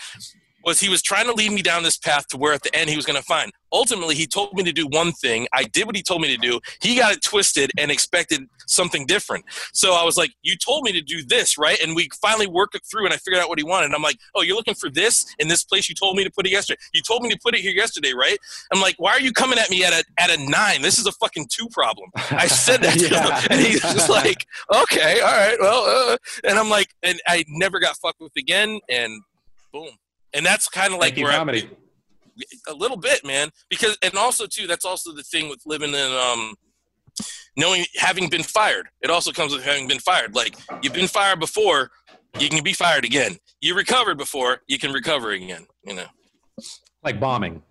was 0.64 0.80
he 0.80 0.90
was 0.90 1.02
trying 1.02 1.26
to 1.26 1.34
lead 1.34 1.52
me 1.52 1.62
down 1.62 1.84
this 1.84 1.98
path 1.98 2.28
to 2.30 2.38
where 2.38 2.54
at 2.54 2.64
the 2.64 2.76
end 2.76 2.90
he 2.90 2.96
was 2.96 3.06
going 3.06 3.18
to 3.18 3.26
find. 3.26 3.52
Ultimately, 3.74 4.16
he 4.16 4.28
told 4.28 4.54
me 4.54 4.64
to 4.64 4.74
do 4.74 4.86
one 4.88 5.14
thing. 5.14 5.48
I 5.54 5.64
did 5.64 5.86
what 5.86 5.96
he 5.96 6.04
told 6.04 6.22
me 6.22 6.36
to 6.36 6.38
do. 6.38 6.60
He 6.82 6.96
got 6.98 7.14
it 7.14 7.22
twisted 7.22 7.72
and 7.78 7.90
expected 7.90 8.42
something 8.68 9.06
different. 9.06 9.46
So 9.74 9.94
I 9.94 10.04
was 10.04 10.18
like, 10.18 10.32
"You 10.42 10.58
told 10.58 10.84
me 10.84 10.92
to 10.92 11.02
do 11.02 11.24
this, 11.24 11.58
right?" 11.58 11.80
And 11.82 11.96
we 11.96 12.10
finally 12.22 12.48
worked 12.48 12.76
it 12.76 12.82
through, 12.90 13.06
and 13.06 13.14
I 13.14 13.18
figured 13.18 13.42
out 13.42 13.48
what 13.48 13.60
he 13.60 13.64
wanted. 13.64 13.86
And 13.86 13.96
I'm 13.96 14.02
like, 14.02 14.18
"Oh, 14.36 14.42
you're 14.42 14.58
looking 14.58 14.76
for 14.76 14.90
this 14.90 15.26
in 15.40 15.48
this 15.48 15.64
place? 15.64 15.88
You 15.88 15.96
told 15.96 16.18
me 16.18 16.24
to 16.24 16.32
put 16.32 16.46
it 16.46 16.52
yesterday. 16.52 16.82
You 16.94 17.02
told 17.02 17.24
me 17.24 17.30
to 17.30 17.40
put 17.42 17.56
it 17.56 17.62
here 17.62 17.72
yesterday, 17.72 18.14
right?" 18.14 18.38
I'm 18.74 18.82
like, 18.82 18.96
"Why 18.98 19.12
are 19.12 19.22
you 19.22 19.32
coming 19.32 19.58
at 19.58 19.70
me 19.70 19.86
at 19.86 19.94
a 19.94 20.04
at 20.18 20.30
a 20.30 20.38
nine? 20.50 20.82
This 20.82 20.98
is 20.98 21.06
a 21.06 21.14
fucking 21.14 21.48
two 21.50 21.68
problem." 21.70 22.10
I 22.16 22.48
said 22.48 22.82
that 22.82 23.00
to 23.00 23.08
yeah. 23.12 23.40
him, 23.40 23.48
and 23.52 23.62
he's 23.62 23.82
just 23.82 24.10
like, 24.10 24.46
"Okay, 24.74 25.22
all 25.22 25.32
right, 25.32 25.58
well," 25.62 25.84
uh, 25.86 26.18
and 26.44 26.60
I'm 26.60 26.70
like, 26.70 26.90
and 27.04 27.22
I 27.26 27.46
never 27.48 27.80
got 27.80 27.96
fucked 27.98 28.20
with 28.20 28.36
again, 28.36 28.80
and 28.90 29.22
boom 29.72 29.92
and 30.34 30.46
that's 30.46 30.68
kind 30.68 30.94
of 30.94 31.00
like 31.00 31.18
where 31.18 31.32
comedy. 31.32 31.70
I, 31.70 32.72
a 32.72 32.74
little 32.74 32.98
bit, 32.98 33.26
man. 33.26 33.50
Because 33.70 33.98
and 34.04 34.16
also 34.16 34.46
too, 34.48 34.68
that's 34.68 34.86
also 34.86 35.14
the 35.14 35.24
thing 35.24 35.50
with 35.50 35.62
living 35.66 35.94
in 35.94 36.12
um, 36.12 36.56
knowing 37.56 37.86
having 37.98 38.30
been 38.30 38.44
fired. 38.44 38.88
It 39.02 39.10
also 39.10 39.32
comes 39.32 39.54
with 39.54 39.64
having 39.64 39.88
been 39.88 40.00
fired. 40.00 40.36
Like 40.36 40.56
you've 40.82 40.94
been 40.94 41.08
fired 41.08 41.40
before, 41.40 41.92
you 42.40 42.50
can 42.50 42.64
be 42.64 42.74
fired 42.74 43.06
again. 43.06 43.38
You 43.60 43.76
recovered 43.76 44.18
before, 44.18 44.62
you 44.68 44.80
can 44.80 44.92
recover 44.92 45.32
again. 45.32 45.66
You 45.84 45.96
know, 45.96 46.08
like 47.04 47.20
bombing. 47.20 47.64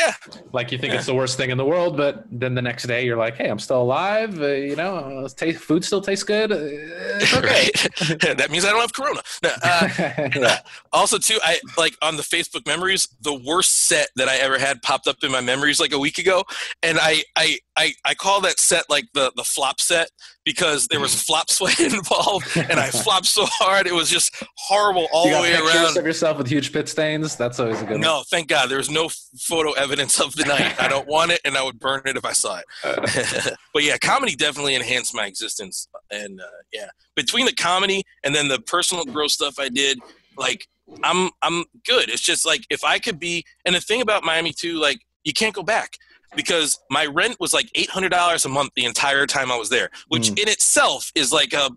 Yeah. 0.00 0.14
Like 0.52 0.72
you 0.72 0.78
think 0.78 0.92
yeah. 0.92 0.98
it's 0.98 1.06
the 1.06 1.14
worst 1.14 1.36
thing 1.36 1.50
in 1.50 1.58
the 1.58 1.64
world, 1.64 1.96
but 1.96 2.24
then 2.30 2.54
the 2.54 2.62
next 2.62 2.86
day 2.86 3.04
you're 3.04 3.16
like, 3.16 3.36
hey, 3.36 3.48
I'm 3.48 3.58
still 3.58 3.82
alive. 3.82 4.40
Uh, 4.40 4.48
you 4.48 4.76
know, 4.76 5.28
taste, 5.36 5.60
food 5.60 5.84
still 5.84 6.00
tastes 6.00 6.24
good. 6.24 6.52
Uh, 6.52 6.56
it's 6.60 7.34
okay. 7.34 8.34
that 8.34 8.50
means 8.50 8.64
I 8.64 8.70
don't 8.70 8.80
have 8.80 8.92
corona. 8.92 9.20
No, 9.42 9.50
uh. 9.62 10.56
Also, 10.92 11.18
too, 11.18 11.38
I 11.42 11.60
like 11.76 11.96
on 12.02 12.16
the 12.16 12.22
Facebook 12.22 12.66
memories, 12.66 13.08
the 13.20 13.34
worst 13.34 13.86
set 13.86 14.08
that 14.16 14.28
I 14.28 14.36
ever 14.36 14.58
had 14.58 14.82
popped 14.82 15.06
up 15.06 15.16
in 15.22 15.30
my 15.30 15.40
memories 15.40 15.78
like 15.78 15.92
a 15.92 15.98
week 15.98 16.18
ago, 16.18 16.44
and 16.82 16.98
I 17.00 17.22
I 17.36 17.58
I, 17.76 17.92
I 18.04 18.14
call 18.14 18.40
that 18.42 18.58
set 18.58 18.84
like 18.88 19.06
the 19.14 19.32
the 19.36 19.44
flop 19.44 19.80
set 19.80 20.10
because 20.44 20.86
there 20.88 21.00
was 21.00 21.14
flop 21.14 21.50
sweat 21.50 21.78
involved, 21.80 22.56
and 22.56 22.80
I 22.80 22.90
flopped 22.90 23.26
so 23.26 23.46
hard 23.46 23.86
it 23.86 23.94
was 23.94 24.10
just 24.10 24.34
horrible 24.56 25.06
all 25.12 25.28
the 25.28 25.40
way 25.40 25.54
around. 25.54 25.96
of 25.96 26.04
yourself 26.04 26.38
with 26.38 26.48
huge 26.48 26.72
pit 26.72 26.88
stains. 26.88 27.36
That's 27.36 27.60
always 27.60 27.80
a 27.80 27.84
good. 27.84 28.00
No, 28.00 28.16
one. 28.16 28.24
thank 28.24 28.48
God 28.48 28.68
there 28.68 28.78
was 28.78 28.90
no 28.90 29.08
photo 29.38 29.72
evidence 29.72 29.89
of 29.92 30.36
the 30.36 30.44
night. 30.46 30.80
I 30.80 30.88
don't 30.88 31.06
want 31.06 31.32
it, 31.32 31.40
and 31.44 31.56
I 31.56 31.62
would 31.62 31.78
burn 31.78 32.02
it 32.06 32.16
if 32.16 32.24
I 32.24 32.32
saw 32.32 32.58
it. 32.58 33.56
but 33.74 33.82
yeah, 33.82 33.96
comedy 33.98 34.36
definitely 34.36 34.74
enhanced 34.74 35.14
my 35.14 35.26
existence, 35.26 35.88
and 36.10 36.40
uh, 36.40 36.44
yeah, 36.72 36.90
between 37.16 37.46
the 37.46 37.52
comedy 37.52 38.04
and 38.24 38.34
then 38.34 38.48
the 38.48 38.60
personal 38.60 39.04
growth 39.04 39.32
stuff 39.32 39.58
I 39.58 39.68
did, 39.68 39.98
like 40.36 40.66
I'm 41.02 41.30
I'm 41.42 41.64
good. 41.86 42.08
It's 42.08 42.22
just 42.22 42.46
like 42.46 42.64
if 42.70 42.84
I 42.84 42.98
could 42.98 43.18
be, 43.18 43.44
and 43.64 43.74
the 43.74 43.80
thing 43.80 44.00
about 44.00 44.24
Miami 44.24 44.52
too, 44.52 44.78
like 44.78 45.00
you 45.24 45.32
can't 45.32 45.54
go 45.54 45.62
back 45.62 45.96
because 46.36 46.78
my 46.90 47.06
rent 47.06 47.36
was 47.40 47.52
like 47.52 47.70
eight 47.74 47.90
hundred 47.90 48.10
dollars 48.10 48.44
a 48.44 48.48
month 48.48 48.72
the 48.74 48.84
entire 48.84 49.26
time 49.26 49.50
I 49.50 49.56
was 49.56 49.68
there, 49.68 49.90
which 50.08 50.30
mm. 50.30 50.38
in 50.38 50.48
itself 50.48 51.10
is 51.14 51.32
like 51.32 51.52
a 51.52 51.70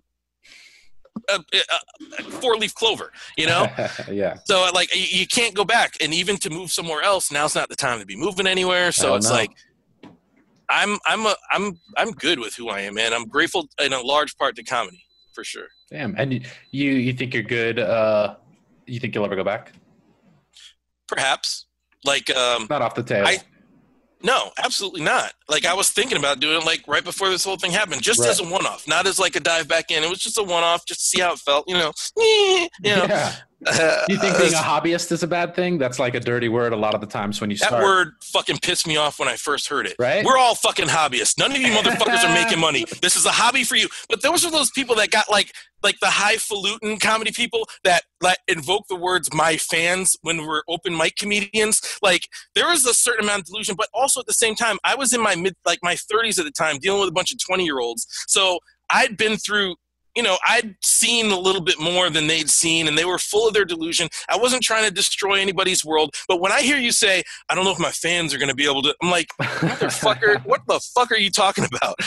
a, 1.29 1.39
a, 1.59 2.23
four 2.23 2.57
leaf 2.57 2.73
clover, 2.75 3.11
you 3.37 3.45
know? 3.45 3.67
yeah. 4.11 4.37
So 4.45 4.69
like 4.73 4.93
you, 4.93 5.19
you, 5.19 5.27
can't 5.27 5.53
go 5.53 5.63
back, 5.63 5.93
and 6.01 6.13
even 6.13 6.37
to 6.37 6.49
move 6.49 6.71
somewhere 6.71 7.01
else, 7.01 7.31
now's 7.31 7.55
not 7.55 7.69
the 7.69 7.75
time 7.75 7.99
to 7.99 8.05
be 8.05 8.15
moving 8.15 8.47
anywhere. 8.47 8.91
So 8.91 9.15
it's 9.15 9.29
know. 9.29 9.35
like 9.35 9.51
I'm 10.69 10.97
I'm 11.05 11.25
a 11.25 11.35
I'm 11.51 11.79
I'm 11.97 12.11
good 12.11 12.39
with 12.39 12.55
who 12.55 12.69
I 12.69 12.81
am, 12.81 12.95
man. 12.95 13.13
I'm 13.13 13.27
grateful 13.27 13.67
in 13.79 13.93
a 13.93 14.01
large 14.01 14.37
part 14.37 14.55
to 14.55 14.63
comedy 14.63 15.03
for 15.33 15.43
sure. 15.43 15.67
Damn, 15.89 16.15
and 16.17 16.33
you 16.71 16.91
you 16.91 17.13
think 17.13 17.33
you're 17.33 17.43
good? 17.43 17.79
Uh, 17.79 18.35
you 18.85 18.99
think 18.99 19.15
you'll 19.15 19.25
ever 19.25 19.35
go 19.35 19.43
back? 19.43 19.73
Perhaps. 21.07 21.67
Like 22.05 22.29
um, 22.35 22.67
not 22.69 22.81
off 22.81 22.95
the 22.95 23.03
table. 23.03 23.27
I, 23.27 23.37
no, 24.23 24.51
absolutely 24.63 25.01
not. 25.01 25.33
Like 25.49 25.65
I 25.65 25.73
was 25.73 25.89
thinking 25.89 26.17
about 26.17 26.39
doing 26.39 26.57
it 26.57 26.65
like 26.65 26.87
right 26.87 27.03
before 27.03 27.29
this 27.29 27.43
whole 27.43 27.57
thing 27.57 27.71
happened, 27.71 28.01
just 28.01 28.21
right. 28.21 28.29
as 28.29 28.39
a 28.39 28.43
one 28.43 28.65
off, 28.65 28.87
not 28.87 29.05
as 29.05 29.19
like 29.19 29.35
a 29.35 29.39
dive 29.41 29.67
back 29.67 29.91
in. 29.91 30.03
It 30.03 30.09
was 30.09 30.19
just 30.19 30.37
a 30.37 30.43
one 30.43 30.63
off, 30.63 30.85
just 30.85 31.01
to 31.01 31.05
see 31.05 31.21
how 31.21 31.33
it 31.33 31.39
felt, 31.39 31.67
you 31.67 31.75
know. 31.75 31.91
you 32.17 32.69
know. 32.83 33.05
Yeah. 33.05 33.35
Uh, 33.65 34.05
Do 34.07 34.13
you 34.13 34.19
think 34.19 34.37
being 34.37 34.53
a 34.53 34.57
hobbyist 34.57 35.11
is 35.11 35.23
a 35.23 35.27
bad 35.27 35.55
thing? 35.55 35.77
That's 35.77 35.99
like 35.99 36.15
a 36.15 36.19
dirty 36.19 36.49
word 36.49 36.73
a 36.73 36.75
lot 36.75 36.93
of 36.93 37.01
the 37.01 37.07
times 37.07 37.39
when 37.41 37.49
you 37.49 37.57
start. 37.57 37.73
That 37.73 37.83
word 37.83 38.13
fucking 38.23 38.57
pissed 38.59 38.87
me 38.87 38.97
off 38.97 39.19
when 39.19 39.27
I 39.27 39.35
first 39.35 39.67
heard 39.67 39.85
it. 39.85 39.95
Right? 39.99 40.25
We're 40.25 40.37
all 40.37 40.55
fucking 40.55 40.87
hobbyists. 40.87 41.37
None 41.37 41.51
of 41.51 41.57
you 41.57 41.67
motherfuckers 41.67 42.23
are 42.23 42.33
making 42.33 42.59
money. 42.59 42.85
This 43.01 43.15
is 43.17 43.25
a 43.25 43.31
hobby 43.31 43.63
for 43.65 43.75
you. 43.75 43.89
But 44.07 44.21
those 44.21 44.45
are 44.45 44.51
those 44.51 44.71
people 44.71 44.95
that 44.95 45.11
got 45.11 45.29
like 45.29 45.51
like 45.81 45.99
the 45.99 46.07
highfalutin 46.09 46.97
comedy 46.99 47.31
people 47.31 47.67
that 47.83 48.03
like 48.21 48.37
invoke 48.47 48.87
the 48.87 48.95
words 48.95 49.33
"my 49.33 49.57
fans" 49.57 50.15
when 50.21 50.45
we're 50.45 50.61
open 50.69 50.95
mic 50.95 51.17
comedians. 51.17 51.81
Like 52.01 52.27
there 52.55 52.71
is 52.71 52.85
a 52.85 52.93
certain 52.93 53.25
amount 53.25 53.41
of 53.41 53.45
delusion, 53.47 53.75
but 53.77 53.89
also 53.93 54.21
at 54.21 54.25
the 54.25 54.33
same 54.33 54.55
time, 54.55 54.77
I 54.85 54.95
was 54.95 55.11
in 55.13 55.21
my 55.21 55.35
mid 55.35 55.55
like 55.65 55.79
my 55.83 55.95
30s 55.95 56.39
at 56.39 56.45
the 56.45 56.51
time, 56.51 56.77
dealing 56.79 57.01
with 57.01 57.09
a 57.09 57.13
bunch 57.13 57.33
of 57.33 57.43
20 57.43 57.65
year 57.65 57.79
olds. 57.79 58.07
So 58.27 58.59
I'd 58.89 59.17
been 59.17 59.37
through 59.37 59.75
you 60.15 60.23
know, 60.23 60.37
I'd 60.45 60.75
seen 60.81 61.31
a 61.31 61.39
little 61.39 61.61
bit 61.61 61.79
more 61.79 62.09
than 62.09 62.27
they'd 62.27 62.49
seen, 62.49 62.87
and 62.87 62.97
they 62.97 63.05
were 63.05 63.17
full 63.17 63.47
of 63.47 63.53
their 63.53 63.65
delusion. 63.65 64.09
I 64.29 64.37
wasn't 64.37 64.63
trying 64.63 64.85
to 64.85 64.91
destroy 64.91 65.39
anybody's 65.39 65.83
world, 65.83 66.13
but 66.27 66.39
when 66.39 66.51
I 66.51 66.61
hear 66.61 66.77
you 66.77 66.91
say, 66.91 67.23
"I 67.49 67.55
don't 67.55 67.65
know 67.65 67.71
if 67.71 67.79
my 67.79 67.91
fans 67.91 68.33
are 68.33 68.37
going 68.37 68.49
to 68.49 68.55
be 68.55 68.65
able 68.65 68.83
to," 68.83 68.95
I'm 69.01 69.09
like, 69.09 69.29
"Motherfucker, 69.41 70.45
what 70.45 70.61
the 70.67 70.79
fuck 70.93 71.11
are 71.11 71.17
you 71.17 71.31
talking 71.31 71.65
about? 71.65 72.01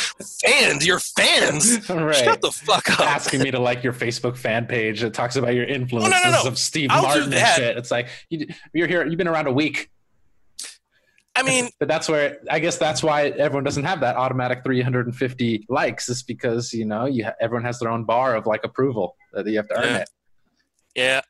Fans? 0.45 0.87
Your 0.87 1.01
fans? 1.01 1.89
right. 1.91 2.15
Shut 2.15 2.41
the 2.41 2.53
fuck 2.53 2.89
up!" 2.91 3.01
Asking 3.01 3.43
me 3.43 3.51
to 3.51 3.59
like 3.59 3.83
your 3.83 3.93
Facebook 3.93 4.37
fan 4.37 4.67
page 4.67 5.01
that 5.01 5.15
talks 5.15 5.37
about 5.37 5.55
your 5.55 5.65
influences 5.65 6.13
oh, 6.15 6.29
no, 6.29 6.37
no, 6.37 6.43
no. 6.45 6.49
of 6.49 6.59
Steve 6.59 6.91
I'll 6.93 7.03
Martin 7.03 7.33
and 7.33 7.57
shit. 7.57 7.77
It's 7.77 7.91
like 7.91 8.09
you, 8.31 8.47
you're 8.73 8.89
here. 8.89 9.05
You've 9.07 9.19
been 9.19 9.29
around 9.29 9.47
a 9.47 9.53
week. 9.53 9.91
I 11.37 11.43
mean, 11.43 11.69
but 11.79 11.87
that's 11.87 12.09
where 12.09 12.39
I 12.51 12.59
guess 12.59 12.79
that's 12.79 13.03
why 13.03 13.27
everyone 13.29 13.65
doesn't 13.65 13.85
have 13.85 14.01
that 14.01 14.17
automatic 14.17 14.65
350 14.65 15.67
likes. 15.69 16.09
Is 16.09 16.23
because 16.23 16.73
you 16.73 16.87
know 16.87 17.05
you 17.05 17.27
ha- 17.27 17.35
everyone 17.41 17.65
has 17.65 17.79
their 17.79 17.91
own 17.91 18.05
bar 18.05 18.35
of 18.35 18.47
like 18.47 18.65
approval 18.65 19.17
that 19.33 19.47
you 19.47 19.59
have 19.59 19.69
to 19.69 19.77
earn 19.77 19.85
yeah. 19.85 19.99
it. 19.99 20.09
Yeah, 20.95 21.21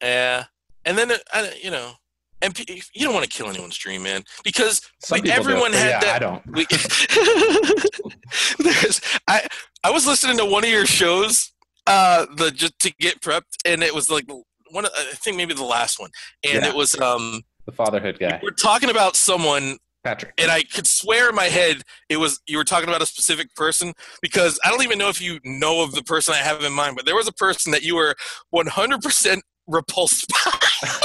yeah, 0.00 0.44
and 0.84 0.96
then 0.96 1.10
uh, 1.32 1.48
you 1.60 1.72
know, 1.72 1.94
and 2.40 2.56
you 2.58 2.82
don't 3.00 3.14
want 3.14 3.24
to 3.24 3.30
kill 3.30 3.48
anyone's 3.48 3.76
dream, 3.76 4.04
man, 4.04 4.22
because 4.44 4.80
we, 5.10 5.20
everyone 5.30 5.72
do, 5.72 5.78
had 5.78 5.88
yeah, 5.88 6.00
that. 6.00 6.14
I 6.14 6.18
don't. 6.20 6.46
We, 6.46 6.66
I 9.28 9.44
I 9.82 9.90
was 9.90 10.06
listening 10.06 10.38
to 10.38 10.44
one 10.44 10.62
of 10.62 10.70
your 10.70 10.86
shows, 10.86 11.52
uh, 11.86 12.26
the 12.36 12.52
just 12.52 12.78
to 12.80 12.92
get 13.00 13.20
prepped, 13.20 13.56
and 13.64 13.82
it 13.82 13.92
was 13.92 14.08
like 14.08 14.30
one. 14.70 14.84
Of, 14.84 14.92
I 14.96 15.14
think 15.14 15.36
maybe 15.36 15.52
the 15.52 15.64
last 15.64 15.98
one, 15.98 16.10
and 16.44 16.62
yeah. 16.62 16.68
it 16.68 16.76
was 16.76 16.94
um 17.00 17.42
the 17.68 17.72
fatherhood 17.72 18.18
guy. 18.18 18.40
We're 18.42 18.50
talking 18.50 18.88
about 18.88 19.14
someone 19.14 19.76
Patrick. 20.02 20.32
And 20.38 20.50
I 20.50 20.62
could 20.62 20.86
swear 20.86 21.28
in 21.28 21.34
my 21.34 21.46
head 21.46 21.82
it 22.08 22.16
was 22.16 22.40
you 22.46 22.56
were 22.56 22.64
talking 22.64 22.88
about 22.88 23.02
a 23.02 23.06
specific 23.06 23.54
person 23.54 23.92
because 24.22 24.58
I 24.64 24.70
don't 24.70 24.82
even 24.82 24.96
know 24.96 25.10
if 25.10 25.20
you 25.20 25.38
know 25.44 25.82
of 25.82 25.92
the 25.92 26.02
person 26.02 26.32
I 26.32 26.38
have 26.38 26.62
in 26.64 26.72
mind, 26.72 26.96
but 26.96 27.04
there 27.04 27.14
was 27.14 27.28
a 27.28 27.32
person 27.32 27.72
that 27.72 27.82
you 27.82 27.94
were 27.94 28.14
100% 28.54 29.40
repulsed 29.66 30.28
by. 30.28 30.58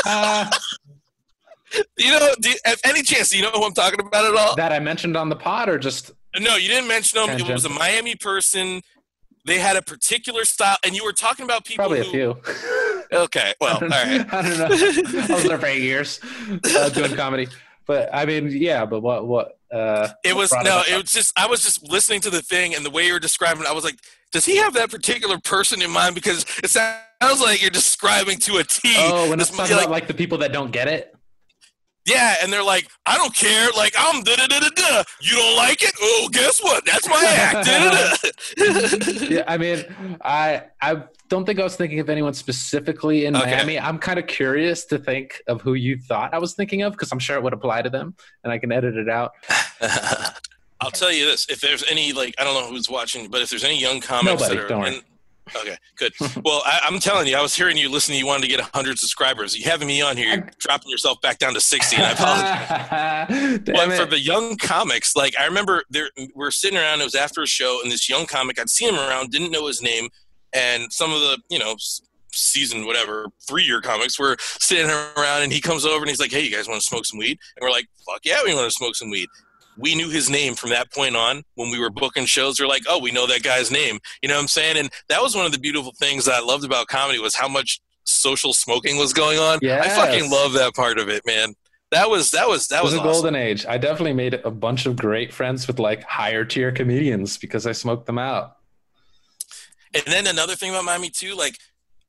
uh, 0.06 0.50
you 1.98 2.12
know, 2.12 2.34
do 2.40 2.52
you, 2.52 2.56
have 2.64 2.80
any 2.86 3.02
chance 3.02 3.30
do 3.30 3.38
you 3.38 3.44
know 3.44 3.52
who 3.52 3.66
I'm 3.66 3.74
talking 3.74 4.00
about 4.00 4.26
at 4.26 4.36
all? 4.38 4.56
That 4.56 4.72
I 4.72 4.80
mentioned 4.80 5.18
on 5.18 5.28
the 5.28 5.36
pod 5.36 5.68
or 5.68 5.78
just 5.78 6.12
No, 6.40 6.56
you 6.56 6.70
didn't 6.70 6.88
mention 6.88 7.20
them. 7.20 7.28
Tangent. 7.28 7.50
It 7.50 7.54
was 7.54 7.66
a 7.66 7.70
Miami 7.70 8.16
person. 8.16 8.82
They 9.46 9.60
had 9.60 9.76
a 9.76 9.82
particular 9.82 10.46
style 10.46 10.78
and 10.86 10.96
you 10.96 11.04
were 11.04 11.14
talking 11.14 11.44
about 11.44 11.66
people 11.66 11.86
Probably 11.86 12.04
who, 12.04 12.32
a 12.32 12.36
few. 12.44 12.54
Okay, 13.14 13.54
well, 13.62 13.76
all 13.76 13.90
right. 13.90 14.26
I 14.34 14.42
don't 14.42 14.58
know. 14.58 14.66
I 14.66 15.36
was 15.36 15.44
there 15.44 15.60
for 15.60 15.66
eight 15.68 15.84
years 15.84 16.20
uh, 16.76 16.90
doing 16.90 17.16
comedy, 17.16 17.48
but 17.86 18.10
I 18.12 18.26
mean, 18.26 18.50
yeah. 18.50 18.86
But 18.86 19.02
what? 19.02 19.28
What? 19.28 19.60
Uh, 19.72 20.08
it 20.24 20.36
was 20.36 20.52
no. 20.64 20.80
It, 20.82 20.94
it 20.94 21.02
was 21.02 21.12
just. 21.12 21.38
I 21.38 21.46
was 21.46 21.62
just 21.62 21.88
listening 21.88 22.22
to 22.22 22.32
the 22.32 22.42
thing 22.42 22.74
and 22.74 22.84
the 22.84 22.90
way 22.90 23.06
you 23.06 23.14
were 23.14 23.20
describing. 23.20 23.62
it, 23.62 23.70
I 23.70 23.74
was 23.74 23.84
like, 23.84 24.00
does 24.32 24.46
he 24.46 24.58
have 24.58 24.74
that 24.74 24.90
particular 24.90 25.38
person 25.38 25.84
in 25.84 25.92
mind? 25.92 26.16
Because 26.16 26.44
it 26.64 26.72
sounds 26.72 27.40
like 27.40 27.62
you're 27.62 27.70
describing 27.70 28.40
to 28.40 28.58
a 28.58 28.64
T. 28.64 28.96
Oh, 28.98 29.30
when 29.30 29.40
it's 29.40 29.52
talking 29.52 29.76
like, 29.76 29.86
about 29.86 29.92
like 29.92 30.08
the 30.08 30.16
people 30.16 30.40
that 30.40 30.52
don't 30.52 30.72
get 30.72 30.88
it. 30.88 31.16
Yeah, 32.06 32.36
and 32.42 32.52
they're 32.52 32.64
like, 32.64 32.90
I 33.06 33.18
don't 33.18 33.34
care. 33.34 33.70
Like 33.76 33.94
I'm 33.98 34.24
da 34.24 34.36
da 34.36 34.48
da 34.48 34.60
da 34.60 34.70
da. 34.70 35.04
You 35.22 35.36
don't 35.36 35.56
like 35.56 35.82
it? 35.84 35.94
Oh, 36.02 36.30
guess 36.32 36.62
what? 36.62 36.86
That's 36.86 37.08
my 37.08 37.24
act. 37.26 37.68
yeah, 39.32 39.44
I 39.48 39.58
mean, 39.58 39.86
I 40.22 40.64
I 40.82 41.04
don't 41.30 41.46
think 41.46 41.60
I 41.60 41.64
was 41.64 41.76
thinking 41.76 42.00
of 42.00 42.10
anyone 42.10 42.34
specifically 42.34 43.26
in 43.26 43.36
okay. 43.36 43.56
Miami. 43.56 43.80
I'm 43.80 44.00
kind 44.00 44.20
of 44.20 44.28
curious 44.28 44.86
to 44.86 45.00
think 45.00 45.42
of 45.48 45.62
who 45.62 45.76
you 45.76 45.98
thought 45.98 46.34
I 46.34 46.40
was 46.40 46.54
thinking 46.54 46.82
of 46.82 46.92
because 46.94 47.12
I'm 47.12 47.20
sure 47.20 47.38
it 47.38 47.44
would 47.44 47.54
apply 47.54 47.82
to 47.84 47.90
them, 47.90 48.16
and 48.44 48.52
I 48.52 48.58
can 48.58 48.72
edit 48.72 48.98
it 48.98 49.10
out. 49.10 49.32
I'll 50.82 50.92
tell 50.92 51.12
you 51.12 51.26
this: 51.26 51.48
if 51.50 51.62
there's 51.62 51.90
any 51.90 52.12
like, 52.12 52.36
I 52.38 52.44
don't 52.44 52.54
know 52.54 52.68
who's 52.70 52.90
watching, 52.90 53.30
but 53.30 53.42
if 53.42 53.50
there's 53.50 53.64
any 53.64 53.80
young 53.80 54.02
comics 54.02 54.42
Nobody, 54.42 54.58
that 54.58 54.66
are 54.66 54.68
don't 54.68 54.82
worry. 54.82 55.02
Okay, 55.56 55.78
good. 55.98 56.14
Well, 56.44 56.62
I, 56.66 56.88
am 56.88 57.00
telling 57.00 57.28
you, 57.28 57.36
I 57.36 57.42
was 57.42 57.56
hearing 57.56 57.78
you 57.78 57.90
listening. 57.90 58.18
You 58.18 58.26
wanted 58.26 58.44
to 58.44 58.48
get 58.48 58.60
100 58.60 58.98
subscribers. 58.98 59.58
You 59.58 59.70
having 59.70 59.88
me 59.88 60.02
on 60.02 60.16
here, 60.16 60.28
you're 60.28 60.50
dropping 60.60 60.90
yourself 60.90 61.20
back 61.22 61.38
down 61.38 61.54
to 61.54 61.62
60. 61.62 61.96
And 61.98 62.06
I 62.06 62.12
apologize. 62.12 63.60
but 63.66 63.90
it. 63.90 64.00
for 64.00 64.06
the 64.06 64.20
young 64.20 64.58
comics, 64.58 65.16
like 65.16 65.38
I 65.38 65.46
remember, 65.46 65.84
there 65.90 66.10
we 66.18 66.46
are 66.46 66.52
sitting 66.52 66.78
around. 66.78 67.02
It 67.02 67.06
was 67.06 67.16
after 67.16 67.42
a 67.42 67.48
show, 67.48 67.80
and 67.84 67.92
this 67.92 68.08
young 68.08 68.26
comic, 68.26 68.60
I'd 68.60 68.70
seen 68.70 68.94
him 68.94 69.00
around, 69.00 69.32
didn't 69.32 69.52
know 69.52 69.68
his 69.68 69.82
name, 69.82 70.10
and 70.54 70.92
some 70.92 71.12
of 71.12 71.20
the, 71.20 71.40
you 71.50 71.60
know, 71.60 71.76
season 72.32 72.86
whatever 72.86 73.28
three 73.48 73.64
year 73.64 73.82
comics 73.82 74.20
were 74.20 74.38
sitting 74.40 74.90
around, 74.90 75.44
and 75.44 75.52
he 75.52 75.62
comes 75.62 75.86
over 75.86 76.00
and 76.00 76.10
he's 76.10 76.20
like, 76.20 76.32
"Hey, 76.32 76.42
you 76.42 76.56
guys 76.56 76.68
want 76.68 76.82
to 76.82 76.88
smoke 76.88 77.06
some 77.06 77.20
weed?" 77.20 77.38
And 77.56 77.62
we're 77.64 77.72
like, 77.72 77.88
"Fuck 78.06 78.22
yeah, 78.24 78.40
we 78.44 78.54
want 78.54 78.66
to 78.66 78.72
smoke 78.72 78.96
some 78.96 79.10
weed." 79.10 79.28
We 79.78 79.96
knew 79.96 80.10
his 80.10 80.30
name 80.30 80.56
from 80.56 80.70
that 80.72 80.92
point 80.92 81.16
on 81.16 81.44
when 81.56 81.72
we 81.72 81.80
were 81.80 81.90
booking 81.90 82.26
shows. 82.26 82.60
We're 82.60 82.68
like 82.68 82.84
oh 82.88 83.00
we 83.00 83.12
know 83.12 83.28
that 83.28 83.44
guy's 83.44 83.72
name. 83.72 84.00
You 84.22 84.30
know 84.30 84.36
what 84.36 84.42
i'm 84.42 84.48
saying? 84.48 84.78
And 84.78 84.90
that 85.10 85.22
was 85.22 85.36
one 85.36 85.46
of 85.46 85.52
the 85.52 85.60
beautiful 85.60 85.94
things 86.00 86.26
that 86.26 86.36
i 86.36 86.40
loved 86.40 86.64
about 86.64 86.88
comedy 86.88 87.20
was 87.20 87.36
how 87.36 87.48
much 87.48 87.80
social 88.06 88.54
smoking 88.54 88.98
was 88.98 89.14
going 89.14 89.40
on. 89.40 89.60
Yes. 89.62 89.98
i 89.98 90.06
fucking 90.06 90.30
love 90.30 90.54
that 90.54 90.74
part 90.76 90.98
of 91.00 91.10
it 91.10 91.26
man. 91.26 91.54
That 91.92 92.10
was 92.10 92.32
that 92.32 92.50
was 92.50 92.68
that 92.70 92.80
it 92.80 92.84
was, 92.84 92.94
was 92.94 93.02
a 93.02 93.08
awesome. 93.08 93.22
golden 93.22 93.36
age. 93.36 93.66
I 93.68 93.78
definitely 93.78 94.14
made 94.14 94.34
a 94.34 94.50
bunch 94.50 94.88
of 94.88 94.96
great 94.96 95.32
friends 95.32 95.68
with 95.68 95.78
like 95.78 96.04
higher 96.04 96.44
tier 96.44 96.72
comedians 96.72 97.38
because 97.38 97.68
i 97.68 97.72
smoked 97.72 98.08
them 98.08 98.18
out. 98.18 98.58
And 99.94 100.04
then 100.08 100.26
another 100.26 100.56
thing 100.56 100.72
about 100.72 100.86
miami 100.86 101.10
too 101.10 101.36
like 101.36 101.58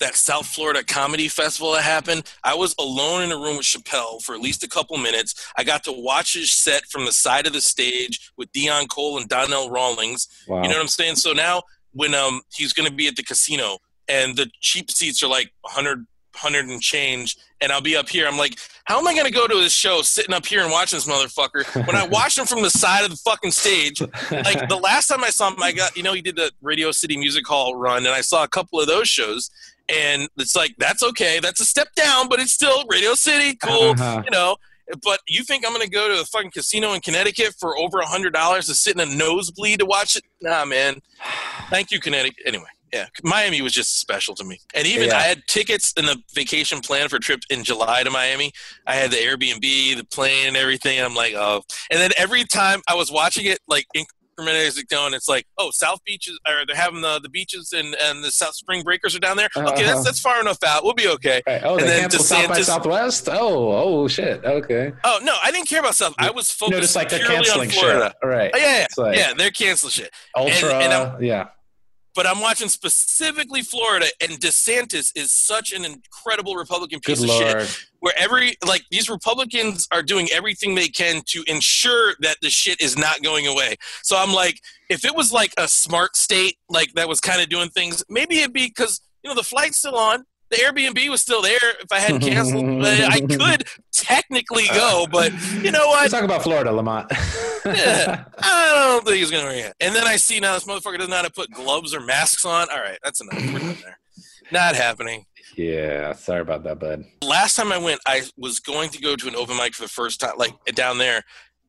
that 0.01 0.14
South 0.14 0.47
Florida 0.47 0.82
comedy 0.82 1.28
festival 1.28 1.72
that 1.72 1.82
happened, 1.82 2.24
I 2.42 2.55
was 2.55 2.74
alone 2.78 3.22
in 3.22 3.32
a 3.32 3.36
room 3.36 3.57
with 3.57 3.66
Chappelle 3.66 4.22
for 4.22 4.34
at 4.34 4.40
least 4.40 4.62
a 4.62 4.68
couple 4.68 4.97
minutes. 4.99 5.51
I 5.57 5.64
got 5.64 5.84
to 5.84 5.92
watch 5.92 6.34
his 6.34 6.53
set 6.53 6.84
from 6.86 7.05
the 7.05 7.12
side 7.12 7.47
of 7.47 7.53
the 7.53 7.61
stage 7.61 8.32
with 8.36 8.51
Deon 8.53 8.88
Cole 8.88 9.18
and 9.18 9.28
Donnell 9.28 9.70
Rawlings. 9.70 10.28
Wow. 10.49 10.62
You 10.62 10.68
know 10.68 10.76
what 10.76 10.82
I'm 10.82 10.88
saying? 10.88 11.16
So 11.16 11.32
now 11.32 11.62
when 11.92 12.14
um 12.14 12.42
he's 12.53 12.72
going 12.72 12.88
to 12.88 12.95
be 12.95 13.07
at 13.07 13.16
the 13.16 13.22
casino 13.22 13.78
and 14.09 14.36
the 14.36 14.51
cheap 14.61 14.90
seats 14.90 15.22
are 15.22 15.28
like 15.28 15.53
100 15.62 16.07
100 16.34 16.68
and 16.68 16.80
change 16.80 17.36
and 17.61 17.70
I'll 17.70 17.80
be 17.80 17.97
up 17.97 18.09
here. 18.09 18.26
I'm 18.26 18.36
like, 18.36 18.59
how 18.84 18.99
am 18.99 19.07
I 19.07 19.14
going 19.14 19.26
to 19.26 19.32
go 19.32 19.47
to 19.47 19.55
this 19.55 19.72
show 19.72 20.03
sitting 20.03 20.34
up 20.34 20.45
here 20.45 20.62
and 20.62 20.70
watching 20.70 20.97
this 20.97 21.09
motherfucker 21.09 21.86
when 21.86 21.97
I 21.97 22.07
watched 22.11 22.36
him 22.36 22.45
from 22.45 22.62
the 22.62 22.70
side 22.70 23.05
of 23.05 23.11
the 23.11 23.16
fucking 23.16 23.53
stage? 23.53 24.01
Like 24.01 24.68
the 24.68 24.80
last 24.82 25.07
time 25.07 25.22
I 25.22 25.30
saw 25.30 25.49
him, 25.49 25.62
I 25.62 25.72
got, 25.72 25.97
you 25.97 26.03
know, 26.03 26.12
he 26.12 26.20
did 26.20 26.36
the 26.36 26.51
Radio 26.61 26.90
City 26.90 27.16
Music 27.16 27.47
Hall 27.47 27.76
run 27.76 27.99
and 27.99 28.14
I 28.14 28.20
saw 28.20 28.42
a 28.42 28.49
couple 28.49 28.80
of 28.80 28.88
those 28.88 29.09
shows 29.09 29.51
and 29.89 30.28
it's 30.37 30.57
like 30.57 30.74
that's 30.78 31.03
okay 31.03 31.39
that's 31.41 31.61
a 31.61 31.64
step 31.64 31.89
down 31.95 32.28
but 32.28 32.41
it's 32.41 32.53
still 32.53 32.85
radio 32.89 33.14
city 33.14 33.57
cool 33.57 33.91
uh-huh. 33.99 34.22
you 34.24 34.30
know 34.30 34.57
but 35.03 35.20
you 35.28 35.45
think 35.45 35.66
i'm 35.66 35.72
gonna 35.72 35.87
go 35.87 36.09
to 36.09 36.20
a 36.20 36.24
fucking 36.24 36.51
casino 36.51 36.93
in 36.93 37.01
connecticut 37.01 37.55
for 37.59 37.76
over 37.78 37.99
a 37.99 38.07
hundred 38.07 38.32
dollars 38.32 38.66
to 38.66 38.74
sit 38.74 38.95
in 38.95 39.01
a 39.01 39.16
nosebleed 39.16 39.78
to 39.78 39.87
watch 39.87 40.16
it? 40.16 40.24
Nah 40.43 40.64
man. 40.64 41.01
Thank 41.70 41.91
you 41.91 42.01
connecticut. 42.01 42.43
Anyway 42.47 42.66
yeah 42.95 43.07
miami 43.24 43.61
was 43.61 43.72
just 43.72 43.99
special 43.99 44.35
to 44.37 44.45
me. 44.45 44.61
And 44.74 44.87
even 44.87 45.09
yeah. 45.09 45.16
i 45.16 45.22
had 45.22 45.43
tickets 45.49 45.93
in 45.97 46.07
the 46.07 46.16
vacation 46.35 46.80
plan 46.80 47.09
for 47.09 47.16
a 47.16 47.20
trip 47.20 47.41
in 47.51 47.64
july 47.64 48.05
to 48.05 48.11
miami. 48.11 48.53
I 48.87 48.95
had 48.95 49.11
the 49.11 49.16
airbnb 49.16 49.97
the 49.97 50.05
plane 50.11 50.47
and 50.47 50.57
everything. 50.57 51.03
I'm 51.03 51.14
like 51.14 51.35
oh. 51.35 51.62
And 51.91 52.01
then 52.01 52.11
every 52.16 52.45
time 52.45 52.80
i 52.89 52.95
was 52.95 53.11
watching 53.11 53.47
it 53.47 53.59
like 53.66 53.87
Minute 54.43 54.74
going, 54.91 55.14
it's 55.14 55.28
like, 55.28 55.47
oh, 55.59 55.70
South 55.70 56.03
Beaches, 56.05 56.39
or 56.49 56.64
they're 56.66 56.76
having 56.76 57.01
the, 57.01 57.20
the 57.20 57.28
beaches 57.28 57.72
and, 57.72 57.97
and 58.03 58.24
the 58.24 58.30
South 58.30 58.55
Spring 58.55 58.82
Breakers 58.82 59.14
are 59.14 59.20
down 59.20 59.37
there. 59.37 59.49
Okay, 59.57 59.66
uh-huh. 59.66 59.82
that's 59.82 60.05
that's 60.05 60.20
far 60.20 60.41
enough 60.41 60.59
out. 60.64 60.85
We'll 60.85 60.95
be 60.95 61.09
okay. 61.09 61.43
Right. 61.47 61.62
Oh, 61.64 61.76
and 61.76 61.87
they 61.87 62.01
canceled 62.01 62.26
South 62.26 62.49
by 62.49 62.61
Southwest. 62.61 63.28
Oh, 63.30 63.72
oh 63.72 64.09
shit. 64.09 64.45
Okay. 64.45 64.93
Oh 65.05 65.20
no, 65.22 65.35
I 65.43 65.51
didn't 65.51 65.68
care 65.68 65.80
about 65.80 65.95
South. 65.95 66.14
I 66.18 66.30
was 66.30 66.51
focused. 66.51 66.72
No, 66.72 66.80
just 66.80 66.97
like 66.97 67.09
they're 67.09 67.24
canceling 67.24 67.70
shit. 67.70 68.03
All 68.22 68.28
right. 68.28 68.51
Oh, 68.55 68.59
yeah, 68.59 68.78
yeah, 68.78 68.87
like 68.97 69.16
yeah. 69.16 69.32
They're 69.37 69.51
canceling 69.51 69.91
shit. 69.91 70.11
Ultra. 70.37 70.74
And, 70.74 70.93
and 70.93 71.24
yeah 71.24 71.49
but 72.15 72.27
I'm 72.27 72.41
watching 72.41 72.69
specifically 72.69 73.62
Florida, 73.62 74.07
and 74.21 74.33
DeSantis 74.33 75.12
is 75.15 75.33
such 75.33 75.73
an 75.73 75.85
incredible 75.85 76.55
Republican 76.57 77.01
piece 77.01 77.21
Good 77.21 77.31
of 77.31 77.41
Lord. 77.41 77.62
shit. 77.62 77.87
Where 78.01 78.15
every 78.19 78.57
like 78.67 78.83
these 78.91 79.09
Republicans 79.09 79.89
are 79.91 80.03
doing 80.03 80.29
everything 80.31 80.75
they 80.75 80.89
can 80.89 81.23
to 81.29 81.43
ensure 81.47 82.15
that 82.21 82.37
the 82.43 82.51
shit 82.51 82.81
is 82.81 82.99
not 82.99 83.23
going 83.23 83.47
away. 83.47 83.77
So 84.03 84.17
I'm 84.17 84.33
like, 84.33 84.61
if 84.91 85.05
it 85.05 85.15
was 85.15 85.33
like 85.33 85.55
a 85.57 85.67
smart 85.67 86.15
state, 86.17 86.59
like 86.69 86.93
that 86.95 87.09
was 87.09 87.21
kind 87.21 87.41
of 87.41 87.49
doing 87.49 87.71
things, 87.71 88.05
maybe 88.09 88.41
it'd 88.41 88.53
be 88.53 88.67
because 88.67 89.01
you 89.23 89.31
know 89.31 89.35
the 89.35 89.43
flight's 89.43 89.79
still 89.79 89.97
on, 89.97 90.25
the 90.51 90.57
Airbnb 90.57 91.09
was 91.09 91.23
still 91.23 91.43
there. 91.43 91.59
If 91.81 91.91
I 91.91 91.99
hadn't 91.99 92.21
canceled, 92.21 92.85
I 92.85 93.21
could 93.21 93.65
technically 94.05 94.68
uh, 94.70 94.74
go, 94.74 95.07
but 95.11 95.32
you 95.62 95.70
know 95.70 95.86
what? 95.86 96.02
Let's 96.02 96.12
talk 96.12 96.24
about 96.24 96.42
Florida, 96.42 96.72
Lamont. 96.72 97.11
yeah, 97.64 98.24
I 98.38 98.72
don't 98.74 99.05
think 99.05 99.16
he's 99.18 99.30
gonna 99.30 99.48
ring 99.48 99.64
it. 99.64 99.74
And 99.80 99.94
then 99.94 100.07
I 100.07 100.16
see 100.16 100.40
now 100.40 100.55
this 100.55 100.64
motherfucker 100.64 100.98
doesn't 100.98 101.11
know 101.11 101.16
how 101.16 101.22
to 101.22 101.32
put 101.32 101.50
gloves 101.50 101.94
or 101.94 102.00
masks 102.00 102.44
on. 102.44 102.68
All 102.70 102.80
right, 102.80 102.98
that's 103.02 103.20
enough. 103.20 103.52
We're 103.52 103.59
done 103.59 103.76
there. 103.82 103.98
Not 104.52 104.76
happening. 104.76 105.24
Yeah, 105.57 106.12
sorry 106.12 106.40
about 106.40 106.64
that, 106.64 106.78
bud. 106.78 107.05
Last 107.22 107.57
time 107.57 107.72
I 107.72 107.78
went, 107.78 108.00
I 108.07 108.22
was 108.36 108.61
going 108.61 108.90
to 108.90 109.00
go 109.00 109.16
to 109.16 109.28
an 109.28 109.36
open 109.36 109.57
mic 109.57 109.74
for 109.74 109.82
the 109.82 109.88
first 109.88 110.20
time, 110.20 110.34
like 110.36 110.52
down 110.74 110.98
there, 110.98 111.22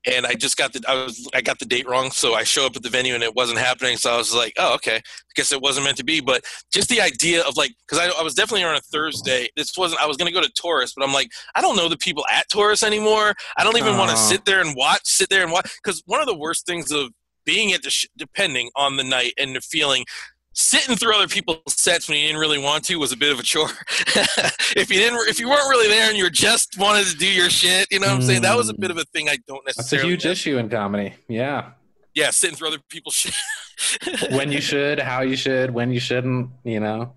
and 0.06 0.26
I 0.26 0.34
just 0.34 0.58
got 0.58 0.74
the 0.74 0.84
I 0.88 1.06
was 1.06 1.28
I 1.34 1.42
got 1.42 1.60
the 1.60 1.66
date 1.66 1.88
wrong, 1.88 2.12
so 2.12 2.34
I 2.34 2.44
show 2.44 2.66
up 2.66 2.76
at 2.76 2.84
the 2.84 2.90
venue 2.90 3.16
and 3.16 3.24
it 3.24 3.36
wasn't 3.36 3.60
happening. 3.60 3.98
So 3.98 4.14
I 4.14 4.18
was 4.18 4.34
like, 4.34 4.54
oh 4.58 4.76
okay, 4.76 4.98
I 4.98 5.02
guess 5.36 5.52
it 5.52 5.62
wasn't 5.62 5.86
meant 5.86 5.98
to 5.98 6.04
be. 6.04 6.22
But 6.22 6.44
just 6.72 6.90
the 6.90 7.02
idea 7.02 7.42
of 7.44 7.58
like, 7.58 7.74
because 7.88 8.00
I, 8.00 8.20
I 8.20 8.24
was 8.24 8.34
definitely 8.34 8.64
on 8.64 8.76
a 8.76 8.82
Thursday. 8.82 9.48
This 9.56 9.78
wasn't. 9.78 10.02
I 10.02 10.06
was 10.06 10.18
going 10.18 10.28
to 10.28 10.34
go 10.34 10.42
to 10.42 10.52
Taurus, 10.54 10.94
but 10.96 11.04
I'm 11.04 11.14
like, 11.14 11.30
I 11.56 11.62
don't 11.62 11.76
know 11.76 11.90
the 11.90 11.98
people 11.98 12.26
at 12.32 12.50
Taurus 12.50 12.84
anymore. 12.84 13.34
I 13.58 13.64
don't 13.64 13.78
even 13.78 13.98
want 13.98 14.10
to 14.10 14.16
uh-huh. 14.16 14.30
sit 14.30 14.46
there 14.46 14.62
and 14.62 14.76
watch, 14.76 15.02
sit 15.04 15.30
there 15.30 15.44
and 15.44 15.52
watch. 15.52 15.72
Because 15.84 16.04
one 16.06 16.22
of 16.22 16.28
the 16.28 16.38
worst 16.38 16.66
things 16.66 16.92
of 16.92 17.10
being 17.46 17.74
at 17.74 17.84
the 17.84 17.90
sh- 17.90 18.08
depending 18.18 18.70
on 18.76 18.98
the 18.98 19.04
night 19.04 19.34
and 19.38 19.56
the 19.56 19.62
feeling 19.62 20.06
sitting 20.56 20.96
through 20.96 21.14
other 21.14 21.28
people's 21.28 21.60
sets 21.68 22.08
when 22.08 22.18
you 22.18 22.28
didn't 22.28 22.40
really 22.40 22.58
want 22.58 22.84
to 22.86 22.96
was 22.96 23.12
a 23.12 23.18
bit 23.18 23.32
of 23.32 23.40
a 23.40 23.44
chore. 23.44 23.70
if 24.76 24.90
you 24.90 24.98
didn't, 24.98 25.28
if 25.28 25.40
you 25.40 25.50
weren't 25.50 25.70
really 25.70 25.88
there 25.90 26.10
and 26.10 26.18
you 26.18 26.30
just 26.30 26.78
wanted 26.80 27.06
to 27.06 27.16
do 27.18 27.28
your 27.28 27.50
shit, 27.50 27.88
you 27.92 28.00
know 28.00 28.08
what 28.08 28.16
I'm 28.16 28.22
saying? 28.22 28.42
That 28.42 28.58
was 28.58 28.70
a 28.70 28.74
bit 28.74 28.90
of 28.90 28.98
a 28.98 29.04
thing 29.06 29.30
I 29.30 29.38
don't 29.48 29.66
necessarily. 29.66 30.14
That's 30.14 30.24
a 30.24 30.28
huge 30.28 30.32
issue 30.32 30.58
in 30.58 30.70
comedy. 30.70 31.14
Yeah. 31.28 31.72
Yeah, 32.16 32.30
sitting 32.30 32.56
through 32.56 32.70
other 32.70 32.80
people's 32.90 33.16
shit. 33.16 34.32
when 34.32 34.52
you 34.52 34.62
should, 34.62 35.00
how 35.00 35.22
you 35.22 35.36
should, 35.36 35.72
when 35.72 35.92
you 35.92 36.00
shouldn't, 36.00 36.50
you 36.64 36.80
know. 36.80 37.14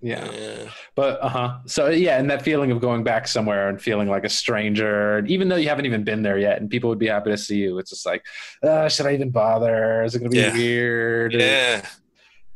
Yeah. 0.00 0.30
yeah. 0.32 0.70
But 0.94 1.22
uh 1.22 1.28
huh. 1.28 1.58
So 1.66 1.90
yeah, 1.90 2.18
and 2.18 2.30
that 2.30 2.40
feeling 2.40 2.70
of 2.70 2.80
going 2.80 3.04
back 3.04 3.28
somewhere 3.28 3.68
and 3.68 3.80
feeling 3.80 4.08
like 4.08 4.24
a 4.24 4.30
stranger, 4.30 5.22
even 5.26 5.48
though 5.48 5.56
you 5.56 5.68
haven't 5.68 5.84
even 5.84 6.04
been 6.04 6.22
there 6.22 6.38
yet, 6.38 6.58
and 6.58 6.70
people 6.70 6.88
would 6.88 6.98
be 6.98 7.08
happy 7.08 7.30
to 7.30 7.36
see 7.36 7.58
you. 7.58 7.78
It's 7.78 7.90
just 7.90 8.06
like, 8.06 8.24
uh, 8.62 8.88
should 8.88 9.04
I 9.04 9.12
even 9.12 9.28
bother? 9.28 10.02
Is 10.02 10.14
it 10.14 10.20
gonna 10.20 10.30
be 10.30 10.38
Yeah. 10.38 10.54
weird? 10.54 11.34
Yeah. 11.34 11.86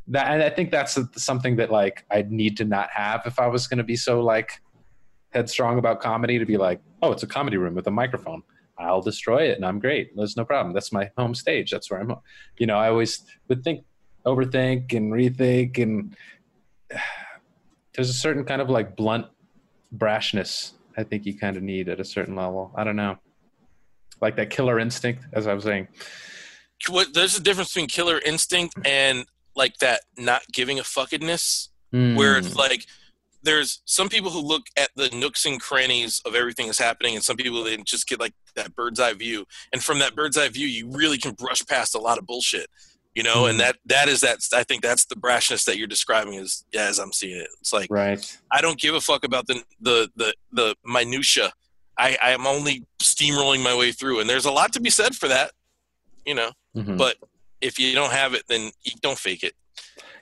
That 0.08 0.28
and 0.28 0.42
I 0.42 0.50
think 0.50 0.70
that's 0.70 0.98
something 1.16 1.56
that 1.56 1.70
like 1.70 2.04
I'd 2.10 2.30
need 2.30 2.56
to 2.58 2.64
not 2.64 2.90
have 2.90 3.22
if 3.26 3.38
I 3.38 3.46
was 3.46 3.66
going 3.66 3.78
to 3.78 3.84
be 3.84 3.96
so 3.96 4.20
like 4.20 4.60
headstrong 5.30 5.78
about 5.78 6.00
comedy 6.00 6.38
to 6.38 6.46
be 6.46 6.56
like, 6.56 6.80
oh, 7.02 7.12
it's 7.12 7.22
a 7.22 7.26
comedy 7.26 7.56
room 7.56 7.74
with 7.74 7.86
a 7.86 7.90
microphone. 7.90 8.42
I'll 8.78 9.00
destroy 9.00 9.50
it 9.50 9.56
and 9.56 9.64
I'm 9.64 9.78
great. 9.78 10.16
There's 10.16 10.36
no 10.36 10.44
problem. 10.44 10.74
That's 10.74 10.92
my 10.92 11.10
home 11.16 11.34
stage. 11.34 11.70
That's 11.70 11.90
where 11.90 12.00
I'm. 12.00 12.14
You 12.58 12.66
know, 12.66 12.76
I 12.76 12.88
always 12.88 13.24
would 13.48 13.62
think, 13.62 13.84
overthink 14.26 14.94
and 14.94 15.12
rethink, 15.12 15.78
and 15.78 16.16
there's 17.94 18.10
a 18.10 18.14
certain 18.14 18.44
kind 18.44 18.60
of 18.60 18.70
like 18.70 18.96
blunt 18.96 19.26
brashness. 19.96 20.72
I 20.96 21.02
think 21.02 21.26
you 21.26 21.36
kind 21.36 21.56
of 21.56 21.62
need 21.62 21.88
at 21.88 22.00
a 22.00 22.04
certain 22.04 22.36
level. 22.36 22.72
I 22.74 22.84
don't 22.84 22.96
know, 22.96 23.16
like 24.20 24.36
that 24.36 24.50
killer 24.50 24.78
instinct, 24.78 25.24
as 25.32 25.46
I 25.46 25.54
was 25.54 25.64
saying. 25.64 25.88
What, 26.88 27.14
there's 27.14 27.36
a 27.36 27.42
difference 27.42 27.72
between 27.72 27.88
killer 27.88 28.20
instinct 28.24 28.74
and 28.84 29.24
like 29.56 29.76
that 29.78 30.00
not 30.18 30.42
giving 30.52 30.78
a 30.78 30.82
fuckedness. 30.82 31.68
Hmm. 31.92 32.16
where 32.16 32.36
it's 32.36 32.56
like 32.56 32.86
there's 33.44 33.80
some 33.84 34.08
people 34.08 34.30
who 34.30 34.40
look 34.40 34.64
at 34.76 34.88
the 34.96 35.10
nooks 35.10 35.44
and 35.44 35.60
crannies 35.60 36.20
of 36.26 36.34
everything 36.34 36.66
that's 36.66 36.78
happening 36.78 37.14
and 37.14 37.22
some 37.22 37.36
people 37.36 37.62
they 37.62 37.76
just 37.78 38.08
get 38.08 38.18
like 38.18 38.32
that 38.56 38.74
bird's 38.74 38.98
eye 38.98 39.12
view 39.12 39.44
and 39.72 39.80
from 39.84 40.00
that 40.00 40.16
bird's 40.16 40.36
eye 40.36 40.48
view 40.48 40.66
you 40.66 40.90
really 40.90 41.18
can 41.18 41.32
brush 41.34 41.64
past 41.66 41.94
a 41.94 41.98
lot 42.00 42.18
of 42.18 42.26
bullshit 42.26 42.66
you 43.14 43.22
know 43.22 43.42
Mhm. 43.44 43.50
and 43.50 43.60
that 43.60 43.76
that 43.86 44.08
is 44.08 44.22
that 44.22 44.38
i 44.54 44.64
think 44.64 44.82
that's 44.82 45.04
the 45.04 45.14
brashness 45.14 45.64
that 45.66 45.76
you're 45.78 45.86
describing 45.86 46.34
as 46.36 46.64
as 46.76 46.98
i'm 46.98 47.12
seeing 47.12 47.38
it 47.38 47.48
it's 47.60 47.72
like 47.72 47.88
right. 47.90 48.38
i 48.50 48.60
don't 48.60 48.80
give 48.80 48.96
a 48.96 49.00
fuck 49.00 49.22
about 49.24 49.46
the 49.46 49.62
the 49.80 50.10
the, 50.16 50.34
the 50.50 50.74
minutia 50.84 51.52
i 51.96 52.16
i 52.24 52.30
am 52.30 52.44
only 52.44 52.84
steamrolling 53.00 53.62
my 53.62 53.76
way 53.76 53.92
through 53.92 54.18
and 54.18 54.28
there's 54.28 54.46
a 54.46 54.50
lot 54.50 54.72
to 54.72 54.80
be 54.80 54.90
said 54.90 55.14
for 55.14 55.28
that 55.28 55.52
you 56.26 56.34
know 56.34 56.50
Mhm. 56.76 56.98
but 56.98 57.16
if 57.64 57.78
you 57.78 57.94
don't 57.94 58.12
have 58.12 58.34
it 58.34 58.44
then 58.48 58.70
you 58.82 58.92
don't 59.00 59.18
fake 59.18 59.42
it 59.42 59.54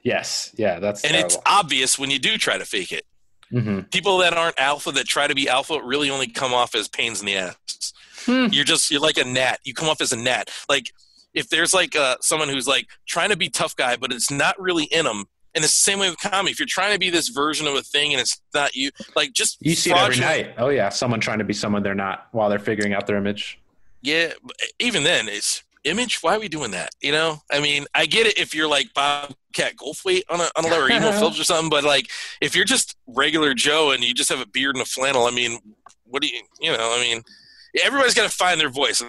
yes, 0.02 0.52
yeah, 0.56 0.78
that's 0.80 1.04
and 1.04 1.14
it's 1.14 1.36
obvious 1.46 1.98
when 1.98 2.10
you 2.10 2.18
do 2.18 2.38
try 2.38 2.56
to 2.56 2.64
fake 2.64 2.92
it 2.92 3.04
hmm 3.50 3.80
people 3.90 4.18
that 4.18 4.32
aren't 4.32 4.58
alpha 4.58 4.90
that 4.92 5.06
try 5.06 5.26
to 5.26 5.34
be 5.34 5.48
alpha 5.48 5.78
really 5.84 6.08
only 6.08 6.26
come 6.26 6.54
off 6.54 6.74
as 6.74 6.88
pains 6.88 7.20
in 7.20 7.26
the 7.26 7.36
ass. 7.36 7.92
Hmm. 8.24 8.46
You're 8.50 8.64
just 8.64 8.90
you're 8.90 9.00
like 9.00 9.18
a 9.18 9.24
gnat. 9.24 9.60
You 9.64 9.74
come 9.74 9.88
off 9.88 10.00
as 10.00 10.12
a 10.12 10.16
gnat. 10.16 10.50
Like 10.68 10.92
if 11.34 11.48
there's 11.48 11.74
like 11.74 11.96
uh, 11.96 12.16
someone 12.20 12.48
who's 12.48 12.66
like 12.66 12.86
trying 13.06 13.30
to 13.30 13.36
be 13.36 13.48
tough 13.48 13.76
guy, 13.76 13.96
but 13.96 14.12
it's 14.12 14.30
not 14.30 14.58
really 14.60 14.84
in 14.84 15.04
them. 15.04 15.24
And 15.54 15.62
it's 15.62 15.74
the 15.74 15.80
same 15.80 15.98
way 15.98 16.08
with 16.08 16.18
comedy. 16.18 16.52
If 16.52 16.58
you're 16.58 16.66
trying 16.66 16.94
to 16.94 16.98
be 16.98 17.10
this 17.10 17.28
version 17.28 17.66
of 17.66 17.74
a 17.74 17.82
thing 17.82 18.12
and 18.12 18.20
it's 18.20 18.40
not 18.54 18.74
you, 18.74 18.90
like 19.14 19.34
just 19.34 19.58
You 19.60 19.74
see 19.74 19.90
it 19.90 19.96
every 19.96 20.18
night. 20.18 20.54
Oh 20.56 20.70
yeah, 20.70 20.88
someone 20.88 21.20
trying 21.20 21.40
to 21.40 21.44
be 21.44 21.52
someone 21.52 21.82
they're 21.82 21.94
not 21.94 22.28
while 22.32 22.48
they're 22.48 22.58
figuring 22.58 22.94
out 22.94 23.06
their 23.06 23.18
image. 23.18 23.58
Yeah, 24.00 24.32
even 24.78 25.04
then, 25.04 25.28
it's 25.28 25.62
image. 25.84 26.18
Why 26.22 26.36
are 26.36 26.40
we 26.40 26.48
doing 26.48 26.70
that? 26.72 26.90
You 27.00 27.12
know, 27.12 27.38
I 27.50 27.60
mean, 27.60 27.86
I 27.94 28.06
get 28.06 28.26
it 28.26 28.38
if 28.38 28.54
you're 28.54 28.68
like 28.68 28.92
Bobcat 28.94 29.76
Goldthwait 29.76 30.22
on 30.28 30.40
a 30.40 30.48
on 30.56 30.64
a 30.64 30.68
level 30.68 30.86
or 30.86 30.90
emo 30.90 31.12
Philips 31.18 31.40
or 31.40 31.44
something, 31.44 31.70
but 31.70 31.84
like 31.84 32.10
if 32.40 32.54
you're 32.54 32.64
just 32.64 32.96
regular 33.06 33.54
Joe 33.54 33.90
and 33.92 34.02
you 34.02 34.14
just 34.14 34.30
have 34.30 34.40
a 34.40 34.46
beard 34.46 34.76
and 34.76 34.82
a 34.82 34.86
flannel, 34.86 35.26
I 35.26 35.30
mean, 35.30 35.58
what 36.04 36.22
do 36.22 36.28
you, 36.28 36.42
you 36.60 36.70
know, 36.70 36.94
I 36.96 37.00
mean, 37.00 37.22
everybody's 37.84 38.14
got 38.14 38.30
to 38.30 38.36
find 38.36 38.60
their 38.60 38.70
voice. 38.70 39.02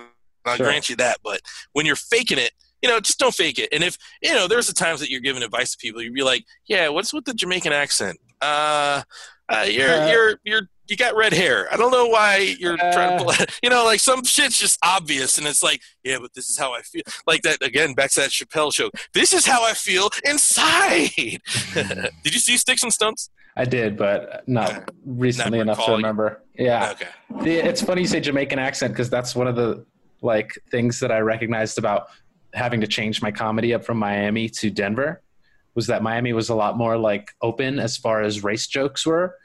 I'll 0.46 0.58
Sure. 0.58 0.66
grant 0.66 0.90
you 0.90 0.98
that, 0.98 1.20
but 1.24 1.40
when 1.72 1.86
you're 1.86 1.96
faking 1.96 2.38
it. 2.38 2.52
You 2.82 2.90
know, 2.90 3.00
just 3.00 3.18
don't 3.18 3.34
fake 3.34 3.60
it. 3.60 3.70
And 3.72 3.82
if 3.82 3.98
you 4.22 4.34
know, 4.34 4.46
there's 4.46 4.68
the 4.68 4.74
times 4.74 5.00
that 5.00 5.10
you're 5.10 5.22
giving 5.22 5.42
advice 5.42 5.72
to 5.72 5.78
people, 5.78 6.02
you'd 6.02 6.14
be 6.14 6.22
like, 6.22 6.44
"Yeah, 6.68 6.90
what's 6.90 7.14
with 7.14 7.24
the 7.24 7.34
Jamaican 7.34 7.72
accent? 7.72 8.20
Uh, 8.42 9.04
uh 9.48 9.66
you're 9.70 10.02
Uh, 10.02 10.12
you're 10.12 10.40
you're 10.44 10.70
you 10.88 10.98
got 10.98 11.16
red 11.16 11.34
hair. 11.34 11.72
I 11.72 11.78
don't 11.78 11.92
know 11.92 12.08
why 12.08 12.56
you're 12.60 12.78
trying 12.78 12.94
to 12.94 13.16
uh. 13.16 13.18
pull 13.18 13.34
pull. 13.34 13.46
You 13.64 13.70
know, 13.70 13.86
like 13.86 14.00
some 14.00 14.24
shit's 14.24 14.58
just 14.58 14.78
obvious, 14.84 15.38
and 15.38 15.48
it's 15.48 15.64
like, 15.64 15.82
yeah, 16.04 16.18
but 16.20 16.34
this 16.34 16.50
is 16.50 16.58
how 16.58 16.74
I 16.74 16.82
feel. 16.82 17.04
Like 17.26 17.42
that 17.44 17.62
again. 17.62 17.94
Back 17.94 18.12
to 18.12 18.22
that 18.22 18.32
Chappelle 18.32 18.74
show. 18.74 18.90
This 19.14 19.34
is 19.34 19.46
how 19.46 19.64
I 19.64 19.74
feel 19.74 20.10
inside. 20.26 21.10
Did 21.74 22.34
you 22.34 22.40
see 22.40 22.58
Sticks 22.58 22.84
and 22.84 22.92
Stones? 22.92 23.30
I 23.56 23.66
did, 23.66 23.98
but 23.98 24.48
not 24.48 24.92
recently 25.06 25.60
Not 25.60 25.64
enough 25.64 25.86
to 25.86 25.92
remember. 25.92 26.42
Yeah, 26.56 26.92
Okay. 26.92 27.08
The- 27.44 27.68
it's 27.70 27.82
funny 27.82 28.02
you 28.02 28.08
say 28.08 28.20
Jamaican 28.20 28.58
accent 28.58 28.94
because 28.94 29.10
that's 29.10 29.36
one 29.36 29.48
of 29.48 29.56
the 29.56 29.86
like 30.22 30.52
things 30.72 31.00
that 31.02 31.12
I 31.12 31.20
recognized 31.20 31.78
about 31.78 32.08
having 32.54 32.82
to 32.82 32.88
change 32.88 33.22
my 33.22 33.32
comedy 33.32 33.74
up 33.74 33.84
from 33.84 33.98
Miami 33.98 34.50
to 34.50 34.70
Denver 34.70 35.22
was 35.76 35.88
that 35.88 36.02
Miami 36.04 36.34
was 36.34 36.50
a 36.50 36.56
lot 36.56 36.78
more 36.78 36.98
like 36.98 37.32
open 37.42 37.80
as 37.80 37.98
far 37.98 38.22
as 38.22 38.44
race 38.44 38.68
jokes 38.68 39.06
were. 39.06 39.36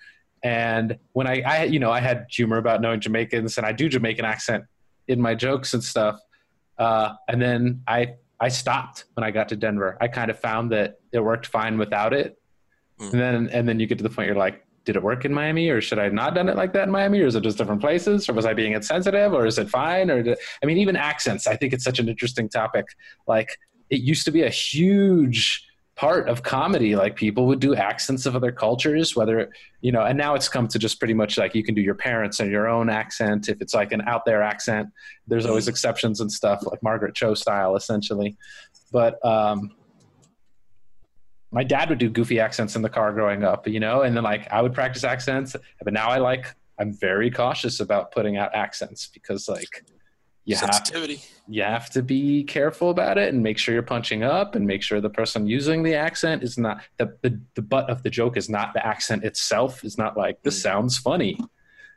And 0.43 0.99
when 1.13 1.27
I, 1.27 1.43
I, 1.43 1.65
you 1.65 1.79
know, 1.79 1.91
I 1.91 2.01
had 2.01 2.27
humor 2.31 2.59
about 2.59 2.81
knowing 2.81 3.01
Jamaicans 3.01 3.59
and 3.59 3.67
I 3.67 3.73
do 3.73 3.89
Jamaican 3.89 4.25
accent 4.25 4.65
in 5.09 5.21
my 5.21 5.35
jokes 5.35 5.75
and 5.75 5.83
stuff. 5.83 6.21
Uh, 6.79 7.15
and 7.29 7.41
then 7.43 7.83
I, 7.87 8.15
I 8.41 8.49
stopped 8.49 9.05
when 9.15 9.25
I 9.25 9.31
got 9.31 9.49
to 9.49 9.57
Denver. 9.57 9.97
I 10.01 10.09
kind 10.09 10.31
of 10.31 10.39
found 10.39 10.71
that 10.73 11.01
it 11.13 11.21
worked 11.21 11.47
fine 11.47 11.77
without 11.79 12.13
it. 12.13 12.41
Hmm. 12.99 13.05
And 13.05 13.21
then, 13.21 13.49
and 13.49 13.69
then 13.69 13.81
you 13.81 13.87
get 13.87 13.99
to 13.99 14.05
the 14.05 14.11
point 14.11 14.29
you're 14.29 14.37
like, 14.37 14.65
did 14.89 14.97
it 14.97 15.03
work 15.03 15.27
in 15.27 15.35
Miami 15.35 15.69
or 15.69 15.83
should 15.83 15.99
I 15.99 16.05
have 16.05 16.15
not 16.15 16.35
done 16.35 16.49
it 16.49 16.57
like 16.57 16.73
that 16.73 16.85
in 16.85 16.91
Miami 16.91 17.21
or 17.21 17.27
is 17.27 17.35
it 17.35 17.43
just 17.43 17.59
different 17.59 17.83
places 17.83 18.27
or 18.27 18.33
was 18.33 18.47
I 18.47 18.55
being 18.55 18.73
insensitive 18.73 19.35
or 19.35 19.45
is 19.45 19.59
it 19.59 19.69
fine 19.69 20.11
or 20.11 20.23
did, 20.23 20.39
I 20.63 20.67
mean 20.67 20.79
even 20.79 20.97
accents 20.97 21.47
I 21.47 21.57
think 21.57 21.75
it's 21.75 21.85
such 21.85 21.99
an 21.99 22.09
interesting 22.09 22.49
topic 22.49 22.87
like 23.27 23.51
it 23.91 24.01
used 24.01 24.25
to 24.25 24.31
be 24.31 24.45
a 24.45 24.49
huge 24.49 25.68
part 25.99 26.29
of 26.29 26.45
comedy. 26.45 26.95
Like 26.95 27.17
people 27.17 27.47
would 27.49 27.59
do 27.59 27.75
accents 27.75 28.25
of 28.25 28.37
other 28.37 28.53
cultures 28.53 29.17
whether 29.17 29.51
you 29.81 29.91
know 29.91 30.03
and 30.03 30.17
now 30.17 30.35
it's 30.35 30.49
come 30.49 30.69
to 30.69 30.79
just 30.79 31.01
pretty 31.01 31.13
much 31.13 31.37
like 31.37 31.57
you 31.57 31.65
can 31.65 31.75
do 31.75 31.83
your 31.83 31.97
parents 31.97 32.39
and 32.39 32.51
your 32.51 32.69
own 32.69 32.89
accent. 32.89 33.49
If 33.49 33.61
it's 33.61 33.75
like 33.75 33.91
an 33.91 34.03
out 34.03 34.25
there 34.25 34.41
accent 34.41 34.89
there's 35.27 35.45
always 35.45 35.67
exceptions 35.67 36.21
and 36.21 36.31
stuff 36.31 36.65
like 36.65 36.83
Margaret 36.85 37.17
Cho 37.17 37.35
style 37.35 37.75
essentially. 37.75 38.37
But 38.93 39.23
um 39.27 39.73
my 41.51 41.65
dad 41.65 41.89
would 41.89 41.99
do 41.99 42.09
goofy 42.09 42.39
accents 42.39 42.77
in 42.77 42.83
the 42.83 42.91
car 42.91 43.13
growing 43.13 43.43
up, 43.43 43.67
you 43.67 43.81
know, 43.81 44.03
and 44.03 44.17
then 44.17 44.23
like 44.23 44.47
I 44.53 44.63
would 44.63 44.75
practice 44.75 45.03
accents, 45.03 45.57
but 45.83 45.93
now 45.93 46.09
I 46.09 46.19
like 46.19 46.55
I'm 46.79 46.93
very 46.93 47.29
cautious 47.29 47.81
about 47.81 48.13
putting 48.13 48.37
out 48.37 48.55
accents 48.55 49.09
because 49.13 49.49
like 49.49 49.85
you 50.49 50.57
have 50.57 51.09
you 51.47 51.63
have 51.63 51.91
to 51.91 52.03
be 52.03 52.43
careful 52.45 52.91
about 52.91 53.19
it 53.19 53.33
and 53.33 53.43
make 53.43 53.59
sure 53.59 53.75
you're 53.75 53.83
punching 53.83 54.23
up 54.23 54.55
and 54.55 54.67
make 54.67 54.83
sure 54.83 55.01
the 55.01 55.11
person 55.11 55.47
using 55.47 55.83
the 55.83 55.95
accent 55.95 56.43
is 56.43 56.57
not 56.57 56.83
the 56.97 57.17
the, 57.23 57.41
the 57.55 57.63
butt 57.63 57.89
of 57.91 58.03
the 58.03 58.11
joke 58.11 58.37
is 58.37 58.49
not 58.49 58.73
the 58.75 58.85
accent 58.85 59.25
itself. 59.25 59.85
It's 59.85 59.99
not 59.99 60.17
like 60.17 60.43
this 60.43 60.61
sounds 60.61 60.97
funny. 60.99 61.39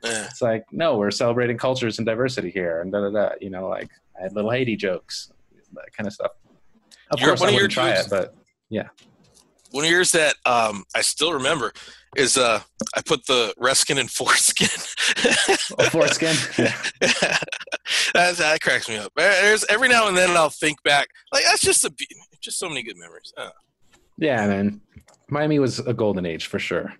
Eh. 0.04 0.26
It's 0.30 0.42
like 0.42 0.66
no, 0.72 0.98
we're 0.98 1.12
celebrating 1.12 1.58
cultures 1.58 1.98
and 2.00 2.06
diversity 2.06 2.50
here 2.52 2.82
and 2.82 2.92
da 2.92 3.02
da 3.02 3.10
da. 3.10 3.30
You 3.40 3.50
know, 3.50 3.68
like 3.70 3.90
I 4.20 4.24
had 4.24 4.34
little 4.34 4.52
Haiti 4.52 4.76
jokes, 4.76 5.32
that 5.74 5.94
kind 5.94 6.08
of 6.08 6.14
stuff. 6.14 6.32
Of 7.12 7.20
Your- 7.20 7.30
course, 7.30 7.42
I 7.42 7.52
wouldn't 7.52 7.72
try 7.72 7.94
jokes- 7.94 8.08
it, 8.08 8.10
but 8.10 8.36
yeah. 8.70 8.90
One 9.72 9.86
of 9.86 9.90
yours 9.90 10.12
that 10.12 10.36
um, 10.46 10.84
I 10.94 11.02
still 11.02 11.32
remember 11.32 11.72
is 12.18 12.38
uh, 12.38 12.62
I 12.96 13.02
put 13.02 13.26
the 13.26 13.54
Reskin 13.60 14.00
and 14.00 14.10
foreskin. 14.18 14.68
oh, 15.80 15.90
foreskin. 15.90 16.36
Yeah. 16.58 16.76
That's, 18.14 18.38
that 18.40 18.60
cracks 18.62 18.90
me 18.90 18.98
up. 18.98 19.12
There's 19.16 19.66
every 19.70 19.88
now 19.88 20.08
and 20.08 20.18
then 20.18 20.32
I'll 20.32 20.50
think 20.50 20.82
back. 20.84 21.08
Like 21.34 21.44
that's 21.46 21.62
just 21.62 21.84
a 21.84 21.94
just 22.42 22.60
so 22.60 22.68
many 22.68 22.84
good 22.84 22.98
memories. 22.98 23.34
Uh, 23.38 23.50
Yeah, 24.18 24.46
man. 24.48 24.82
Miami 25.30 25.60
was 25.60 25.80
a 25.80 25.94
golden 25.94 26.26
age 26.26 26.48
for 26.48 26.60
sure. 26.60 26.94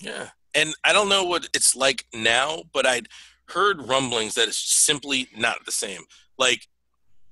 yeah, 0.00 0.28
and 0.54 0.72
I 0.84 0.92
don't 0.92 1.08
know 1.08 1.24
what 1.24 1.48
it's 1.54 1.74
like 1.74 2.04
now, 2.14 2.62
but 2.72 2.86
I'd 2.86 3.08
heard 3.48 3.82
rumblings 3.88 4.34
that 4.34 4.48
it's 4.48 4.58
simply 4.58 5.28
not 5.36 5.64
the 5.66 5.72
same. 5.72 6.02
Like 6.38 6.66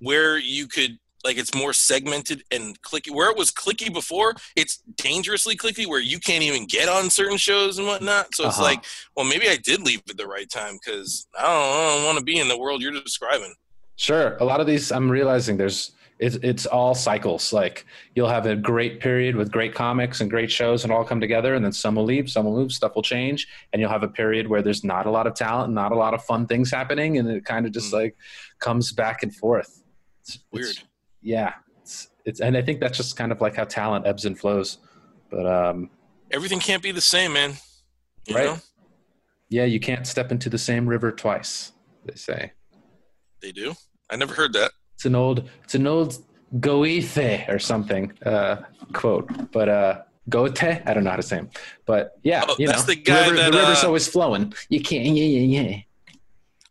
where 0.00 0.36
you 0.38 0.66
could 0.66 0.98
like 1.24 1.36
it's 1.38 1.54
more 1.54 1.72
segmented 1.72 2.42
and 2.50 2.80
clicky. 2.82 3.10
Where 3.14 3.30
it 3.30 3.36
was 3.36 3.50
clicky 3.50 3.92
before, 3.92 4.34
it's 4.56 4.78
dangerously 4.96 5.56
clicky 5.56 5.86
where 5.86 6.00
you 6.00 6.18
can't 6.18 6.42
even 6.42 6.66
get 6.66 6.88
on 6.88 7.10
certain 7.10 7.36
shows 7.36 7.78
and 7.78 7.86
whatnot. 7.86 8.34
So 8.34 8.46
it's 8.46 8.56
Uh-huh. 8.56 8.64
like, 8.64 8.84
well, 9.16 9.26
maybe 9.26 9.48
I 9.48 9.56
did 9.56 9.82
leave 9.82 10.02
at 10.08 10.16
the 10.16 10.26
right 10.26 10.48
time 10.50 10.78
because 10.82 11.26
I 11.38 11.42
don't, 11.42 11.96
don't 11.96 12.04
want 12.06 12.18
to 12.18 12.24
be 12.24 12.38
in 12.38 12.48
the 12.48 12.58
world 12.58 12.80
you're 12.82 12.92
describing. 12.92 13.54
Sure. 13.96 14.36
A 14.40 14.44
lot 14.44 14.60
of 14.60 14.66
these, 14.66 14.90
I'm 14.90 15.10
realizing 15.10 15.56
there's, 15.58 15.92
it's, 16.18 16.36
it's 16.42 16.66
all 16.66 16.94
cycles. 16.94 17.52
Like 17.52 17.84
you'll 18.14 18.28
have 18.28 18.46
a 18.46 18.56
great 18.56 19.00
period 19.00 19.36
with 19.36 19.50
great 19.52 19.74
comics 19.74 20.20
and 20.20 20.28
great 20.30 20.50
shows 20.50 20.84
and 20.84 20.92
all 20.92 21.04
come 21.04 21.20
together, 21.20 21.54
and 21.54 21.64
then 21.64 21.72
some 21.72 21.94
will 21.96 22.04
leave, 22.04 22.30
some 22.30 22.44
will 22.46 22.56
move, 22.56 22.72
stuff 22.72 22.94
will 22.94 23.02
change, 23.02 23.46
and 23.72 23.80
you'll 23.80 23.90
have 23.90 24.02
a 24.02 24.08
period 24.08 24.46
where 24.48 24.60
there's 24.62 24.84
not 24.84 25.06
a 25.06 25.10
lot 25.10 25.26
of 25.26 25.34
talent, 25.34 25.66
and 25.66 25.74
not 25.74 25.92
a 25.92 25.94
lot 25.94 26.12
of 26.14 26.22
fun 26.24 26.46
things 26.46 26.70
happening, 26.70 27.16
and 27.18 27.28
it 27.28 27.44
kind 27.44 27.64
of 27.66 27.72
just 27.72 27.90
Mm. 27.90 28.02
like 28.02 28.16
comes 28.58 28.92
back 28.92 29.22
and 29.22 29.34
forth. 29.34 29.82
It's, 30.22 30.38
Weird. 30.52 30.66
it's- 30.70 30.84
yeah. 31.22 31.54
it's, 31.82 32.08
it's 32.24 32.40
and 32.40 32.56
I 32.56 32.62
think 32.62 32.80
that's 32.80 32.96
just 32.96 33.16
kind 33.16 33.32
of 33.32 33.40
like 33.40 33.56
how 33.56 33.64
talent 33.64 34.06
ebbs 34.06 34.24
and 34.24 34.38
flows. 34.38 34.78
But 35.30 35.46
um, 35.46 35.90
everything 36.30 36.60
can't 36.60 36.82
be 36.82 36.92
the 36.92 37.00
same, 37.00 37.32
man. 37.32 37.54
You 38.26 38.34
right? 38.34 38.46
Know? 38.46 38.58
Yeah, 39.48 39.64
you 39.64 39.80
can't 39.80 40.06
step 40.06 40.30
into 40.30 40.48
the 40.48 40.58
same 40.58 40.88
river 40.88 41.10
twice. 41.12 41.72
They 42.04 42.14
say. 42.14 42.52
They 43.42 43.52
do. 43.52 43.74
I 44.08 44.16
never 44.16 44.34
heard 44.34 44.52
that. 44.52 44.72
It's 44.94 45.06
an 45.06 45.14
old. 45.14 45.48
It's 45.64 45.74
an 45.74 45.86
old 45.86 46.18
Goethe 46.58 47.48
or 47.48 47.58
something 47.58 48.12
uh, 48.26 48.56
quote, 48.92 49.50
but 49.52 49.68
uh, 49.68 50.02
Goethe. 50.28 50.62
I 50.62 50.94
don't 50.94 51.04
know 51.04 51.10
how 51.10 51.16
to 51.16 51.22
say 51.22 51.36
him, 51.36 51.50
but 51.86 52.18
yeah, 52.22 52.44
oh, 52.46 52.56
you 52.58 52.66
that's 52.66 52.86
know, 52.86 52.94
the 52.94 53.00
guy 53.00 53.24
river, 53.24 53.36
that, 53.36 53.52
the 53.52 53.58
river's 53.58 53.84
uh, 53.84 53.86
always 53.86 54.08
flowing. 54.08 54.52
You 54.68 54.80
can't. 54.82 55.06
Yeah, 55.06 55.24
yeah, 55.24 55.62
yeah. 55.62 55.80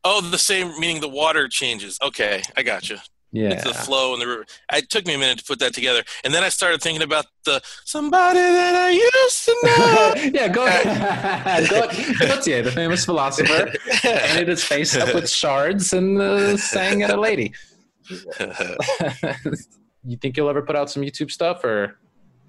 Oh, 0.03 0.21
the 0.21 0.38
same 0.38 0.80
meaning 0.80 1.01
the 1.01 1.09
water 1.09 1.47
changes. 1.47 1.97
Okay, 2.01 2.43
I 2.55 2.63
got 2.63 2.89
you. 2.89 2.97
Yeah, 3.31 3.49
it's 3.51 3.64
the 3.64 3.73
flow 3.73 4.14
and 4.14 4.22
the 4.22 4.27
river. 4.27 4.45
It 4.73 4.89
took 4.89 5.06
me 5.06 5.14
a 5.14 5.18
minute 5.18 5.38
to 5.39 5.45
put 5.45 5.60
that 5.60 5.73
together, 5.73 6.03
and 6.23 6.34
then 6.34 6.43
I 6.43 6.49
started 6.49 6.81
thinking 6.81 7.03
about 7.03 7.27
the 7.45 7.61
somebody 7.85 8.39
that 8.39 8.76
I 8.76 8.89
used 8.89 9.45
to 9.45 9.57
know. 9.64 10.14
yeah, 10.34 10.47
go 10.47 10.65
ahead. 10.65 11.65
Gotye, 11.69 12.64
the 12.64 12.72
famous 12.72 13.06
philosopher, 13.06 13.72
painted 14.01 14.47
his 14.47 14.64
face 14.64 14.95
up 14.95 15.14
with 15.14 15.30
shards 15.30 15.93
and 15.93 16.19
uh, 16.19 16.57
sang 16.57 17.03
at 17.03 17.11
a 17.11 17.19
lady. 17.19 17.53
you 20.03 20.18
think 20.18 20.35
you'll 20.35 20.49
ever 20.49 20.64
put 20.64 20.76
out 20.76 20.89
some 20.89 21.03
YouTube 21.03 21.30
stuff, 21.30 21.64
or 21.64 21.99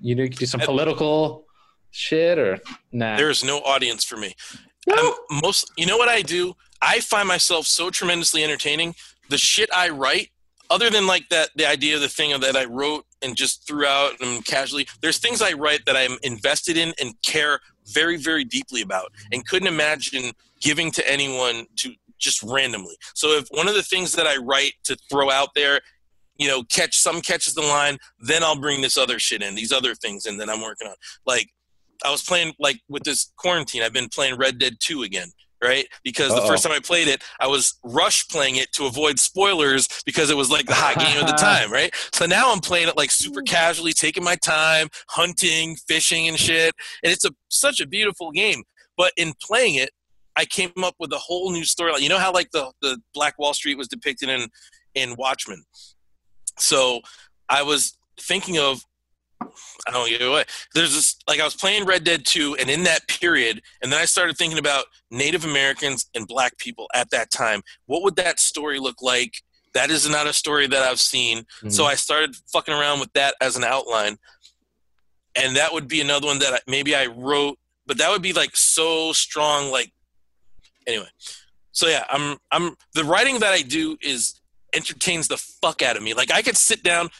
you 0.00 0.14
know, 0.14 0.22
you 0.22 0.30
could 0.30 0.38
do 0.38 0.46
some 0.46 0.60
political 0.60 1.44
shit, 1.90 2.38
or 2.38 2.58
nah? 2.90 3.18
There's 3.18 3.44
no 3.44 3.58
audience 3.58 4.02
for 4.02 4.16
me. 4.16 4.34
I'm 4.90 5.12
most, 5.42 5.70
you 5.76 5.84
know 5.84 5.98
what 5.98 6.08
I 6.08 6.22
do? 6.22 6.54
I 6.80 7.00
find 7.00 7.28
myself 7.28 7.66
so 7.66 7.90
tremendously 7.90 8.42
entertaining. 8.42 8.94
The 9.28 9.36
shit 9.38 9.68
I 9.74 9.90
write 9.90 10.30
other 10.70 10.88
than 10.88 11.06
like 11.06 11.28
that 11.28 11.50
the 11.56 11.68
idea 11.68 11.94
of 11.94 12.00
the 12.00 12.08
thing 12.08 12.38
that 12.40 12.56
i 12.56 12.64
wrote 12.64 13.04
and 13.22 13.36
just 13.36 13.66
threw 13.66 13.84
out 13.84 14.12
and 14.20 14.44
casually 14.46 14.86
there's 15.02 15.18
things 15.18 15.42
i 15.42 15.52
write 15.52 15.84
that 15.84 15.96
i'm 15.96 16.16
invested 16.22 16.76
in 16.76 16.94
and 17.00 17.14
care 17.22 17.60
very 17.92 18.16
very 18.16 18.44
deeply 18.44 18.80
about 18.80 19.12
and 19.32 19.46
couldn't 19.46 19.68
imagine 19.68 20.32
giving 20.60 20.90
to 20.90 21.10
anyone 21.10 21.66
to 21.76 21.92
just 22.20 22.42
randomly. 22.42 22.94
So 23.14 23.30
if 23.30 23.48
one 23.50 23.66
of 23.66 23.74
the 23.74 23.82
things 23.82 24.12
that 24.12 24.26
i 24.26 24.36
write 24.36 24.74
to 24.84 24.96
throw 25.10 25.30
out 25.30 25.48
there 25.54 25.80
you 26.36 26.46
know 26.46 26.62
catch 26.64 26.96
some 26.96 27.20
catches 27.20 27.54
the 27.54 27.62
line 27.62 27.98
then 28.20 28.42
i'll 28.42 28.58
bring 28.58 28.80
this 28.80 28.96
other 28.96 29.18
shit 29.18 29.42
in 29.42 29.54
these 29.54 29.72
other 29.72 29.94
things 29.94 30.26
and 30.26 30.38
then 30.40 30.48
i'm 30.48 30.62
working 30.62 30.86
on. 30.86 30.94
Like 31.26 31.48
i 32.04 32.10
was 32.10 32.22
playing 32.22 32.54
like 32.58 32.80
with 32.88 33.02
this 33.02 33.32
quarantine 33.36 33.82
i've 33.82 33.92
been 33.92 34.08
playing 34.08 34.36
red 34.36 34.58
dead 34.58 34.74
2 34.80 35.02
again 35.02 35.28
right? 35.62 35.86
Because 36.02 36.32
Uh-oh. 36.32 36.40
the 36.40 36.46
first 36.46 36.62
time 36.62 36.72
I 36.72 36.80
played 36.80 37.08
it, 37.08 37.22
I 37.38 37.46
was 37.46 37.78
rush 37.84 38.26
playing 38.28 38.56
it 38.56 38.72
to 38.72 38.86
avoid 38.86 39.18
spoilers 39.18 39.88
because 40.04 40.30
it 40.30 40.36
was 40.36 40.50
like 40.50 40.66
the 40.66 40.74
hot 40.74 40.98
game 40.98 41.20
of 41.20 41.26
the 41.26 41.32
time, 41.38 41.72
right? 41.72 41.94
So 42.12 42.26
now 42.26 42.52
I'm 42.52 42.60
playing 42.60 42.88
it 42.88 42.96
like 42.96 43.10
super 43.10 43.42
casually, 43.42 43.92
taking 43.92 44.24
my 44.24 44.36
time, 44.36 44.88
hunting, 45.08 45.76
fishing, 45.88 46.28
and 46.28 46.38
shit. 46.38 46.74
And 47.02 47.12
it's 47.12 47.24
a 47.24 47.30
such 47.48 47.80
a 47.80 47.86
beautiful 47.86 48.30
game. 48.30 48.62
But 48.96 49.12
in 49.16 49.32
playing 49.42 49.76
it, 49.76 49.90
I 50.36 50.44
came 50.44 50.72
up 50.82 50.94
with 50.98 51.12
a 51.12 51.18
whole 51.18 51.52
new 51.52 51.62
storyline. 51.62 52.00
You 52.00 52.08
know 52.08 52.18
how 52.18 52.32
like 52.32 52.50
the 52.52 52.72
the 52.80 52.98
Black 53.14 53.38
Wall 53.38 53.54
Street 53.54 53.76
was 53.76 53.88
depicted 53.88 54.28
in 54.28 54.48
in 54.94 55.14
Watchmen. 55.16 55.64
So 56.58 57.00
I 57.48 57.62
was 57.62 57.96
thinking 58.18 58.58
of 58.58 58.84
I 59.42 59.90
don't 59.92 60.08
get 60.08 60.22
away. 60.22 60.44
There's 60.74 60.94
this 60.94 61.16
like 61.26 61.40
I 61.40 61.44
was 61.44 61.54
playing 61.54 61.84
Red 61.86 62.04
Dead 62.04 62.24
2 62.24 62.56
and 62.60 62.68
in 62.68 62.84
that 62.84 63.08
period 63.08 63.62
and 63.82 63.90
then 63.90 64.00
I 64.00 64.04
started 64.04 64.36
thinking 64.36 64.58
about 64.58 64.84
Native 65.10 65.44
Americans 65.44 66.06
and 66.14 66.26
black 66.26 66.58
people 66.58 66.88
at 66.94 67.10
that 67.10 67.30
time. 67.30 67.62
What 67.86 68.02
would 68.02 68.16
that 68.16 68.40
story 68.40 68.78
look 68.78 69.02
like? 69.02 69.34
That 69.74 69.90
is 69.90 70.08
not 70.08 70.26
a 70.26 70.32
story 70.32 70.66
that 70.66 70.82
I've 70.82 71.00
seen. 71.00 71.38
Mm-hmm. 71.38 71.70
So 71.70 71.84
I 71.84 71.94
started 71.94 72.34
fucking 72.52 72.74
around 72.74 73.00
with 73.00 73.12
that 73.14 73.34
as 73.40 73.56
an 73.56 73.64
outline. 73.64 74.18
And 75.36 75.56
that 75.56 75.72
would 75.72 75.86
be 75.86 76.00
another 76.00 76.26
one 76.26 76.40
that 76.40 76.62
maybe 76.66 76.94
I 76.94 77.06
wrote, 77.06 77.58
but 77.86 77.98
that 77.98 78.10
would 78.10 78.22
be 78.22 78.32
like 78.32 78.56
so 78.56 79.12
strong 79.12 79.70
like 79.70 79.92
anyway. 80.86 81.08
So 81.72 81.86
yeah, 81.86 82.04
I'm 82.10 82.36
I'm 82.50 82.76
the 82.94 83.04
writing 83.04 83.38
that 83.40 83.52
I 83.52 83.62
do 83.62 83.96
is 84.02 84.40
entertains 84.72 85.28
the 85.28 85.36
fuck 85.36 85.82
out 85.82 85.96
of 85.96 86.02
me. 86.02 86.14
Like 86.14 86.30
I 86.32 86.42
could 86.42 86.56
sit 86.56 86.82
down 86.82 87.10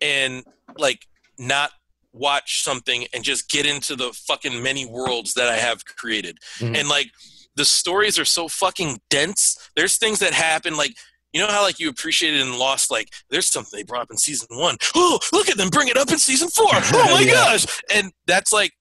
and 0.00 0.44
like 0.78 1.06
not 1.40 1.70
watch 2.12 2.62
something 2.62 3.06
and 3.14 3.24
just 3.24 3.50
get 3.50 3.66
into 3.66 3.96
the 3.96 4.12
fucking 4.26 4.62
many 4.62 4.84
worlds 4.84 5.34
that 5.34 5.48
I 5.48 5.56
have 5.56 5.84
created. 5.84 6.38
Mm-hmm. 6.58 6.76
And 6.76 6.88
like 6.88 7.10
the 7.56 7.64
stories 7.64 8.18
are 8.18 8.24
so 8.24 8.48
fucking 8.48 9.00
dense. 9.10 9.70
There's 9.76 9.96
things 9.96 10.18
that 10.20 10.32
happen 10.32 10.76
like 10.76 10.94
you 11.32 11.40
know 11.40 11.46
how 11.46 11.62
like 11.62 11.78
you 11.78 11.88
appreciated 11.88 12.40
and 12.40 12.56
Lost, 12.56 12.90
like 12.90 13.08
there's 13.30 13.46
something 13.46 13.78
they 13.78 13.84
brought 13.84 14.02
up 14.02 14.10
in 14.10 14.16
season 14.16 14.48
one. 14.50 14.76
Oh, 14.96 15.18
look 15.32 15.48
at 15.48 15.56
them 15.56 15.68
bring 15.68 15.88
it 15.88 15.96
up 15.96 16.10
in 16.10 16.18
season 16.18 16.48
four. 16.48 16.66
Oh 16.72 17.14
my 17.14 17.20
yeah. 17.20 17.32
gosh. 17.32 17.80
And 17.94 18.12
that's 18.26 18.52
like 18.52 18.72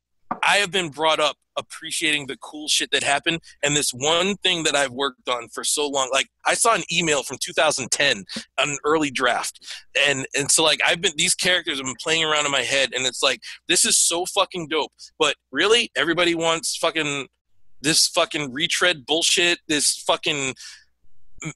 I 0.44 0.58
have 0.58 0.72
been 0.72 0.90
brought 0.90 1.20
up 1.20 1.36
appreciating 1.60 2.28
the 2.28 2.38
cool 2.38 2.68
shit 2.68 2.92
that 2.92 3.04
happened. 3.04 3.40
And 3.64 3.76
this 3.76 3.92
one 3.92 4.36
thing 4.38 4.64
that 4.64 4.76
I've 4.76 4.92
worked 4.92 5.28
on 5.30 5.50
for 5.50 5.64
so 5.64 5.88
long, 5.88 6.10
like 6.12 6.28
I 6.46 6.54
saw 6.54 6.76
an 6.76 6.84
email 6.92 7.24
from 7.24 7.38
2010, 7.40 8.26
an 8.58 8.78
early 8.86 9.12
draft, 9.12 9.60
and 10.08 10.26
and 10.38 10.50
so 10.50 10.64
like 10.64 10.80
I've 10.86 11.02
been 11.02 11.14
these 11.16 11.36
characters 11.36 11.78
have 11.78 11.86
been 11.86 11.96
playing 12.02 12.24
around 12.24 12.46
in 12.46 12.52
my 12.52 12.62
head, 12.62 12.92
and 12.94 13.06
it's 13.06 13.24
like 13.24 13.42
this 13.68 13.86
is 13.86 13.98
so 13.98 14.26
fucking 14.26 14.68
dope. 14.70 14.92
But 15.18 15.36
really, 15.52 15.92
everybody 15.96 16.36
wants 16.36 16.76
fucking 16.78 17.28
this 17.82 18.08
fucking 18.08 18.52
retread 18.52 19.06
bullshit, 19.06 19.60
this 19.68 19.96
fucking 19.96 20.56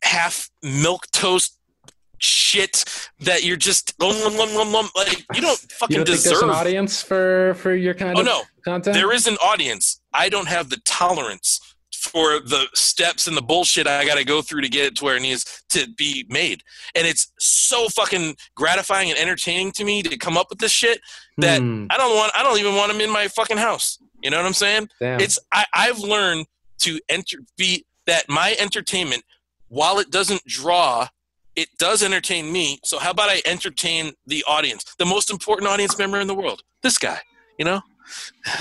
half 0.04 0.50
milk 0.62 1.08
toast 1.12 1.60
shit 2.24 2.86
that 3.20 3.44
you're 3.44 3.58
just 3.58 3.94
like 4.00 5.26
you 5.36 5.42
don't 5.42 5.60
fucking 5.60 5.98
you 5.98 6.04
don't 6.04 6.06
deserve 6.06 6.44
an 6.44 6.50
audience 6.50 7.02
for 7.02 7.54
for 7.56 7.76
your 7.76 7.94
kind 7.94 8.18
oh, 8.18 8.22
of 8.22 8.26
no. 8.26 8.42
content. 8.64 8.96
There 8.96 9.12
is 9.12 9.28
an 9.28 9.36
audience. 9.38 10.02
I 10.14 10.30
don't 10.30 10.48
have 10.48 10.70
the 10.70 10.78
tolerance 10.86 11.60
for 11.92 12.40
the 12.40 12.68
steps 12.74 13.28
and 13.28 13.38
the 13.38 13.42
bullshit 13.42 13.88
I 13.88 14.06
got 14.06 14.18
to 14.18 14.26
go 14.26 14.42
through 14.42 14.62
to 14.62 14.70
get 14.70 14.86
it 14.86 14.96
to 14.98 15.06
where 15.06 15.16
it 15.16 15.22
needs 15.22 15.64
to 15.70 15.88
be 15.98 16.26
made. 16.30 16.62
And 16.96 17.08
it's 17.08 17.32
so 17.40 17.88
fucking 17.88 18.36
gratifying 18.56 19.10
and 19.10 19.18
entertaining 19.18 19.72
to 19.74 19.86
me 19.86 20.02
to 20.04 20.18
come 20.18 20.38
up 20.38 20.48
with 20.50 20.60
this 20.60 20.72
shit 20.72 21.00
that 21.38 21.62
hmm. 21.62 21.86
I 21.90 21.98
don't 21.98 22.16
want. 22.16 22.32
I 22.36 22.44
don't 22.44 22.60
even 22.60 22.76
want 22.76 22.92
them 22.92 23.02
in 23.02 23.12
my 23.12 23.28
fucking 23.28 23.58
house. 23.58 24.00
You 24.22 24.30
know 24.30 24.38
what 24.38 24.46
I'm 24.46 24.54
saying? 24.54 24.90
Damn. 25.00 25.20
It's 25.20 25.40
I, 25.52 25.66
I've 25.74 26.00
learned 26.00 26.46
to 26.80 27.00
enter 27.10 27.38
be 27.58 27.86
that 28.06 28.30
my 28.30 28.56
entertainment, 28.60 29.24
while 29.68 30.00
it 30.00 30.10
doesn't 30.10 30.44
draw 30.46 31.08
it 31.56 31.70
does 31.78 32.04
entertain 32.04 32.52
me. 32.52 32.80
So 32.84 33.00
how 33.00 33.12
about 33.12 33.30
I 33.30 33.42
entertain 33.46 34.14
the 34.26 34.44
audience, 34.48 34.96
the 34.98 35.06
most 35.06 35.30
important 35.30 35.70
audience 35.70 35.98
member 35.98 36.20
in 36.20 36.28
the 36.28 36.36
world, 36.36 36.64
this 36.82 36.98
guy, 36.98 37.20
you 37.58 37.66
know? 37.66 37.82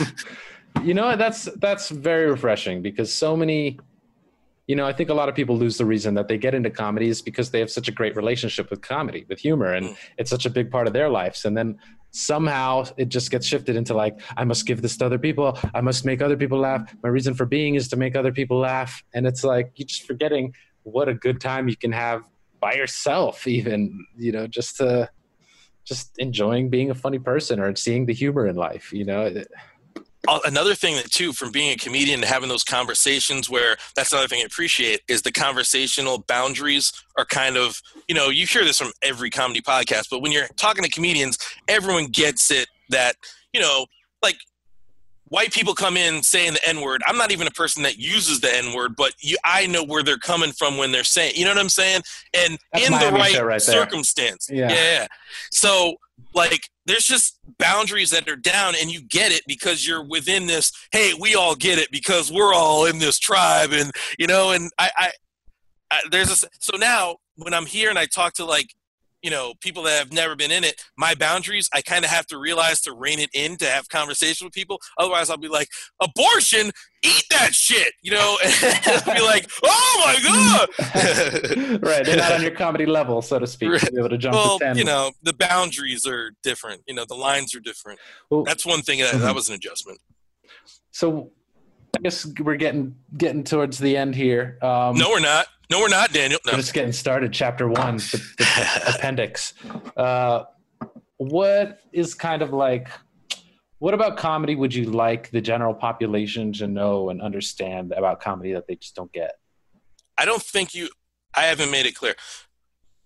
you 0.83 0.95
know, 0.95 1.17
that's 1.17 1.49
that's 1.57 1.89
very 1.89 2.31
refreshing 2.31 2.83
because 2.83 3.13
so 3.13 3.37
many 3.37 3.79
you 4.69 4.77
know, 4.77 4.87
I 4.87 4.93
think 4.93 5.11
a 5.11 5.15
lot 5.15 5.29
of 5.29 5.35
people 5.35 5.57
lose 5.59 5.77
the 5.77 5.85
reason 5.85 6.15
that 6.15 6.29
they 6.29 6.39
get 6.39 6.55
into 6.55 6.71
comedies 6.71 7.21
because 7.21 7.51
they 7.51 7.59
have 7.59 7.71
such 7.71 7.89
a 7.89 7.93
great 7.93 8.15
relationship 8.15 8.71
with 8.71 8.81
comedy, 8.81 9.27
with 9.29 9.41
humor, 9.41 9.75
and 9.75 9.89
mm. 9.89 9.97
it's 10.19 10.31
such 10.31 10.47
a 10.47 10.51
big 10.51 10.71
part 10.71 10.87
of 10.87 10.93
their 10.93 11.09
lives. 11.09 11.45
And 11.45 11.57
then 11.57 11.79
somehow 12.13 12.85
it 12.97 13.09
just 13.09 13.31
gets 13.31 13.45
shifted 13.45 13.75
into 13.75 13.93
like, 13.93 14.21
I 14.37 14.45
must 14.45 14.65
give 14.65 14.81
this 14.81 14.97
to 14.99 15.07
other 15.07 15.19
people. 15.19 15.59
I 15.75 15.81
must 15.81 16.05
make 16.05 16.23
other 16.23 16.37
people 16.37 16.59
laugh. 16.59 16.95
My 17.03 17.09
reason 17.09 17.35
for 17.35 17.45
being 17.45 17.75
is 17.75 17.89
to 17.89 17.97
make 17.97 18.15
other 18.15 18.33
people 18.33 18.59
laugh. 18.59 19.03
And 19.13 19.27
it's 19.27 19.43
like 19.43 19.73
you're 19.77 19.87
just 19.87 20.07
forgetting 20.07 20.55
what 20.85 21.09
a 21.09 21.15
good 21.15 21.41
time 21.41 21.69
you 21.69 21.77
can 21.77 21.93
have 21.93 22.23
by 22.63 22.73
yourself 22.75 23.47
even 23.47 24.07
you 24.17 24.33
know 24.33 24.47
just 24.47 24.77
to 24.77 25.11
just 25.85 26.13
enjoying 26.19 26.71
being 26.71 26.91
a 26.91 26.95
funny 26.95 27.19
person 27.19 27.59
or 27.59 27.75
seeing 27.75 28.07
the 28.07 28.15
humor 28.15 28.47
in 28.47 28.57
life 28.57 28.93
you 28.93 29.05
know? 29.05 29.43
Uh, 30.29 30.39
another 30.45 30.73
thing 30.73 30.95
that 30.95 31.11
too 31.11 31.33
from 31.33 31.51
being 31.51 31.73
a 31.73 31.77
comedian 31.77 32.21
and 32.21 32.25
having 32.25 32.49
those 32.49 32.63
conversations 32.63 33.51
where 33.51 33.77
that's 33.97 34.13
another 34.13 34.29
thing 34.29 34.41
i 34.41 34.47
appreciate 34.47 35.01
is 35.09 35.23
the 35.23 35.33
conversational 35.33 36.25
boundaries 36.29 36.93
are 37.19 37.25
kind 37.25 37.57
of 37.57 37.83
you 38.09 38.15
know 38.15 38.29
you 38.29 38.47
hear 38.47 38.63
this 38.63 38.79
from 38.79 38.93
every 39.03 39.29
comedy 39.29 39.61
podcast 39.61 40.05
but 40.09 40.23
when 40.23 40.31
you're 40.31 40.47
talking 40.57 40.85
to 40.85 40.91
comedians 40.91 41.37
everyone 41.67 42.07
gets 42.07 42.53
it 42.53 42.69
that 42.89 43.17
you 43.53 43.61
know 43.61 43.85
like 44.23 44.37
white 45.33 45.51
people 45.51 45.75
come 45.75 45.97
in 45.97 46.23
saying 46.23 46.53
the 46.53 46.69
N 46.69 46.83
word. 46.83 47.03
I'm 47.07 47.17
not 47.17 47.33
even 47.33 47.47
a 47.47 47.53
person 47.53 47.83
that 47.85 47.97
uses 47.97 48.41
the 48.41 48.55
N 48.55 48.75
word, 48.75 48.95
but 48.97 49.15
you, 49.19 49.39
I 49.45 49.67
know 49.67 49.83
where 49.83 50.03
they're 50.03 50.19
coming 50.19 50.53
from 50.53 50.77
when 50.77 50.93
they're 50.93 51.05
saying, 51.05 51.33
you 51.37 51.47
know 51.47 51.53
what 51.53 51.59
I'm 51.59 51.71
saying? 51.71 52.03
And 52.35 52.59
That's 52.71 52.87
in 52.87 52.93
the 52.93 53.19
right, 53.19 53.43
right 53.43 53.63
circumstance. 53.63 54.51
Yeah. 54.53 54.71
yeah. 54.71 55.07
So, 55.51 55.95
like, 56.35 56.69
there's 56.85 57.07
just 57.07 57.39
boundaries 57.59 58.11
that 58.11 58.29
are 58.29 58.37
down, 58.37 58.75
and 58.79 58.93
you 58.93 59.01
get 59.09 59.33
it 59.33 59.43
because 59.47 59.89
you're 59.89 60.05
within 60.05 60.47
this. 60.47 60.71
Hey, 60.93 61.13
we 61.19 61.35
all 61.35 61.55
get 61.55 61.79
it 61.79 61.91
because 61.91 62.31
we're 62.31 62.53
all 62.53 62.85
in 62.85 62.99
this 62.99 63.19
tribe, 63.19 63.71
and 63.73 63.91
you 64.19 64.27
know. 64.27 64.51
And 64.51 64.71
I, 64.79 64.91
I, 64.97 65.13
I 65.91 66.01
there's 66.11 66.31
a 66.31 66.47
so 66.61 66.77
now 66.77 67.17
when 67.37 67.55
I'm 67.55 67.67
here 67.67 67.89
and 67.89 67.99
I 67.99 68.05
talk 68.05 68.35
to 68.35 68.45
like 68.45 68.75
you 69.23 69.31
know 69.31 69.55
people 69.61 69.83
that 69.83 69.99
have 69.99 70.13
never 70.13 70.37
been 70.37 70.51
in 70.51 70.65
it 70.65 70.83
my 70.97 71.15
boundaries 71.15 71.69
i 71.75 71.81
kind 71.81 72.05
of 72.05 72.11
have 72.11 72.27
to 72.27 72.39
realize 72.39 72.81
to 72.81 72.93
rein 72.93 73.19
it 73.19 73.31
in 73.35 73.57
to 73.57 73.67
have 73.67 73.89
conversation 73.89 74.45
with 74.45 74.53
people. 74.53 74.79
Otherwise 74.99 75.31
i'll 75.31 75.37
be 75.37 75.49
like 75.49 75.69
abortion? 76.03 76.71
Eat 77.05 77.25
that 77.31 77.53
shit! 77.53 77.93
You 78.03 78.13
know? 78.13 78.39
And 78.45 79.05
be 79.17 79.23
like 79.23 79.51
oh 79.65 80.03
my 80.05 80.17
god! 80.23 81.83
Right 81.83 82.05
they're 82.05 82.17
not 82.17 82.33
on 82.33 82.43
your 82.43 82.53
comedy 82.53 82.87
level 82.87 83.23
so 83.23 83.39
to 83.39 83.47
speak 83.47 83.71
right. 83.71 83.81
to 83.81 83.93
be 83.93 83.99
able 83.99 84.11
to 84.11 84.19
jump 84.19 84.35
well 84.35 84.59
you 84.75 84.85
know 84.85 85.11
the 85.23 85.33
boundaries 85.33 86.07
are 86.07 86.31
different 86.43 86.83
you 86.87 86.95
know 86.95 87.05
the 87.09 87.15
lines 87.15 87.55
are 87.55 87.61
different. 87.61 87.99
Well, 88.31 88.43
that's 88.45 88.67
one 88.67 88.83
thing 88.83 89.01
that, 89.01 89.15
mm-hmm. 89.15 89.23
that 89.23 89.35
was 89.35 89.49
an 89.49 89.55
adjustment. 89.55 89.99
So 90.91 91.31
I 91.97 92.01
guess 92.01 92.27
we're 92.39 92.57
getting 92.57 92.95
getting 93.17 93.45
towards 93.45 93.79
the 93.79 93.97
end 93.97 94.15
here. 94.15 94.59
Um, 94.63 94.97
no, 94.97 95.11
we're 95.11 95.21
not. 95.21 95.47
No, 95.71 95.81
we're 95.81 95.89
not, 95.89 96.13
Daniel. 96.13 96.41
No. 96.45 96.53
We're 96.53 96.59
just 96.59 96.75
getting 96.75 96.93
started. 96.93 97.33
Chapter 97.33 97.69
one, 97.69 97.97
the, 97.97 98.35
the 98.39 98.95
appendix. 98.95 99.55
Uh, 99.97 100.45
what 101.17 101.81
is 101.93 102.15
kind 102.15 102.43
of 102.43 102.53
like? 102.53 102.89
What 103.79 103.95
about 103.95 104.17
comedy 104.17 104.55
would 104.55 104.75
you 104.75 104.85
like 104.85 105.31
the 105.31 105.41
general 105.41 105.75
population 105.75 106.53
to 106.55 106.67
know 106.67 107.11
and 107.11 107.21
understand 107.21 107.93
about 107.93 108.21
comedy 108.21 108.53
that 108.53 108.67
they 108.67 108.77
just 108.77 108.95
don't 108.95 109.13
get? 109.13 109.33
I 110.17 110.25
don't 110.25 110.43
think 110.43 110.75
you. 110.75 110.89
I 111.35 111.43
haven't 111.43 111.71
made 111.71 111.87
it 111.87 111.95
clear. 111.95 112.15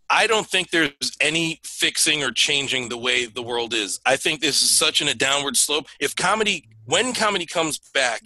I 0.08 0.26
don't 0.26 0.46
think 0.46 0.70
there's 0.70 0.92
any 1.20 1.60
fixing 1.64 2.22
or 2.22 2.30
changing 2.30 2.88
the 2.88 2.98
way 2.98 3.26
the 3.26 3.42
world 3.42 3.74
is. 3.74 4.00
I 4.06 4.16
think 4.16 4.40
this 4.40 4.62
is 4.62 4.70
such 4.70 5.00
an, 5.00 5.08
a 5.08 5.14
downward 5.14 5.56
slope. 5.56 5.86
If 6.00 6.14
comedy, 6.14 6.68
when 6.84 7.12
comedy 7.12 7.46
comes 7.46 7.78
back, 7.78 8.22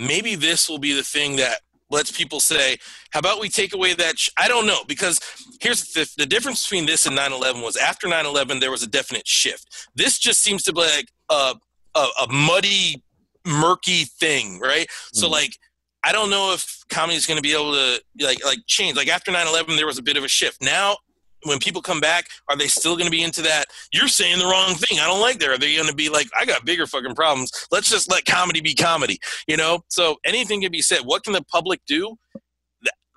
maybe 0.00 0.34
this 0.34 0.68
will 0.68 0.78
be 0.78 0.92
the 0.92 1.02
thing 1.04 1.36
that 1.36 1.60
lets 1.90 2.10
people 2.10 2.40
say, 2.40 2.78
how 3.10 3.20
about 3.20 3.40
we 3.40 3.48
take 3.48 3.74
away 3.74 3.94
that? 3.94 4.18
Sh-? 4.18 4.30
I 4.36 4.48
don't 4.48 4.66
know, 4.66 4.80
because 4.88 5.20
here's 5.60 5.92
the, 5.92 6.10
the 6.16 6.26
difference 6.26 6.64
between 6.64 6.86
this 6.86 7.06
and 7.06 7.14
9 7.14 7.32
11 7.32 7.60
was 7.62 7.76
after 7.76 8.08
9 8.08 8.26
11, 8.26 8.60
there 8.60 8.70
was 8.70 8.82
a 8.82 8.86
definite 8.86 9.26
shift. 9.28 9.88
This 9.94 10.18
just 10.18 10.42
seems 10.42 10.62
to 10.64 10.72
be 10.72 10.80
like 10.80 11.08
a, 11.30 11.54
a, 11.94 12.06
a 12.22 12.32
muddy, 12.32 13.02
murky 13.46 14.04
thing, 14.04 14.58
right? 14.60 14.86
Mm. 14.86 15.16
So, 15.16 15.28
like, 15.28 15.56
I 16.02 16.12
don't 16.12 16.30
know 16.30 16.54
if 16.54 16.82
comedy 16.88 17.16
is 17.16 17.26
going 17.26 17.36
to 17.36 17.42
be 17.42 17.52
able 17.52 17.72
to 17.72 18.02
like 18.20 18.42
like 18.44 18.60
change. 18.66 18.96
Like 18.96 19.08
after 19.08 19.30
9/11 19.30 19.76
there 19.76 19.86
was 19.86 19.98
a 19.98 20.02
bit 20.02 20.16
of 20.16 20.24
a 20.24 20.28
shift. 20.28 20.62
Now 20.62 20.96
when 21.44 21.58
people 21.58 21.82
come 21.82 22.00
back, 22.00 22.26
are 22.48 22.56
they 22.56 22.66
still 22.66 22.94
going 22.94 23.06
to 23.06 23.10
be 23.10 23.22
into 23.22 23.42
that? 23.42 23.66
You're 23.92 24.08
saying 24.08 24.38
the 24.38 24.44
wrong 24.44 24.74
thing. 24.74 24.98
I 24.98 25.06
don't 25.06 25.20
like 25.20 25.38
that. 25.40 25.50
Are 25.50 25.58
they 25.58 25.74
going 25.74 25.88
to 25.88 25.94
be 25.94 26.08
like, 26.08 26.28
I 26.38 26.44
got 26.44 26.64
bigger 26.64 26.86
fucking 26.86 27.14
problems. 27.14 27.50
Let's 27.70 27.90
just 27.90 28.10
let 28.10 28.24
comedy 28.24 28.60
be 28.60 28.74
comedy, 28.74 29.18
you 29.46 29.56
know? 29.56 29.80
So 29.88 30.16
anything 30.24 30.60
can 30.62 30.72
be 30.72 30.82
said. 30.82 31.00
What 31.04 31.24
can 31.24 31.32
the 31.32 31.44
public 31.44 31.80
do? 31.86 32.16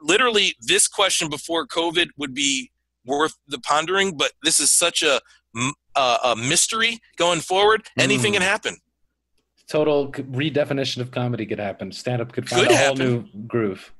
Literally, 0.01 0.55
this 0.61 0.87
question 0.87 1.29
before 1.29 1.65
COVID 1.65 2.07
would 2.17 2.33
be 2.33 2.71
worth 3.05 3.35
the 3.47 3.59
pondering, 3.59 4.17
but 4.17 4.31
this 4.43 4.59
is 4.59 4.71
such 4.71 5.01
a, 5.01 5.19
a, 5.95 6.17
a 6.23 6.35
mystery 6.35 6.99
going 7.17 7.39
forward. 7.39 7.87
Anything 7.97 8.31
mm. 8.31 8.35
can 8.35 8.43
happen. 8.43 8.77
Total 9.67 10.11
redefinition 10.11 10.99
of 10.99 11.11
comedy 11.11 11.45
could 11.45 11.59
happen. 11.59 11.91
Stand 11.91 12.21
up 12.21 12.33
could 12.33 12.49
find 12.49 12.63
could 12.63 12.71
a 12.71 12.75
happen. 12.75 12.97
whole 12.97 13.07
new 13.07 13.47
groove. 13.47 13.93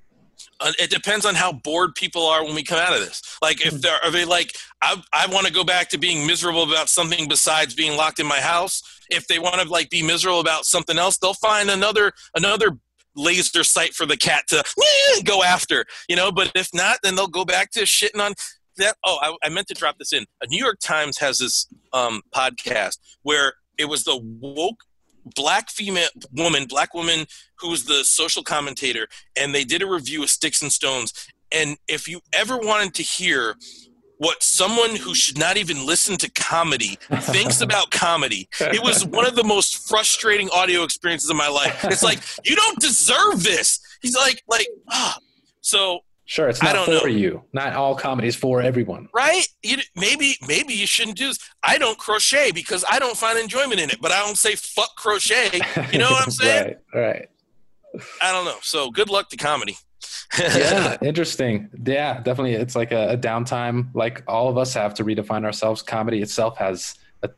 Uh, 0.64 0.72
it 0.80 0.90
depends 0.90 1.26
on 1.26 1.36
how 1.36 1.52
bored 1.52 1.94
people 1.94 2.26
are 2.26 2.44
when 2.46 2.56
we 2.56 2.64
come 2.64 2.80
out 2.80 2.94
of 2.94 3.00
this. 3.00 3.22
Like, 3.42 3.66
if 3.66 3.74
they're, 3.82 4.00
are 4.04 4.12
they 4.12 4.24
like, 4.24 4.56
I, 4.82 5.02
I 5.12 5.28
want 5.28 5.46
to 5.46 5.52
go 5.52 5.66
back 5.66 5.90
to 5.90 5.98
being 5.98 6.26
miserable 6.26 6.64
about 6.64 6.88
something 6.88 7.28
besides 7.28 7.76
being 7.76 7.98
locked 7.98 8.20
in 8.20 8.26
my 8.26 8.40
house. 8.40 8.82
If 9.10 9.28
they 9.28 9.40
want 9.40 9.62
to 9.62 9.68
like 9.68 9.90
be 9.90 10.02
miserable 10.02 10.40
about 10.40 10.66
something 10.66 10.98
else, 10.98 11.18
they'll 11.18 11.34
find 11.34 11.70
another 11.70 12.14
another 12.36 12.78
laser 13.16 13.64
sight 13.64 13.94
for 13.94 14.06
the 14.06 14.18
cat 14.18 14.46
to 14.48 14.64
go 15.26 15.44
after. 15.44 15.86
You 16.08 16.16
know, 16.16 16.32
but 16.32 16.52
if 16.56 16.70
not, 16.74 17.00
then 17.04 17.16
they'll 17.16 17.28
go 17.28 17.46
back 17.46 17.72
to 17.72 17.82
shitting 17.82 18.22
on 18.22 18.34
that. 18.78 18.96
Oh, 19.06 19.18
I, 19.22 19.48
I 19.48 19.50
meant 19.50 19.68
to 19.68 19.74
drop 19.74 19.98
this 19.98 20.14
in. 20.14 20.26
A 20.42 20.48
New 20.48 20.64
York 20.64 20.80
Times 20.80 21.18
has 21.18 21.40
this 21.40 21.68
um, 21.92 22.22
podcast 22.34 22.98
where 23.24 23.54
it 23.78 23.86
was 23.86 24.06
the 24.06 24.18
woke 24.40 24.84
black 25.36 25.70
female 25.70 26.08
woman, 26.32 26.66
black 26.66 26.94
woman 26.94 27.26
who's 27.56 27.86
the 27.86 28.04
social 28.04 28.44
commentator, 28.44 29.08
and 29.38 29.54
they 29.54 29.64
did 29.64 29.82
a 29.82 29.88
review 29.88 30.24
of 30.24 30.30
Sticks 30.30 30.62
and 30.62 30.72
Stones. 30.72 31.14
And 31.52 31.78
if 31.88 32.08
you 32.08 32.22
ever 32.34 32.58
wanted 32.58 32.94
to 32.96 33.04
hear 33.04 33.56
what 34.18 34.42
someone 34.42 34.96
who 34.96 35.14
should 35.14 35.38
not 35.38 35.58
even 35.58 35.86
listen 35.86 36.18
to 36.18 36.32
comedy 36.32 36.98
thinks 37.20 37.60
about 37.68 37.92
comedy. 37.92 38.48
It 38.60 38.82
was 38.82 39.06
one 39.06 39.26
of 39.26 39.36
the 39.36 39.44
most 39.44 39.90
frustrating 39.90 40.50
audio 40.52 40.84
experiences 40.84 41.30
of 41.30 41.36
my 41.36 41.50
life. 41.50 41.84
It's 41.86 42.04
like, 42.04 42.20
you 42.46 42.56
don't 42.56 42.80
deserve 42.80 43.44
this. 43.44 43.82
He's 44.02 44.16
like, 44.16 44.42
like, 44.48 44.68
ah. 44.90 45.18
So 45.60 46.02
Sure, 46.34 46.50
it's 46.50 46.64
not 46.64 46.86
for 46.86 46.92
know. 46.92 47.06
you. 47.06 47.44
Not 47.54 47.74
all 47.74 47.94
comedy 47.94 48.28
is 48.28 48.36
for 48.36 48.60
everyone. 48.60 49.08
Right? 49.14 49.48
You, 49.62 49.78
maybe 49.96 50.36
maybe 50.48 50.74
you 50.74 50.88
shouldn't 50.88 51.16
do 51.16 51.28
this. 51.28 51.38
I 51.62 51.78
don't 51.78 52.00
crochet 52.00 52.50
because 52.50 52.84
I 52.90 52.98
don't 52.98 53.16
find 53.16 53.38
enjoyment 53.38 53.80
in 53.80 53.92
it, 53.92 54.02
but 54.02 54.12
I 54.12 54.26
don't 54.26 54.36
say 54.36 54.56
fuck 54.56 54.96
crochet. 54.96 55.62
You 55.92 56.00
know 56.00 56.10
what 56.10 56.24
I'm 56.24 56.32
saying? 56.32 56.78
right, 56.92 57.00
right. 57.00 57.30
I 58.20 58.32
don't 58.32 58.46
know. 58.46 58.58
So 58.64 58.90
good 58.90 59.12
luck 59.12 59.30
to 59.30 59.38
comedy. 59.38 59.78
yeah, 60.40 60.98
interesting. 61.04 61.70
Yeah, 61.86 62.20
definitely. 62.22 62.54
It's 62.54 62.76
like 62.76 62.92
a, 62.92 63.10
a, 63.10 63.18
downtime, 63.18 63.94
like 63.94 64.24
all 64.28 64.50
of 64.50 64.58
us 64.58 64.74
have 64.74 64.96
to 64.96 65.04
redefine 65.04 65.46
ourselves. 65.46 65.84
Comedy 65.84 66.24
itself 66.24 66.58
has 66.58 66.96
a, 67.22 67.30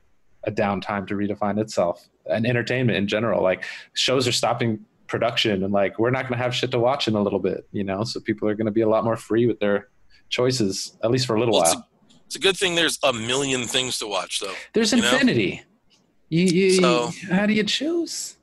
a 0.45 0.53
downtime 0.53 1.05
to 1.07 1.15
redefine 1.15 1.59
itself, 1.59 2.07
and 2.27 2.47
entertainment 2.47 2.97
in 2.97 3.09
general. 3.09 3.43
Like 3.43 3.65
shows 3.91 4.25
are 4.25 4.31
stopping 4.31 4.85
production 5.07 5.63
and 5.63 5.71
like 5.71 5.99
we're 5.99 6.11
not 6.11 6.23
going 6.23 6.37
to 6.37 6.43
have 6.43 6.53
shit 6.53 6.71
to 6.71 6.79
watch 6.79 7.07
in 7.07 7.15
a 7.15 7.21
little 7.21 7.39
bit 7.39 7.67
you 7.71 7.83
know? 7.83 8.03
So 8.03 8.19
people 8.19 8.47
are 8.47 8.55
going 8.55 8.65
to 8.65 8.71
be 8.71 8.81
a 8.81 8.89
lot 8.89 9.03
more 9.03 9.17
free 9.17 9.45
with 9.45 9.59
their 9.59 9.89
choices 10.29 10.97
at 11.03 11.11
least 11.11 11.27
for 11.27 11.35
a 11.35 11.39
little 11.39 11.53
well, 11.53 11.63
while. 11.63 11.71
it's 11.71 12.13
a, 12.13 12.17
it's 12.25 12.35
a, 12.35 12.39
good 12.39 12.57
thing 12.57 12.75
there's 12.75 12.97
a 13.03 13.13
million 13.13 13.63
things 13.63 13.99
to 13.99 14.07
watch 14.07 14.39
though 14.39 14.53
there's 14.73 14.93
infinity. 14.93 15.63
You, 16.29 16.45
you, 16.45 16.71
so, 16.71 17.11
how 17.29 17.45
do 17.45 17.53
you 17.53 17.63
choose? 17.63 18.37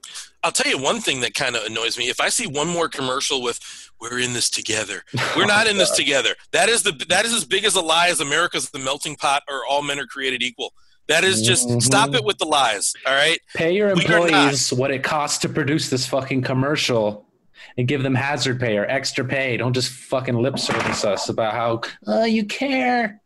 I'll 0.44 0.52
tell 0.52 0.70
you 0.70 0.78
one 0.78 1.00
thing 1.00 1.20
that 1.22 1.34
kind 1.34 1.56
of 1.56 1.64
annoys 1.64 1.98
me. 1.98 2.08
If 2.08 2.20
i 2.20 2.28
see 2.28 2.46
one 2.46 2.68
more 2.68 2.88
commercial 2.88 3.42
with 3.42 3.58
we're 4.00 4.20
in 4.20 4.32
this 4.32 4.48
together 4.50 5.02
we're 5.36 5.42
oh 5.44 5.46
not 5.46 5.66
in 5.66 5.78
this 5.78 5.90
together. 5.90 6.34
That 6.52 6.68
is 6.68 6.84
the 6.84 6.92
that 7.08 7.24
is 7.24 7.32
as 7.32 7.44
big 7.44 7.64
as 7.64 7.74
a 7.74 7.80
lie 7.80 8.08
as 8.08 8.20
america's 8.20 8.70
the 8.70 8.78
melting 8.78 9.16
pot 9.16 9.42
or 9.48 9.62
all 9.68 9.82
men 9.82 9.98
are 9.98 10.06
created 10.06 10.42
equal 10.42 10.72
that 11.08 11.24
is 11.24 11.42
just 11.42 11.68
mm-hmm. 11.68 11.80
stop 11.80 12.14
it 12.14 12.24
with 12.24 12.38
the 12.38 12.46
lies. 12.46 12.94
All 13.06 13.14
right. 13.14 13.38
Pay 13.54 13.72
your 13.72 13.90
employees 13.90 14.72
what 14.72 14.90
it 14.90 15.02
costs 15.02 15.38
to 15.38 15.48
produce 15.48 15.90
this 15.90 16.06
fucking 16.06 16.42
commercial 16.42 17.26
and 17.76 17.88
give 17.88 18.02
them 18.02 18.14
hazard 18.14 18.60
pay 18.60 18.76
or 18.76 18.86
extra 18.86 19.24
pay. 19.24 19.56
Don't 19.56 19.72
just 19.72 19.90
fucking 19.90 20.34
lip 20.34 20.58
service 20.58 21.04
us 21.04 21.28
about 21.28 21.54
how 21.54 21.80
oh, 22.06 22.24
you 22.24 22.44
care. 22.44 23.20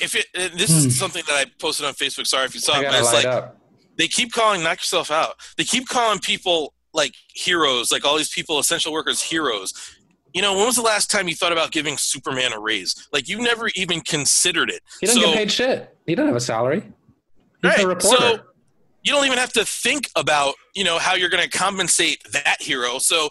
If 0.00 0.16
it, 0.16 0.26
this 0.56 0.70
is 0.70 0.84
hmm. 0.84 0.90
something 0.90 1.22
that 1.28 1.34
I 1.34 1.50
posted 1.58 1.86
on 1.86 1.94
Facebook. 1.94 2.26
Sorry 2.26 2.44
if 2.44 2.54
you 2.54 2.60
saw 2.60 2.80
it, 2.80 2.84
but 2.84 2.94
it's 2.94 3.12
like 3.12 3.24
up. 3.24 3.58
they 3.96 4.08
keep 4.08 4.32
calling 4.32 4.62
knock 4.62 4.78
yourself 4.78 5.10
out. 5.10 5.36
They 5.56 5.64
keep 5.64 5.88
calling 5.88 6.18
people 6.18 6.74
like 6.92 7.14
heroes, 7.32 7.92
like 7.92 8.04
all 8.04 8.16
these 8.16 8.32
people, 8.32 8.58
essential 8.58 8.92
workers, 8.92 9.20
heroes 9.22 9.72
you 10.34 10.42
know, 10.42 10.54
when 10.54 10.66
was 10.66 10.74
the 10.74 10.82
last 10.82 11.10
time 11.10 11.28
you 11.28 11.36
thought 11.36 11.52
about 11.52 11.70
giving 11.70 11.96
Superman 11.96 12.52
a 12.52 12.58
raise? 12.58 13.08
Like 13.12 13.28
you 13.28 13.40
never 13.40 13.70
even 13.76 14.00
considered 14.00 14.68
it. 14.68 14.82
He 15.00 15.06
doesn't 15.06 15.22
so, 15.22 15.28
get 15.28 15.36
paid 15.36 15.52
shit. 15.52 15.93
He 16.06 16.14
doesn't 16.14 16.28
have 16.28 16.36
a 16.36 16.40
salary. 16.40 16.82
He's 17.62 17.70
right. 17.70 17.80
a 17.80 17.86
reporter. 17.86 18.16
So 18.16 18.38
you 19.02 19.12
don't 19.12 19.26
even 19.26 19.38
have 19.38 19.52
to 19.54 19.64
think 19.64 20.08
about, 20.16 20.54
you 20.74 20.84
know, 20.84 20.98
how 20.98 21.14
you're 21.14 21.28
going 21.30 21.44
to 21.44 21.50
compensate 21.50 22.22
that 22.32 22.56
hero. 22.60 22.98
So 22.98 23.28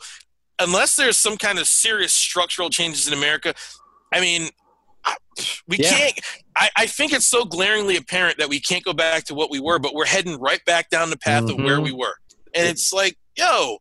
unless 0.59 0.95
there's 0.95 1.17
some 1.17 1.37
kind 1.37 1.59
of 1.59 1.67
serious 1.67 2.13
structural 2.13 2.69
changes 2.69 3.07
in 3.07 3.13
America, 3.13 3.53
I 4.11 4.21
mean, 4.21 4.49
we 5.67 5.77
yeah. 5.77 5.89
can't 5.89 6.19
I, 6.55 6.69
I, 6.77 6.85
think 6.85 7.13
it's 7.13 7.25
so 7.25 7.45
glaringly 7.45 7.97
apparent 7.97 8.37
that 8.37 8.49
we 8.49 8.59
can't 8.59 8.83
go 8.83 8.93
back 8.93 9.23
to 9.25 9.33
what 9.33 9.49
we 9.49 9.59
were, 9.59 9.79
but 9.79 9.95
we're 9.95 10.05
heading 10.05 10.39
right 10.39 10.63
back 10.65 10.89
down 10.89 11.09
the 11.09 11.17
path 11.17 11.45
mm-hmm. 11.45 11.59
of 11.59 11.65
where 11.65 11.75
mm-hmm. 11.75 11.85
we 11.85 11.91
were. 11.91 12.13
And 12.53 12.67
it's 12.67 12.93
like, 12.93 13.17
yo, 13.35 13.77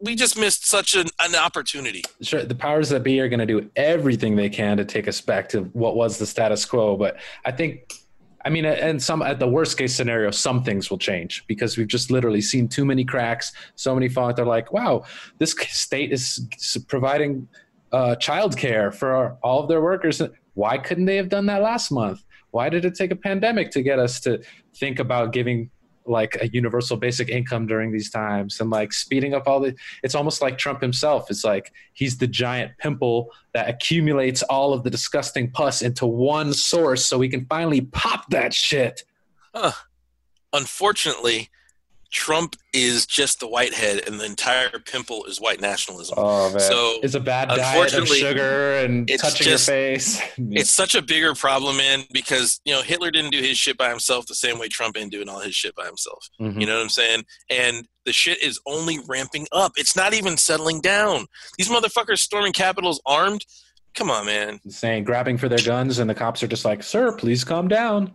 we 0.00 0.14
just 0.14 0.38
missed 0.38 0.66
such 0.66 0.94
an, 0.94 1.08
an 1.20 1.34
opportunity. 1.34 2.02
Sure, 2.22 2.42
the 2.42 2.54
powers 2.54 2.88
that 2.90 3.02
be 3.02 3.20
are 3.20 3.28
going 3.28 3.40
to 3.40 3.46
do 3.46 3.68
everything 3.76 4.36
they 4.36 4.48
can 4.48 4.76
to 4.76 4.84
take 4.84 5.08
us 5.08 5.20
back 5.20 5.48
to 5.50 5.64
what 5.74 5.96
was 5.96 6.18
the 6.18 6.26
status 6.26 6.64
quo. 6.64 6.96
But 6.96 7.18
I 7.44 7.52
think, 7.52 7.92
I 8.48 8.50
mean, 8.50 8.64
and 8.64 9.02
some 9.02 9.20
at 9.20 9.38
the 9.38 9.46
worst 9.46 9.76
case 9.76 9.94
scenario, 9.94 10.30
some 10.30 10.64
things 10.64 10.88
will 10.88 10.96
change 10.96 11.44
because 11.48 11.76
we've 11.76 11.86
just 11.86 12.10
literally 12.10 12.40
seen 12.40 12.66
too 12.66 12.86
many 12.86 13.04
cracks, 13.04 13.52
so 13.74 13.94
many 13.94 14.08
falling. 14.08 14.36
They're 14.36 14.46
like, 14.46 14.72
wow, 14.72 15.04
this 15.36 15.54
state 15.68 16.12
is 16.14 16.48
providing 16.88 17.46
uh, 17.92 18.16
childcare 18.18 18.94
for 18.94 19.36
all 19.42 19.60
of 19.62 19.68
their 19.68 19.82
workers. 19.82 20.22
Why 20.54 20.78
couldn't 20.78 21.04
they 21.04 21.16
have 21.16 21.28
done 21.28 21.44
that 21.44 21.60
last 21.60 21.90
month? 21.90 22.24
Why 22.50 22.70
did 22.70 22.86
it 22.86 22.94
take 22.94 23.10
a 23.10 23.16
pandemic 23.16 23.70
to 23.72 23.82
get 23.82 23.98
us 23.98 24.18
to 24.20 24.42
think 24.76 24.98
about 24.98 25.34
giving 25.34 25.70
like 26.08 26.36
a 26.40 26.48
universal 26.48 26.96
basic 26.96 27.28
income 27.28 27.66
during 27.66 27.92
these 27.92 28.10
times 28.10 28.60
and 28.60 28.70
like 28.70 28.92
speeding 28.92 29.34
up 29.34 29.46
all 29.46 29.60
the 29.60 29.74
it's 30.02 30.14
almost 30.14 30.40
like 30.42 30.58
Trump 30.58 30.80
himself 30.80 31.30
it's 31.30 31.44
like 31.44 31.72
he's 31.92 32.18
the 32.18 32.26
giant 32.26 32.72
pimple 32.78 33.30
that 33.54 33.68
accumulates 33.68 34.42
all 34.44 34.72
of 34.72 34.84
the 34.84 34.90
disgusting 34.90 35.50
pus 35.50 35.82
into 35.82 36.06
one 36.06 36.52
source 36.52 37.04
so 37.04 37.18
we 37.18 37.28
can 37.28 37.44
finally 37.46 37.80
pop 37.80 38.28
that 38.30 38.52
shit 38.52 39.04
huh. 39.54 39.72
unfortunately 40.52 41.48
Trump 42.10 42.56
is 42.72 43.04
just 43.06 43.38
the 43.40 43.46
whitehead, 43.46 44.02
and 44.06 44.18
the 44.18 44.24
entire 44.24 44.70
pimple 44.78 45.24
is 45.26 45.40
white 45.40 45.60
nationalism. 45.60 46.14
Oh 46.18 46.48
man! 46.50 46.60
So 46.60 47.00
it's 47.02 47.14
a 47.14 47.20
bad 47.20 47.48
diet 47.48 47.92
of 47.94 48.08
sugar 48.08 48.78
and 48.78 49.08
it's 49.10 49.22
touching 49.22 49.44
just- 49.46 49.68
your 49.68 49.74
face. 49.74 50.20
it's 50.38 50.70
such 50.70 50.94
a 50.94 51.02
bigger 51.02 51.34
problem, 51.34 51.76
man, 51.76 52.04
because 52.12 52.60
you 52.64 52.72
know 52.72 52.80
Hitler 52.82 53.10
didn't 53.10 53.32
do 53.32 53.40
his 53.40 53.58
shit 53.58 53.76
by 53.76 53.90
himself 53.90 54.26
the 54.26 54.34
same 54.34 54.58
way 54.58 54.68
Trump 54.68 54.96
ain't 54.96 55.12
doing 55.12 55.28
all 55.28 55.40
his 55.40 55.54
shit 55.54 55.74
by 55.74 55.84
himself. 55.86 56.28
Mhm. 56.40 56.60
You 56.60 56.66
know 56.66 56.76
what 56.76 56.82
I'm 56.82 56.88
saying? 56.88 57.24
And 57.50 57.86
the 58.06 58.12
shit 58.14 58.42
is 58.42 58.58
only 58.66 58.98
ramping 59.06 59.46
up. 59.52 59.72
It's 59.76 59.94
not 59.94 60.14
even 60.14 60.38
settling 60.38 60.80
down. 60.80 61.26
These 61.58 61.68
motherfuckers 61.68 62.20
storming 62.20 62.54
capitals 62.54 63.02
armed. 63.04 63.44
Come 63.94 64.10
on, 64.10 64.26
man. 64.26 64.60
saying 64.68 65.04
grabbing 65.04 65.36
for 65.38 65.48
their 65.48 65.58
guns, 65.58 65.98
and 65.98 66.08
the 66.08 66.14
cops 66.14 66.42
are 66.42 66.46
just 66.46 66.64
like, 66.64 66.82
"Sir, 66.82 67.12
please 67.12 67.44
calm 67.44 67.68
down." 67.68 68.12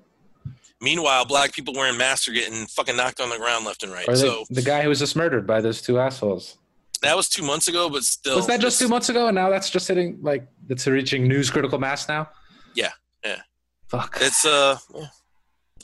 Meanwhile, 0.83 1.23
black 1.25 1.53
people 1.53 1.73
wearing 1.73 1.97
masks 1.97 2.27
are 2.27 2.33
getting 2.33 2.65
fucking 2.65 2.97
knocked 2.97 3.21
on 3.21 3.29
the 3.29 3.37
ground 3.37 3.63
left 3.63 3.83
and 3.83 3.91
right. 3.93 4.05
Or 4.05 4.11
the, 4.11 4.17
so 4.17 4.43
the 4.49 4.61
guy 4.61 4.81
who 4.81 4.89
was 4.89 4.99
just 4.99 5.15
murdered 5.15 5.47
by 5.47 5.61
those 5.61 5.81
two 5.81 5.97
assholes. 5.97 6.57
that 7.01 7.15
was 7.15 7.29
two 7.29 7.41
months 7.41 7.69
ago, 7.69 7.89
but 7.89 8.03
still. 8.03 8.35
was 8.35 8.47
that 8.47 8.59
just 8.59 8.79
two 8.79 8.89
months 8.89 9.07
ago, 9.07 9.27
and 9.27 9.35
now 9.35 9.49
that's 9.49 9.69
just 9.69 9.87
hitting 9.87 10.19
like 10.21 10.45
it's 10.67 10.85
reaching 10.85 11.25
news 11.25 11.49
critical 11.49 11.79
mass 11.79 12.09
now? 12.09 12.29
Yeah, 12.75 12.91
yeah. 13.23 13.43
Fuck. 13.87 14.17
It's 14.19 14.43
uh, 14.43 14.77
yeah. 14.93 15.05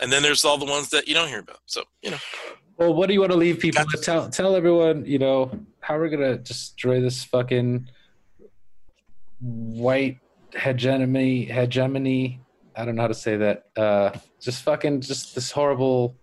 and 0.02 0.12
then 0.12 0.22
there's 0.22 0.44
all 0.44 0.58
the 0.58 0.66
ones 0.66 0.90
that 0.90 1.08
you 1.08 1.14
don't 1.14 1.30
hear 1.30 1.40
about. 1.40 1.60
So 1.66 1.84
you 2.02 2.12
know, 2.12 2.18
Well, 2.76 2.94
what 2.94 3.08
do 3.08 3.14
you 3.14 3.22
want 3.22 3.32
to 3.32 3.38
leave 3.38 3.58
people 3.60 3.86
with? 3.90 4.04
Tell 4.04 4.30
tell 4.30 4.54
everyone, 4.54 5.06
you 5.06 5.18
know, 5.18 5.50
how 5.80 5.98
we're 5.98 6.10
gonna 6.10 6.38
destroy 6.38 7.00
this 7.00 7.24
fucking 7.24 7.90
white 9.40 10.18
hegemony 10.54 11.46
hegemony. 11.46 12.42
I 12.76 12.86
don't 12.86 12.96
know 12.96 13.02
how 13.04 13.08
to 13.08 13.14
say 13.14 13.38
that. 13.38 13.66
Uh 13.76 14.12
just 14.42 14.64
fucking 14.64 15.02
just 15.02 15.36
this 15.36 15.52
horrible 15.52 16.16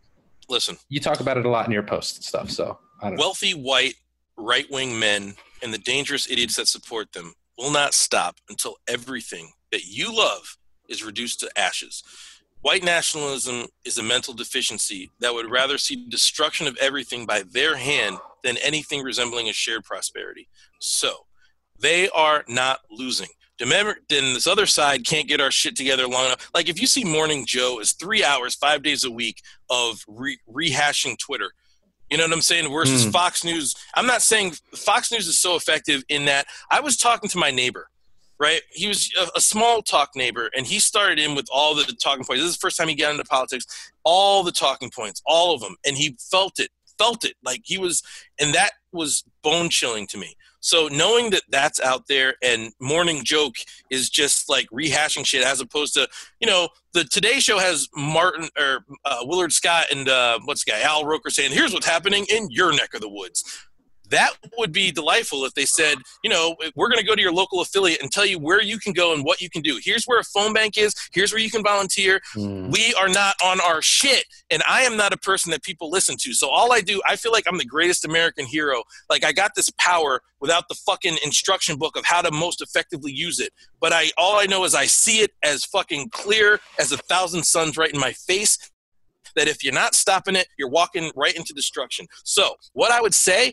listen. 0.48 0.76
you 0.88 1.00
talk 1.00 1.20
about 1.20 1.36
it 1.36 1.44
a 1.46 1.50
lot 1.50 1.66
in 1.66 1.72
your 1.72 1.82
posts 1.82 2.16
and 2.16 2.24
stuff, 2.24 2.50
so 2.50 2.78
I 3.02 3.08
don't 3.08 3.16
know. 3.16 3.20
wealthy 3.20 3.52
white 3.52 3.94
right 4.36 4.66
wing 4.70 4.98
men 4.98 5.34
and 5.62 5.72
the 5.72 5.78
dangerous 5.78 6.30
idiots 6.30 6.56
that 6.56 6.68
support 6.68 7.12
them 7.12 7.34
will 7.58 7.70
not 7.70 7.94
stop 7.94 8.36
until 8.48 8.76
everything 8.88 9.52
that 9.72 9.84
you 9.86 10.14
love 10.14 10.56
is 10.88 11.04
reduced 11.04 11.40
to 11.40 11.50
ashes. 11.58 12.02
White 12.60 12.84
nationalism 12.84 13.66
is 13.84 13.98
a 13.98 14.02
mental 14.02 14.34
deficiency 14.34 15.10
that 15.20 15.32
would 15.32 15.50
rather 15.50 15.78
see 15.78 16.06
destruction 16.08 16.66
of 16.66 16.76
everything 16.78 17.26
by 17.26 17.42
their 17.42 17.76
hand 17.76 18.18
than 18.42 18.56
anything 18.58 19.02
resembling 19.02 19.48
a 19.48 19.52
shared 19.52 19.84
prosperity. 19.84 20.48
So 20.80 21.26
they 21.78 22.08
are 22.10 22.44
not 22.48 22.80
losing. 22.90 23.28
Then 23.58 23.94
this 24.08 24.46
other 24.46 24.66
side 24.66 25.06
can't 25.06 25.28
get 25.28 25.40
our 25.40 25.50
shit 25.50 25.76
together 25.76 26.06
long 26.06 26.26
enough. 26.26 26.50
Like 26.54 26.68
if 26.68 26.80
you 26.80 26.86
see 26.86 27.04
Morning 27.04 27.44
Joe 27.46 27.78
is 27.80 27.92
three 27.92 28.22
hours, 28.24 28.54
five 28.54 28.82
days 28.82 29.04
a 29.04 29.10
week 29.10 29.40
of 29.70 30.04
re- 30.06 30.38
rehashing 30.52 31.18
Twitter. 31.18 31.50
You 32.10 32.18
know 32.18 32.24
what 32.24 32.32
I'm 32.34 32.40
saying? 32.42 32.70
Versus 32.72 33.04
Hmm. 33.04 33.10
Fox 33.10 33.42
News. 33.44 33.74
I'm 33.94 34.06
not 34.06 34.22
saying 34.22 34.52
Fox 34.74 35.10
News 35.10 35.26
is 35.26 35.38
so 35.38 35.56
effective 35.56 36.04
in 36.08 36.26
that 36.26 36.46
I 36.70 36.80
was 36.80 36.96
talking 36.96 37.28
to 37.30 37.38
my 37.38 37.50
neighbor, 37.50 37.88
right? 38.38 38.60
He 38.70 38.86
was 38.86 39.10
a, 39.18 39.38
a 39.38 39.40
small 39.40 39.82
talk 39.82 40.10
neighbor, 40.14 40.48
and 40.56 40.64
he 40.66 40.78
started 40.78 41.18
in 41.18 41.34
with 41.34 41.48
all 41.52 41.74
the 41.74 41.82
talking 42.00 42.24
points. 42.24 42.42
This 42.42 42.50
is 42.50 42.56
the 42.56 42.60
first 42.60 42.76
time 42.76 42.86
he 42.88 42.94
got 42.94 43.10
into 43.10 43.24
politics. 43.24 43.66
All 44.04 44.44
the 44.44 44.52
talking 44.52 44.90
points, 44.90 45.20
all 45.26 45.52
of 45.52 45.60
them, 45.60 45.74
and 45.84 45.96
he 45.96 46.16
felt 46.30 46.60
it, 46.60 46.68
felt 46.96 47.24
it. 47.24 47.34
Like 47.42 47.62
he 47.64 47.76
was, 47.76 48.04
and 48.38 48.54
that 48.54 48.70
was 48.92 49.24
bone 49.42 49.68
chilling 49.68 50.06
to 50.08 50.18
me. 50.18 50.36
So 50.66 50.88
knowing 50.88 51.30
that 51.30 51.42
that's 51.48 51.78
out 51.78 52.08
there 52.08 52.34
and 52.42 52.72
Morning 52.80 53.22
Joke 53.22 53.54
is 53.88 54.10
just 54.10 54.48
like 54.48 54.66
rehashing 54.70 55.24
shit 55.24 55.44
as 55.44 55.60
opposed 55.60 55.94
to, 55.94 56.08
you 56.40 56.48
know, 56.48 56.70
the 56.92 57.04
Today 57.04 57.38
Show 57.38 57.60
has 57.60 57.88
Martin 57.94 58.48
or 58.58 58.84
uh, 59.04 59.18
Willard 59.22 59.52
Scott 59.52 59.86
and 59.92 60.08
uh, 60.08 60.40
what's 60.44 60.64
the 60.64 60.72
guy 60.72 60.80
Al 60.80 61.04
Roker 61.04 61.30
saying, 61.30 61.52
"Here's 61.52 61.72
what's 61.72 61.86
happening 61.86 62.26
in 62.28 62.50
your 62.50 62.72
neck 62.72 62.94
of 62.94 63.00
the 63.00 63.08
woods." 63.08 63.44
That 64.10 64.30
would 64.58 64.72
be 64.72 64.90
delightful 64.90 65.44
if 65.44 65.54
they 65.54 65.64
said, 65.64 65.98
you 66.22 66.30
know, 66.30 66.56
we're 66.74 66.88
going 66.88 67.00
to 67.00 67.06
go 67.06 67.14
to 67.14 67.20
your 67.20 67.32
local 67.32 67.60
affiliate 67.60 68.00
and 68.02 68.10
tell 68.10 68.26
you 68.26 68.38
where 68.38 68.62
you 68.62 68.78
can 68.78 68.92
go 68.92 69.14
and 69.14 69.24
what 69.24 69.40
you 69.40 69.50
can 69.50 69.62
do. 69.62 69.78
Here's 69.82 70.04
where 70.04 70.20
a 70.20 70.24
phone 70.24 70.52
bank 70.52 70.76
is. 70.76 70.94
Here's 71.12 71.32
where 71.32 71.40
you 71.40 71.50
can 71.50 71.62
volunteer. 71.62 72.20
Hmm. 72.34 72.70
We 72.70 72.94
are 72.94 73.08
not 73.08 73.36
on 73.42 73.60
our 73.60 73.82
shit. 73.82 74.24
And 74.50 74.62
I 74.68 74.82
am 74.82 74.96
not 74.96 75.12
a 75.12 75.16
person 75.16 75.50
that 75.50 75.62
people 75.62 75.90
listen 75.90 76.16
to. 76.20 76.32
So 76.32 76.48
all 76.48 76.72
I 76.72 76.80
do, 76.80 77.00
I 77.06 77.16
feel 77.16 77.32
like 77.32 77.44
I'm 77.46 77.58
the 77.58 77.64
greatest 77.64 78.04
American 78.04 78.46
hero. 78.46 78.82
Like 79.10 79.24
I 79.24 79.32
got 79.32 79.54
this 79.54 79.70
power 79.78 80.20
without 80.40 80.68
the 80.68 80.74
fucking 80.74 81.18
instruction 81.24 81.76
book 81.76 81.96
of 81.96 82.04
how 82.04 82.22
to 82.22 82.30
most 82.30 82.60
effectively 82.60 83.12
use 83.12 83.40
it. 83.40 83.52
But 83.80 83.92
I 83.92 84.10
all 84.16 84.38
I 84.38 84.46
know 84.46 84.64
is 84.64 84.74
I 84.74 84.86
see 84.86 85.18
it 85.18 85.32
as 85.42 85.64
fucking 85.64 86.10
clear 86.10 86.60
as 86.78 86.92
a 86.92 86.96
thousand 86.96 87.44
suns 87.44 87.76
right 87.76 87.92
in 87.92 88.00
my 88.00 88.12
face. 88.12 88.58
That 89.34 89.48
if 89.48 89.62
you're 89.62 89.74
not 89.74 89.94
stopping 89.94 90.34
it, 90.34 90.48
you're 90.58 90.70
walking 90.70 91.12
right 91.14 91.34
into 91.34 91.52
destruction. 91.52 92.06
So 92.24 92.54
what 92.72 92.90
I 92.90 93.02
would 93.02 93.12
say, 93.12 93.52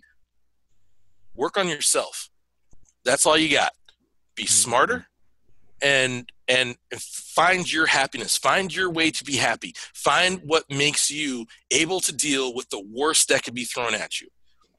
work 1.36 1.58
on 1.58 1.68
yourself. 1.68 2.30
That's 3.06 3.26
all 3.26 3.38
you 3.38 3.50
got. 3.50 3.74
Be 4.36 4.44
mm-hmm. 4.44 4.50
smarter 4.50 5.08
and 5.82 6.32
and 6.48 6.76
find 6.98 7.72
your 7.72 7.86
happiness. 7.86 8.38
Find 8.38 8.74
your 8.74 8.90
way 8.90 9.12
to 9.12 9.24
be 9.24 9.36
happy. 9.36 9.74
Find 9.94 10.42
what 10.44 10.64
makes 10.70 11.10
you 11.10 11.46
able 11.72 12.00
to 12.02 12.14
deal 12.14 12.54
with 12.54 12.70
the 12.70 12.82
worst 12.82 13.30
that 13.30 13.44
could 13.44 13.54
be 13.54 13.66
thrown 13.66 13.94
at 13.94 14.20
you. 14.20 14.28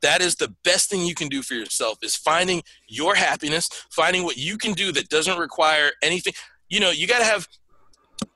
That 0.03 0.21
is 0.21 0.37
the 0.37 0.55
best 0.65 0.91
thing 0.91 1.07
you 1.07 1.15
can 1.15 1.29
do 1.29 1.43
for 1.43 1.55
yourself 1.55 1.99
is 2.03 2.15
finding 2.15 2.63
your 2.89 3.15
happiness 3.15 3.69
finding 3.91 4.25
what 4.25 4.37
you 4.37 4.59
can 4.59 4.73
do 4.73 4.93
that 4.93 5.09
doesn't 5.09 5.39
require 5.39 5.93
anything. 6.03 6.35
You 6.69 6.81
know 6.81 6.91
you 6.91 7.07
got 7.07 7.19
to 7.19 7.25
have 7.25 7.47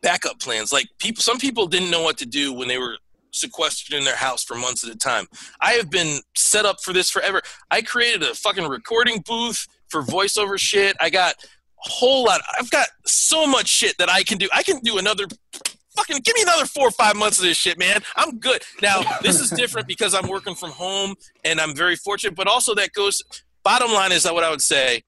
backup 0.03 0.41
plans. 0.41 0.73
Like 0.73 0.87
people 0.99 1.23
some 1.23 1.39
people 1.39 1.67
didn't 1.67 1.91
know 1.91 2.03
what 2.03 2.19
to 2.19 2.27
do 2.27 2.53
when 2.53 2.69
they 2.69 2.79
were 2.79 2.97
sequestered 3.33 3.97
in 3.97 4.05
their 4.05 4.17
house 4.17 4.45
for 4.45 4.55
months 4.57 4.87
at 4.87 4.95
a 4.95 4.99
time 4.99 5.27
i 5.61 5.73
have 5.73 5.91
been 5.91 6.21
set 6.37 6.65
up 6.65 6.81
for 6.83 6.93
this 6.93 7.11
forever 7.11 7.41
i 7.71 7.83
created 7.83 8.23
a 8.23 8.35
fucking 8.35 8.67
recording 8.67 9.23
booth 9.27 9.67
for 9.89 10.03
voiceover 10.03 10.59
shit 10.59 10.97
i 11.01 11.11
got 11.11 11.35
a 11.87 11.89
whole 11.89 12.25
lot. 12.25 12.41
I've 12.59 12.71
got 12.71 12.89
so 13.07 13.47
much 13.47 13.69
shit 13.69 13.97
that 13.99 14.11
I 14.11 14.23
can 14.23 14.39
do. 14.39 14.49
I 14.53 14.63
can 14.63 14.81
do 14.81 14.99
another 14.99 15.27
fucking 15.97 16.21
give 16.25 16.35
me 16.37 16.43
another 16.43 16.67
four 16.67 16.89
or 16.89 16.93
five 16.93 17.17
months 17.17 17.39
of 17.39 17.45
this 17.45 17.57
shit, 17.57 17.79
man. 17.79 18.01
I'm 18.17 18.39
good. 18.39 18.63
Now, 18.81 19.03
this 19.23 19.41
is 19.41 19.51
different 19.51 19.89
because 19.89 20.15
I'm 20.15 20.29
working 20.29 20.55
from 20.55 20.71
home 20.71 21.15
and 21.45 21.61
I'm 21.61 21.75
very 21.75 21.97
fortunate, 21.97 22.35
but 22.35 22.47
also 22.47 22.75
that 22.77 22.93
goes 22.93 23.23
bottom 23.65 23.93
line 23.93 24.13
is 24.13 24.23
that 24.23 24.35
what 24.35 24.45
I 24.45 24.51
would 24.51 24.63
say 24.63 25.03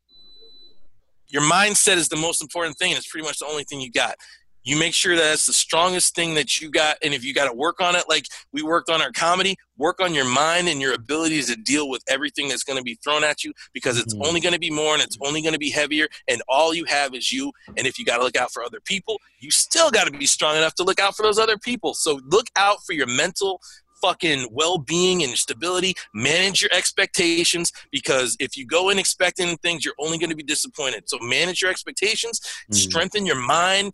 your 1.28 1.42
mindset 1.42 1.96
is 1.96 2.08
the 2.08 2.16
most 2.16 2.42
important 2.42 2.76
thing 2.76 2.90
and 2.90 2.98
it's 2.98 3.08
pretty 3.08 3.26
much 3.26 3.38
the 3.38 3.46
only 3.46 3.64
thing 3.64 3.80
you 3.80 3.90
got. 3.90 4.16
You 4.62 4.78
make 4.78 4.92
sure 4.94 5.16
that 5.16 5.22
that's 5.22 5.46
the 5.46 5.52
strongest 5.52 6.14
thing 6.14 6.34
that 6.34 6.60
you 6.60 6.70
got. 6.70 6.98
And 7.02 7.14
if 7.14 7.24
you 7.24 7.32
got 7.32 7.46
to 7.48 7.54
work 7.54 7.80
on 7.80 7.96
it, 7.96 8.04
like 8.08 8.26
we 8.52 8.62
worked 8.62 8.90
on 8.90 9.00
our 9.00 9.10
comedy, 9.12 9.56
work 9.78 10.00
on 10.00 10.12
your 10.14 10.26
mind 10.26 10.68
and 10.68 10.80
your 10.80 10.92
abilities 10.92 11.46
to 11.48 11.56
deal 11.56 11.88
with 11.88 12.02
everything 12.08 12.48
that's 12.48 12.62
going 12.64 12.76
to 12.76 12.82
be 12.82 12.98
thrown 13.02 13.24
at 13.24 13.42
you 13.42 13.52
because 13.72 13.98
it's 13.98 14.14
Mhm. 14.14 14.26
only 14.26 14.40
going 14.40 14.52
to 14.52 14.58
be 14.60 14.70
more 14.70 14.92
and 14.94 15.02
it's 15.02 15.16
only 15.22 15.40
going 15.40 15.54
to 15.54 15.58
be 15.58 15.70
heavier. 15.70 16.08
And 16.28 16.42
all 16.48 16.74
you 16.74 16.84
have 16.84 17.14
is 17.14 17.32
you. 17.32 17.52
And 17.76 17.86
if 17.86 17.98
you 17.98 18.04
got 18.04 18.18
to 18.18 18.22
look 18.22 18.36
out 18.36 18.52
for 18.52 18.62
other 18.62 18.80
people, 18.80 19.18
you 19.40 19.50
still 19.50 19.90
got 19.90 20.04
to 20.06 20.10
be 20.12 20.26
strong 20.26 20.56
enough 20.56 20.74
to 20.74 20.84
look 20.84 21.00
out 21.00 21.16
for 21.16 21.22
those 21.22 21.38
other 21.38 21.56
people. 21.56 21.94
So 21.94 22.20
look 22.26 22.48
out 22.56 22.84
for 22.84 22.92
your 22.92 23.06
mental 23.06 23.60
fucking 24.02 24.48
well-being 24.50 25.22
and 25.22 25.36
stability 25.36 25.94
manage 26.14 26.62
your 26.62 26.70
expectations 26.72 27.70
because 27.92 28.34
if 28.40 28.56
you 28.56 28.64
go 28.64 28.88
in 28.88 28.98
expecting 28.98 29.58
things 29.58 29.84
you're 29.84 29.92
only 29.98 30.16
going 30.16 30.30
to 30.30 30.36
be 30.36 30.42
disappointed 30.42 31.02
so 31.06 31.18
manage 31.20 31.60
your 31.60 31.70
expectations 31.70 32.40
Mm. 32.70 32.74
strengthen 32.76 33.26
your 33.26 33.36
mind 33.36 33.92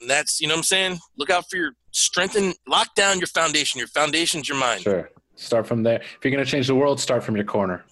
and 0.00 0.08
that's 0.10 0.40
you 0.40 0.48
know 0.48 0.54
what 0.54 0.58
i'm 0.58 0.64
saying 0.64 0.98
look 1.18 1.30
out 1.30 1.44
for 1.50 1.56
your 1.56 1.72
strengthen 1.92 2.52
lock 2.68 2.94
down 2.94 3.18
your 3.18 3.26
foundation 3.26 3.78
your 3.78 3.88
foundation's 3.88 4.48
your 4.48 4.58
mind 4.58 4.82
Sure. 4.82 5.10
Start 5.36 5.66
from 5.66 5.82
there. 5.82 6.00
If 6.02 6.18
you're 6.22 6.30
gonna 6.32 6.44
change 6.44 6.66
the 6.66 6.74
world, 6.74 7.00
start 7.00 7.24
from 7.24 7.34
your 7.34 7.46
corner. 7.46 7.82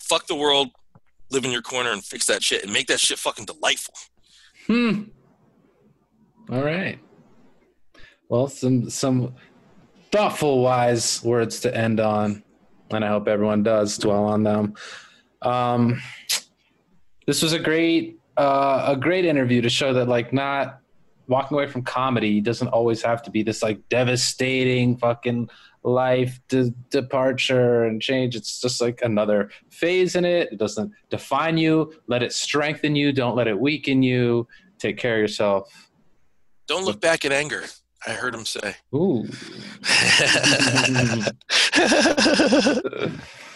fuck 0.00 0.26
the 0.26 0.34
world 0.34 0.68
live 1.30 1.44
in 1.46 1.50
your 1.50 1.62
corner 1.62 1.92
and 1.92 2.04
fix 2.04 2.26
that 2.26 2.42
shit 2.42 2.62
and 2.62 2.72
make 2.72 2.86
that 2.88 3.00
shit 3.00 3.18
fucking 3.18 3.46
delightful 3.46 3.94
Hmm. 4.66 5.04
All 6.50 6.62
right. 6.62 6.98
Well, 8.28 8.48
some 8.48 8.88
some 8.90 9.34
thoughtful, 10.12 10.62
wise 10.62 11.22
words 11.24 11.60
to 11.60 11.76
end 11.76 11.98
on, 12.00 12.42
and 12.90 13.04
I 13.04 13.08
hope 13.08 13.26
everyone 13.28 13.62
does 13.62 13.96
dwell 13.98 14.24
on 14.24 14.42
them. 14.42 14.74
Um, 15.40 16.00
this 17.26 17.42
was 17.42 17.52
a 17.54 17.58
great 17.58 18.18
uh, 18.36 18.84
a 18.88 18.96
great 18.96 19.24
interview 19.24 19.62
to 19.62 19.70
show 19.70 19.92
that 19.94 20.08
like 20.08 20.32
not 20.32 20.80
walking 21.28 21.56
away 21.56 21.66
from 21.66 21.82
comedy 21.82 22.40
doesn't 22.40 22.68
always 22.68 23.02
have 23.02 23.22
to 23.22 23.30
be 23.30 23.42
this 23.42 23.62
like 23.62 23.88
devastating 23.88 24.96
fucking 24.96 25.48
life 25.84 26.40
de- 26.48 26.72
departure 26.90 27.84
and 27.84 28.00
change. 28.00 28.36
It's 28.36 28.60
just 28.60 28.80
like 28.80 29.00
another 29.02 29.50
phase 29.70 30.16
in 30.16 30.24
it. 30.24 30.52
It 30.52 30.58
doesn't 30.58 30.92
define 31.10 31.58
you. 31.58 31.92
Let 32.06 32.22
it 32.22 32.32
strengthen 32.32 32.96
you. 32.96 33.12
Don't 33.12 33.36
let 33.36 33.48
it 33.48 33.58
weaken 33.58 34.02
you. 34.02 34.46
Take 34.78 34.98
care 34.98 35.16
of 35.16 35.20
yourself. 35.20 35.90
Don't 36.66 36.84
look 36.84 37.00
back 37.00 37.24
in 37.24 37.32
anger 37.32 37.64
i 38.06 38.10
heard 38.10 38.34
him 38.34 38.44
say. 38.44 38.74
Ooh 38.94 39.22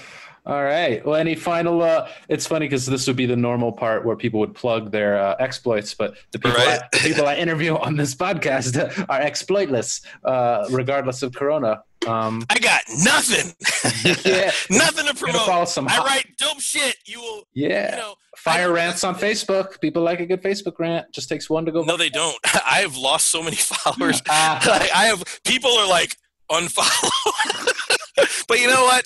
All 0.47 0.62
right. 0.62 1.05
Well, 1.05 1.16
any 1.16 1.35
final? 1.35 1.82
Uh, 1.82 2.09
it's 2.28 2.47
funny 2.47 2.66
because 2.66 2.86
this 2.86 3.09
would 3.09 3.16
be 3.16 3.27
the 3.27 3.35
normal 3.35 3.73
part 3.73 4.05
where 4.05 4.14
people 4.14 4.39
would 4.39 4.55
plug 4.55 4.93
their 4.93 5.18
uh, 5.18 5.35
exploits, 5.40 5.93
but 5.93 6.14
the 6.31 6.39
people, 6.39 6.56
Right. 6.56 6.78
I, 6.81 6.89
the 6.93 6.98
people 6.98 7.27
I 7.27 7.35
interview 7.35 7.74
on 7.74 7.97
this 7.97 8.14
podcast 8.14 8.77
are 9.09 9.20
exploitless, 9.20 10.06
uh, 10.24 10.66
regardless 10.70 11.23
of 11.23 11.35
Corona. 11.35 11.82
Um, 12.06 12.47
I 12.48 12.60
got 12.60 12.82
nothing. 13.02 13.52
yeah, 14.24 14.52
nothing 14.70 15.06
to 15.06 15.14
promote. 15.14 15.68
some 15.68 15.89
I 15.89 15.98
write 15.98 16.27
dope 16.39 16.60
shit. 16.60 16.94
You 17.06 17.20
will, 17.20 17.43
yeah. 17.52 17.90
you 17.90 18.02
know. 18.02 18.14
Fire 18.36 18.73
rants 18.73 19.02
on 19.02 19.16
Facebook. 19.16 19.81
People 19.81 20.02
like 20.05 20.20
a 20.20 20.27
good 20.27 20.43
Facebook 20.43 20.78
rant. 20.78 21.10
Just 21.10 21.28
takes 21.28 21.51
one 21.51 21.64
to 21.64 21.73
go. 21.73 21.82
No, 21.82 21.97
they 21.97 22.10
don't. 22.10 22.36
I 22.44 22.81
have 22.82 22.97
lost 22.97 23.31
so 23.31 23.43
many 23.43 23.56
followers. 23.56 24.23
Ah, 24.28 24.60
like, 24.68 24.90
I 24.94 25.06
have 25.06 25.24
people 25.44 25.73
are 25.73 25.89
like 25.89 26.14
unfollow. 26.48 27.10
but 28.47 28.60
you 28.60 28.68
know 28.68 28.85
what? 28.85 29.05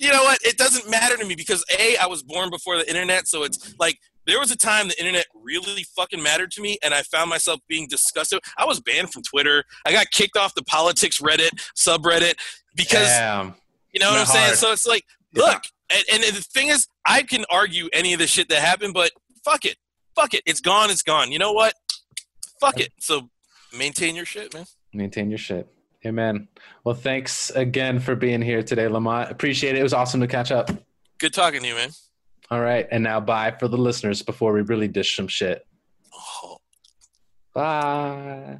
You 0.00 0.12
know 0.12 0.22
what? 0.22 0.38
It 0.42 0.56
doesn't 0.56 0.90
matter 0.90 1.16
to 1.16 1.24
me 1.24 1.34
because 1.34 1.64
a 1.78 1.96
I 1.96 2.06
was 2.06 2.22
born 2.22 2.50
before 2.50 2.76
the 2.76 2.88
internet, 2.88 3.26
so 3.28 3.42
it's 3.44 3.74
like 3.78 3.98
there 4.26 4.38
was 4.38 4.50
a 4.50 4.56
time 4.56 4.88
the 4.88 4.98
internet 4.98 5.26
really 5.34 5.84
fucking 5.96 6.22
mattered 6.22 6.50
to 6.52 6.60
me, 6.62 6.78
and 6.82 6.94
I 6.94 7.02
found 7.02 7.28
myself 7.30 7.60
being 7.68 7.88
disgusted. 7.88 8.40
I 8.56 8.64
was 8.64 8.80
banned 8.80 9.12
from 9.12 9.22
Twitter. 9.22 9.64
I 9.84 9.92
got 9.92 10.10
kicked 10.10 10.36
off 10.36 10.54
the 10.54 10.62
politics 10.64 11.20
Reddit 11.20 11.50
subreddit 11.76 12.34
because 12.76 13.08
damn. 13.08 13.54
you 13.92 14.00
know 14.00 14.10
what 14.10 14.20
I'm 14.20 14.26
saying. 14.26 14.54
So 14.54 14.72
it's 14.72 14.86
like, 14.86 15.04
Yeah. 15.34 15.44
look, 15.44 15.62
and, 15.90 16.04
and 16.12 16.22
the 16.36 16.40
thing 16.40 16.68
is, 16.68 16.86
I 17.04 17.22
can 17.22 17.44
argue 17.50 17.88
any 17.92 18.12
of 18.12 18.18
the 18.20 18.26
shit 18.26 18.48
that 18.50 18.60
happened, 18.60 18.94
but 18.94 19.10
fuck 19.44 19.64
it, 19.64 19.76
fuck 20.14 20.34
it, 20.34 20.42
it's 20.46 20.60
gone, 20.60 20.90
it's 20.90 21.02
gone. 21.02 21.32
You 21.32 21.38
know 21.40 21.52
what? 21.52 21.74
Fuck 22.60 22.78
it. 22.78 22.92
So 23.00 23.28
maintain 23.76 24.14
your 24.14 24.24
shit, 24.24 24.54
man. 24.54 24.66
Maintain 24.92 25.30
your 25.30 25.38
shit. 25.38 25.71
Amen. 26.04 26.48
Well, 26.84 26.94
thanks 26.94 27.50
again 27.50 28.00
for 28.00 28.16
being 28.16 28.42
here 28.42 28.62
today, 28.62 28.88
Lamont. 28.88 29.30
Appreciate 29.30 29.76
it. 29.76 29.78
It 29.78 29.82
was 29.84 29.94
awesome 29.94 30.20
to 30.20 30.26
catch 30.26 30.50
up. 30.50 30.70
Good 31.18 31.32
talking 31.32 31.62
to 31.62 31.68
you, 31.68 31.74
man. 31.74 31.90
All 32.50 32.60
right. 32.60 32.86
And 32.90 33.04
now 33.04 33.20
bye 33.20 33.54
for 33.58 33.68
the 33.68 33.78
listeners 33.78 34.22
before 34.22 34.52
we 34.52 34.62
really 34.62 34.88
dish 34.88 35.16
some 35.16 35.28
shit. 35.28 35.64
Oh. 36.12 36.58
Bye. 37.54 38.58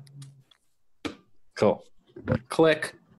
Cool. 1.57 1.85
Click. 2.49 2.95